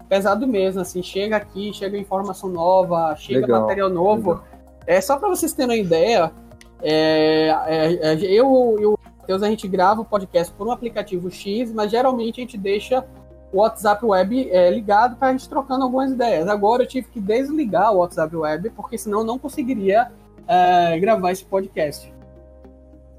pesado 0.09 0.45
mesmo, 0.45 0.81
assim, 0.81 1.01
chega 1.01 1.37
aqui, 1.37 1.71
chega 1.73 1.97
informação 1.97 2.49
nova, 2.49 3.15
chega 3.15 3.47
Legal. 3.47 3.61
material 3.61 3.89
novo. 3.89 4.31
Legal. 4.31 4.47
É 4.85 4.99
só 4.99 5.15
para 5.15 5.29
vocês 5.29 5.53
terem 5.53 5.69
uma 5.69 5.81
ideia, 5.81 6.33
é, 6.81 7.49
é, 7.67 7.93
é, 7.93 8.15
eu 8.23 8.77
e 8.79 8.85
o 8.85 8.99
Matheus, 9.19 9.43
a 9.43 9.47
gente 9.47 9.67
grava 9.67 10.01
o 10.01 10.05
podcast 10.05 10.51
por 10.53 10.67
um 10.67 10.71
aplicativo 10.71 11.29
X, 11.29 11.71
mas 11.71 11.91
geralmente 11.91 12.41
a 12.41 12.43
gente 12.43 12.57
deixa 12.57 13.05
o 13.51 13.59
WhatsApp 13.59 14.05
Web 14.05 14.49
é, 14.49 14.71
ligado 14.71 15.15
para 15.17 15.29
a 15.29 15.31
gente 15.31 15.47
trocando 15.47 15.83
algumas 15.83 16.11
ideias. 16.11 16.47
Agora 16.47 16.83
eu 16.83 16.87
tive 16.87 17.07
que 17.07 17.19
desligar 17.19 17.93
o 17.93 17.97
WhatsApp 17.97 18.35
Web, 18.35 18.71
porque 18.71 18.97
senão 18.97 19.19
eu 19.19 19.25
não 19.25 19.37
conseguiria 19.37 20.11
é, 20.47 20.97
gravar 20.99 21.31
esse 21.31 21.45
podcast. 21.45 22.11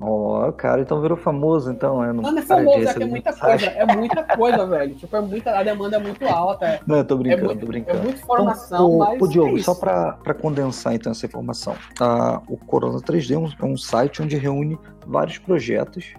Ó, 0.05 0.49
oh, 0.49 0.53
cara, 0.53 0.81
então 0.81 1.01
virou 1.01 1.17
famoso, 1.17 1.71
então. 1.71 2.03
É, 2.03 2.13
não 2.13 2.37
é 2.37 2.43
famoso, 2.43 2.89
é 2.89 2.93
que 2.93 3.03
é 3.05 3.07
muita 3.07 3.33
coisa, 3.33 3.67
é 3.67 3.97
muita 3.97 4.25
coisa, 4.25 4.67
velho. 4.67 4.95
Tipo, 4.97 5.17
é 5.17 5.21
muita, 5.21 5.57
a 5.57 5.63
demanda 5.63 5.97
é 5.97 6.01
muito 6.01 6.27
alta. 6.27 6.67
É, 6.67 6.81
não, 6.85 6.97
eu 6.97 7.05
tô 7.05 7.17
brincando, 7.17 7.45
é 7.45 7.47
muito, 7.47 7.61
tô 7.61 7.67
brincando. 7.67 7.99
É 7.99 8.03
muita 8.03 8.19
informação, 8.21 8.95
então, 8.95 8.99
mas. 8.99 9.23
Ô, 9.23 9.27
Diogo, 9.29 9.57
é 9.57 9.63
só 9.63 9.75
para 9.77 10.35
condensar 10.35 10.95
então 10.95 11.13
essa 11.13 11.25
informação. 11.25 11.77
Ah, 12.01 12.43
o 12.49 12.57
Corona 12.57 12.99
3D 12.99 13.35
é 13.35 13.39
um, 13.39 13.47
é 13.47 13.73
um 13.73 13.77
site 13.77 14.21
onde 14.21 14.37
reúne 14.37 14.77
vários 15.07 15.39
projetos 15.39 16.15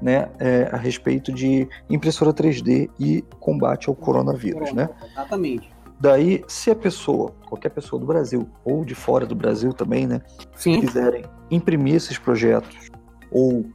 né, 0.00 0.28
é, 0.40 0.68
a 0.72 0.76
respeito 0.76 1.32
de 1.32 1.68
impressora 1.88 2.32
3D 2.32 2.90
e 2.98 3.24
combate 3.38 3.88
ao 3.88 3.94
coronavírus, 3.94 4.72
né? 4.72 4.90
Exatamente. 5.12 5.70
Daí, 6.00 6.42
se 6.48 6.68
a 6.68 6.74
pessoa, 6.74 7.32
qualquer 7.46 7.68
pessoa 7.68 8.00
do 8.00 8.04
Brasil 8.04 8.48
ou 8.64 8.84
de 8.84 8.92
fora 8.92 9.24
do 9.24 9.36
Brasil 9.36 9.72
também, 9.72 10.04
né, 10.04 10.20
Sim. 10.56 10.80
quiserem 10.80 11.24
imprimir 11.48 11.94
esses 11.94 12.18
projetos 12.18 12.90
ou 13.32 13.66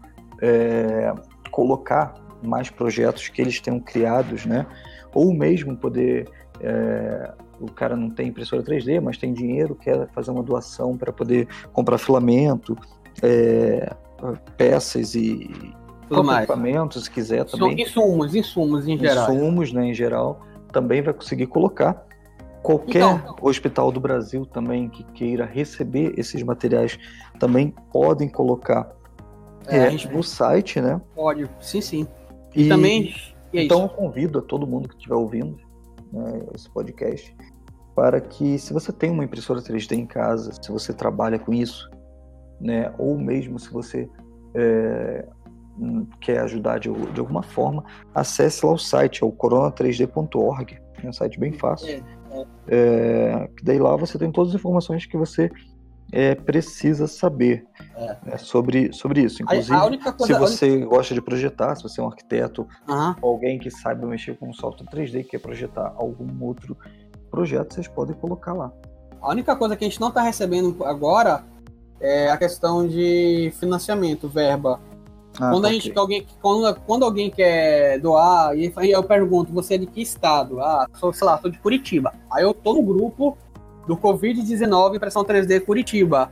é, 0.42 1.14
colocar 1.52 2.14
mais 2.44 2.70
projetos 2.70 3.28
que 3.28 3.42
eles 3.42 3.60
tenham 3.60 3.80
criados, 3.80 4.46
né? 4.46 4.66
Ou 5.14 5.34
mesmo 5.34 5.76
poder 5.76 6.30
é, 6.62 7.34
o 7.60 7.72
cara 7.72 7.96
não 7.96 8.10
tem 8.10 8.28
impressora 8.28 8.64
3D, 8.64 9.02
mas 9.02 9.18
tem 9.18 9.34
dinheiro, 9.34 9.76
quer 9.76 10.08
fazer 10.10 10.32
uma 10.32 10.44
doação 10.44 10.96
para 10.96 11.12
poder 11.12 11.48
comprar 11.74 11.98
filamento, 11.98 12.78
é, 13.22 13.92
peças 14.56 15.16
e 15.16 15.50
equipamentos, 16.40 17.06
se 17.06 17.12
quiser 17.12 17.46
também. 17.46 17.82
Insumos, 17.82 18.36
insumos 18.36 18.88
em 18.88 18.98
geral. 18.98 19.34
Insumos, 19.34 19.74
né, 19.74 19.88
em 19.88 19.94
geral, 19.94 20.42
também 20.72 21.02
vai 21.02 21.14
conseguir 21.14 21.48
colocar 21.48 22.06
Qualquer 22.68 22.98
então, 22.98 23.36
hospital 23.42 23.92
do 23.94 24.00
Brasil 24.02 24.46
também 24.46 24.90
que 24.90 25.02
queira 25.14 25.46
receber 25.46 26.14
esses 26.18 26.44
materiais 26.44 27.00
também 27.40 27.74
podem 27.94 28.28
colocar 28.28 28.94
é, 29.68 29.94
é, 29.94 30.12
no 30.12 30.24
site, 30.24 30.82
né? 30.82 31.02
Pode, 31.16 31.50
sim, 31.60 31.82
sim. 31.82 32.08
E, 32.56 32.64
e 32.64 32.70
também. 32.70 33.14
E 33.54 33.60
é 33.60 33.64
então 33.64 33.84
eu 33.84 33.90
convido 33.90 34.40
a 34.40 34.42
todo 34.42 34.68
mundo 34.68 34.90
que 34.90 34.96
estiver 34.96 35.16
ouvindo 35.16 35.58
né, 36.12 36.42
esse 36.54 36.70
podcast 36.70 37.36
para 37.96 38.22
que, 38.22 38.60
se 38.60 38.74
você 38.74 38.92
tem 38.92 39.10
uma 39.10 39.24
impressora 39.24 39.60
3D 39.60 39.94
em 39.94 40.06
casa, 40.06 40.52
se 40.62 40.72
você 40.72 40.94
trabalha 40.94 41.40
com 41.40 41.52
isso, 41.52 41.90
né, 42.62 42.94
ou 42.98 43.18
mesmo 43.18 43.58
se 43.58 43.72
você 43.72 44.08
é, 44.54 45.26
quer 46.22 46.42
ajudar 46.42 46.80
de, 46.80 46.92
de, 46.92 47.20
alguma 47.20 47.42
forma, 47.42 47.84
acesse 48.14 48.64
lá 48.64 48.74
o 48.74 48.78
site, 48.78 49.24
é 49.24 49.26
o 49.26 49.32
corona3d.org, 49.32 50.78
é 51.04 51.10
um 51.10 51.14
site 51.14 51.40
bem 51.40 51.54
fácil. 51.54 51.90
É, 51.90 52.02
é. 52.32 52.46
É, 52.68 53.50
daí 53.64 53.80
lá 53.80 53.96
você 53.96 54.20
tem 54.20 54.32
todas 54.32 54.54
as 54.54 54.60
informações 54.60 55.06
que 55.06 55.18
você 55.18 55.50
é, 56.12 56.36
precisa 56.36 57.08
saber 57.08 57.66
é. 57.96 58.18
né, 58.24 58.38
sobre, 58.38 58.92
sobre 58.94 59.22
isso. 59.22 59.42
Inclusive, 59.44 59.78
coisa, 60.14 60.26
se 60.26 60.34
você 60.34 60.72
única... 60.72 60.88
gosta 60.88 61.14
de 61.14 61.22
projetar, 61.22 61.76
se 61.76 61.84
você 61.84 62.00
é 62.00 62.04
um 62.04 62.08
arquiteto 62.08 62.68
uhum. 62.88 63.16
ou 63.22 63.32
alguém 63.32 63.60
que 63.60 63.70
saiba 63.70 64.06
mexer 64.08 64.38
com 64.38 64.52
software 64.54 64.88
3D 64.88 65.22
e 65.22 65.24
quer 65.24 65.40
projetar 65.40 65.94
algum 65.98 66.28
outro 66.44 66.78
projeto, 67.30 67.74
vocês 67.74 67.88
podem 67.88 68.16
colocar 68.16 68.54
lá. 68.54 68.72
A 69.22 69.30
única 69.32 69.56
coisa 69.56 69.76
que 69.76 69.84
a 69.84 69.88
gente 69.88 70.00
não 70.00 70.10
está 70.10 70.22
recebendo 70.22 70.84
agora 70.86 71.44
é 72.00 72.30
a 72.30 72.38
questão 72.38 72.88
de 72.88 73.52
financiamento, 73.60 74.28
verba. 74.28 74.80
Ah, 75.40 75.52
quando, 75.52 75.66
a 75.66 75.72
gente, 75.72 75.90
okay. 75.90 76.00
alguém, 76.00 76.28
quando, 76.42 76.80
quando 76.82 77.06
alguém 77.06 77.30
quer 77.30 78.00
doar, 78.00 78.58
e 78.58 78.72
eu 78.92 79.04
pergunto, 79.04 79.54
você 79.54 79.76
é 79.76 79.78
de 79.78 79.86
que 79.86 80.02
estado? 80.02 80.60
Ah, 80.60 80.88
sou, 80.96 81.14
sei 81.14 81.28
lá, 81.28 81.40
sou 81.40 81.52
de 81.52 81.60
Curitiba. 81.60 82.14
Aí 82.32 82.44
eu 82.44 82.54
tô 82.54 82.74
no 82.74 82.82
grupo 82.82 83.38
do 83.88 83.98
Covid-19 83.98 84.96
impressão 84.96 85.24
3D 85.24 85.66
Curitiba. 85.66 86.32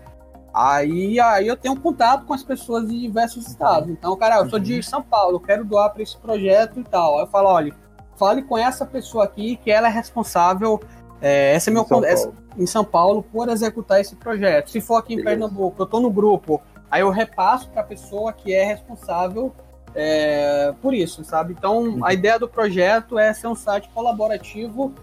Aí, 0.54 1.20
aí 1.20 1.48
eu 1.48 1.58
tenho 1.58 1.76
contato 1.80 2.26
com 2.26 2.34
as 2.34 2.44
pessoas 2.44 2.88
de 2.88 3.00
diversos 3.00 3.48
estados. 3.48 3.90
Então, 3.90 4.16
cara, 4.16 4.38
eu 4.38 4.50
sou 4.50 4.60
de 4.60 4.76
uhum. 4.76 4.84
São 4.84 5.02
Paulo, 5.02 5.40
quero 5.40 5.66
doar 5.66 5.92
para 5.92 6.04
esse 6.04 6.18
projeto 6.18 6.80
e 6.80 6.84
tal. 6.84 7.16
Aí 7.18 7.24
eu 7.24 7.28
falo, 7.28 7.50
olha, 7.50 7.74
fale 8.16 8.42
com 8.42 8.58
essa 8.58 8.86
pessoa 8.86 9.26
aqui 9.26 9.58
que 9.58 9.70
ela 9.70 9.88
é 9.88 9.92
responsável. 9.92 10.82
É, 11.22 11.54
essa 11.54 11.70
é 11.70 11.74
meu 11.74 11.86
São, 11.86 12.06
essa, 12.06 12.32
em 12.58 12.66
São 12.66 12.86
Paulo 12.86 13.24
por 13.24 13.50
executar 13.50 14.00
esse 14.00 14.16
projeto. 14.16 14.70
Se 14.70 14.80
for 14.80 14.96
aqui 14.96 15.14
em 15.14 15.18
Beleza. 15.18 15.40
Pernambuco, 15.40 15.82
eu 15.82 15.86
tô 15.86 16.00
no 16.00 16.10
grupo 16.10 16.62
Aí 16.90 17.02
eu 17.02 17.10
repasso 17.10 17.70
para 17.70 17.82
a 17.82 17.84
pessoa 17.84 18.32
que 18.32 18.54
é 18.54 18.64
responsável 18.64 19.54
é, 19.94 20.74
por 20.82 20.94
isso, 20.94 21.24
sabe? 21.24 21.54
Então, 21.58 21.84
uhum. 21.84 22.06
a 22.06 22.14
ideia 22.14 22.38
do 22.38 22.48
projeto 22.48 23.18
é 23.18 23.34
ser 23.34 23.48
um 23.48 23.56
site 23.56 23.90
colaborativo 23.94 24.94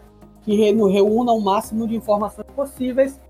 que 0.44 0.54
reúna 0.54 1.32
o 1.32 1.40
máximo 1.40 1.86
de 1.86 1.94
informações 1.94 2.46
possíveis 2.54 3.20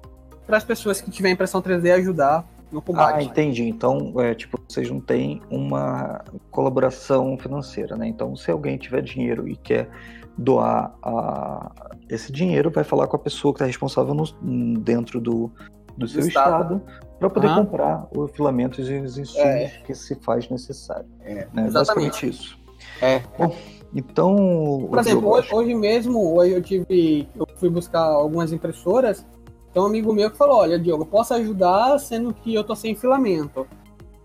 para 0.47 0.57
as 0.57 0.65
pessoas 0.65 1.01
que 1.01 1.11
tiverem 1.11 1.35
impressão 1.35 1.63
3D 1.63 1.93
ajudar 1.93 2.45
no 2.71 2.81
combate. 2.81 3.19
Ah, 3.19 3.23
entendi. 3.23 3.65
Então, 3.65 4.13
é, 4.19 4.35
tipo, 4.35 4.59
vocês 4.67 4.91
não 4.91 5.01
têm 5.01 5.43
uma 5.51 6.25
colaboração 6.51 7.37
financeira, 7.37 7.97
né? 7.97 8.09
Então, 8.09 8.35
se 8.35 8.51
alguém 8.51 8.79
tiver 8.79 9.03
dinheiro 9.03 9.47
e 9.47 9.57
quer 9.57 9.89
doar 10.37 10.95
a... 11.03 11.71
esse 12.09 12.33
dinheiro, 12.33 12.71
vai 12.71 12.85
falar 12.85 13.07
com 13.07 13.17
a 13.17 13.19
pessoa 13.19 13.53
que 13.53 13.57
está 13.57 13.67
responsável 13.67 14.15
no... 14.15 14.79
dentro 14.81 15.21
do, 15.21 15.51
do 15.97 16.09
seu 16.09 16.27
estado, 16.27 16.77
estado 16.77 16.83
para 17.19 17.31
poder 17.31 17.49
uhum. 17.49 17.67
comprar 17.67 18.09
os 18.17 18.31
filamentos 18.33 18.89
e 18.89 18.95
os 18.95 19.19
insumos 19.19 19.47
é. 19.47 19.69
que 19.85 19.95
se 19.95 20.15
faz 20.17 20.49
necessário. 20.49 21.07
É, 21.21 21.47
né? 21.53 21.71
Basicamente 21.71 22.29
isso. 22.29 22.59
É. 23.01 23.23
Bom, 23.39 23.55
então. 23.95 24.87
Por 24.89 24.99
exemplo, 24.99 25.29
hoje, 25.29 25.55
hoje, 25.55 25.75
mesmo, 25.75 26.35
hoje 26.35 26.53
eu 26.53 26.63
tive. 26.63 27.29
Eu 27.37 27.47
fui 27.57 27.69
buscar 27.69 28.03
algumas 28.03 28.53
impressoras. 28.53 29.27
Tem 29.73 29.83
um 29.83 29.87
amigo 29.87 30.13
meu 30.13 30.31
que 30.31 30.37
falou: 30.37 30.59
Olha, 30.59 30.79
Diogo, 30.79 31.07
posso 31.07 31.35
ajudar 31.35 31.99
sendo 31.99 32.33
que 32.33 32.55
eu 32.55 32.65
tô 32.65 32.75
sem 32.75 32.95
filamento. 32.95 33.67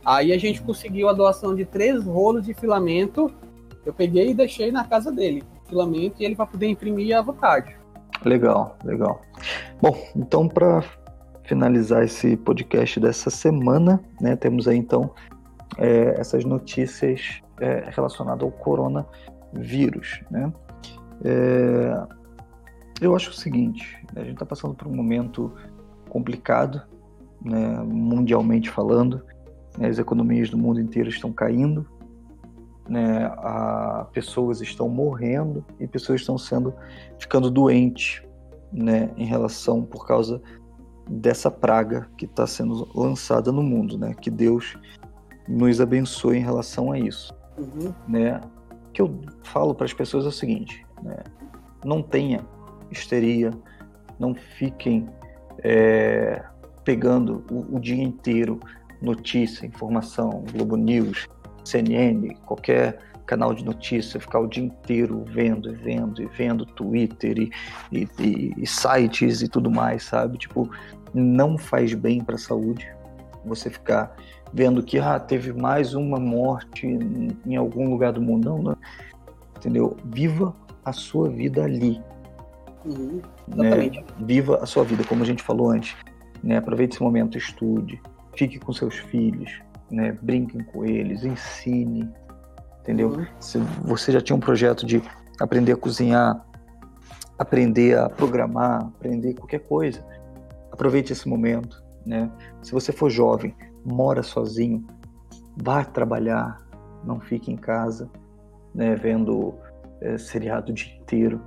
Aí 0.05 0.31
a 0.31 0.37
gente 0.37 0.61
conseguiu 0.61 1.09
a 1.09 1.13
doação 1.13 1.53
de 1.53 1.65
três 1.65 2.05
rolos 2.05 2.45
de 2.45 2.53
filamento. 2.53 3.31
Eu 3.85 3.93
peguei 3.93 4.31
e 4.31 4.33
deixei 4.33 4.71
na 4.71 4.83
casa 4.83 5.11
dele. 5.11 5.43
Filamento 5.67 6.21
e 6.21 6.25
ele 6.25 6.35
vai 6.35 6.47
poder 6.47 6.67
imprimir 6.67 7.17
à 7.17 7.21
vontade. 7.21 7.75
Legal, 8.23 8.77
legal. 8.83 9.21
Bom, 9.81 9.97
então 10.15 10.47
para 10.47 10.83
finalizar 11.43 12.03
esse 12.03 12.35
podcast 12.37 12.99
dessa 12.99 13.29
semana, 13.29 14.01
né, 14.19 14.35
temos 14.35 14.67
aí 14.67 14.77
então 14.77 15.11
é, 15.77 16.19
essas 16.19 16.43
notícias 16.43 17.41
é, 17.59 17.89
relacionadas 17.89 18.43
ao 18.43 18.51
coronavírus, 19.51 20.21
né? 20.29 20.51
É, 21.23 22.07
eu 23.01 23.15
acho 23.15 23.31
o 23.31 23.33
seguinte, 23.33 23.97
a 24.15 24.19
gente 24.19 24.33
está 24.33 24.45
passando 24.45 24.73
por 24.73 24.87
um 24.87 24.95
momento 24.95 25.53
complicado, 26.09 26.81
né, 27.43 27.79
mundialmente 27.83 28.69
falando, 28.69 29.23
né, 29.77 29.87
as 29.87 29.99
economias 29.99 30.49
do 30.49 30.57
mundo 30.57 30.79
inteiro 30.79 31.09
estão 31.09 31.31
caindo, 31.31 31.85
né, 32.89 33.25
a, 33.37 34.07
pessoas 34.11 34.61
estão 34.61 34.89
morrendo 34.89 35.63
e 35.79 35.87
pessoas 35.87 36.21
estão 36.21 36.37
sendo 36.37 36.73
ficando 37.19 37.51
doentes, 37.51 38.23
né, 38.71 39.11
em 39.15 39.25
relação 39.25 39.83
por 39.83 40.07
causa 40.07 40.41
dessa 41.09 41.49
praga 41.49 42.09
que 42.17 42.25
está 42.25 42.45
sendo 42.45 42.87
lançada 42.93 43.51
no 43.51 43.63
mundo, 43.63 43.97
né? 43.97 44.13
Que 44.13 44.29
Deus 44.29 44.77
nos 45.47 45.79
abençoe 45.79 46.37
em 46.37 46.41
relação 46.41 46.91
a 46.91 46.99
isso, 46.99 47.33
uhum. 47.57 47.93
né? 48.07 48.41
Que 48.97 49.03
eu 49.03 49.21
falo 49.43 49.75
para 49.75 49.85
as 49.85 49.93
pessoas 49.93 50.25
é 50.25 50.29
o 50.29 50.31
seguinte, 50.31 50.83
né? 51.03 51.17
Não 51.85 52.01
tenha 52.01 52.43
histeria, 52.89 53.51
não 54.17 54.33
fiquem 54.33 55.07
é, 55.63 56.43
pegando 56.83 57.45
o, 57.51 57.75
o 57.75 57.79
dia 57.79 58.01
inteiro 58.01 58.59
notícia, 58.99 59.67
informação, 59.67 60.43
Globo 60.51 60.75
News, 60.75 61.27
CNN, 61.63 62.33
qualquer 62.47 62.97
canal 63.27 63.53
de 63.53 63.63
notícia, 63.63 64.19
ficar 64.19 64.39
o 64.39 64.47
dia 64.47 64.63
inteiro 64.63 65.23
vendo 65.27 65.71
e 65.71 65.75
vendo 65.75 66.19
e 66.19 66.25
vendo 66.25 66.65
Twitter 66.65 67.37
e, 67.37 67.51
e, 67.91 68.07
e, 68.19 68.53
e 68.57 68.65
sites 68.65 69.43
e 69.43 69.47
tudo 69.47 69.69
mais, 69.69 70.05
sabe? 70.05 70.39
Tipo, 70.39 70.67
não 71.13 71.55
faz 71.55 71.93
bem 71.93 72.23
para 72.23 72.33
a 72.33 72.39
saúde. 72.39 72.91
Você 73.45 73.69
ficar 73.69 74.15
vendo 74.53 74.83
que 74.83 74.99
ah, 74.99 75.19
teve 75.19 75.53
mais 75.53 75.93
uma 75.93 76.19
morte 76.19 76.87
em 76.87 77.55
algum 77.55 77.89
lugar 77.89 78.13
do 78.13 78.21
mundo. 78.21 78.49
Não, 78.49 78.61
não. 78.61 78.77
Entendeu? 79.57 79.97
Viva 80.05 80.55
a 80.85 80.93
sua 80.93 81.29
vida 81.29 81.63
ali. 81.63 82.01
Uhum, 82.85 83.21
né? 83.47 83.91
Viva 84.19 84.57
a 84.61 84.65
sua 84.65 84.83
vida, 84.83 85.03
como 85.03 85.23
a 85.23 85.25
gente 85.25 85.43
falou 85.43 85.71
antes. 85.71 85.95
Né? 86.43 86.57
Aproveite 86.57 86.95
esse 86.95 87.03
momento, 87.03 87.37
estude, 87.37 88.01
fique 88.35 88.59
com 88.59 88.71
seus 88.71 88.95
filhos, 88.95 89.51
né? 89.91 90.17
brinquem 90.21 90.63
com 90.63 90.85
eles, 90.85 91.23
ensine. 91.23 92.09
Entendeu? 92.81 93.09
Uhum. 93.09 93.25
Se 93.39 93.57
você 93.81 94.11
já 94.11 94.21
tinha 94.21 94.35
um 94.35 94.39
projeto 94.39 94.85
de 94.85 95.01
aprender 95.39 95.73
a 95.73 95.77
cozinhar, 95.77 96.45
aprender 97.37 97.97
a 97.97 98.09
programar, 98.09 98.85
aprender 98.85 99.33
qualquer 99.33 99.59
coisa, 99.59 100.03
aproveite 100.71 101.11
esse 101.11 101.27
momento, 101.27 101.83
né? 102.05 102.31
Se 102.61 102.71
você 102.71 102.91
for 102.91 103.09
jovem, 103.09 103.53
mora 103.85 104.23
sozinho, 104.23 104.85
vá 105.55 105.83
trabalhar, 105.83 106.65
não 107.03 107.19
fique 107.19 107.51
em 107.51 107.55
casa, 107.55 108.09
né? 108.73 108.95
Vendo 108.95 109.55
é, 110.01 110.17
seriado 110.17 110.71
o 110.71 110.75
dia 110.75 110.95
inteiro, 110.97 111.41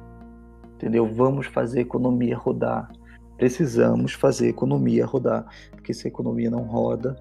entendeu? 0.74 1.06
Vamos 1.06 1.46
fazer 1.46 1.80
economia 1.80 2.36
rodar. 2.36 2.90
Precisamos 3.36 4.12
fazer 4.12 4.48
economia 4.48 5.06
rodar, 5.06 5.46
porque 5.70 5.94
se 5.94 6.06
a 6.06 6.10
economia 6.10 6.50
não 6.50 6.62
roda, 6.62 7.16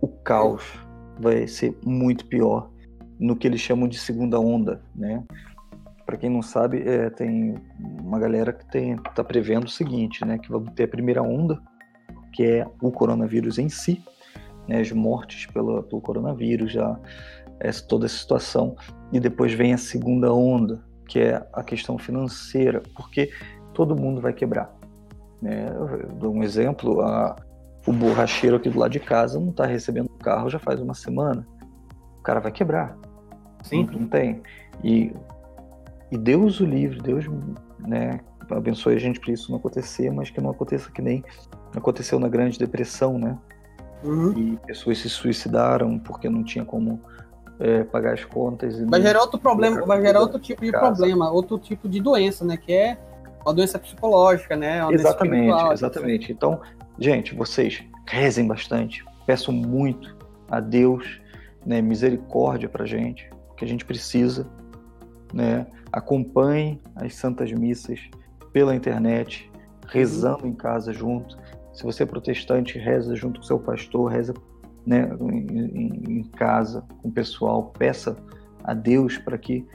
o 0.00 0.08
caos 0.08 0.64
vai 1.20 1.46
ser 1.46 1.78
muito 1.84 2.26
pior 2.26 2.70
no 3.18 3.36
que 3.36 3.46
eles 3.46 3.60
chamam 3.60 3.86
de 3.86 3.98
segunda 3.98 4.40
onda, 4.40 4.82
né? 4.94 5.22
para 6.10 6.16
quem 6.16 6.28
não 6.28 6.42
sabe, 6.42 6.82
é, 6.82 7.08
tem 7.08 7.54
uma 8.00 8.18
galera 8.18 8.52
que 8.52 8.64
está 9.08 9.22
prevendo 9.22 9.66
o 9.66 9.70
seguinte, 9.70 10.24
né, 10.24 10.38
que 10.38 10.50
vamos 10.50 10.72
ter 10.72 10.82
a 10.82 10.88
primeira 10.88 11.22
onda, 11.22 11.62
que 12.32 12.44
é 12.44 12.66
o 12.80 12.90
coronavírus 12.90 13.58
em 13.58 13.68
si, 13.68 14.02
né, 14.68 14.80
as 14.80 14.92
mortes 14.92 15.46
pelo, 15.46 15.82
pelo 15.82 16.00
coronavírus, 16.00 16.72
já 16.72 16.98
essa, 17.58 17.86
toda 17.86 18.06
essa 18.06 18.16
situação, 18.16 18.76
e 19.12 19.20
depois 19.20 19.52
vem 19.52 19.74
a 19.74 19.78
segunda 19.78 20.32
onda, 20.32 20.82
que 21.06 21.18
é 21.18 21.46
a 21.52 21.62
questão 21.62 21.98
financeira, 21.98 22.82
porque 22.94 23.30
todo 23.74 23.96
mundo 23.96 24.20
vai 24.20 24.32
quebrar. 24.32 24.72
Né? 25.42 25.66
Eu 25.68 26.08
dou 26.16 26.34
um 26.34 26.42
exemplo, 26.42 27.00
a, 27.00 27.36
o 27.86 27.92
borracheiro 27.92 28.56
aqui 28.56 28.70
do 28.70 28.78
lado 28.78 28.92
de 28.92 29.00
casa 29.00 29.38
não 29.38 29.50
está 29.50 29.66
recebendo 29.66 30.08
carro 30.20 30.48
já 30.48 30.58
faz 30.58 30.80
uma 30.80 30.94
semana, 30.94 31.46
o 32.18 32.22
cara 32.22 32.40
vai 32.40 32.52
quebrar. 32.52 32.96
Sim. 33.62 33.84
Não, 33.84 34.00
não 34.00 34.08
tem. 34.08 34.42
E 34.82 35.12
e 36.10 36.18
Deus 36.18 36.58
o 36.60 36.64
livre, 36.64 37.00
Deus 37.00 37.24
né, 37.78 38.20
abençoe 38.50 38.96
a 38.96 38.98
gente 38.98 39.20
para 39.20 39.32
isso 39.32 39.50
não 39.50 39.58
acontecer, 39.58 40.10
mas 40.10 40.28
que 40.28 40.40
não 40.40 40.50
aconteça 40.50 40.90
que 40.90 41.00
nem 41.00 41.22
aconteceu 41.74 42.18
na 42.18 42.28
Grande 42.28 42.58
Depressão, 42.58 43.18
né? 43.18 43.38
Uhum. 44.02 44.32
E 44.36 44.56
pessoas 44.66 44.98
se 44.98 45.08
suicidaram 45.08 45.98
porque 45.98 46.28
não 46.28 46.42
tinha 46.42 46.64
como 46.64 47.00
é, 47.58 47.84
pagar 47.84 48.14
as 48.14 48.24
contas. 48.24 48.80
vai 48.88 49.02
gerar 49.02 49.20
outro 49.20 49.38
problema, 49.38 49.84
vai 49.84 50.00
gerar 50.00 50.20
outro 50.20 50.38
tipo 50.38 50.64
de 50.64 50.72
casa. 50.72 50.96
problema, 50.96 51.30
outro 51.30 51.58
tipo 51.58 51.88
de 51.88 52.00
doença, 52.00 52.44
né? 52.44 52.56
Que 52.56 52.72
é 52.72 52.98
uma 53.44 53.52
doença 53.52 53.78
psicológica, 53.78 54.56
né? 54.56 54.82
Uma 54.82 54.94
exatamente, 54.94 55.72
exatamente. 55.72 56.32
Então, 56.32 56.60
gente, 56.98 57.34
vocês 57.34 57.82
rezem 58.06 58.46
bastante, 58.46 59.04
peçam 59.26 59.52
muito 59.52 60.16
a 60.48 60.58
Deus, 60.58 61.20
né, 61.64 61.80
misericórdia 61.80 62.68
pra 62.68 62.84
gente, 62.84 63.30
que 63.56 63.64
a 63.64 63.68
gente 63.68 63.84
precisa, 63.84 64.46
né? 65.32 65.66
Acompanhe 65.92 66.80
as 66.96 67.14
santas 67.14 67.52
missas 67.52 68.00
pela 68.52 68.74
internet, 68.74 69.50
rezando 69.86 70.46
em 70.46 70.54
casa 70.54 70.92
junto. 70.92 71.38
Se 71.72 71.84
você 71.84 72.02
é 72.02 72.06
protestante, 72.06 72.78
reza 72.78 73.14
junto 73.14 73.40
com 73.40 73.46
seu 73.46 73.58
pastor, 73.58 74.10
reza 74.10 74.34
né, 74.86 75.08
em, 75.20 76.18
em 76.18 76.22
casa 76.24 76.84
com 77.02 77.08
o 77.08 77.12
pessoal, 77.12 77.72
peça 77.78 78.16
a 78.64 78.74
Deus 78.74 79.18
para 79.18 79.38
que 79.38 79.66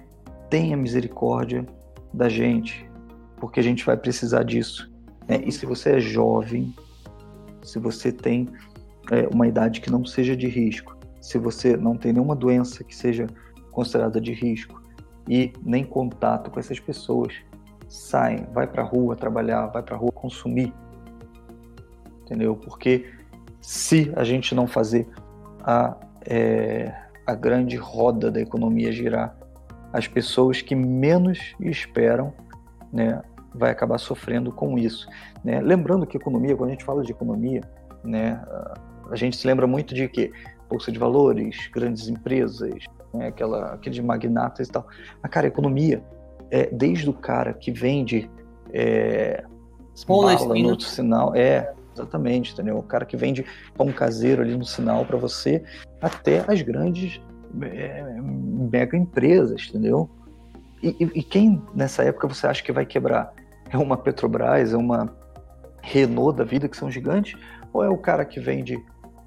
tenha 0.50 0.78
misericórdia 0.78 1.66
da 2.14 2.30
gente, 2.30 2.90
porque 3.38 3.60
a 3.60 3.64
gente 3.64 3.86
vai 3.86 3.98
precisar 3.98 4.44
disso. 4.44 4.92
Né? 5.28 5.42
E 5.46 5.52
se 5.52 5.66
você 5.66 5.98
é 5.98 6.00
jovem, 6.00 6.74
se 7.64 7.80
você 7.80 8.12
tem 8.12 8.48
é, 9.12 9.28
uma 9.34 9.48
idade 9.48 9.82
que 9.82 9.92
não 9.92 10.06
seja 10.06 10.36
de 10.36 10.48
risco, 10.48 10.96
se 11.22 11.38
você 11.38 11.76
não 11.76 11.98
tem 11.98 12.14
nenhuma 12.14 12.36
doença 12.36 12.84
que 12.84 12.96
seja 12.96 13.28
considerada 13.72 14.22
de 14.22 14.32
risco 14.32 14.82
e 15.28 15.52
nem 15.64 15.84
contato 15.84 16.52
com 16.52 16.60
essas 16.60 16.80
pessoas, 16.80 17.34
sai, 17.88 18.48
vai 18.54 18.68
para 18.68 18.84
a 18.84 18.86
rua 18.86 19.16
trabalhar, 19.16 19.68
vai 19.68 19.82
para 19.82 19.96
a 19.96 19.98
rua 19.98 20.12
consumir, 20.12 20.74
entendeu? 22.26 22.56
Porque 22.56 23.06
se 23.62 24.12
a 24.16 24.24
gente 24.24 24.54
não 24.54 24.68
fazer 24.68 25.08
a, 25.64 25.96
é, 26.26 26.94
a 27.26 27.34
grande 27.34 27.78
roda 27.78 28.32
da 28.32 28.42
economia 28.42 28.92
girar, 28.92 29.36
as 29.94 30.08
pessoas 30.08 30.62
que 30.62 30.76
menos 30.76 31.56
esperam, 31.60 32.34
né, 32.92 33.22
vai 33.54 33.72
acabar 33.72 33.98
sofrendo 33.98 34.52
com 34.52 34.78
isso. 34.78 35.08
Né? 35.44 35.62
Lembrando 35.62 36.06
que 36.06 36.18
economia, 36.18 36.56
quando 36.56 36.70
a 36.70 36.74
gente 36.74 36.84
fala 36.84 37.02
de 37.02 37.12
economia, 37.12 37.62
né, 38.04 38.44
a 39.10 39.16
gente 39.16 39.38
se 39.38 39.48
lembra 39.48 39.66
muito 39.66 39.96
de 39.96 40.08
que 40.10 40.32
bolsa 40.70 40.92
de 40.92 41.00
valores, 41.00 41.70
grandes 41.74 42.10
empresas, 42.10 42.74
né, 43.14 43.28
aquela, 43.28 43.74
aqueles 43.74 44.00
magnatas 44.00 44.68
e 44.68 44.72
tal. 44.72 44.86
Mas, 45.22 45.32
cara, 45.32 45.48
economia 45.48 46.04
é 46.52 46.68
desde 46.72 47.10
o 47.10 47.14
cara 47.14 47.54
que 47.54 47.72
vende 47.72 48.30
é, 48.74 49.44
bala 50.08 50.56
no 50.56 50.80
sinal, 50.82 51.34
é 51.36 51.74
exatamente, 51.96 52.54
entendeu? 52.54 52.78
O 52.78 52.84
cara 52.84 53.06
que 53.06 53.18
vende 53.18 53.46
pão 53.76 53.92
caseiro 53.92 54.42
ali 54.42 54.56
no 54.56 54.66
sinal 54.66 55.06
para 55.06 55.18
você, 55.18 55.64
até 56.02 56.44
as 56.48 56.62
grandes 56.62 57.22
é, 57.62 58.04
mega 58.22 58.98
empresas, 58.98 59.68
entendeu? 59.70 60.10
E, 60.84 60.90
e, 61.00 61.20
e, 61.20 61.24
quem 61.24 61.62
nessa 61.74 62.04
época 62.04 62.28
você 62.28 62.46
acha 62.46 62.64
que 62.64 62.72
vai 62.72 62.86
quebrar? 62.86 63.34
É 63.70 63.78
uma 63.78 63.98
Petrobras, 63.98 64.74
é 64.74 64.78
uma 64.78 65.16
Renault 65.82 66.38
da 66.38 66.44
vida, 66.44 66.68
que 66.68 66.78
são 66.78 66.92
gigantes? 66.92 67.40
Ou 67.74 67.84
é 67.84 67.90
o 67.90 67.98
cara 67.98 68.26
que 68.26 68.40
vende 68.40 68.78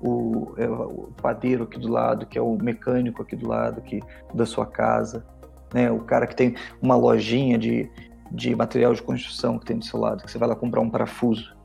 o, 0.00 0.54
é 0.56 0.68
o 0.68 1.10
padeiro 1.20 1.64
aqui 1.64 1.78
do 1.78 1.88
lado, 1.88 2.26
que 2.26 2.38
é 2.38 2.42
o 2.42 2.56
mecânico 2.56 3.22
aqui 3.22 3.34
do 3.34 3.48
lado 3.48 3.80
que, 3.80 4.00
da 4.32 4.46
sua 4.46 4.66
casa? 4.66 5.26
Né? 5.74 5.90
O 5.90 6.00
cara 6.00 6.26
que 6.26 6.36
tem 6.36 6.54
uma 6.80 6.96
lojinha 6.96 7.58
de, 7.58 7.90
de 8.30 8.54
material 8.54 8.94
de 8.94 9.02
construção 9.02 9.58
que 9.58 9.66
tem 9.66 9.78
do 9.78 9.84
seu 9.84 9.98
lado, 9.98 10.22
que 10.22 10.30
você 10.30 10.38
vai 10.38 10.48
lá 10.48 10.54
comprar 10.54 10.80
um 10.80 10.90
parafuso. 10.90 11.56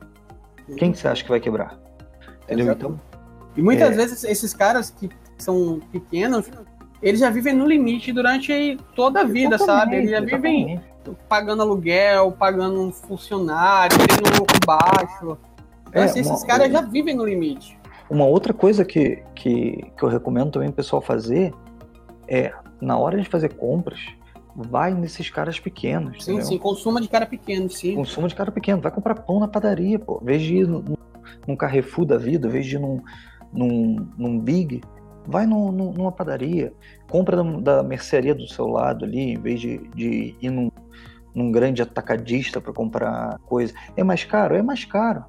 Quem 0.76 0.92
que 0.92 0.98
você 0.98 1.08
acha 1.08 1.22
que 1.22 1.28
vai 1.28 1.40
quebrar? 1.40 1.78
Entendeu? 2.44 2.72
Então, 2.72 3.00
e 3.56 3.62
muitas 3.62 3.92
é... 3.92 3.94
vezes 3.94 4.24
esses 4.24 4.52
caras 4.52 4.90
que 4.90 5.08
são 5.38 5.80
pequenos, 5.92 6.50
eles 7.02 7.20
já 7.20 7.30
vivem 7.30 7.54
no 7.54 7.66
limite 7.66 8.12
durante 8.12 8.78
toda 8.94 9.20
a 9.20 9.24
vida, 9.24 9.56
exatamente, 9.56 9.80
sabe? 9.80 9.96
Eles 9.96 10.10
já 10.10 10.20
vivem 10.20 10.72
exatamente. 10.72 11.18
pagando 11.28 11.62
aluguel, 11.62 12.32
pagando 12.32 12.80
um 12.80 12.92
funcionário, 12.92 13.96
tendo 13.98 14.34
um 14.34 14.38
lucro 14.38 14.58
baixo. 14.66 15.38
Então, 15.88 16.02
é, 16.02 16.06
assim, 16.06 16.20
esses 16.20 16.40
uma, 16.40 16.46
caras 16.46 16.72
já 16.72 16.80
vivem 16.80 17.14
no 17.14 17.24
limite. 17.24 17.78
Uma 18.10 18.26
outra 18.26 18.52
coisa 18.52 18.84
que, 18.84 19.22
que, 19.34 19.92
que 19.96 20.02
eu 20.02 20.08
recomendo 20.08 20.52
também 20.52 20.68
o 20.68 20.72
pessoal 20.72 21.00
fazer 21.00 21.52
é, 22.28 22.52
na 22.80 22.98
hora 22.98 23.20
de 23.20 23.28
fazer 23.28 23.54
compras, 23.54 24.00
vai 24.54 24.94
nesses 24.94 25.28
caras 25.30 25.58
pequenos. 25.58 26.24
Sim, 26.24 26.32
entendeu? 26.32 26.46
sim, 26.46 26.58
consuma 26.58 27.00
de 27.00 27.08
cara 27.08 27.26
pequeno, 27.26 27.68
sim. 27.68 27.94
Consuma 27.94 28.28
de 28.28 28.34
cara 28.34 28.52
pequeno. 28.52 28.80
Vai 28.80 28.92
comprar 28.92 29.14
pão 29.16 29.40
na 29.40 29.48
padaria, 29.48 29.98
pô. 29.98 30.20
Em 30.22 30.26
vez 30.26 30.42
de 30.42 30.56
ir 30.56 30.68
num, 30.68 30.96
num 31.46 31.56
Carrefour 31.56 32.04
da 32.04 32.16
vida, 32.16 32.46
em 32.46 32.50
vez 32.50 32.66
de 32.66 32.76
ir 32.76 32.78
num, 32.78 33.00
num, 33.52 34.08
num 34.16 34.38
Big, 34.38 34.80
vai 35.26 35.46
no, 35.46 35.72
no, 35.72 35.92
numa 35.92 36.12
padaria. 36.12 36.72
Compra 37.10 37.36
da, 37.36 37.42
da, 37.42 37.82
mercearia 37.82 38.34
do 38.34 38.46
seu 38.46 38.66
lado 38.66 39.04
ali, 39.04 39.32
em 39.32 39.38
vez 39.38 39.60
de, 39.60 39.78
de 39.94 40.36
ir 40.40 40.50
num, 40.50 40.70
num 41.34 41.50
grande 41.50 41.82
atacadista 41.82 42.60
para 42.60 42.72
comprar 42.72 43.38
coisa. 43.46 43.74
É 43.96 44.04
mais 44.04 44.24
caro? 44.24 44.54
É 44.54 44.62
mais 44.62 44.84
caro, 44.84 45.24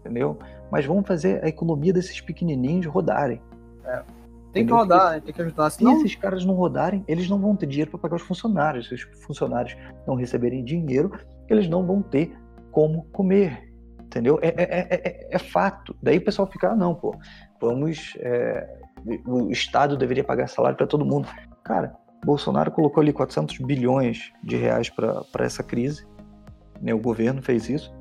entendeu? 0.00 0.38
Mas 0.70 0.86
vamos 0.86 1.06
fazer 1.06 1.44
a 1.44 1.48
economia 1.48 1.92
desses 1.92 2.20
pequenininhos 2.20 2.86
rodarem. 2.86 3.40
É. 3.84 4.19
Tem 4.52 4.66
que 4.66 4.72
rodar, 4.72 5.12
né? 5.12 5.20
tem 5.20 5.32
que 5.32 5.42
ajudar. 5.42 5.70
Senão... 5.70 5.96
Se 5.96 6.06
esses 6.06 6.16
caras 6.16 6.44
não 6.44 6.54
rodarem, 6.54 7.04
eles 7.06 7.28
não 7.28 7.38
vão 7.38 7.54
ter 7.54 7.66
dinheiro 7.66 7.90
para 7.90 8.00
pagar 8.00 8.16
os 8.16 8.22
funcionários. 8.22 8.88
Se 8.88 8.94
os 8.94 9.02
funcionários 9.24 9.76
não 10.06 10.14
receberem 10.14 10.64
dinheiro, 10.64 11.12
eles 11.48 11.68
não 11.68 11.86
vão 11.86 12.02
ter 12.02 12.36
como 12.70 13.04
comer. 13.12 13.70
Entendeu? 14.00 14.40
É, 14.42 14.48
é, 14.48 14.88
é, 14.90 15.28
é 15.30 15.38
fato. 15.38 15.94
Daí 16.02 16.18
o 16.18 16.24
pessoal 16.24 16.50
fica, 16.50 16.70
ah, 16.70 16.76
não, 16.76 16.94
pô, 16.94 17.14
vamos. 17.60 18.14
o 19.24 19.50
Estado 19.50 19.96
deveria 19.96 20.24
pagar 20.24 20.48
salário 20.48 20.76
para 20.76 20.86
todo 20.86 21.04
mundo. 21.04 21.28
Cara, 21.62 21.94
Bolsonaro 22.24 22.72
colocou 22.72 23.00
ali 23.00 23.12
400 23.12 23.58
bilhões 23.58 24.32
de 24.42 24.56
reais 24.56 24.90
para 24.90 25.44
essa 25.44 25.62
crise. 25.62 26.04
Né? 26.80 26.92
O 26.92 26.98
governo 26.98 27.40
fez 27.40 27.68
isso. 27.68 27.94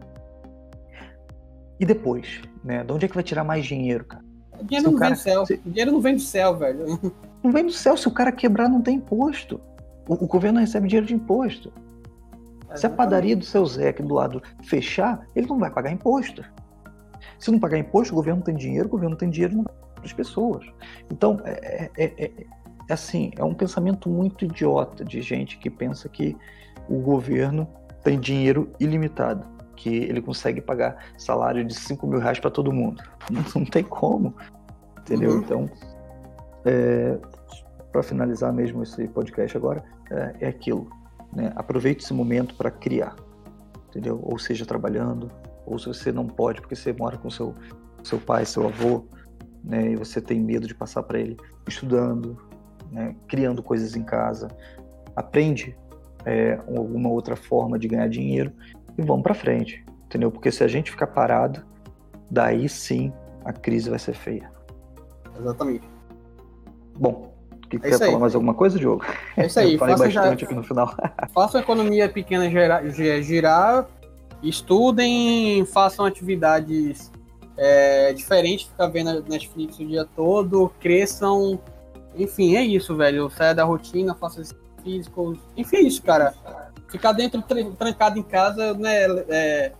E 1.80 1.86
depois, 1.86 2.42
né? 2.64 2.84
De 2.84 2.92
onde 2.92 3.06
é 3.06 3.08
que 3.08 3.16
vai 3.16 3.24
tirar 3.24 3.44
mais 3.44 3.66
dinheiro, 3.66 4.04
cara? 4.06 4.29
O 4.60 4.64
dinheiro 4.66 4.88
se 4.88 4.92
não 4.92 5.00
cara, 5.00 5.16
vem 5.16 5.18
do 5.18 5.24
céu. 5.24 5.46
Se... 5.46 5.54
O 5.54 5.70
dinheiro 5.70 5.92
não 5.92 6.02
vem 6.02 6.16
do 6.16 6.22
céu, 6.22 6.58
velho. 6.58 7.00
Não 7.42 7.52
vem 7.52 7.66
do 7.66 7.72
céu. 7.72 7.96
Se 7.96 8.08
o 8.08 8.12
cara 8.12 8.32
quebrar, 8.32 8.68
não 8.68 8.82
tem 8.82 8.98
imposto. 8.98 9.62
O, 10.08 10.14
o 10.14 10.28
governo 10.28 10.56
não 10.56 10.66
recebe 10.66 10.88
dinheiro 10.88 11.08
de 11.08 11.14
imposto. 11.14 11.72
Se 12.76 12.86
a 12.86 12.90
padaria 12.90 13.36
do 13.36 13.46
seu 13.46 13.66
Zé 13.66 13.90
aqui 13.90 14.04
do 14.04 14.14
lado 14.14 14.44
fechar, 14.64 15.26
ele 15.36 15.48
não 15.48 15.58
vai 15.58 15.72
pagar 15.72 15.92
imposto. 15.92 16.44
Se 17.40 17.50
não 17.52 17.60
pagar 17.60 17.78
imposto, 17.78 18.14
o 18.14 18.16
governo 18.16 18.40
não 18.40 18.46
tem 18.46 18.56
dinheiro, 18.56 18.88
o 18.88 18.92
governo 18.92 19.12
não 19.12 19.18
tem 19.18 19.30
dinheiro 19.30 19.64
para 19.64 19.74
as 20.04 20.14
pessoas. 20.14 20.66
Então, 21.10 21.40
é, 21.46 21.90
é, 21.98 22.04
é, 22.06 22.26
é, 22.26 22.94
assim, 22.94 23.32
é 23.38 23.44
um 23.44 23.54
pensamento 23.54 24.10
muito 24.10 24.46
idiota 24.46 25.04
de 25.04 25.22
gente 25.22 25.58
que 25.58 25.70
pensa 25.70 26.08
que 26.10 26.36
o 26.88 27.00
governo 27.00 27.68
tem 28.04 28.20
dinheiro 28.20 28.72
ilimitado 28.80 29.46
que 29.80 29.90
ele 29.90 30.22
consegue 30.22 30.60
pagar 30.60 30.98
salário 31.18 31.64
de 31.64 31.74
5 31.74 32.06
mil 32.06 32.20
reais 32.20 32.38
para 32.38 32.52
todo 32.52 32.72
mundo. 32.72 33.02
Não, 33.32 33.44
não, 33.56 33.64
tem 33.64 33.84
como, 33.84 34.36
entendeu? 35.00 35.34
Uhum. 35.34 35.40
Então, 35.40 35.70
é, 36.66 37.18
para 37.92 38.02
finalizar 38.02 38.52
mesmo 38.52 38.82
esse 38.82 39.08
podcast 39.08 39.56
agora, 39.56 39.84
é, 40.10 40.36
é 40.42 40.48
aquilo. 40.48 40.90
Né? 41.32 41.54
Aproveite 41.56 42.04
esse 42.04 42.14
momento 42.14 42.56
para 42.56 42.72
criar, 42.72 43.16
entendeu? 43.88 44.20
Ou 44.24 44.40
seja, 44.40 44.66
trabalhando, 44.66 45.32
ou 45.64 45.78
se 45.78 45.88
você 45.88 46.12
não 46.12 46.26
pode 46.26 46.60
porque 46.60 46.76
você 46.76 46.92
mora 46.92 47.18
com 47.18 47.30
seu 47.30 47.54
seu 48.04 48.18
pai, 48.18 48.46
seu 48.46 48.66
avô, 48.68 49.06
né? 49.64 49.92
E 49.92 49.96
você 49.96 50.20
tem 50.20 50.40
medo 50.40 50.68
de 50.68 50.74
passar 50.74 51.04
para 51.04 51.20
ele, 51.20 51.38
estudando, 51.68 52.36
né? 52.92 53.16
criando 53.28 53.62
coisas 53.62 53.96
em 53.96 54.04
casa, 54.04 54.48
aprende 55.16 55.78
é, 56.26 56.60
alguma 56.68 57.10
outra 57.10 57.36
forma 57.36 57.78
de 57.78 57.88
ganhar 57.88 58.10
dinheiro 58.10 58.52
e 59.00 59.06
vamos 59.06 59.24
para 59.24 59.34
frente, 59.34 59.84
entendeu? 60.06 60.30
Porque 60.30 60.52
se 60.52 60.64
a 60.64 60.68
gente 60.68 60.92
ficar 60.92 61.08
parado, 61.08 61.66
daí 62.30 62.68
sim 62.68 63.14
a 63.46 63.54
crise 63.54 63.90
vai 63.90 63.98
ser 63.98 64.14
feia. 64.14 64.52
Exatamente. 65.40 65.88
Bom, 66.98 67.34
que 67.70 67.78
é 67.78 67.80
quer 67.80 67.98
falar 67.98 68.12
aí. 68.12 68.18
mais 68.18 68.36
alguma 68.36 68.54
coisa, 68.54 68.78
Diogo? 68.78 69.06
É 69.38 69.46
isso 69.46 69.60
aí. 69.60 69.74
Eu 69.74 69.80
falei 69.80 69.96
bastante 69.96 70.42
já... 70.42 70.46
aqui 70.46 70.54
no 70.54 70.64
final. 70.64 70.94
façam 71.34 71.62
a 71.62 71.64
economia 71.64 72.10
pequena 72.10 72.50
girar, 72.50 72.86
girar 72.90 73.88
estudem, 74.44 75.66
façam 75.66 76.06
atividades 76.06 77.12
é, 77.58 78.12
diferentes, 78.14 78.68
ficar 78.68 78.88
vendo 78.88 79.24
Netflix 79.30 79.80
o 79.80 79.88
dia 79.88 80.06
todo, 80.16 80.72
cresçam. 80.80 81.60
Enfim, 82.16 82.58
é 82.58 82.64
isso, 82.64 82.96
velho. 82.96 83.30
Saia 83.30 83.56
da 83.56 83.64
rotina, 83.64 84.14
faça 84.14 84.44
físicos. 84.84 85.40
Enfim, 85.56 85.78
é 85.78 85.82
isso, 85.82 86.02
cara 86.04 86.34
ficar 86.90 87.12
dentro 87.14 87.44
trancado 87.78 88.20
em 88.20 88.24
casa, 88.24 88.74
né? 88.74 89.06
É, 89.30 89.72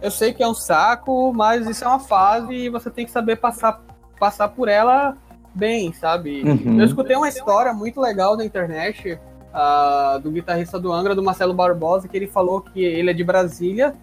eu 0.00 0.10
sei 0.10 0.32
que 0.32 0.42
é 0.42 0.48
um 0.48 0.54
saco, 0.54 1.32
mas 1.32 1.66
isso 1.66 1.84
é 1.84 1.88
uma 1.88 2.00
fase 2.00 2.52
e 2.52 2.68
você 2.68 2.90
tem 2.90 3.04
que 3.04 3.10
saber 3.10 3.36
passar, 3.36 3.82
passar 4.18 4.48
por 4.48 4.68
ela 4.68 5.16
bem, 5.54 5.92
sabe? 5.92 6.42
Uhum. 6.42 6.78
Eu 6.78 6.84
escutei 6.84 7.16
uma 7.16 7.28
história 7.28 7.72
muito 7.72 8.00
legal 8.00 8.36
na 8.36 8.44
internet 8.44 9.18
uh, 9.54 10.20
do 10.20 10.30
guitarrista 10.30 10.78
do 10.78 10.92
Angra, 10.92 11.14
do 11.14 11.22
Marcelo 11.22 11.54
Barbosa, 11.54 12.08
que 12.08 12.16
ele 12.16 12.26
falou 12.26 12.60
que 12.60 12.84
ele 12.84 13.10
é 13.10 13.14
de 13.14 13.24
Brasília 13.24 13.94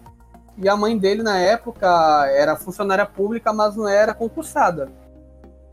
e 0.58 0.68
a 0.68 0.76
mãe 0.76 0.96
dele 0.98 1.22
na 1.22 1.38
época 1.38 1.86
era 2.32 2.56
funcionária 2.56 3.06
pública, 3.06 3.52
mas 3.52 3.76
não 3.76 3.88
era 3.88 4.14
concursada. 4.14 4.90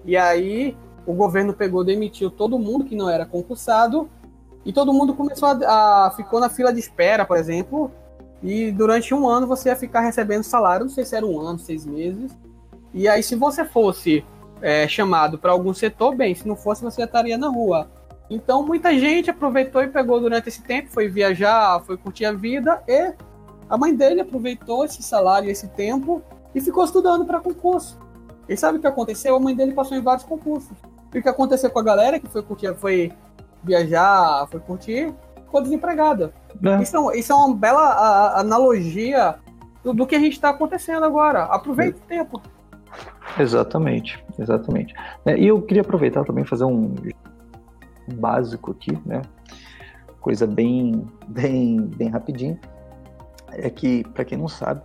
E 0.05 0.17
aí 0.17 0.75
o 1.05 1.13
governo 1.13 1.53
pegou, 1.53 1.83
demitiu 1.83 2.29
todo 2.29 2.59
mundo 2.59 2.85
que 2.85 2.95
não 2.95 3.09
era 3.09 3.25
concursado, 3.25 4.09
e 4.65 4.71
todo 4.71 4.93
mundo 4.93 5.13
começou 5.13 5.49
a, 5.49 6.07
a, 6.07 6.11
ficou 6.11 6.39
na 6.39 6.49
fila 6.49 6.71
de 6.71 6.79
espera, 6.79 7.25
por 7.25 7.37
exemplo, 7.37 7.91
E 8.43 8.71
durante 8.71 9.13
um 9.13 9.27
ano 9.29 9.45
você 9.45 9.69
ia 9.69 9.75
ficar 9.75 10.01
recebendo 10.01 10.43
salário, 10.43 10.85
não 10.85 10.91
sei 10.91 11.05
se 11.05 11.15
era 11.15 11.25
um 11.25 11.39
ano, 11.39 11.59
seis 11.59 11.85
meses. 11.85 12.31
E 12.93 13.07
aí, 13.07 13.21
se 13.21 13.35
você 13.35 13.63
fosse 13.63 14.25
é, 14.61 14.87
chamado 14.87 15.37
para 15.37 15.51
algum 15.51 15.73
setor, 15.73 16.15
bem, 16.15 16.33
se 16.33 16.47
não 16.47 16.55
fosse, 16.55 16.83
você 16.83 17.03
estaria 17.03 17.37
na 17.37 17.47
rua. 17.47 17.89
Então, 18.29 18.65
muita 18.65 18.97
gente 18.97 19.29
aproveitou 19.29 19.83
e 19.83 19.87
pegou 19.87 20.19
durante 20.19 20.49
esse 20.49 20.61
tempo, 20.61 20.89
foi 20.89 21.07
viajar, 21.07 21.81
foi 21.85 21.97
curtir 21.97 22.25
a 22.25 22.33
vida, 22.33 22.81
e 22.87 23.13
a 23.69 23.77
mãe 23.77 23.95
dele 23.95 24.21
aproveitou 24.21 24.83
esse 24.85 25.03
salário, 25.03 25.49
esse 25.49 25.67
tempo, 25.69 26.21
e 26.55 26.59
ficou 26.59 26.83
estudando 26.83 27.25
para 27.25 27.39
concurso. 27.39 27.99
E 28.49 28.57
sabe 28.57 28.77
o 28.77 28.81
que 28.81 28.87
aconteceu? 28.87 29.35
A 29.35 29.39
mãe 29.39 29.55
dele 29.55 29.73
passou 29.73 29.95
em 29.95 30.01
vários 30.01 30.25
concursos. 30.25 30.77
E 31.13 31.19
o 31.19 31.21
que 31.21 31.29
aconteceu 31.29 31.69
com 31.69 31.79
a 31.79 31.83
galera 31.83 32.19
que 32.19 32.27
foi 32.27 32.41
curtir, 32.41 32.73
foi 32.75 33.11
viajar, 33.63 34.47
foi 34.49 34.59
curtir, 34.59 35.13
ficou 35.35 35.61
desempregada. 35.61 36.33
É. 36.63 36.81
Isso, 36.81 37.11
é, 37.11 37.19
isso 37.19 37.31
é 37.31 37.35
uma 37.35 37.55
bela 37.55 37.81
a, 37.81 38.39
analogia 38.39 39.35
do, 39.83 39.93
do, 39.93 40.07
que 40.07 40.15
a 40.15 40.19
gente 40.19 40.33
está 40.33 40.49
acontecendo 40.49 41.03
agora. 41.03 41.43
Aproveita 41.43 41.99
é. 41.99 42.01
o 42.01 42.07
tempo. 42.07 42.41
Exatamente, 43.39 44.23
exatamente. 44.37 44.93
É, 45.25 45.37
e 45.37 45.47
eu 45.47 45.61
queria 45.61 45.81
aproveitar 45.81 46.23
também 46.25 46.43
fazer 46.43 46.65
um 46.65 46.93
básico 48.15 48.71
aqui, 48.71 48.97
né? 49.05 49.21
Coisa 50.19 50.45
bem, 50.45 51.07
bem, 51.27 51.81
bem 51.81 52.09
rapidinho. 52.09 52.59
É 53.53 53.69
que, 53.69 54.03
para 54.09 54.23
quem 54.23 54.37
não 54.37 54.47
sabe, 54.47 54.83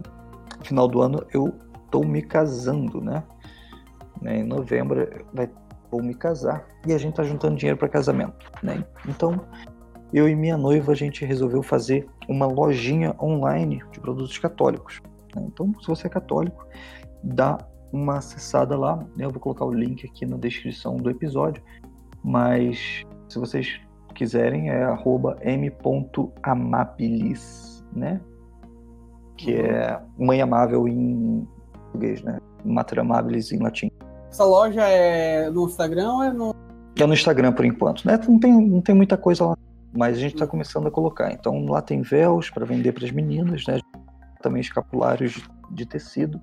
final 0.63 0.89
do 0.89 1.01
ano 1.01 1.25
eu 1.33 1.55
estou 1.85 2.05
me 2.05 2.23
casando, 2.23 3.01
né? 3.01 3.23
Em 4.23 4.45
novembro 4.45 5.09
vai 5.33 5.49
vou 5.91 6.03
me 6.03 6.15
casar 6.15 6.67
e 6.87 6.93
a 6.93 6.99
gente 6.99 7.15
tá 7.15 7.23
juntando 7.23 7.57
dinheiro 7.57 7.79
para 7.79 7.89
casamento, 7.89 8.51
né? 8.63 8.85
Então, 9.09 9.41
eu 10.13 10.29
e 10.29 10.35
minha 10.35 10.57
noiva 10.57 10.93
a 10.93 10.95
gente 10.95 11.25
resolveu 11.25 11.63
fazer 11.63 12.07
uma 12.29 12.47
lojinha 12.47 13.15
online 13.21 13.83
de 13.91 14.01
produtos 14.01 14.39
católicos. 14.39 15.01
Né? 15.35 15.43
Então, 15.47 15.73
se 15.81 15.87
você 15.87 16.07
é 16.07 16.11
católico, 16.11 16.67
dá 17.23 17.59
uma 17.93 18.19
acessada 18.19 18.77
lá. 18.77 18.97
Né? 19.17 19.25
Eu 19.25 19.31
vou 19.31 19.41
colocar 19.41 19.65
o 19.65 19.73
link 19.73 20.07
aqui 20.07 20.27
na 20.27 20.37
descrição 20.37 20.97
do 20.97 21.11
episódio, 21.11 21.63
mas 22.23 23.03
se 23.29 23.39
vocês 23.39 23.81
quiserem 24.15 24.71
é 24.71 24.87
@m.amabilis, 25.43 27.85
né? 27.93 28.21
Que 29.37 29.55
é 29.55 30.01
mãe 30.19 30.41
amável 30.41 30.89
em 30.89 31.47
português, 31.73 32.23
né? 32.23 32.39
Mater 32.65 33.01
amabilis 33.01 33.53
em 33.53 33.59
latim. 33.59 33.91
Essa 34.37 34.45
loja 34.45 34.83
é 34.83 35.49
no 35.49 35.65
Instagram 35.65 36.13
ou 36.13 36.23
é 36.23 36.31
no. 36.31 36.55
É 36.95 37.07
no 37.07 37.15
Instagram 37.15 37.55
por 37.55 37.65
enquanto, 37.65 38.07
né? 38.07 38.21
Não 38.29 38.39
tem, 38.39 38.53
não 38.53 38.83
tem 38.83 38.95
muita 38.95 39.17
coisa 39.17 39.47
lá, 39.47 39.57
mas 39.97 40.19
a 40.19 40.21
gente 40.21 40.35
está 40.35 40.45
hum. 40.45 40.49
começando 40.49 40.87
a 40.87 40.91
colocar. 40.91 41.33
Então 41.33 41.65
lá 41.65 41.81
tem 41.81 42.03
véus 42.03 42.51
para 42.51 42.67
vender 42.67 42.93
para 42.93 43.07
as 43.07 43.11
meninas, 43.11 43.65
né? 43.67 43.81
Também 44.43 44.61
escapulários 44.61 45.43
de 45.71 45.87
tecido, 45.87 46.39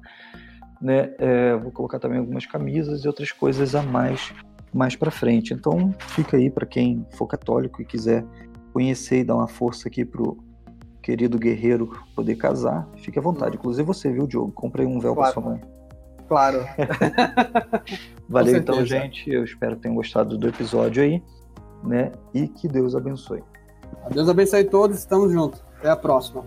né? 0.82 1.14
É, 1.20 1.56
vou 1.56 1.72
colocar 1.72 2.00
também 2.00 2.18
algumas 2.18 2.48
camisas 2.48 3.06
e 3.06 3.08
outras 3.08 3.32
coisas 3.32 3.76
a 3.76 3.84
mais 3.84 4.34
mais 4.74 4.96
para 4.96 5.12
frente. 5.12 5.54
Então 5.54 5.94
fica 6.00 6.36
aí 6.36 6.50
para 6.50 6.66
quem 6.66 7.06
for 7.12 7.28
católico 7.28 7.80
e 7.80 7.86
quiser 7.86 8.26
conhecer 8.74 9.20
e 9.20 9.24
dar 9.24 9.36
uma 9.36 9.48
força 9.48 9.88
aqui 9.88 10.04
pro 10.04 10.44
querido 11.04 11.38
guerreiro 11.38 11.96
poder 12.16 12.38
casar, 12.38 12.90
fique 12.98 13.20
à 13.20 13.22
vontade. 13.22 13.56
Hum. 13.56 13.60
Inclusive 13.60 13.86
você, 13.86 14.12
viu, 14.12 14.26
Diogo? 14.26 14.52
Comprei 14.52 14.84
um 14.84 15.00
véu 15.00 15.14
claro. 15.14 15.32
para 15.32 15.42
sua 15.42 15.52
mãe. 15.52 15.73
Claro. 16.28 16.66
Valeu 18.28 18.58
então, 18.58 18.86
gente. 18.86 19.30
Eu 19.30 19.44
espero 19.44 19.76
que 19.76 19.84
tenham 19.84 19.96
gostado 19.96 20.38
do 20.38 20.48
episódio 20.48 21.04
aí, 21.04 21.24
né? 21.84 22.12
E 22.34 22.48
que 22.48 22.68
Deus 22.68 22.96
abençoe. 22.96 23.44
Deus 24.12 24.28
abençoe 24.28 24.64
todos, 24.64 24.98
estamos 24.98 25.32
juntos. 25.32 25.64
Até 25.80 25.90
a 25.90 25.96
próxima. 25.96 26.44